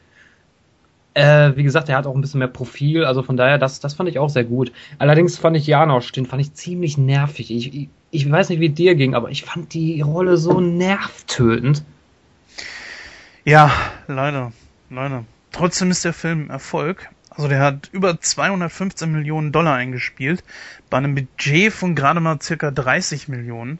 Äh, 1.13 1.55
wie 1.55 1.63
gesagt, 1.63 1.89
er 1.89 1.97
hat 1.97 2.05
auch 2.05 2.13
ein 2.13 2.21
bisschen 2.21 2.39
mehr 2.39 2.47
Profil, 2.47 3.03
also 3.03 3.23
von 3.23 3.37
daher, 3.37 3.57
das, 3.57 3.79
das 3.79 3.95
fand 3.95 4.07
ich 4.07 4.19
auch 4.19 4.29
sehr 4.29 4.43
gut. 4.43 4.71
Allerdings 4.99 5.37
fand 5.37 5.57
ich 5.57 5.65
Janosch, 5.65 6.11
den 6.11 6.27
fand 6.27 6.41
ich 6.41 6.53
ziemlich 6.53 6.97
nervig. 6.97 7.49
Ich, 7.49 7.89
ich, 8.11 8.31
weiß 8.31 8.49
nicht, 8.49 8.59
wie 8.59 8.69
dir 8.69 8.93
ging, 8.93 9.15
aber 9.15 9.31
ich 9.31 9.43
fand 9.43 9.73
die 9.73 9.99
Rolle 10.01 10.37
so 10.37 10.61
nervtötend. 10.61 11.83
Ja, 13.45 13.71
leider, 14.07 14.51
leider. 14.91 15.23
Trotzdem 15.51 15.89
ist 15.89 16.05
der 16.05 16.13
Film 16.13 16.51
Erfolg. 16.51 17.09
Also 17.31 17.49
der 17.49 17.61
hat 17.61 17.89
über 17.91 18.19
215 18.19 19.11
Millionen 19.11 19.51
Dollar 19.51 19.75
eingespielt, 19.75 20.43
bei 20.89 20.97
einem 20.97 21.15
Budget 21.15 21.73
von 21.73 21.95
gerade 21.95 22.19
mal 22.19 22.39
circa 22.41 22.69
30 22.69 23.27
Millionen 23.27 23.79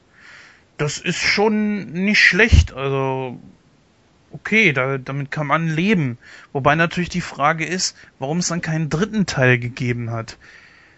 das 0.78 0.98
ist 1.00 1.18
schon 1.18 1.92
nicht 1.92 2.20
schlecht. 2.20 2.74
Also, 2.74 3.40
okay, 4.32 4.74
da, 4.74 4.98
damit 4.98 5.32
kann 5.32 5.48
man 5.48 5.68
leben. 5.68 6.18
Wobei 6.54 6.76
natürlich 6.76 7.10
die 7.10 7.22
Frage 7.22 7.66
ist, 7.66 7.96
warum 8.20 8.40
es 8.40 8.48
dann 8.48 8.62
keinen 8.62 8.90
dritten 8.90 9.26
Teil 9.26 9.58
gegeben 9.60 10.12
hat. 10.12 10.38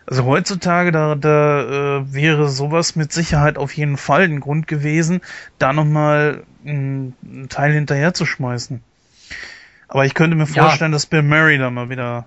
Also 0.05 0.25
heutzutage, 0.25 0.91
da, 0.91 1.13
da 1.13 1.99
äh, 1.99 2.13
wäre 2.13 2.49
sowas 2.49 2.95
mit 2.95 3.13
Sicherheit 3.13 3.57
auf 3.57 3.73
jeden 3.73 3.95
Fall 3.95 4.23
ein 4.23 4.39
Grund 4.39 4.65
gewesen, 4.65 5.21
da 5.59 5.71
nochmal 5.71 6.43
einen 6.65 7.13
Teil 7.49 7.73
hinterher 7.73 8.15
zu 8.15 8.25
schmeißen. 8.25 8.81
Aber 9.87 10.05
ich 10.05 10.15
könnte 10.15 10.35
mir 10.35 10.47
vorstellen, 10.47 10.91
ja. 10.91 10.95
dass 10.95 11.05
Bill 11.05 11.21
Murray 11.21 11.59
da 11.59 11.69
mal 11.69 11.89
wieder 11.89 12.25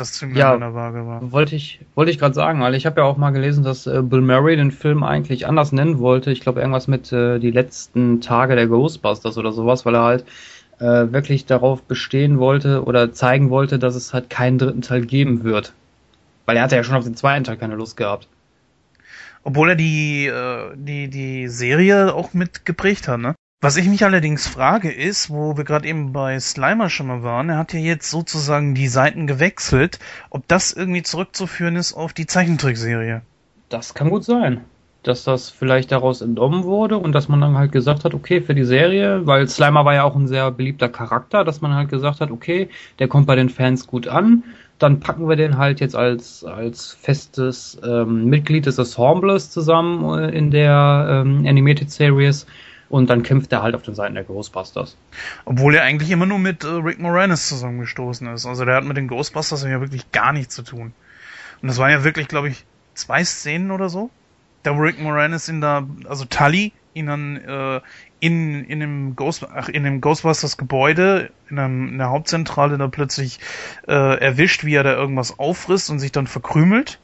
das 0.00 0.12
ziemlich 0.12 0.38
ja, 0.38 0.54
in 0.54 0.60
der 0.60 0.74
Waage 0.74 1.06
war. 1.06 1.32
Wollte 1.32 1.56
ich, 1.56 1.80
wollte 1.94 2.10
ich 2.10 2.18
gerade 2.18 2.34
sagen, 2.34 2.60
weil 2.60 2.74
ich 2.74 2.86
habe 2.86 3.00
ja 3.00 3.06
auch 3.06 3.16
mal 3.16 3.30
gelesen, 3.30 3.64
dass 3.64 3.86
äh, 3.86 4.02
Bill 4.02 4.20
Murray 4.20 4.56
den 4.56 4.70
Film 4.70 5.02
eigentlich 5.02 5.46
anders 5.46 5.72
nennen 5.72 5.98
wollte. 5.98 6.30
Ich 6.30 6.40
glaube 6.40 6.60
irgendwas 6.60 6.88
mit 6.88 7.12
äh, 7.12 7.38
die 7.38 7.50
letzten 7.50 8.20
Tage 8.20 8.56
der 8.56 8.66
Ghostbusters 8.66 9.36
oder 9.38 9.52
sowas, 9.52 9.84
weil 9.86 9.94
er 9.94 10.02
halt 10.02 10.24
äh, 10.78 11.12
wirklich 11.12 11.46
darauf 11.46 11.82
bestehen 11.82 12.38
wollte 12.38 12.84
oder 12.84 13.12
zeigen 13.12 13.50
wollte, 13.50 13.78
dass 13.78 13.94
es 13.94 14.14
halt 14.14 14.30
keinen 14.30 14.58
dritten 14.58 14.82
Teil 14.82 15.04
geben 15.04 15.44
wird. 15.44 15.72
Weil 16.46 16.56
er 16.56 16.62
hatte 16.62 16.76
ja 16.76 16.84
schon 16.84 16.96
auf 16.96 17.04
den 17.04 17.16
zweiten 17.16 17.44
Teil 17.44 17.56
keine 17.56 17.74
Lust 17.74 17.96
gehabt. 17.96 18.28
Obwohl 19.42 19.70
er 19.70 19.76
die, 19.76 20.26
äh, 20.26 20.72
die, 20.74 21.08
die 21.08 21.48
Serie 21.48 22.14
auch 22.14 22.34
mit 22.34 22.64
geprägt 22.64 23.08
hat, 23.08 23.20
ne? 23.20 23.34
Was 23.60 23.76
ich 23.76 23.88
mich 23.88 24.04
allerdings 24.04 24.46
frage 24.46 24.88
ist, 24.88 25.30
wo 25.30 25.56
wir 25.56 25.64
gerade 25.64 25.88
eben 25.88 26.12
bei 26.12 26.38
Slimer 26.38 26.88
schon 26.88 27.08
mal 27.08 27.24
waren, 27.24 27.48
er 27.48 27.58
hat 27.58 27.72
ja 27.72 27.80
jetzt 27.80 28.08
sozusagen 28.08 28.76
die 28.76 28.86
Seiten 28.86 29.26
gewechselt, 29.26 29.98
ob 30.30 30.46
das 30.46 30.72
irgendwie 30.72 31.02
zurückzuführen 31.02 31.74
ist 31.74 31.92
auf 31.92 32.12
die 32.12 32.26
Zeichentrickserie. 32.26 33.22
Das 33.68 33.94
kann 33.94 34.10
gut 34.10 34.22
sein. 34.22 34.60
Dass 35.02 35.24
das 35.24 35.50
vielleicht 35.50 35.90
daraus 35.90 36.20
entnommen 36.20 36.62
wurde 36.62 36.98
und 36.98 37.10
dass 37.12 37.28
man 37.28 37.40
dann 37.40 37.58
halt 37.58 37.72
gesagt 37.72 38.04
hat, 38.04 38.14
okay, 38.14 38.40
für 38.40 38.54
die 38.54 38.62
Serie, 38.62 39.26
weil 39.26 39.48
Slimer 39.48 39.84
war 39.84 39.94
ja 39.94 40.04
auch 40.04 40.14
ein 40.14 40.28
sehr 40.28 40.52
beliebter 40.52 40.88
Charakter, 40.88 41.42
dass 41.42 41.60
man 41.60 41.74
halt 41.74 41.88
gesagt 41.88 42.20
hat, 42.20 42.30
okay, 42.30 42.68
der 43.00 43.08
kommt 43.08 43.26
bei 43.26 43.34
den 43.34 43.48
Fans 43.48 43.88
gut 43.88 44.06
an, 44.06 44.44
dann 44.78 45.00
packen 45.00 45.28
wir 45.28 45.34
den 45.34 45.58
halt 45.58 45.80
jetzt 45.80 45.96
als, 45.96 46.44
als 46.44 46.92
festes 46.92 47.76
ähm, 47.84 48.26
Mitglied 48.26 48.66
des 48.66 48.78
Ensembles 48.78 49.50
zusammen 49.50 50.16
äh, 50.16 50.30
in 50.30 50.52
der 50.52 51.24
ähm, 51.26 51.44
Animated 51.44 51.90
Series 51.90 52.46
und 52.88 53.10
dann 53.10 53.22
kämpft 53.22 53.52
er 53.52 53.62
halt 53.62 53.74
auf 53.74 53.82
den 53.82 53.94
Seiten 53.94 54.14
der 54.14 54.24
Ghostbusters. 54.24 54.96
Obwohl 55.44 55.74
er 55.74 55.82
eigentlich 55.82 56.10
immer 56.10 56.26
nur 56.26 56.38
mit 56.38 56.64
äh, 56.64 56.68
Rick 56.68 56.98
Moranis 56.98 57.48
zusammengestoßen 57.48 58.26
ist. 58.32 58.46
Also 58.46 58.64
der 58.64 58.76
hat 58.76 58.84
mit 58.84 58.96
den 58.96 59.08
Ghostbusters 59.08 59.62
ja 59.64 59.80
wirklich 59.80 60.10
gar 60.12 60.32
nichts 60.32 60.54
zu 60.54 60.62
tun. 60.62 60.92
Und 61.60 61.68
das 61.68 61.78
waren 61.78 61.90
ja 61.90 62.04
wirklich, 62.04 62.28
glaube 62.28 62.48
ich, 62.48 62.64
zwei 62.94 63.24
Szenen 63.24 63.70
oder 63.70 63.88
so. 63.88 64.10
Da 64.62 64.72
Rick 64.72 65.00
Moranis 65.00 65.48
in 65.48 65.60
da, 65.60 65.86
also 66.08 66.24
Tully 66.24 66.72
ihn 66.94 67.06
dann 67.06 67.36
äh, 67.36 67.80
in, 68.20 68.64
in, 68.64 68.80
dem 68.80 69.16
Ghost, 69.16 69.46
ach, 69.54 69.68
in 69.68 69.84
dem 69.84 70.00
Ghostbusters 70.00 70.56
Gebäude, 70.56 71.30
in, 71.48 71.58
einem, 71.58 71.88
in 71.88 71.98
der 71.98 72.10
Hauptzentrale 72.10 72.76
da 72.78 72.88
plötzlich 72.88 73.38
äh, 73.86 74.18
erwischt, 74.18 74.64
wie 74.64 74.74
er 74.74 74.82
da 74.82 74.94
irgendwas 74.94 75.38
auffrisst 75.38 75.90
und 75.90 75.98
sich 76.00 76.12
dann 76.12 76.26
verkrümelt. 76.26 76.98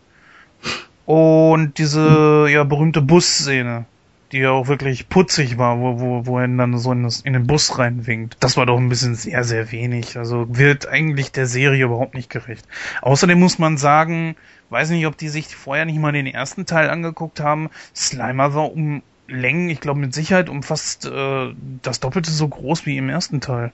Und 1.06 1.78
diese 1.78 2.47
ja 2.48 2.65
berühmte 2.65 3.02
Busszene, 3.02 3.85
die 4.32 4.38
ja 4.38 4.51
auch 4.51 4.68
wirklich 4.68 5.09
putzig 5.09 5.59
war, 5.59 5.78
wo, 5.78 6.01
wo, 6.01 6.26
wo 6.26 6.38
er 6.38 6.48
dann 6.48 6.76
so 6.78 6.92
in, 6.92 7.02
das, 7.02 7.20
in 7.20 7.32
den 7.32 7.46
Bus 7.46 7.78
reinwinkt. 7.78 8.36
Das 8.40 8.56
war 8.56 8.66
doch 8.66 8.78
ein 8.78 8.88
bisschen 8.88 9.14
sehr, 9.14 9.44
sehr 9.44 9.70
wenig. 9.72 10.16
Also 10.18 10.46
wird 10.48 10.88
eigentlich 10.88 11.32
der 11.32 11.46
Serie 11.46 11.84
überhaupt 11.84 12.14
nicht 12.14 12.30
gerecht. 12.30 12.66
Außerdem 13.02 13.38
muss 13.38 13.59
man 13.59 13.76
sagen, 13.76 14.36
weiß 14.70 14.90
nicht, 14.90 15.06
ob 15.06 15.16
die 15.16 15.28
sich 15.28 15.55
vorher 15.55 15.84
nicht 15.84 15.98
mal 15.98 16.12
den 16.12 16.26
ersten 16.26 16.66
Teil 16.66 16.90
angeguckt 16.90 17.40
haben. 17.40 17.70
Slimer 17.94 18.55
war 18.55 18.72
um 18.72 19.02
Längen, 19.26 19.70
ich 19.70 19.80
glaube 19.80 20.01
mit 20.01 20.12
Sicherheit 20.12 20.51
um 20.51 20.62
fast 20.62 21.06
äh, 21.06 21.55
das 21.82 22.01
Doppelte 22.01 22.30
so 22.30 22.46
groß 22.46 22.84
wie 22.84 22.98
im 22.98 23.09
ersten 23.09 23.40
Teil. 23.40 23.72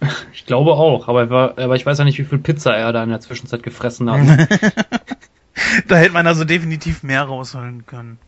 Ich 0.32 0.46
glaube 0.46 0.72
auch, 0.72 1.08
aber, 1.08 1.30
war, 1.30 1.58
aber 1.58 1.76
ich 1.76 1.86
weiß 1.86 1.98
ja 1.98 2.04
nicht, 2.04 2.18
wie 2.18 2.24
viel 2.24 2.38
Pizza 2.38 2.76
er 2.76 2.92
da 2.92 3.02
in 3.02 3.08
der 3.08 3.20
Zwischenzeit 3.20 3.62
gefressen 3.62 4.10
hat. 4.10 4.48
da 5.88 5.96
hätte 5.96 6.12
man 6.12 6.26
also 6.26 6.44
definitiv 6.44 7.02
mehr 7.02 7.22
rausholen 7.22 7.86
können. 7.86 8.18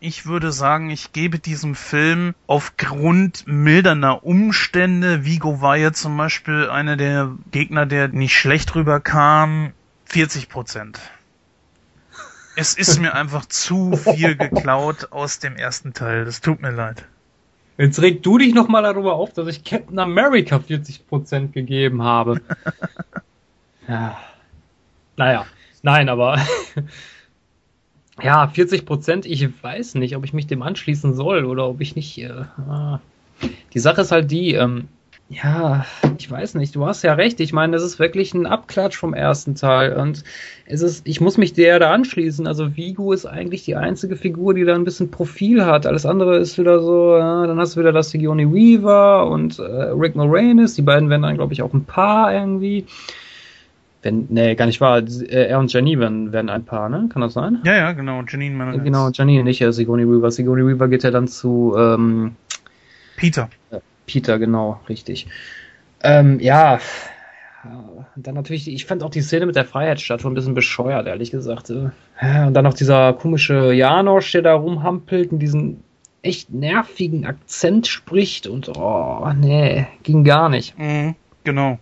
Ich 0.00 0.26
würde 0.26 0.50
sagen, 0.50 0.90
ich 0.90 1.12
gebe 1.12 1.38
diesem 1.38 1.74
Film 1.74 2.34
aufgrund 2.46 3.44
mildernder 3.46 4.24
Umstände, 4.24 5.24
Vigo 5.24 5.60
war 5.60 5.76
ja 5.76 5.92
zum 5.92 6.16
Beispiel 6.16 6.68
einer 6.68 6.96
der 6.96 7.30
Gegner, 7.50 7.86
der 7.86 8.08
nicht 8.08 8.36
schlecht 8.36 8.74
rüberkam, 8.74 9.72
40 10.06 10.48
Prozent. 10.48 11.00
Es 12.56 12.74
ist 12.74 13.00
mir 13.00 13.14
einfach 13.14 13.46
zu 13.46 13.96
viel 13.96 14.36
geklaut 14.36 15.12
aus 15.12 15.38
dem 15.38 15.56
ersten 15.56 15.92
Teil. 15.94 16.24
Das 16.24 16.40
tut 16.40 16.60
mir 16.60 16.72
leid. 16.72 17.04
Jetzt 17.78 18.02
reg 18.02 18.22
du 18.22 18.36
dich 18.36 18.52
nochmal 18.52 18.82
darüber 18.82 19.14
auf, 19.14 19.32
dass 19.32 19.46
ich 19.46 19.64
Captain 19.64 19.98
America 19.98 20.56
40% 20.56 21.52
gegeben 21.52 22.02
habe. 22.02 22.42
ja. 23.88 24.18
Naja, 25.16 25.46
nein, 25.82 26.08
aber 26.08 26.38
ja, 28.22 28.44
40%, 28.44 29.26
ich 29.26 29.48
weiß 29.62 29.94
nicht, 29.96 30.16
ob 30.16 30.24
ich 30.24 30.32
mich 30.32 30.46
dem 30.46 30.62
anschließen 30.62 31.14
soll 31.14 31.44
oder 31.44 31.68
ob 31.68 31.80
ich 31.80 31.96
nicht. 31.96 32.18
Äh, 32.18 32.30
ah. 32.68 33.00
die 33.74 33.78
Sache 33.78 34.02
ist 34.02 34.12
halt 34.12 34.30
die, 34.30 34.54
ähm, 34.54 34.88
ja, 35.30 35.86
ich 36.18 36.28
weiß 36.28 36.56
nicht, 36.56 36.74
du 36.74 36.84
hast 36.86 37.04
ja 37.04 37.14
recht. 37.14 37.38
Ich 37.38 37.52
meine, 37.52 37.74
das 37.74 37.84
ist 37.84 38.00
wirklich 38.00 38.34
ein 38.34 38.46
Abklatsch 38.46 38.96
vom 38.96 39.14
ersten 39.14 39.54
Teil 39.54 39.92
und 39.92 40.24
es 40.66 40.82
ist, 40.82 41.06
ich 41.06 41.20
muss 41.20 41.38
mich 41.38 41.52
der 41.52 41.78
da 41.78 41.92
anschließen. 41.92 42.48
Also 42.48 42.76
Vigo 42.76 43.12
ist 43.12 43.26
eigentlich 43.26 43.64
die 43.64 43.76
einzige 43.76 44.16
Figur, 44.16 44.54
die 44.54 44.64
da 44.64 44.74
ein 44.74 44.82
bisschen 44.82 45.12
Profil 45.12 45.64
hat. 45.64 45.86
Alles 45.86 46.04
andere 46.04 46.36
ist 46.38 46.58
wieder 46.58 46.80
so, 46.82 47.16
ja, 47.16 47.46
dann 47.46 47.60
hast 47.60 47.76
du 47.76 47.80
wieder 47.80 47.92
das 47.92 48.10
Sigourney 48.10 48.52
Weaver 48.52 49.28
und 49.30 49.60
äh, 49.60 49.62
Rick 49.62 50.16
Moranis. 50.16 50.74
Die 50.74 50.82
beiden 50.82 51.08
werden 51.08 51.22
dann, 51.22 51.36
glaube 51.36 51.52
ich, 51.52 51.62
auch 51.62 51.72
ein 51.72 51.84
Paar 51.84 52.34
irgendwie. 52.34 52.84
Wenn, 54.02 54.26
nee, 54.30 54.54
gar 54.54 54.66
nicht 54.66 54.80
wahr. 54.80 54.98
Äh, 54.98 55.48
er 55.48 55.58
und 55.58 55.72
Janine 55.72 56.00
werden, 56.00 56.32
werden 56.32 56.48
ein 56.48 56.64
Paar, 56.64 56.88
ne? 56.88 57.08
Kann 57.12 57.22
das 57.22 57.34
sein? 57.34 57.58
Ja, 57.64 57.76
ja, 57.76 57.92
genau. 57.92 58.22
Janine, 58.26 58.54
meine 58.54 58.78
Genau, 58.78 59.10
Janine, 59.10 59.44
nicht 59.44 59.60
äh, 59.60 59.72
Sigourney 59.72 60.06
Weaver. 60.06 60.30
Sigourney 60.30 60.66
Weaver 60.66 60.88
geht 60.88 61.02
ja 61.02 61.10
dann 61.10 61.28
zu 61.28 61.74
ähm, 61.76 62.36
Peter. 63.16 63.50
Äh, 63.70 63.80
Peter, 64.06 64.38
genau, 64.38 64.80
richtig. 64.88 65.26
Ähm, 66.02 66.40
ja, 66.40 66.80
dann 68.16 68.34
natürlich, 68.34 68.68
ich 68.68 68.86
fand 68.86 69.02
auch 69.02 69.10
die 69.10 69.20
Szene 69.20 69.46
mit 69.46 69.56
der 69.56 69.66
Freiheitsstatue 69.66 70.30
ein 70.30 70.34
bisschen 70.34 70.54
bescheuert, 70.54 71.06
ehrlich 71.06 71.30
gesagt. 71.30 71.70
Und 71.70 71.92
dann 72.20 72.64
noch 72.64 72.74
dieser 72.74 73.12
komische 73.12 73.72
Janosch, 73.72 74.32
der 74.32 74.42
da 74.42 74.54
rumhampelt 74.54 75.32
und 75.32 75.38
diesen 75.40 75.82
echt 76.22 76.50
nervigen 76.50 77.26
Akzent 77.26 77.86
spricht 77.86 78.46
und 78.46 78.70
oh, 78.76 79.30
nee, 79.36 79.86
ging 80.02 80.24
gar 80.24 80.48
nicht. 80.48 80.78
Mhm, 80.78 81.14
genau. 81.44 81.78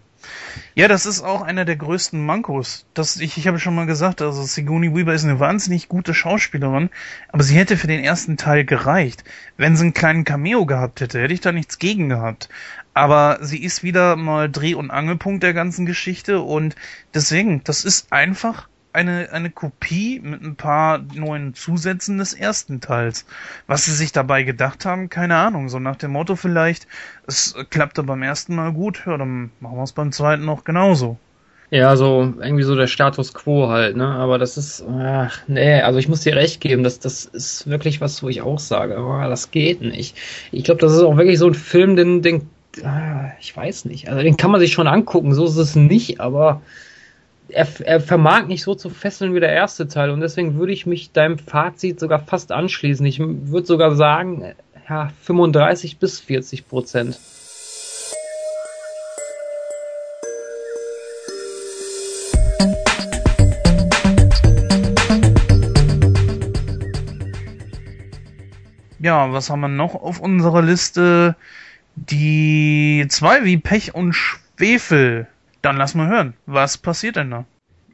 Ja, 0.78 0.86
das 0.86 1.06
ist 1.06 1.22
auch 1.22 1.42
einer 1.42 1.64
der 1.64 1.74
größten 1.74 2.24
Mankos. 2.24 2.86
Das, 2.94 3.16
ich, 3.16 3.36
ich 3.36 3.48
habe 3.48 3.58
schon 3.58 3.74
mal 3.74 3.86
gesagt, 3.86 4.22
also 4.22 4.44
Sigourney 4.44 4.94
Weaver 4.94 5.12
ist 5.12 5.24
eine 5.24 5.40
wahnsinnig 5.40 5.88
gute 5.88 6.14
Schauspielerin, 6.14 6.90
aber 7.30 7.42
sie 7.42 7.56
hätte 7.56 7.76
für 7.76 7.88
den 7.88 8.04
ersten 8.04 8.36
Teil 8.36 8.64
gereicht. 8.64 9.24
Wenn 9.56 9.76
sie 9.76 9.82
einen 9.82 9.92
kleinen 9.92 10.22
Cameo 10.22 10.66
gehabt 10.66 11.00
hätte, 11.00 11.20
hätte 11.20 11.34
ich 11.34 11.40
da 11.40 11.50
nichts 11.50 11.80
gegen 11.80 12.08
gehabt. 12.08 12.48
Aber 12.94 13.40
sie 13.40 13.60
ist 13.60 13.82
wieder 13.82 14.14
mal 14.14 14.48
Dreh- 14.48 14.76
und 14.76 14.92
Angelpunkt 14.92 15.42
der 15.42 15.52
ganzen 15.52 15.84
Geschichte 15.84 16.42
und 16.42 16.76
deswegen, 17.12 17.64
das 17.64 17.84
ist 17.84 18.12
einfach 18.12 18.68
eine, 18.98 19.30
eine 19.32 19.50
Kopie 19.50 20.20
mit 20.20 20.42
ein 20.42 20.56
paar 20.56 20.98
neuen 21.14 21.54
Zusätzen 21.54 22.18
des 22.18 22.34
ersten 22.34 22.80
Teils. 22.80 23.26
Was 23.66 23.84
sie 23.84 23.92
sich 23.92 24.10
dabei 24.10 24.42
gedacht 24.42 24.84
haben, 24.84 25.08
keine 25.08 25.36
Ahnung. 25.36 25.68
So 25.68 25.78
nach 25.78 25.96
dem 25.96 26.10
Motto 26.10 26.34
vielleicht, 26.34 26.88
es 27.26 27.54
klappte 27.70 28.02
beim 28.02 28.22
ersten 28.22 28.56
Mal 28.56 28.72
gut, 28.72 29.04
ja, 29.06 29.16
dann 29.16 29.50
machen 29.60 29.76
wir 29.76 29.84
es 29.84 29.92
beim 29.92 30.10
zweiten 30.10 30.44
noch 30.44 30.64
genauso. 30.64 31.16
Ja, 31.70 31.96
so 31.96 32.34
irgendwie 32.40 32.64
so 32.64 32.74
der 32.74 32.86
Status 32.86 33.34
quo 33.34 33.68
halt, 33.68 33.94
ne? 33.94 34.06
Aber 34.06 34.38
das 34.38 34.56
ist, 34.56 34.82
ach, 34.88 35.38
nee, 35.46 35.80
also 35.82 35.98
ich 35.98 36.08
muss 36.08 36.22
dir 36.22 36.34
recht 36.34 36.60
geben, 36.60 36.82
das, 36.82 36.98
das 36.98 37.26
ist 37.26 37.68
wirklich 37.68 38.00
was, 38.00 38.22
wo 38.22 38.28
ich 38.28 38.40
auch 38.40 38.58
sage, 38.58 38.96
oh, 38.98 39.20
das 39.28 39.50
geht 39.50 39.82
nicht. 39.82 40.16
Ich 40.50 40.64
glaube, 40.64 40.80
das 40.80 40.92
ist 40.94 41.02
auch 41.02 41.18
wirklich 41.18 41.38
so 41.38 41.46
ein 41.46 41.54
Film, 41.54 41.94
den, 41.94 42.22
den, 42.22 42.48
ah, 42.82 43.32
ich 43.38 43.54
weiß 43.54 43.84
nicht, 43.84 44.08
also 44.08 44.22
den 44.22 44.38
kann 44.38 44.50
man 44.50 44.60
sich 44.60 44.72
schon 44.72 44.88
angucken, 44.88 45.34
so 45.34 45.44
ist 45.44 45.56
es 45.56 45.76
nicht, 45.76 46.20
aber 46.20 46.62
er, 47.48 47.66
er 47.80 48.00
vermag 48.00 48.46
nicht 48.46 48.62
so 48.62 48.74
zu 48.74 48.90
fesseln 48.90 49.34
wie 49.34 49.40
der 49.40 49.52
erste 49.52 49.88
Teil 49.88 50.10
und 50.10 50.20
deswegen 50.20 50.58
würde 50.58 50.72
ich 50.72 50.86
mich 50.86 51.12
deinem 51.12 51.38
Fazit 51.38 51.98
sogar 51.98 52.20
fast 52.20 52.52
anschließen. 52.52 53.04
Ich 53.06 53.18
würde 53.20 53.66
sogar 53.66 53.96
sagen, 53.96 54.54
ja, 54.88 55.10
35 55.22 55.98
bis 55.98 56.20
40 56.20 56.68
Prozent. 56.68 57.18
Ja, 69.00 69.32
was 69.32 69.48
haben 69.48 69.60
wir 69.60 69.68
noch 69.68 69.94
auf 69.94 70.20
unserer 70.20 70.60
Liste? 70.60 71.36
Die 71.94 73.06
zwei 73.08 73.44
wie 73.44 73.56
Pech 73.56 73.94
und 73.94 74.12
Schwefel. 74.12 75.28
Dann 75.68 75.76
lass 75.76 75.94
mal 75.94 76.08
hören. 76.08 76.32
Was 76.46 76.78
passiert 76.78 77.16
denn 77.16 77.30
da? 77.30 77.44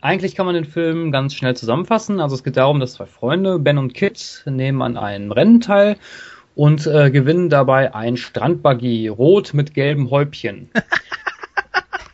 Eigentlich 0.00 0.36
kann 0.36 0.46
man 0.46 0.54
den 0.54 0.64
Film 0.64 1.10
ganz 1.10 1.34
schnell 1.34 1.56
zusammenfassen. 1.56 2.20
Also 2.20 2.36
es 2.36 2.44
geht 2.44 2.56
darum, 2.56 2.78
dass 2.78 2.92
zwei 2.92 3.06
Freunde, 3.06 3.58
Ben 3.58 3.78
und 3.78 3.94
Kit, 3.94 4.44
nehmen 4.46 4.80
an 4.80 4.96
einem 4.96 5.32
Rennen 5.32 5.60
teil 5.60 5.96
und 6.54 6.86
äh, 6.86 7.10
gewinnen 7.10 7.48
dabei 7.48 7.92
ein 7.92 8.16
Strandbuggy, 8.16 9.08
rot 9.08 9.54
mit 9.54 9.74
gelbem 9.74 10.08
Häubchen. 10.08 10.70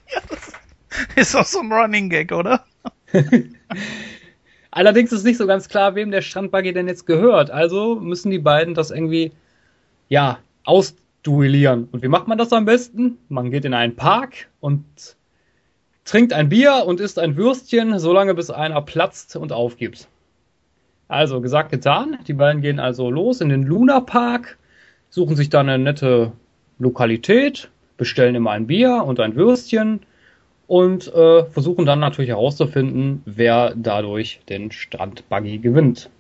ist 1.16 1.37
auch 1.37 1.45
so 1.45 1.61
ein 1.61 1.70
Running 1.70 2.09
Gag, 2.09 2.32
oder? 2.32 2.65
Allerdings 4.70 5.12
ist 5.12 5.24
nicht 5.24 5.37
so 5.37 5.47
ganz 5.47 5.69
klar, 5.69 5.95
wem 5.95 6.11
der 6.11 6.23
Strandbuggy 6.23 6.73
denn 6.73 6.89
jetzt 6.89 7.05
gehört. 7.05 7.51
Also 7.51 7.97
müssen 7.97 8.31
die 8.31 8.39
beiden 8.39 8.73
das 8.73 8.91
irgendwie, 8.91 9.32
ja, 10.09 10.39
ausduellieren. 10.65 11.87
Und 11.93 12.03
wie 12.03 12.09
macht 12.09 12.28
man 12.28 12.39
das 12.39 12.51
am 12.51 12.65
besten? 12.65 13.19
Man 13.28 13.51
geht 13.51 13.66
in 13.66 13.74
einen 13.74 13.95
Park 13.95 14.49
und 14.61 14.87
trinkt 16.11 16.32
ein 16.32 16.49
Bier 16.49 16.82
und 16.87 16.99
isst 16.99 17.20
ein 17.20 17.37
Würstchen, 17.37 18.01
solange 18.01 18.35
bis 18.35 18.51
einer 18.51 18.82
platzt 18.82 19.37
und 19.37 19.53
aufgibt. 19.53 20.09
Also 21.07 21.41
gesagt, 21.41 21.70
getan. 21.70 22.19
Die 22.27 22.32
beiden 22.32 22.62
gehen 22.62 22.81
also 22.81 23.12
los 23.12 23.41
in 23.41 23.49
den 23.49 23.62
Luna 23.62 24.01
Park, 24.01 24.59
suchen 25.09 25.37
sich 25.37 25.51
da 25.51 25.61
eine 25.61 25.78
nette 25.78 26.32
Lokalität, 26.81 27.70
bestellen 27.97 28.35
immer 28.35 28.51
ein 28.51 28.66
Bier 28.66 29.05
und 29.07 29.20
ein 29.20 29.37
Würstchen 29.37 30.01
und 30.66 31.07
äh, 31.15 31.45
versuchen 31.45 31.87
dann 31.87 32.01
natürlich 32.01 32.31
herauszufinden, 32.31 33.23
wer 33.24 33.73
dadurch 33.77 34.41
den 34.49 34.73
Strandbuggy 34.73 35.59
gewinnt. 35.59 36.11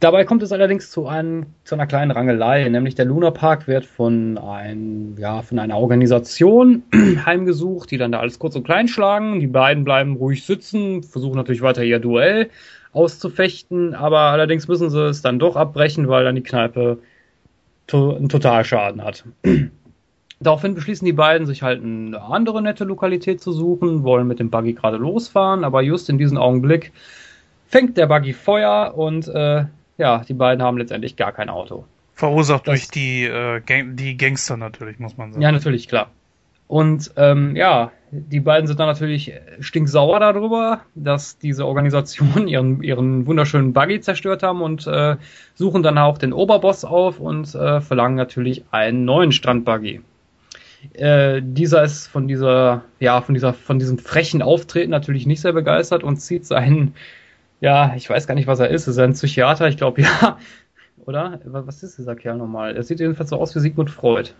Dabei 0.00 0.24
kommt 0.24 0.42
es 0.42 0.50
allerdings 0.50 0.90
zu, 0.90 1.06
einem, 1.06 1.44
zu 1.64 1.74
einer 1.74 1.86
kleinen 1.86 2.10
Rangelei, 2.10 2.66
nämlich 2.66 2.94
der 2.94 3.04
Luna 3.04 3.30
Park 3.30 3.68
wird 3.68 3.84
von, 3.84 4.38
ein, 4.38 5.14
ja, 5.18 5.42
von 5.42 5.58
einer 5.58 5.76
Organisation 5.76 6.82
heimgesucht, 7.26 7.90
die 7.90 7.98
dann 7.98 8.10
da 8.10 8.20
alles 8.20 8.38
kurz 8.38 8.56
und 8.56 8.64
klein 8.64 8.88
schlagen. 8.88 9.40
Die 9.40 9.46
beiden 9.46 9.84
bleiben 9.84 10.16
ruhig 10.16 10.46
sitzen, 10.46 11.02
versuchen 11.02 11.36
natürlich 11.36 11.60
weiter 11.60 11.84
ihr 11.84 11.98
Duell 11.98 12.48
auszufechten, 12.92 13.94
aber 13.94 14.20
allerdings 14.20 14.68
müssen 14.68 14.88
sie 14.88 15.06
es 15.06 15.20
dann 15.20 15.38
doch 15.38 15.54
abbrechen, 15.54 16.08
weil 16.08 16.24
dann 16.24 16.34
die 16.34 16.42
Kneipe 16.42 16.98
to 17.86 18.16
einen 18.16 18.30
Totalschaden 18.30 19.04
hat. 19.04 19.24
Daraufhin 20.40 20.74
beschließen 20.74 21.04
die 21.04 21.12
beiden, 21.12 21.46
sich 21.46 21.62
halt 21.62 21.84
eine 21.84 22.20
andere 22.22 22.62
nette 22.62 22.84
Lokalität 22.84 23.42
zu 23.42 23.52
suchen, 23.52 24.02
wollen 24.02 24.26
mit 24.26 24.38
dem 24.38 24.48
Buggy 24.48 24.72
gerade 24.72 24.96
losfahren, 24.96 25.62
aber 25.62 25.82
just 25.82 26.08
in 26.08 26.16
diesem 26.16 26.38
Augenblick 26.38 26.90
fängt 27.68 27.98
der 27.98 28.06
Buggy 28.06 28.32
Feuer 28.32 28.94
und 28.96 29.28
äh, 29.28 29.64
ja, 30.00 30.24
die 30.26 30.34
beiden 30.34 30.62
haben 30.62 30.78
letztendlich 30.78 31.16
gar 31.16 31.32
kein 31.32 31.48
Auto. 31.48 31.84
Verursacht 32.14 32.66
das, 32.66 32.74
durch 32.74 32.88
die, 32.88 33.24
äh, 33.24 33.60
Gang 33.60 33.96
die 33.96 34.16
Gangster 34.16 34.56
natürlich, 34.56 34.98
muss 34.98 35.16
man 35.16 35.32
sagen. 35.32 35.42
Ja, 35.42 35.52
natürlich, 35.52 35.88
klar. 35.88 36.10
Und 36.66 37.12
ähm, 37.16 37.56
ja, 37.56 37.92
die 38.10 38.40
beiden 38.40 38.66
sind 38.66 38.80
dann 38.80 38.86
natürlich 38.86 39.32
stinksauer 39.60 40.20
darüber, 40.20 40.82
dass 40.94 41.38
diese 41.38 41.66
Organisation 41.66 42.48
ihren, 42.48 42.82
ihren 42.82 43.26
wunderschönen 43.26 43.72
Buggy 43.72 44.00
zerstört 44.00 44.42
haben 44.42 44.62
und 44.62 44.86
äh, 44.86 45.16
suchen 45.54 45.82
dann 45.82 45.98
auch 45.98 46.16
den 46.16 46.32
Oberboss 46.32 46.84
auf 46.84 47.20
und 47.20 47.54
äh, 47.54 47.80
verlangen 47.80 48.16
natürlich 48.16 48.64
einen 48.70 49.04
neuen 49.04 49.32
Strandbuggy. 49.32 50.00
Äh, 50.94 51.42
dieser 51.44 51.82
ist 51.82 52.06
von 52.06 52.26
dieser, 52.26 52.84
ja, 53.00 53.20
von 53.20 53.34
dieser, 53.34 53.52
von 53.52 53.78
diesem 53.78 53.98
frechen 53.98 54.40
Auftreten 54.40 54.90
natürlich 54.90 55.26
nicht 55.26 55.40
sehr 55.40 55.52
begeistert 55.52 56.02
und 56.02 56.16
zieht 56.16 56.46
seinen 56.46 56.94
ja, 57.60 57.94
ich 57.96 58.08
weiß 58.08 58.26
gar 58.26 58.34
nicht, 58.34 58.46
was 58.46 58.60
er 58.60 58.68
ist. 58.68 58.86
Ist 58.88 58.96
er 58.96 59.04
ein 59.04 59.12
Psychiater? 59.12 59.68
Ich 59.68 59.76
glaube 59.76 60.02
ja. 60.02 60.38
Oder? 61.04 61.40
Was 61.44 61.82
ist 61.82 61.98
dieser 61.98 62.14
Kerl 62.14 62.36
nochmal? 62.36 62.76
Er 62.76 62.82
sieht 62.82 63.00
jedenfalls 63.00 63.30
so 63.30 63.40
aus 63.40 63.54
wie 63.54 63.60
Sigmund 63.60 63.90
Freud. 63.90 64.30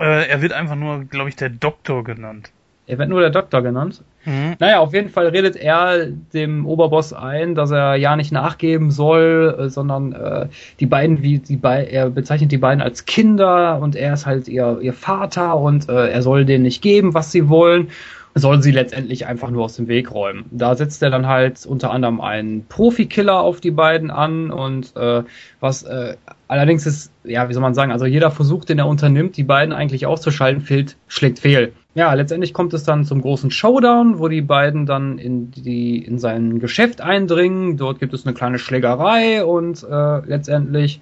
Äh, 0.00 0.28
er 0.28 0.42
wird 0.42 0.52
einfach 0.52 0.76
nur, 0.76 1.04
glaube 1.04 1.28
ich, 1.28 1.36
der 1.36 1.50
Doktor 1.50 2.04
genannt. 2.04 2.50
Er 2.86 2.98
wird 2.98 3.08
nur 3.08 3.20
der 3.20 3.30
Doktor 3.30 3.62
genannt. 3.62 4.02
Mhm. 4.26 4.56
Naja, 4.58 4.80
auf 4.80 4.92
jeden 4.92 5.08
Fall 5.08 5.28
redet 5.28 5.56
er 5.56 6.06
dem 6.06 6.66
Oberboss 6.66 7.14
ein, 7.14 7.54
dass 7.54 7.70
er 7.70 7.96
ja 7.96 8.14
nicht 8.14 8.30
nachgeben 8.30 8.90
soll, 8.90 9.56
äh, 9.58 9.68
sondern 9.70 10.12
äh, 10.12 10.48
die 10.80 10.86
beiden, 10.86 11.22
wie 11.22 11.38
die 11.38 11.56
beiden, 11.56 11.90
er 11.90 12.10
bezeichnet 12.10 12.52
die 12.52 12.58
beiden 12.58 12.82
als 12.82 13.06
Kinder 13.06 13.80
und 13.80 13.96
er 13.96 14.12
ist 14.12 14.26
halt 14.26 14.48
ihr, 14.48 14.78
ihr 14.82 14.92
Vater 14.92 15.56
und 15.56 15.88
äh, 15.88 16.10
er 16.10 16.20
soll 16.20 16.44
denen 16.44 16.64
nicht 16.64 16.82
geben, 16.82 17.14
was 17.14 17.32
sie 17.32 17.48
wollen 17.48 17.88
soll 18.34 18.62
sie 18.62 18.72
letztendlich 18.72 19.26
einfach 19.26 19.50
nur 19.50 19.64
aus 19.64 19.76
dem 19.76 19.86
Weg 19.86 20.12
räumen. 20.12 20.44
Da 20.50 20.74
setzt 20.74 21.02
er 21.02 21.10
dann 21.10 21.28
halt 21.28 21.64
unter 21.66 21.92
anderem 21.92 22.20
einen 22.20 22.66
Profikiller 22.66 23.40
auf 23.40 23.60
die 23.60 23.70
beiden 23.70 24.10
an 24.10 24.50
und 24.50 24.94
äh, 24.96 25.22
was 25.60 25.84
äh, 25.84 26.16
allerdings 26.48 26.84
ist, 26.84 27.12
ja, 27.22 27.48
wie 27.48 27.52
soll 27.52 27.62
man 27.62 27.74
sagen, 27.74 27.92
also 27.92 28.06
jeder 28.06 28.32
Versuch, 28.32 28.64
den 28.64 28.78
er 28.78 28.88
unternimmt, 28.88 29.36
die 29.36 29.44
beiden 29.44 29.72
eigentlich 29.72 30.06
auszuschalten, 30.06 30.62
fehlt, 30.62 30.96
schlägt 31.06 31.38
fehl. 31.38 31.72
Ja, 31.94 32.12
letztendlich 32.14 32.52
kommt 32.52 32.74
es 32.74 32.82
dann 32.82 33.04
zum 33.04 33.22
großen 33.22 33.52
Showdown, 33.52 34.18
wo 34.18 34.26
die 34.26 34.42
beiden 34.42 34.84
dann 34.84 35.18
in 35.18 35.52
die 35.52 35.98
in 35.98 36.18
sein 36.18 36.58
Geschäft 36.58 37.00
eindringen. 37.00 37.76
Dort 37.76 38.00
gibt 38.00 38.14
es 38.14 38.26
eine 38.26 38.34
kleine 38.34 38.58
Schlägerei 38.58 39.44
und 39.44 39.86
äh, 39.88 40.26
letztendlich 40.26 41.00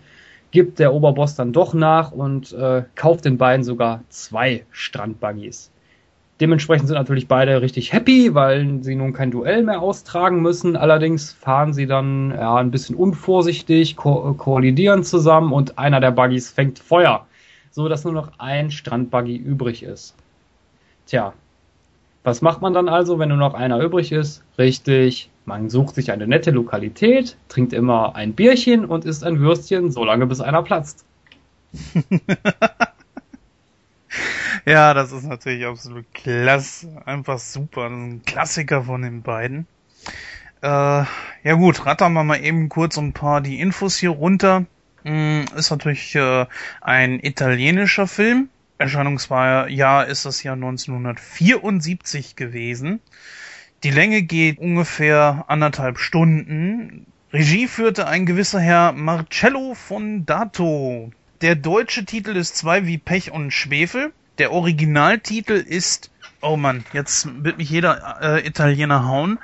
gibt 0.51 0.79
der 0.79 0.93
Oberboss 0.93 1.35
dann 1.35 1.55
doch 1.55 1.73
nach 1.73 2.13
und 2.13 2.53
äh, 2.53 2.83
kauft 2.95 3.25
den 3.25 3.39
beiden 3.39 3.65
sogar 3.65 4.03
zwei 4.11 4.67
Strandbuggies. 4.71 5.72
Dementsprechend 6.43 6.89
sind 6.89 6.97
natürlich 6.97 7.29
beide 7.29 7.63
richtig 7.63 7.93
happy, 7.93 8.35
weil 8.35 8.83
sie 8.83 8.97
nun 8.97 9.13
kein 9.13 9.31
Duell 9.31 9.63
mehr 9.63 9.81
austragen 9.81 10.43
müssen. 10.43 10.75
Allerdings 10.75 11.31
fahren 11.31 11.73
sie 11.73 11.87
dann 11.87 12.33
ja, 12.33 12.57
ein 12.57 12.73
bisschen 12.73 12.97
unvorsichtig, 12.97 13.95
ko 13.95 14.35
koalidieren 14.35 15.05
zusammen 15.05 15.53
und 15.53 15.79
einer 15.79 16.01
der 16.01 16.11
Buggies 16.11 16.51
fängt 16.51 16.81
Feuer, 16.81 17.27
so 17.71 17.89
dass 17.89 18.03
nur 18.03 18.13
noch 18.13 18.33
ein 18.39 18.73
Strandbuggy 18.73 19.37
übrig 19.37 19.85
ist. 19.85 20.17
Tja, 21.07 21.33
was 22.25 22.43
macht 22.43 22.61
man 22.61 22.75
dann 22.75 22.89
also, 22.89 23.21
wenn 23.21 23.29
nur 23.29 23.39
noch 23.39 23.55
einer 23.55 23.79
übrig 23.79 24.11
ist? 24.11 24.43
Richtig, 24.59 25.31
man 25.45 25.71
sucht 25.71 25.95
sich 25.95 26.11
eine 26.11 26.27
nette 26.27 26.51
Lokalität, 26.51 27.37
trinkt 27.47 27.73
immer 27.73 28.17
ein 28.17 28.33
Bierchen 28.33 28.85
und 28.85 29.05
isst 29.05 29.23
ein 29.23 29.39
Würstchen, 29.39 29.93
solange 29.93 30.27
bis 30.27 30.41
einer 30.41 30.65
platzt. 30.65 31.05
Ja, 34.65 34.95
das 34.95 35.11
ist 35.11 35.25
natürlich 35.25 35.67
absolut 35.67 36.07
klasse. 36.15 37.03
Einfach 37.05 37.39
super. 37.39 37.87
Ein 37.87 38.23
Klassiker 38.25 38.85
von 38.85 39.03
den 39.03 39.23
beiden. 39.23 39.67
Äh, 40.63 40.67
ja 40.69 41.55
gut, 41.55 41.85
rattern 41.85 42.13
wir 42.13 42.23
mal 42.23 42.43
eben 42.43 42.69
kurz 42.69 42.97
ein 42.97 43.13
paar 43.13 43.41
die 43.41 43.59
Infos 43.59 43.97
hier 43.97 44.11
runter. 44.11 44.67
Hm, 45.03 45.47
ist 45.57 45.71
natürlich 45.71 46.15
äh, 46.15 46.47
ein 46.81 47.19
italienischer 47.19 48.07
Film. 48.07 48.51
Erscheinungsjahr 48.79 50.07
ist 50.07 50.25
das 50.27 50.45
Jahr 50.45 50.55
1974 50.55 52.37
gewesen. 52.37 53.01
Die 53.83 53.91
Länge 53.91 54.23
geht 54.23 54.59
ungefähr 54.59 55.45
anderthalb 55.49 55.99
Stunden. 55.99 57.07
Regie 57.33 57.67
führte 57.67 58.07
ein 58.07 58.27
gewisser 58.27 58.61
Herr 58.61 58.93
Marcello 58.93 59.75
Fondato. 59.75 61.11
Der 61.41 61.57
deutsche 61.57 62.05
Titel 62.05 62.37
ist 62.37 62.57
zwei 62.57 62.87
wie 62.87 62.99
Pech 62.99 63.33
und 63.33 63.51
Schwefel. 63.51 64.13
Der 64.43 64.51
Originaltitel 64.51 65.53
ist, 65.53 66.11
oh 66.41 66.57
Mann, 66.57 66.85
jetzt 66.93 67.45
wird 67.45 67.59
mich 67.59 67.71
jeder 67.71 68.19
äh, 68.21 68.45
Italiener 68.45 69.07
hauen. 69.07 69.39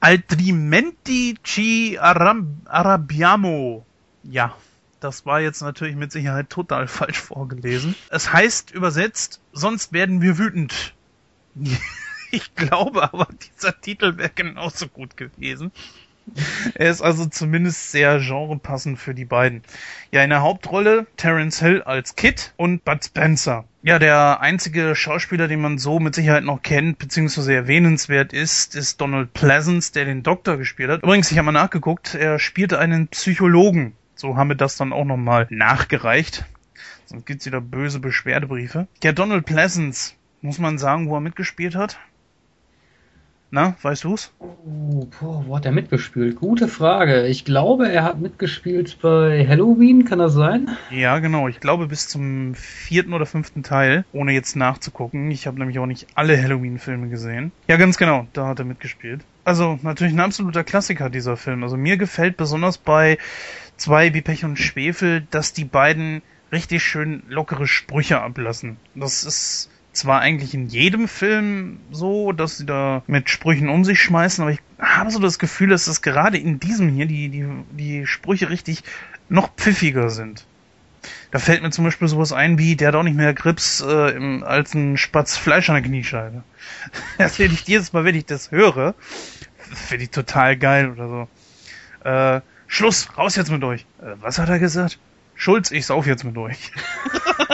Altrimenti 0.00 1.36
ci 1.42 1.98
arrabbiamo. 1.98 3.84
Ja, 4.22 4.56
das 5.00 5.26
war 5.26 5.42
jetzt 5.42 5.60
natürlich 5.60 5.94
mit 5.94 6.10
Sicherheit 6.10 6.48
total 6.48 6.88
falsch 6.88 7.18
vorgelesen. 7.18 7.94
Es 8.08 8.32
heißt 8.32 8.70
übersetzt, 8.70 9.42
sonst 9.52 9.92
werden 9.92 10.22
wir 10.22 10.38
wütend. 10.38 10.94
ich 12.30 12.54
glaube 12.54 13.02
aber, 13.02 13.28
dieser 13.58 13.78
Titel 13.78 14.16
wäre 14.16 14.32
genauso 14.34 14.88
gut 14.88 15.18
gewesen. 15.18 15.70
Er 16.74 16.90
ist 16.90 17.02
also 17.02 17.26
zumindest 17.26 17.92
sehr 17.92 18.18
genrepassend 18.18 18.98
für 18.98 19.14
die 19.14 19.24
beiden. 19.24 19.62
Ja, 20.10 20.22
in 20.22 20.30
der 20.30 20.42
Hauptrolle 20.42 21.06
Terence 21.16 21.60
Hill 21.60 21.82
als 21.82 22.16
Kid 22.16 22.54
und 22.56 22.84
Bud 22.84 23.04
Spencer. 23.04 23.64
Ja, 23.82 23.98
der 23.98 24.40
einzige 24.40 24.96
Schauspieler, 24.96 25.46
den 25.48 25.60
man 25.60 25.76
so 25.78 26.00
mit 26.00 26.14
Sicherheit 26.14 26.44
noch 26.44 26.62
kennt, 26.62 26.98
beziehungsweise 26.98 27.54
erwähnenswert 27.54 28.32
ist, 28.32 28.74
ist 28.74 29.00
Donald 29.00 29.34
Pleasance, 29.34 29.92
der 29.92 30.06
den 30.06 30.22
Doktor 30.22 30.56
gespielt 30.56 30.90
hat. 30.90 31.02
Übrigens, 31.02 31.30
ich 31.30 31.36
habe 31.36 31.46
mal 31.46 31.52
nachgeguckt, 31.52 32.14
er 32.14 32.38
spielte 32.38 32.78
einen 32.78 33.08
Psychologen. 33.08 33.92
So 34.14 34.36
haben 34.36 34.48
wir 34.48 34.56
das 34.56 34.76
dann 34.76 34.92
auch 34.92 35.04
nochmal 35.04 35.46
nachgereicht. 35.50 36.46
Sonst 37.04 37.26
gibt's 37.26 37.44
wieder 37.44 37.60
böse 37.60 38.00
Beschwerdebriefe. 38.00 38.86
Ja, 39.02 39.12
Donald 39.12 39.44
Pleasance, 39.44 40.14
muss 40.40 40.58
man 40.58 40.78
sagen, 40.78 41.08
wo 41.08 41.16
er 41.16 41.20
mitgespielt 41.20 41.74
hat? 41.74 41.98
Na, 43.54 43.76
weißt 43.82 44.02
du's? 44.02 44.32
Oh, 44.40 45.06
boah, 45.20 45.44
wo 45.46 45.56
hat 45.56 45.64
er 45.64 45.70
mitgespielt? 45.70 46.34
Gute 46.34 46.66
Frage. 46.66 47.28
Ich 47.28 47.44
glaube, 47.44 47.88
er 47.88 48.02
hat 48.02 48.20
mitgespielt 48.20 48.98
bei 49.00 49.46
Halloween, 49.46 50.04
kann 50.04 50.18
das 50.18 50.32
sein? 50.32 50.70
Ja, 50.90 51.20
genau. 51.20 51.46
Ich 51.46 51.60
glaube 51.60 51.86
bis 51.86 52.08
zum 52.08 52.56
vierten 52.56 53.12
oder 53.12 53.26
fünften 53.26 53.62
Teil, 53.62 54.04
ohne 54.12 54.32
jetzt 54.32 54.56
nachzugucken. 54.56 55.30
Ich 55.30 55.46
habe 55.46 55.60
nämlich 55.60 55.78
auch 55.78 55.86
nicht 55.86 56.08
alle 56.16 56.36
Halloween-Filme 56.36 57.10
gesehen. 57.10 57.52
Ja, 57.68 57.76
ganz 57.76 57.96
genau, 57.96 58.26
da 58.32 58.48
hat 58.48 58.58
er 58.58 58.64
mitgespielt. 58.64 59.20
Also 59.44 59.78
natürlich 59.82 60.14
ein 60.14 60.20
absoluter 60.20 60.64
Klassiker 60.64 61.08
dieser 61.08 61.36
Film. 61.36 61.62
Also 61.62 61.76
mir 61.76 61.96
gefällt 61.96 62.36
besonders 62.36 62.76
bei 62.76 63.18
zwei 63.76 64.12
wie 64.14 64.20
Pech 64.20 64.44
und 64.44 64.58
Schwefel, 64.58 65.28
dass 65.30 65.52
die 65.52 65.64
beiden 65.64 66.22
richtig 66.50 66.82
schön 66.82 67.22
lockere 67.28 67.68
Sprüche 67.68 68.20
ablassen. 68.20 68.78
Das 68.96 69.22
ist 69.22 69.70
zwar 69.94 70.20
eigentlich 70.20 70.54
in 70.54 70.68
jedem 70.68 71.08
Film 71.08 71.78
so, 71.90 72.32
dass 72.32 72.58
sie 72.58 72.66
da 72.66 73.02
mit 73.06 73.30
Sprüchen 73.30 73.68
um 73.68 73.84
sich 73.84 74.00
schmeißen, 74.02 74.42
aber 74.42 74.52
ich 74.52 74.60
habe 74.78 75.10
so 75.10 75.18
das 75.18 75.38
Gefühl, 75.38 75.68
dass 75.68 75.86
es 75.86 76.02
gerade 76.02 76.38
in 76.38 76.60
diesem 76.60 76.88
hier 76.88 77.06
die, 77.06 77.28
die, 77.28 77.46
die 77.72 78.06
Sprüche 78.06 78.50
richtig 78.50 78.82
noch 79.28 79.54
pfiffiger 79.54 80.10
sind. 80.10 80.46
Da 81.30 81.38
fällt 81.38 81.62
mir 81.62 81.70
zum 81.70 81.84
Beispiel 81.84 82.08
sowas 82.08 82.32
ein 82.32 82.58
wie, 82.58 82.76
der 82.76 82.88
hat 82.88 82.94
auch 82.94 83.02
nicht 83.02 83.16
mehr 83.16 83.34
Grips 83.34 83.80
äh, 83.80 84.10
im, 84.16 84.42
als 84.42 84.74
ein 84.74 84.96
Spatz 84.96 85.36
Fleisch 85.36 85.68
an 85.68 85.74
der 85.74 85.82
Kniescheibe. 85.82 86.42
Das 87.18 87.36
finde 87.36 87.54
ich 87.54 87.66
jedes 87.66 87.92
Mal, 87.92 88.04
wenn 88.04 88.14
ich 88.14 88.26
das 88.26 88.50
höre, 88.50 88.94
finde 89.56 90.04
ich 90.04 90.10
total 90.10 90.56
geil 90.56 90.90
oder 90.90 91.08
so. 91.08 92.08
Äh, 92.08 92.40
Schluss, 92.66 93.08
raus 93.16 93.36
jetzt 93.36 93.50
mit 93.50 93.62
euch. 93.64 93.86
Äh, 94.00 94.14
was 94.20 94.38
hat 94.38 94.48
er 94.48 94.58
gesagt? 94.58 94.98
Schulz, 95.34 95.70
ich 95.70 95.86
sauf 95.86 96.06
jetzt 96.06 96.24
mit 96.24 96.36
euch. 96.36 96.72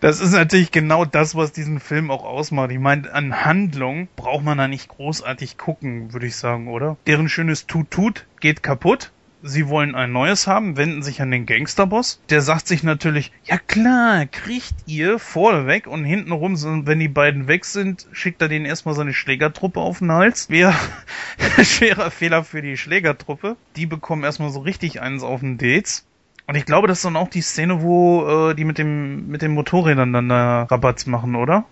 das 0.00 0.20
ist 0.20 0.32
natürlich 0.32 0.70
genau 0.70 1.04
das, 1.04 1.34
was 1.34 1.52
diesen 1.52 1.80
Film 1.80 2.10
auch 2.10 2.24
ausmacht. 2.24 2.70
Ich 2.70 2.78
meine, 2.78 3.12
an 3.12 3.44
Handlung 3.44 4.08
braucht 4.16 4.44
man 4.44 4.58
da 4.58 4.68
nicht 4.68 4.88
großartig 4.88 5.58
gucken, 5.58 6.12
würde 6.12 6.26
ich 6.26 6.36
sagen, 6.36 6.68
oder? 6.68 6.96
Deren 7.06 7.28
schönes 7.28 7.66
Tut-Tut 7.66 8.26
geht 8.40 8.62
kaputt. 8.62 9.12
Sie 9.40 9.68
wollen 9.68 9.94
ein 9.94 10.10
neues 10.10 10.48
haben, 10.48 10.76
wenden 10.76 11.04
sich 11.04 11.22
an 11.22 11.30
den 11.30 11.46
Gangsterboss. 11.46 12.20
Der 12.28 12.42
sagt 12.42 12.66
sich 12.66 12.82
natürlich, 12.82 13.30
ja 13.44 13.56
klar, 13.56 14.26
kriegt 14.26 14.74
ihr 14.86 15.20
vorweg 15.20 15.86
und 15.86 16.04
hintenrum, 16.04 16.56
wenn 16.86 16.98
die 16.98 17.08
beiden 17.08 17.46
weg 17.46 17.64
sind, 17.64 18.08
schickt 18.10 18.42
er 18.42 18.48
denen 18.48 18.64
erstmal 18.64 18.96
seine 18.96 19.14
Schlägertruppe 19.14 19.78
auf 19.78 20.00
den 20.00 20.10
Hals. 20.10 20.50
Wäre 20.50 20.74
schwerer 21.62 22.10
Fehler 22.10 22.42
für 22.42 22.62
die 22.62 22.76
Schlägertruppe. 22.76 23.56
Die 23.76 23.86
bekommen 23.86 24.24
erstmal 24.24 24.50
so 24.50 24.58
richtig 24.58 25.00
eins 25.00 25.22
auf 25.22 25.38
den 25.38 25.56
Dates. 25.56 26.07
Und 26.48 26.54
ich 26.54 26.64
glaube, 26.64 26.88
das 26.88 26.98
ist 26.98 27.04
dann 27.04 27.16
auch 27.16 27.28
die 27.28 27.42
Szene, 27.42 27.82
wo 27.82 28.50
äh, 28.50 28.54
die 28.54 28.64
mit 28.64 28.78
dem 28.78 29.28
mit 29.28 29.42
den 29.42 29.52
Motorrädern 29.52 30.14
dann 30.14 30.30
da 30.30 30.62
Rabatz 30.62 31.04
machen, 31.04 31.36
oder? 31.36 31.66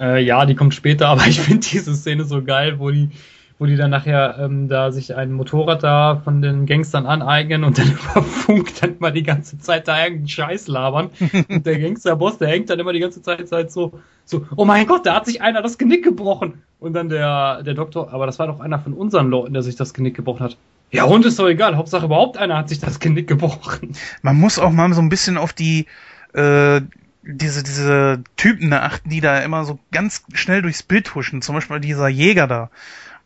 Äh, 0.00 0.24
ja, 0.24 0.46
die 0.46 0.54
kommt 0.54 0.74
später, 0.74 1.08
aber 1.10 1.26
ich 1.26 1.38
finde 1.38 1.66
diese 1.70 1.94
Szene 1.94 2.24
so 2.24 2.42
geil, 2.42 2.78
wo 2.78 2.90
die 2.90 3.10
wo 3.58 3.66
die 3.66 3.76
dann 3.76 3.90
nachher 3.90 4.38
ähm, 4.40 4.68
da 4.68 4.90
sich 4.90 5.14
ein 5.14 5.32
Motorrad 5.32 5.82
da 5.82 6.22
von 6.24 6.40
den 6.40 6.64
Gangstern 6.64 7.04
aneignen 7.04 7.62
und 7.62 7.78
dann 7.78 7.88
über 7.92 8.22
Funk 8.22 8.72
dann 8.80 8.96
mal 9.00 9.12
die 9.12 9.22
ganze 9.22 9.58
Zeit 9.58 9.86
da 9.86 9.98
irgendeinen 9.98 10.28
Scheiß 10.28 10.66
labern. 10.66 11.10
und 11.48 11.66
der 11.66 11.78
Gangsterboss, 11.78 12.38
der 12.38 12.48
hängt 12.48 12.70
dann 12.70 12.80
immer 12.80 12.94
die 12.94 13.00
ganze 13.00 13.20
Zeit 13.20 13.52
halt 13.52 13.70
so, 13.70 14.00
so, 14.24 14.46
oh 14.56 14.64
mein 14.64 14.86
Gott, 14.86 15.04
da 15.04 15.14
hat 15.14 15.26
sich 15.26 15.42
einer 15.42 15.62
das 15.62 15.78
Genick 15.78 16.02
gebrochen. 16.02 16.62
Und 16.80 16.94
dann 16.94 17.10
der, 17.10 17.62
der 17.62 17.74
Doktor, 17.74 18.12
aber 18.12 18.26
das 18.26 18.38
war 18.38 18.46
doch 18.46 18.60
einer 18.60 18.78
von 18.78 18.92
unseren 18.92 19.28
Leuten, 19.28 19.52
der 19.52 19.62
sich 19.62 19.76
das 19.76 19.94
Genick 19.94 20.16
gebrochen 20.16 20.40
hat. 20.40 20.56
Ja, 20.94 21.02
und 21.02 21.26
ist 21.26 21.40
doch 21.40 21.48
egal. 21.48 21.76
Hauptsache 21.76 22.06
überhaupt 22.06 22.36
einer 22.38 22.56
hat 22.56 22.68
sich 22.68 22.78
das 22.78 23.00
Genick 23.00 23.26
gebrochen. 23.26 23.96
Man 24.22 24.38
muss 24.38 24.60
auch 24.60 24.70
mal 24.70 24.92
so 24.94 25.00
ein 25.00 25.08
bisschen 25.08 25.36
auf 25.36 25.52
die, 25.52 25.86
äh, 26.34 26.82
diese, 27.24 27.64
diese 27.64 28.22
Typen 28.36 28.70
da 28.70 28.82
achten, 28.82 29.10
die 29.10 29.20
da 29.20 29.40
immer 29.40 29.64
so 29.64 29.80
ganz 29.90 30.22
schnell 30.34 30.62
durchs 30.62 30.84
Bild 30.84 31.16
huschen. 31.16 31.42
Zum 31.42 31.56
Beispiel 31.56 31.80
dieser 31.80 32.06
Jäger 32.06 32.46
da, 32.46 32.70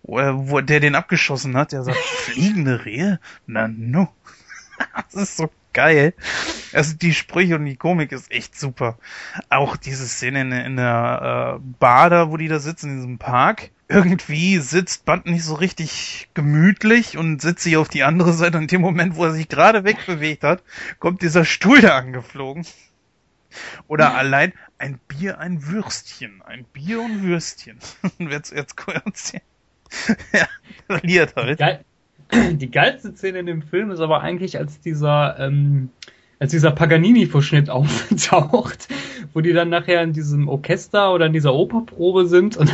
wo, 0.03 0.17
wo 0.17 0.61
der 0.63 0.81
den 0.81 0.95
abgeschossen 0.95 1.59
hat, 1.59 1.73
der 1.73 1.83
sagt, 1.83 1.99
fliegende 2.25 2.87
Rehe? 2.87 3.21
Na, 3.47 3.69
no. 3.69 4.09
das 5.13 5.25
ist 5.25 5.37
so 5.37 5.51
geil. 5.75 6.15
Also 6.73 6.97
die 6.97 7.13
Sprüche 7.13 7.57
und 7.57 7.67
die 7.67 7.77
Komik 7.77 8.13
ist 8.13 8.33
echt 8.33 8.59
super. 8.59 8.97
Auch 9.51 9.77
diese 9.77 10.09
Szene 10.09 10.41
in, 10.41 10.53
in 10.53 10.77
der 10.77 11.59
äh, 11.59 11.61
Bar 11.79 12.09
da, 12.09 12.31
wo 12.31 12.39
die 12.39 12.49
da 12.49 12.61
sitzen, 12.61 12.89
in 12.89 12.97
diesem 12.97 13.19
Park 13.19 13.73
irgendwie 13.89 14.59
sitzt 14.59 15.07
Band 15.07 15.27
nicht 15.27 15.45
so 15.45 15.55
richtig 15.55 16.29
gemütlich 16.35 17.17
und 17.17 17.41
sitzt 17.41 17.63
sich 17.63 17.79
auf 17.79 17.89
die 17.89 18.05
andere 18.05 18.35
Seite 18.35 18.59
und 18.59 18.65
in 18.65 18.69
dem 18.69 18.81
Moment, 18.83 19.17
wo 19.17 19.25
er 19.25 19.33
sich 19.33 19.49
gerade 19.49 19.85
wegbewegt 19.85 20.45
hat, 20.45 20.63
kommt 20.99 21.23
dieser 21.23 21.45
Stuhl 21.45 21.81
da 21.81 21.97
angeflogen. 21.97 22.67
Oder 23.87 24.15
allein 24.15 24.53
ein 24.77 25.01
Bier, 25.09 25.39
ein 25.39 25.67
Würstchen. 25.67 26.43
Ein 26.45 26.65
Bier 26.65 27.01
und 27.01 27.23
Würstchen. 27.23 27.79
jetzt, 28.19 28.53
jetzt 28.53 28.77
kurz. 28.77 29.33
ja, 30.33 30.47
verliert 30.87 31.35
halt. 31.35 31.59
Die 32.33 32.71
geilste 32.71 33.17
Szene 33.17 33.39
in 33.39 33.47
dem 33.47 33.63
Film 33.63 33.91
ist 33.91 34.01
aber 34.01 34.21
eigentlich, 34.21 34.59
als 34.59 34.81
dieser, 34.81 35.39
ähm, 35.39 35.89
als 36.39 36.51
dieser 36.51 36.73
Paganini-Verschnitt 36.73 37.71
auftaucht, 37.71 38.89
wo 39.33 39.41
die 39.41 39.55
dann 39.55 39.71
nachher 39.71 40.03
in 40.03 40.13
diesem 40.13 40.47
Orchester 40.47 41.15
oder 41.15 41.25
in 41.25 41.33
dieser 41.33 41.55
Operprobe 41.55 42.27
sind 42.27 42.59
und, 42.59 42.71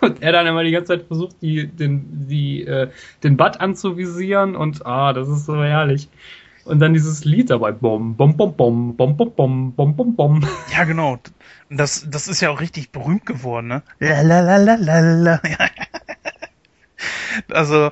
und 0.00 0.22
er 0.22 0.32
dann 0.32 0.46
immer 0.46 0.64
die 0.64 0.70
ganze 0.70 0.96
Zeit 0.96 1.06
versucht, 1.06 1.36
die, 1.40 1.66
den, 1.66 2.26
die, 2.28 2.66
äh, 2.66 2.90
den 3.22 3.36
Butt 3.36 3.60
anzuvisieren 3.60 4.56
und 4.56 4.84
ah, 4.86 5.12
das 5.12 5.28
ist 5.28 5.46
so 5.46 5.62
herrlich. 5.62 6.08
Und 6.64 6.78
dann 6.78 6.94
dieses 6.94 7.24
Lied 7.24 7.50
dabei, 7.50 7.72
bom, 7.72 8.16
bom, 8.16 8.36
bom, 8.36 8.56
bom, 8.56 8.96
bom, 8.96 9.16
bom, 9.16 9.34
bom, 9.34 9.74
bom, 9.74 9.96
bom, 9.96 10.16
bom. 10.16 10.48
Ja, 10.72 10.84
genau. 10.84 11.18
Das, 11.68 12.06
das 12.08 12.26
ist 12.26 12.40
ja 12.40 12.50
auch 12.50 12.60
richtig 12.60 12.90
berühmt 12.90 13.26
geworden, 13.26 13.68
ne? 13.68 13.82
La, 13.98 14.22
la, 14.22 14.40
la, 14.40 14.56
la, 14.56 14.74
la, 14.76 15.00
la. 15.00 15.40
Also, 17.50 17.90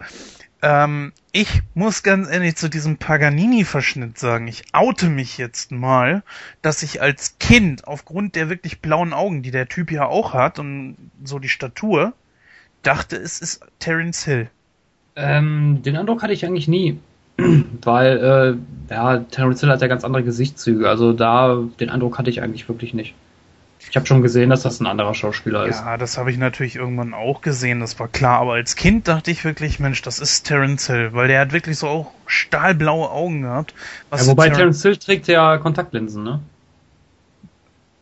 ähm, 0.62 1.12
ich 1.32 1.62
muss 1.74 2.02
ganz 2.02 2.30
ehrlich 2.30 2.56
zu 2.56 2.68
diesem 2.68 2.98
Paganini-Verschnitt 2.98 4.18
sagen, 4.18 4.48
ich 4.48 4.64
oute 4.72 5.08
mich 5.08 5.38
jetzt 5.38 5.72
mal, 5.72 6.22
dass 6.60 6.82
ich 6.82 7.00
als 7.00 7.38
Kind 7.38 7.86
aufgrund 7.86 8.36
der 8.36 8.50
wirklich 8.50 8.80
blauen 8.80 9.14
Augen, 9.14 9.42
die 9.42 9.50
der 9.50 9.68
Typ 9.68 9.90
ja 9.90 10.06
auch 10.06 10.34
hat 10.34 10.58
und 10.58 10.96
so 11.24 11.38
die 11.38 11.48
Statur, 11.48 12.12
dachte, 12.82 13.16
es 13.16 13.40
ist 13.40 13.64
Terence 13.78 14.24
Hill. 14.24 14.50
Ähm, 15.16 15.80
den 15.82 15.96
Eindruck 15.96 16.22
hatte 16.22 16.34
ich 16.34 16.44
eigentlich 16.44 16.68
nie. 16.68 16.98
Weil, 17.82 18.58
äh, 18.90 18.92
ja, 18.92 19.18
Terence 19.18 19.60
Hill 19.60 19.70
hat 19.70 19.80
ja 19.80 19.88
ganz 19.88 20.04
andere 20.04 20.24
Gesichtszüge. 20.24 20.88
Also 20.88 21.14
da, 21.14 21.62
den 21.80 21.88
Eindruck 21.88 22.18
hatte 22.18 22.28
ich 22.28 22.42
eigentlich 22.42 22.68
wirklich 22.68 22.92
nicht. 22.92 23.14
Ich 23.90 23.96
habe 23.96 24.06
schon 24.06 24.22
gesehen, 24.22 24.48
dass 24.48 24.62
das 24.62 24.80
ein 24.80 24.86
anderer 24.86 25.14
Schauspieler 25.14 25.66
ist. 25.66 25.80
Ja, 25.80 25.96
das 25.98 26.16
habe 26.16 26.30
ich 26.30 26.38
natürlich 26.38 26.76
irgendwann 26.76 27.12
auch 27.12 27.42
gesehen, 27.42 27.80
das 27.80 27.98
war 27.98 28.08
klar. 28.08 28.40
Aber 28.40 28.54
als 28.54 28.74
Kind 28.74 29.06
dachte 29.06 29.30
ich 29.30 29.44
wirklich, 29.44 29.80
Mensch, 29.80 30.00
das 30.02 30.18
ist 30.18 30.44
Terence 30.44 30.86
Hill, 30.86 31.10
weil 31.12 31.28
der 31.28 31.40
hat 31.40 31.52
wirklich 31.52 31.76
so 31.78 31.88
auch 31.88 32.12
stahlblaue 32.26 33.10
Augen 33.10 33.42
gehabt. 33.42 33.74
Ja, 34.10 34.26
wobei 34.26 34.48
Ter 34.48 34.56
Terence 34.56 34.82
Hill 34.82 34.96
trägt 34.96 35.26
ja 35.26 35.58
Kontaktlinsen, 35.58 36.22
ne? 36.22 36.40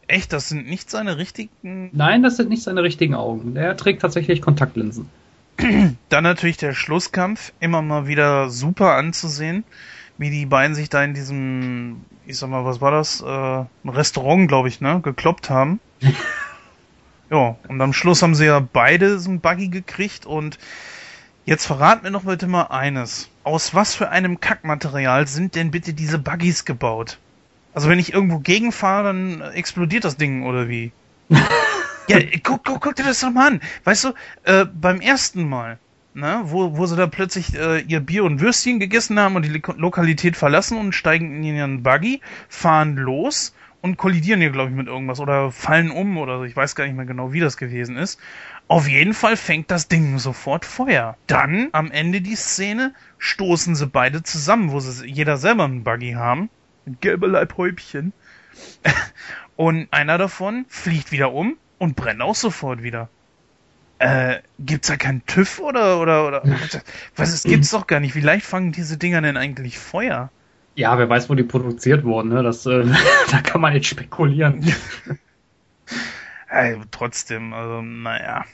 Echt, 0.07 0.33
das 0.33 0.49
sind 0.49 0.69
nicht 0.69 0.91
seine 0.91 1.19
richtigen. 1.19 1.91
Nein, 1.93 2.23
das 2.23 2.37
sind 2.37 2.49
nicht 2.49 2.63
seine 2.63 2.83
richtigen 2.83 3.15
Augen. 3.15 3.55
Der 3.55 3.77
trägt 3.77 4.03
tatsächlich 4.03 4.43
Kontaktlinsen. 4.43 5.09
Dann 6.09 6.25
natürlich 6.25 6.57
der 6.57 6.73
Schlusskampf, 6.73 7.53
immer 7.61 7.83
mal 7.83 8.07
wieder 8.07 8.51
super 8.51 8.95
anzusehen, 8.95 9.65
wie 10.19 10.31
die 10.31 10.47
beiden 10.47 10.75
sich 10.75 10.89
da 10.89 11.03
in 11.03 11.15
diesem 11.15 12.01
ich 12.31 12.39
sag 12.39 12.49
mal, 12.49 12.65
was 12.65 12.81
war 12.81 12.93
das? 12.93 13.21
Äh, 13.21 13.27
ein 13.27 13.69
Restaurant, 13.85 14.49
glaube 14.49 14.69
ich, 14.69 14.81
ne? 14.81 15.01
Gekloppt 15.03 15.51
haben. 15.51 15.81
ja, 17.31 17.57
und 17.69 17.81
am 17.81 17.93
Schluss 17.93 18.23
haben 18.23 18.35
sie 18.35 18.47
ja 18.47 18.61
beide 18.61 19.19
so 19.19 19.31
ein 19.31 19.41
Buggy 19.41 19.69
gekriegt 19.69 20.27
und 20.27 20.59
jetzt 21.45 21.67
verrat 21.67 22.03
mir 22.03 22.11
noch 22.11 22.25
bitte 22.25 22.47
mal 22.47 22.65
eines. 22.65 23.29
Aus 23.43 23.75
was 23.75 23.95
für 23.95 24.11
einem 24.11 24.41
Kackmaterial 24.41 25.27
sind 25.27 25.57
denn 25.57 25.71
bitte 25.71 25.93
diese 25.93 26.19
Buggies 26.19 26.65
gebaut? 26.65 27.19
Also 27.75 27.89
wenn 27.89 27.99
ich 27.99 28.13
irgendwo 28.13 28.39
gegenfahre, 28.39 29.05
dann 29.05 29.41
explodiert 29.53 30.05
das 30.05 30.17
Ding 30.17 30.45
oder 30.45 30.69
wie? 30.69 30.93
ja, 32.09 32.19
guck, 32.43 32.65
guck, 32.65 32.81
guck 32.81 32.97
dir 32.97 33.05
das 33.05 33.21
doch 33.21 33.31
mal 33.31 33.49
an. 33.49 33.61
Weißt 33.85 34.05
du, 34.05 34.13
äh, 34.45 34.65
beim 34.65 35.01
ersten 35.01 35.49
Mal, 35.49 35.79
ne, 36.15 36.43
wo, 36.45 36.77
wo 36.77 36.87
sie 36.87 36.97
da 36.97 37.07
plötzlich 37.07 37.55
äh, 37.55 37.81
ihr 37.81 38.01
Bier 38.01 38.25
und 38.25 38.41
Würstchen 38.41 38.81
gegessen 38.81 39.19
haben 39.19 39.37
und 39.37 39.45
die 39.45 39.63
Lokalität 39.77 40.37
verlassen 40.37 40.79
und 40.79 40.95
steigen 40.95 41.37
in 41.37 41.57
ihren 41.57 41.83
Buggy, 41.83 42.21
fahren 42.49 42.97
los 42.97 43.55
und 43.81 43.97
kollidieren 43.97 44.41
hier, 44.41 44.51
glaube 44.51 44.71
ich, 44.71 44.77
mit 44.77 44.87
irgendwas 44.87 45.21
oder 45.21 45.51
fallen 45.51 45.91
um 45.91 46.19
oder 46.19 46.39
so. 46.39 46.45
Ich 46.45 46.57
weiß 46.57 46.75
gar 46.75 46.85
nicht 46.85 46.97
mehr 46.97 47.07
genau, 47.07 47.33
wie 47.33 47.41
das 47.41 47.57
gewesen 47.57 47.97
ist. 47.97 48.21
Auf 48.69 48.87
jeden 48.87 49.15
Fall 49.15 49.37
fängt 49.37 49.71
das 49.71 49.89
Ding 49.89 50.19
sofort 50.19 50.65
Feuer. 50.65 51.17
Dann, 51.27 51.69
am 51.73 51.91
Ende 51.91 52.21
die 52.21 52.37
Szene, 52.37 52.95
stoßen 53.19 53.75
sie 53.75 53.87
beide 53.87 54.23
zusammen, 54.23 54.71
wo 54.71 54.81
sie 54.81 55.07
jeder 55.07 55.39
selber 55.39 55.65
einen 55.65 55.83
Buggy 55.83 56.13
haben. 56.13 56.51
Gelbe 57.01 57.27
Leibhäubchen. 57.27 58.13
und 59.57 59.89
einer 59.91 60.19
davon 60.19 60.67
fliegt 60.69 61.13
wieder 61.13 61.33
um 61.33 61.57
und 61.79 61.97
brennt 61.97 62.21
auch 62.21 62.35
sofort 62.35 62.83
wieder. 62.83 63.09
Äh, 64.01 64.41
gibt's 64.59 64.89
da 64.89 64.97
keinen 64.97 65.27
TÜV 65.27 65.61
oder, 65.61 66.01
oder, 66.01 66.27
oder, 66.27 66.43
was, 67.17 67.35
es 67.35 67.43
gibt's 67.43 67.69
doch 67.69 67.87
gar 67.87 68.01
nicht. 68.01 68.15
Wie 68.15 68.23
leicht 68.23 68.47
fangen 68.47 68.73
diese 68.73 68.97
Dinger 68.97 69.21
denn 69.21 69.37
eigentlich 69.37 69.79
Feuer? 69.79 70.31
Ja, 70.75 70.97
wer 70.97 71.11
weiß, 71.11 71.29
wo 71.29 71.35
die 71.35 71.43
produziert 71.43 72.03
wurden, 72.03 72.31
ne? 72.31 72.43
Das, 72.43 72.65
äh, 72.65 72.87
da 73.31 73.43
kann 73.43 73.61
man 73.61 73.75
jetzt 73.75 73.89
spekulieren. 73.89 74.65
äh, 76.49 76.77
trotzdem, 76.91 77.53
also, 77.53 77.83
naja, 77.83 78.47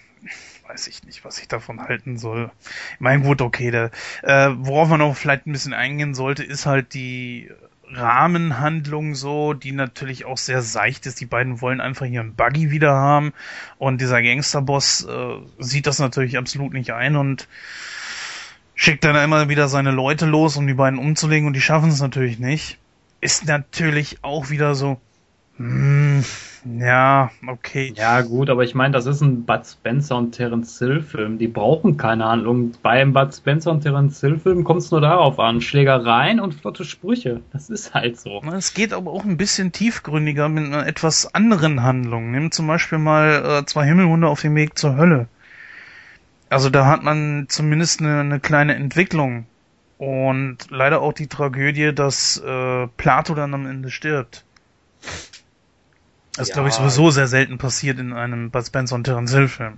weiß 0.66 0.88
ich 0.88 1.04
nicht, 1.04 1.24
was 1.24 1.38
ich 1.38 1.46
davon 1.46 1.80
halten 1.80 2.18
soll. 2.18 2.50
Ich 2.94 3.00
meine, 3.00 3.22
gut, 3.22 3.40
okay, 3.40 3.70
da, 3.70 3.90
äh, 4.24 4.52
worauf 4.58 4.88
man 4.88 5.00
auch 5.00 5.14
vielleicht 5.14 5.46
ein 5.46 5.52
bisschen 5.52 5.74
eingehen 5.74 6.14
sollte, 6.14 6.42
ist 6.42 6.66
halt 6.66 6.92
die 6.92 7.52
Rahmenhandlung 7.92 9.14
so, 9.14 9.52
die 9.52 9.72
natürlich 9.72 10.24
auch 10.24 10.38
sehr 10.38 10.62
seicht 10.62 11.06
ist. 11.06 11.20
Die 11.20 11.26
beiden 11.26 11.60
wollen 11.60 11.80
einfach 11.80 12.06
ihren 12.06 12.34
Buggy 12.34 12.70
wieder 12.70 12.92
haben 12.92 13.32
und 13.78 14.00
dieser 14.00 14.22
Gangsterboss 14.22 15.04
äh, 15.04 15.36
sieht 15.58 15.86
das 15.86 15.98
natürlich 15.98 16.38
absolut 16.38 16.72
nicht 16.72 16.92
ein 16.92 17.16
und 17.16 17.48
schickt 18.74 19.04
dann 19.04 19.16
immer 19.16 19.48
wieder 19.48 19.68
seine 19.68 19.90
Leute 19.90 20.26
los, 20.26 20.56
um 20.56 20.66
die 20.66 20.74
beiden 20.74 20.98
umzulegen 20.98 21.46
und 21.46 21.54
die 21.54 21.60
schaffen 21.60 21.90
es 21.90 22.00
natürlich 22.00 22.38
nicht. 22.38 22.78
Ist 23.20 23.46
natürlich 23.46 24.18
auch 24.22 24.50
wieder 24.50 24.74
so, 24.74 25.00
hm, 25.58 26.22
ja, 26.78 27.30
okay. 27.46 27.92
Ja, 27.96 28.20
gut, 28.22 28.50
aber 28.50 28.64
ich 28.64 28.74
meine, 28.74 28.92
das 28.92 29.06
ist 29.06 29.22
ein 29.22 29.44
Bud 29.44 29.66
Spencer 29.66 30.16
und 30.16 30.32
Terence 30.32 30.78
Hill 30.78 31.00
Film. 31.00 31.38
Die 31.38 31.48
brauchen 31.48 31.96
keine 31.96 32.26
Handlung. 32.26 32.72
Bei 32.82 33.00
einem 33.00 33.12
Bud 33.12 33.34
Spencer 33.34 33.70
und 33.70 33.82
Terence 33.82 34.20
Hill 34.20 34.38
Film 34.38 34.64
kommt 34.64 34.80
es 34.80 34.90
nur 34.90 35.00
darauf 35.00 35.38
an. 35.38 35.60
Schlägereien 35.60 36.40
und 36.40 36.54
flotte 36.54 36.84
Sprüche. 36.84 37.40
Das 37.52 37.70
ist 37.70 37.94
halt 37.94 38.20
so. 38.20 38.42
Es 38.54 38.74
geht 38.74 38.92
aber 38.92 39.12
auch 39.12 39.24
ein 39.24 39.36
bisschen 39.36 39.72
tiefgründiger 39.72 40.48
mit 40.48 40.64
einer 40.64 40.86
etwas 40.86 41.34
anderen 41.34 41.82
Handlung. 41.82 42.32
Nimm 42.32 42.50
zum 42.50 42.66
Beispiel 42.66 42.98
mal 42.98 43.60
äh, 43.60 43.66
zwei 43.66 43.86
Himmelhunde 43.86 44.28
auf 44.28 44.42
dem 44.42 44.54
Weg 44.56 44.76
zur 44.76 44.96
Hölle. 44.96 45.28
Also 46.50 46.68
da 46.68 46.86
hat 46.86 47.02
man 47.02 47.46
zumindest 47.48 48.00
eine, 48.00 48.20
eine 48.20 48.40
kleine 48.40 48.74
Entwicklung. 48.74 49.46
Und 49.98 50.58
leider 50.68 51.00
auch 51.00 51.14
die 51.14 51.28
Tragödie, 51.28 51.94
dass 51.94 52.36
äh, 52.38 52.86
Plato 52.98 53.34
dann 53.34 53.54
am 53.54 53.66
Ende 53.66 53.90
stirbt. 53.90 54.44
Das 56.36 56.48
ja. 56.48 56.54
glaube 56.54 56.68
ich 56.68 56.74
sowieso 56.74 57.10
sehr 57.10 57.26
selten 57.26 57.58
passiert 57.58 57.98
in 57.98 58.12
einem 58.12 58.50
Bud 58.50 58.66
Spencer 58.66 58.94
und 58.94 59.04
Terence 59.04 59.32
Hill 59.32 59.48
Film. 59.48 59.74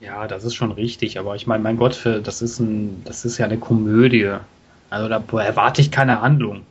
Ja, 0.00 0.26
das 0.26 0.44
ist 0.44 0.54
schon 0.54 0.72
richtig, 0.72 1.18
aber 1.18 1.36
ich 1.36 1.46
meine, 1.46 1.62
mein 1.62 1.76
Gott, 1.76 2.06
das 2.22 2.40
ist 2.40 2.58
ein, 2.58 3.02
das 3.04 3.24
ist 3.24 3.36
ja 3.36 3.44
eine 3.44 3.58
Komödie. 3.58 4.34
Also 4.88 5.08
da 5.08 5.22
erwarte 5.38 5.82
ich 5.82 5.90
keine 5.90 6.22
Handlung. 6.22 6.62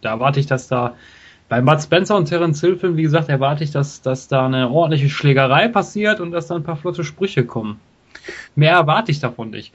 Da 0.00 0.10
erwarte 0.10 0.40
ich, 0.40 0.46
dass 0.46 0.68
da 0.68 0.94
bei 1.48 1.60
Bud 1.60 1.82
Spencer 1.82 2.16
und 2.16 2.26
Terence 2.26 2.60
Hill 2.60 2.76
Film, 2.76 2.96
wie 2.96 3.02
gesagt, 3.02 3.28
erwarte 3.28 3.64
ich, 3.64 3.70
dass, 3.70 4.00
dass 4.02 4.28
da 4.28 4.46
eine 4.46 4.68
ordentliche 4.70 5.10
Schlägerei 5.10 5.68
passiert 5.68 6.20
und 6.20 6.30
dass 6.30 6.46
da 6.46 6.56
ein 6.56 6.64
paar 6.64 6.76
flotte 6.76 7.04
Sprüche 7.04 7.44
kommen. 7.44 7.80
Mehr 8.54 8.72
erwarte 8.72 9.10
ich 9.10 9.20
davon 9.20 9.50
nicht. 9.50 9.72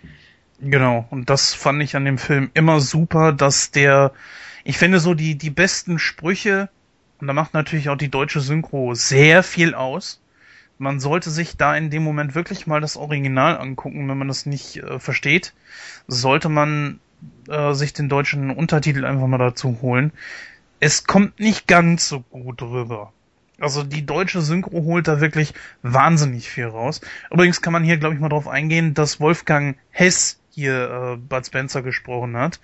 Genau, 0.59 1.07
und 1.09 1.29
das 1.29 1.53
fand 1.53 1.81
ich 1.81 1.95
an 1.95 2.05
dem 2.05 2.17
Film 2.17 2.51
immer 2.53 2.79
super, 2.79 3.33
dass 3.33 3.71
der, 3.71 4.11
ich 4.63 4.77
finde 4.77 4.99
so 4.99 5.13
die, 5.13 5.35
die 5.35 5.49
besten 5.49 5.99
Sprüche, 5.99 6.69
und 7.23 7.27
da 7.27 7.33
macht 7.33 7.53
natürlich 7.53 7.87
auch 7.87 7.95
die 7.95 8.11
deutsche 8.11 8.41
Synchro 8.41 8.95
sehr 8.95 9.43
viel 9.43 9.75
aus. 9.75 10.19
Man 10.77 10.99
sollte 10.99 11.29
sich 11.29 11.55
da 11.55 11.73
in 11.73 11.89
dem 11.89 12.03
Moment 12.03 12.35
wirklich 12.35 12.67
mal 12.67 12.81
das 12.81 12.97
Original 12.97 13.57
angucken, 13.57 14.09
wenn 14.09 14.17
man 14.17 14.27
das 14.27 14.45
nicht 14.45 14.83
äh, 14.83 14.99
versteht. 14.99 15.53
Sollte 16.05 16.49
man 16.49 16.99
äh, 17.47 17.71
sich 17.75 17.93
den 17.93 18.09
deutschen 18.09 18.51
Untertitel 18.51 19.05
einfach 19.05 19.25
mal 19.27 19.37
dazu 19.37 19.77
holen. 19.81 20.11
Es 20.81 21.05
kommt 21.05 21.39
nicht 21.39 21.65
ganz 21.65 22.09
so 22.09 22.19
gut 22.19 22.61
rüber. 22.61 23.13
Also 23.57 23.83
die 23.83 24.05
deutsche 24.05 24.41
Synchro 24.41 24.83
holt 24.83 25.07
da 25.07 25.21
wirklich 25.21 25.53
wahnsinnig 25.81 26.49
viel 26.49 26.65
raus. 26.65 26.99
Übrigens 27.31 27.61
kann 27.61 27.71
man 27.71 27.85
hier, 27.85 27.95
glaube 27.95 28.15
ich, 28.15 28.19
mal 28.19 28.27
drauf 28.27 28.49
eingehen, 28.49 28.95
dass 28.95 29.21
Wolfgang 29.21 29.77
Hess 29.91 30.41
hier 30.49 31.13
äh, 31.13 31.15
Bud 31.15 31.45
Spencer 31.45 31.83
gesprochen 31.83 32.35
hat. 32.35 32.59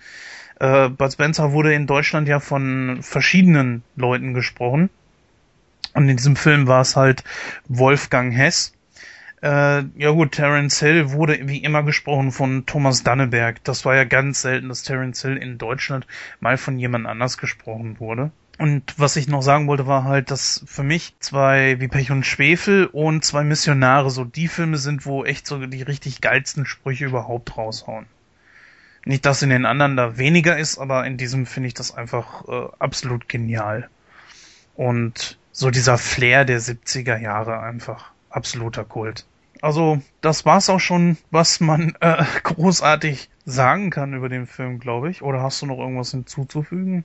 Äh, 0.60 0.90
Bud 0.90 1.11
Spencer 1.11 1.52
wurde 1.52 1.73
in 1.73 1.88
Deutschland 1.88 2.27
ja 2.27 2.40
von 2.40 2.99
verschiedenen 3.02 3.84
Leuten 3.95 4.34
gesprochen. 4.34 4.90
Und 5.94 6.07
in 6.07 6.18
diesem 6.18 6.36
Film 6.36 6.68
war 6.68 6.81
es 6.81 6.95
halt 6.95 7.23
Wolfgang 7.68 8.34
Hess. 8.34 8.73
Äh, 9.41 9.84
ja 9.95 10.11
gut, 10.11 10.34
Terence 10.34 10.80
Hill 10.80 11.11
wurde 11.11 11.40
wie 11.48 11.60
immer 11.60 11.84
gesprochen 11.84 12.31
von 12.31 12.65
Thomas 12.65 13.03
Danneberg. 13.03 13.64
Das 13.64 13.86
war 13.86 13.95
ja 13.95 14.03
ganz 14.03 14.41
selten, 14.41 14.68
dass 14.68 14.84
Terence 14.84 15.22
Hill 15.22 15.38
in 15.38 15.57
Deutschland 15.57 16.06
mal 16.41 16.57
von 16.57 16.77
jemand 16.77 17.07
anders 17.07 17.38
gesprochen 17.38 17.99
wurde. 17.99 18.31
Und 18.57 18.99
was 18.99 19.15
ich 19.15 19.30
noch 19.30 19.41
sagen 19.41 19.68
wollte, 19.68 19.88
war 19.88 20.03
halt, 20.03 20.31
dass 20.31 20.61
für 20.65 20.84
mich 20.84 21.15
zwei 21.22 21.80
wie 21.80 21.88
Pech 21.88 22.11
und 22.11 22.26
Schwefel 22.26 22.88
und 22.88 23.23
zwei 23.23 23.45
Missionare 23.45 24.10
so 24.10 24.26
die 24.26 24.49
Filme 24.49 24.76
sind, 24.76 25.06
wo 25.06 25.23
echt 25.23 25.48
so 25.48 25.65
die 25.65 25.81
richtig 25.81 26.19
geilsten 26.19 26.65
Sprüche 26.65 27.06
überhaupt 27.06 27.56
raushauen. 27.56 28.06
Nicht, 29.10 29.26
dass 29.26 29.41
in 29.41 29.49
den 29.49 29.65
anderen 29.65 29.98
da 29.98 30.19
weniger 30.19 30.60
ist, 30.60 30.77
aber 30.77 31.03
in 31.07 31.18
diesem 31.18 31.48
finde 31.48 31.65
ich 31.65 31.73
das 31.73 31.98
einfach 31.98 32.48
äh, 32.48 32.68
absolut 32.77 33.27
genial. 33.27 33.90
Und 34.76 35.40
so 35.52 35.72
dieser 35.72 35.98
Flair 35.98 36.45
der 36.45 36.61
70er 36.61 37.18
Jahre 37.19 37.60
einfach. 37.60 38.11
Absoluter 38.30 38.86
Kult. 38.86 39.26
Also, 39.64 39.99
das 40.22 40.45
war's 40.45 40.69
auch 40.69 40.80
schon, 40.80 41.18
was 41.31 41.60
man 41.60 41.95
äh, 42.02 42.23
großartig 42.44 43.31
sagen 43.45 43.90
kann 43.90 44.14
über 44.14 44.30
den 44.30 44.45
Film, 44.45 44.77
glaube 44.77 45.10
ich. 45.10 45.23
Oder 45.23 45.41
hast 45.41 45.60
du 45.64 45.65
noch 45.65 45.80
irgendwas 45.80 46.11
hinzuzufügen? 46.11 47.03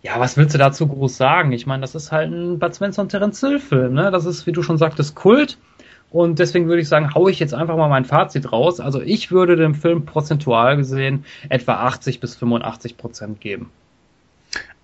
Ja, 0.00 0.18
was 0.20 0.38
willst 0.38 0.54
du 0.54 0.58
dazu 0.58 0.88
groß 0.88 1.18
sagen? 1.18 1.52
Ich 1.52 1.66
meine, 1.66 1.82
das 1.82 1.94
ist 1.94 2.12
halt 2.12 2.32
ein 2.32 2.58
Bud 2.58 2.74
Spencer 2.74 3.02
und 3.02 3.10
Terence 3.10 3.40
Hill 3.40 3.60
Film, 3.60 3.92
ne? 3.92 4.10
Das 4.10 4.24
ist, 4.24 4.46
wie 4.46 4.52
du 4.52 4.62
schon 4.62 4.78
sagtest, 4.78 5.16
Kult. 5.16 5.58
Und 6.10 6.40
deswegen 6.40 6.66
würde 6.66 6.82
ich 6.82 6.88
sagen, 6.88 7.14
haue 7.14 7.30
ich 7.30 7.38
jetzt 7.38 7.54
einfach 7.54 7.76
mal 7.76 7.88
mein 7.88 8.04
Fazit 8.04 8.50
raus. 8.50 8.80
Also 8.80 9.00
ich 9.00 9.30
würde 9.30 9.56
dem 9.56 9.74
Film 9.74 10.04
prozentual 10.04 10.76
gesehen 10.76 11.24
etwa 11.48 11.74
80 11.74 12.18
bis 12.20 12.36
85 12.36 12.96
Prozent 12.96 13.40
geben. 13.40 13.70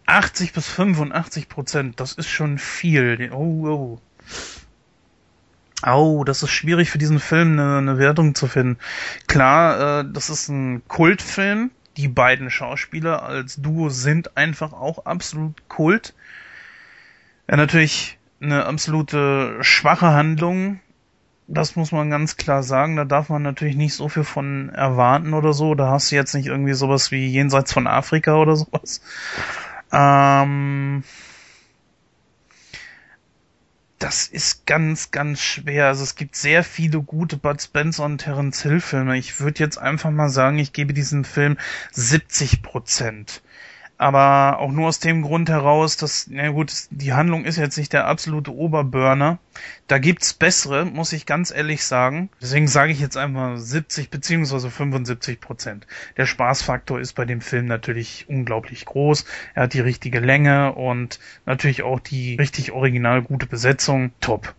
80 0.06 0.52
bis 0.52 0.68
85 0.68 1.48
Prozent, 1.48 2.00
das 2.00 2.12
ist 2.12 2.28
schon 2.28 2.58
viel. 2.58 3.30
Oh, 3.32 3.66
oh. 3.66 4.00
Oh, 5.84 6.24
das 6.24 6.42
ist 6.42 6.50
schwierig 6.50 6.90
für 6.90 6.98
diesen 6.98 7.18
Film 7.18 7.52
eine, 7.58 7.78
eine 7.78 7.98
Wertung 7.98 8.34
zu 8.34 8.46
finden. 8.46 8.78
Klar, 9.26 10.00
äh, 10.00 10.04
das 10.10 10.30
ist 10.30 10.48
ein 10.48 10.86
Kultfilm. 10.88 11.70
Die 11.96 12.08
beiden 12.08 12.50
Schauspieler 12.50 13.22
als 13.22 13.56
Duo 13.56 13.88
sind 13.88 14.36
einfach 14.36 14.72
auch 14.72 15.06
absolut 15.06 15.68
Kult. 15.68 16.14
Ja, 17.48 17.56
natürlich 17.56 18.18
eine 18.40 18.64
absolute 18.66 19.58
schwache 19.62 20.08
Handlung. 20.08 20.80
Das 21.48 21.76
muss 21.76 21.92
man 21.92 22.10
ganz 22.10 22.36
klar 22.36 22.62
sagen. 22.62 22.96
Da 22.96 23.04
darf 23.04 23.28
man 23.28 23.42
natürlich 23.42 23.76
nicht 23.76 23.94
so 23.94 24.08
viel 24.08 24.24
von 24.24 24.68
erwarten 24.70 25.32
oder 25.32 25.52
so. 25.52 25.74
Da 25.74 25.90
hast 25.90 26.10
du 26.10 26.16
jetzt 26.16 26.34
nicht 26.34 26.46
irgendwie 26.46 26.74
sowas 26.74 27.10
wie 27.12 27.26
jenseits 27.26 27.72
von 27.72 27.86
Afrika 27.86 28.36
oder 28.36 28.56
sowas. 28.56 29.00
Ähm, 29.92 31.04
das 33.98 34.26
ist 34.26 34.66
ganz, 34.66 35.10
ganz 35.10 35.40
schwer. 35.40 35.86
Also 35.86 36.02
es 36.02 36.16
gibt 36.16 36.36
sehr 36.36 36.64
viele 36.64 37.00
gute 37.00 37.36
Bud 37.36 37.62
Spencer 37.62 38.04
und 38.04 38.18
Terence 38.18 38.62
Hill 38.62 38.80
Filme. 38.80 39.16
Ich 39.16 39.40
würde 39.40 39.60
jetzt 39.60 39.78
einfach 39.78 40.10
mal 40.10 40.28
sagen, 40.28 40.58
ich 40.58 40.72
gebe 40.72 40.92
diesem 40.92 41.24
Film 41.24 41.56
70 41.92 42.62
Prozent 42.62 43.42
aber 43.98 44.58
auch 44.58 44.72
nur 44.72 44.88
aus 44.88 44.98
dem 44.98 45.22
Grund 45.22 45.48
heraus, 45.48 45.96
dass, 45.96 46.26
na 46.30 46.50
gut, 46.50 46.72
die 46.90 47.12
Handlung 47.12 47.44
ist 47.44 47.56
jetzt 47.56 47.78
nicht 47.78 47.92
der 47.92 48.06
absolute 48.06 48.54
Oberburner. 48.54 49.38
Da 49.86 49.98
gibt's 49.98 50.34
bessere, 50.34 50.84
muss 50.84 51.12
ich 51.12 51.24
ganz 51.24 51.50
ehrlich 51.50 51.84
sagen. 51.84 52.28
Deswegen 52.40 52.68
sage 52.68 52.92
ich 52.92 53.00
jetzt 53.00 53.16
einfach 53.16 53.56
70 53.56 54.10
beziehungsweise 54.10 54.70
75 54.70 55.40
Prozent. 55.40 55.86
Der 56.16 56.26
Spaßfaktor 56.26 57.00
ist 57.00 57.14
bei 57.14 57.24
dem 57.24 57.40
Film 57.40 57.66
natürlich 57.66 58.26
unglaublich 58.28 58.84
groß. 58.84 59.24
Er 59.54 59.64
hat 59.64 59.74
die 59.74 59.80
richtige 59.80 60.20
Länge 60.20 60.74
und 60.74 61.18
natürlich 61.46 61.82
auch 61.82 62.00
die 62.00 62.36
richtig 62.36 62.72
original 62.72 63.22
gute 63.22 63.46
Besetzung. 63.46 64.12
Top. 64.20 64.54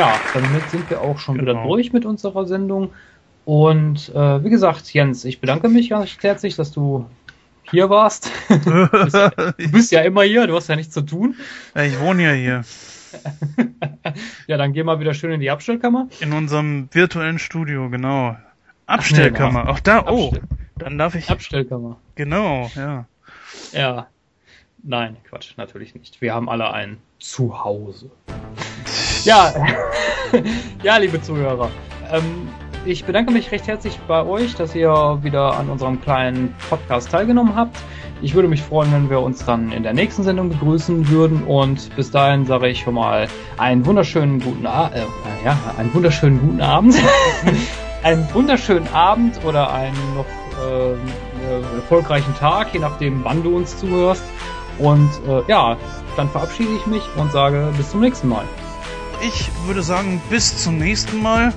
Ja, 0.00 0.18
damit 0.32 0.70
sind 0.70 0.88
wir 0.88 1.02
auch 1.02 1.18
schon 1.18 1.36
genau. 1.36 1.50
wieder 1.50 1.62
durch 1.62 1.92
mit 1.92 2.06
unserer 2.06 2.46
Sendung. 2.46 2.90
Und 3.44 4.08
äh, 4.14 4.42
wie 4.42 4.48
gesagt, 4.48 4.94
Jens, 4.94 5.26
ich 5.26 5.42
bedanke 5.42 5.68
mich 5.68 5.90
ganz 5.90 6.16
herzlich, 6.22 6.56
dass 6.56 6.72
du 6.72 7.04
hier 7.64 7.90
warst. 7.90 8.30
du 8.48 9.70
bist 9.70 9.92
ja 9.92 10.00
immer 10.00 10.22
hier, 10.22 10.46
du 10.46 10.56
hast 10.56 10.68
ja 10.68 10.76
nichts 10.76 10.94
zu 10.94 11.02
tun. 11.02 11.34
Ja, 11.74 11.82
ich 11.82 12.00
wohne 12.00 12.22
ja 12.22 12.32
hier. 12.32 12.64
ja, 14.46 14.56
dann 14.56 14.72
geh 14.72 14.84
mal 14.84 15.00
wieder 15.00 15.12
schön 15.12 15.32
in 15.32 15.40
die 15.40 15.50
Abstellkammer. 15.50 16.08
In 16.20 16.32
unserem 16.32 16.88
virtuellen 16.92 17.38
Studio, 17.38 17.90
genau. 17.90 18.38
Abstellkammer. 18.86 19.64
Ach, 19.66 19.74
nee, 19.74 19.80
da, 19.84 20.06
oh. 20.06 20.28
Abstell 20.28 20.42
dann 20.76 20.96
darf 20.96 21.14
ich. 21.14 21.28
Abstellkammer. 21.28 21.98
Genau, 22.14 22.70
ja. 22.74 23.04
Ja. 23.72 24.06
Nein, 24.82 25.18
Quatsch, 25.28 25.58
natürlich 25.58 25.94
nicht. 25.94 26.22
Wir 26.22 26.32
haben 26.32 26.48
alle 26.48 26.72
ein 26.72 26.96
Zuhause. 27.18 28.10
Ja, 29.24 29.52
ja, 30.82 30.96
liebe 30.96 31.20
Zuhörer. 31.20 31.70
Ähm, 32.10 32.48
ich 32.86 33.04
bedanke 33.04 33.32
mich 33.32 33.52
recht 33.52 33.66
herzlich 33.66 33.98
bei 34.08 34.24
euch, 34.24 34.54
dass 34.54 34.74
ihr 34.74 35.18
wieder 35.20 35.58
an 35.58 35.68
unserem 35.68 36.00
kleinen 36.00 36.54
Podcast 36.70 37.10
teilgenommen 37.10 37.54
habt. 37.54 37.76
Ich 38.22 38.34
würde 38.34 38.48
mich 38.48 38.62
freuen, 38.62 38.92
wenn 38.92 39.10
wir 39.10 39.20
uns 39.20 39.44
dann 39.44 39.72
in 39.72 39.82
der 39.82 39.92
nächsten 39.92 40.22
Sendung 40.22 40.48
begrüßen 40.48 41.08
würden. 41.10 41.42
Und 41.44 41.94
bis 41.96 42.10
dahin 42.10 42.46
sage 42.46 42.68
ich 42.68 42.80
schon 42.80 42.94
mal 42.94 43.28
einen 43.58 43.84
wunderschönen 43.84 44.40
guten, 44.40 44.66
A 44.66 44.88
äh, 44.88 45.02
ja, 45.44 45.58
einen 45.76 45.92
wunderschönen 45.92 46.40
guten 46.40 46.62
Abend, 46.62 46.96
einen 48.02 48.26
wunderschönen 48.32 48.88
Abend 48.94 49.44
oder 49.44 49.70
einen 49.70 49.96
noch 50.16 50.24
äh, 50.64 50.92
äh, 50.92 51.76
erfolgreichen 51.76 52.34
Tag, 52.36 52.72
je 52.72 52.80
nachdem, 52.80 53.22
wann 53.24 53.42
du 53.42 53.54
uns 53.54 53.76
zuhörst. 53.76 54.24
Und 54.78 55.10
äh, 55.28 55.42
ja, 55.46 55.76
dann 56.16 56.30
verabschiede 56.30 56.70
ich 56.74 56.86
mich 56.86 57.02
und 57.16 57.30
sage 57.32 57.70
bis 57.76 57.90
zum 57.90 58.00
nächsten 58.00 58.28
Mal 58.28 58.44
ich 59.22 59.50
würde 59.66 59.82
sagen, 59.82 60.20
bis 60.30 60.62
zum 60.62 60.78
nächsten 60.78 61.20
Mal. 61.20 61.52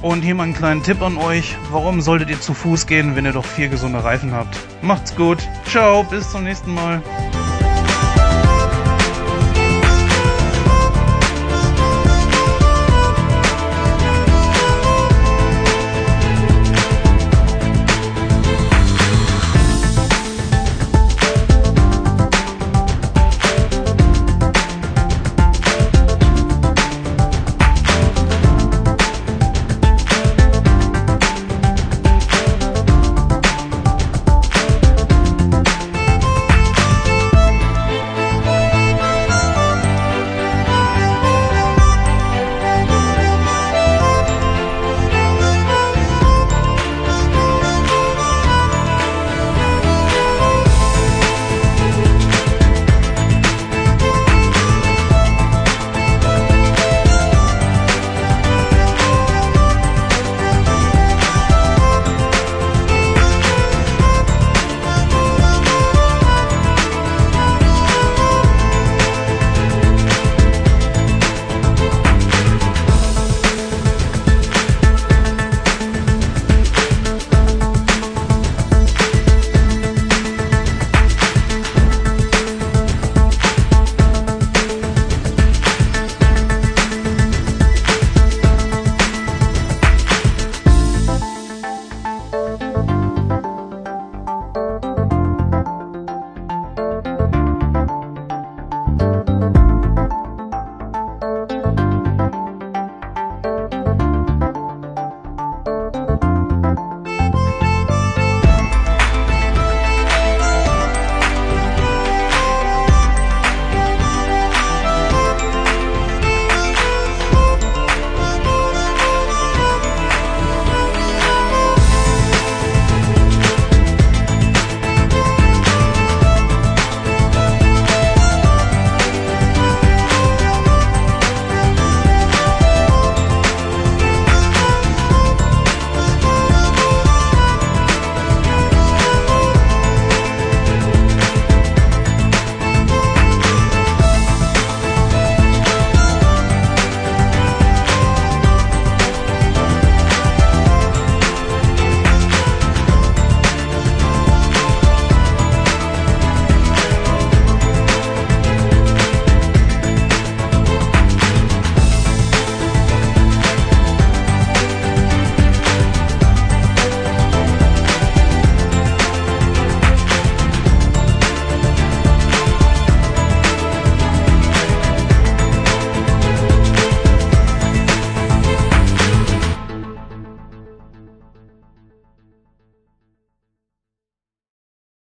Und 0.00 0.22
hier 0.22 0.34
mal 0.34 0.44
einen 0.44 0.54
kleinen 0.54 0.82
Tipp 0.82 1.00
an 1.00 1.16
euch. 1.16 1.56
Warum 1.70 2.00
solltet 2.00 2.28
ihr 2.28 2.40
zu 2.40 2.54
Fuß 2.54 2.86
gehen, 2.86 3.14
wenn 3.14 3.24
ihr 3.24 3.32
doch 3.32 3.44
vier 3.44 3.68
gesunde 3.68 4.02
Reifen 4.02 4.32
habt? 4.32 4.58
Macht's 4.82 5.14
gut. 5.14 5.38
Ciao, 5.64 6.02
bis 6.02 6.30
zum 6.30 6.42
nächsten 6.42 6.74
Mal. 6.74 7.00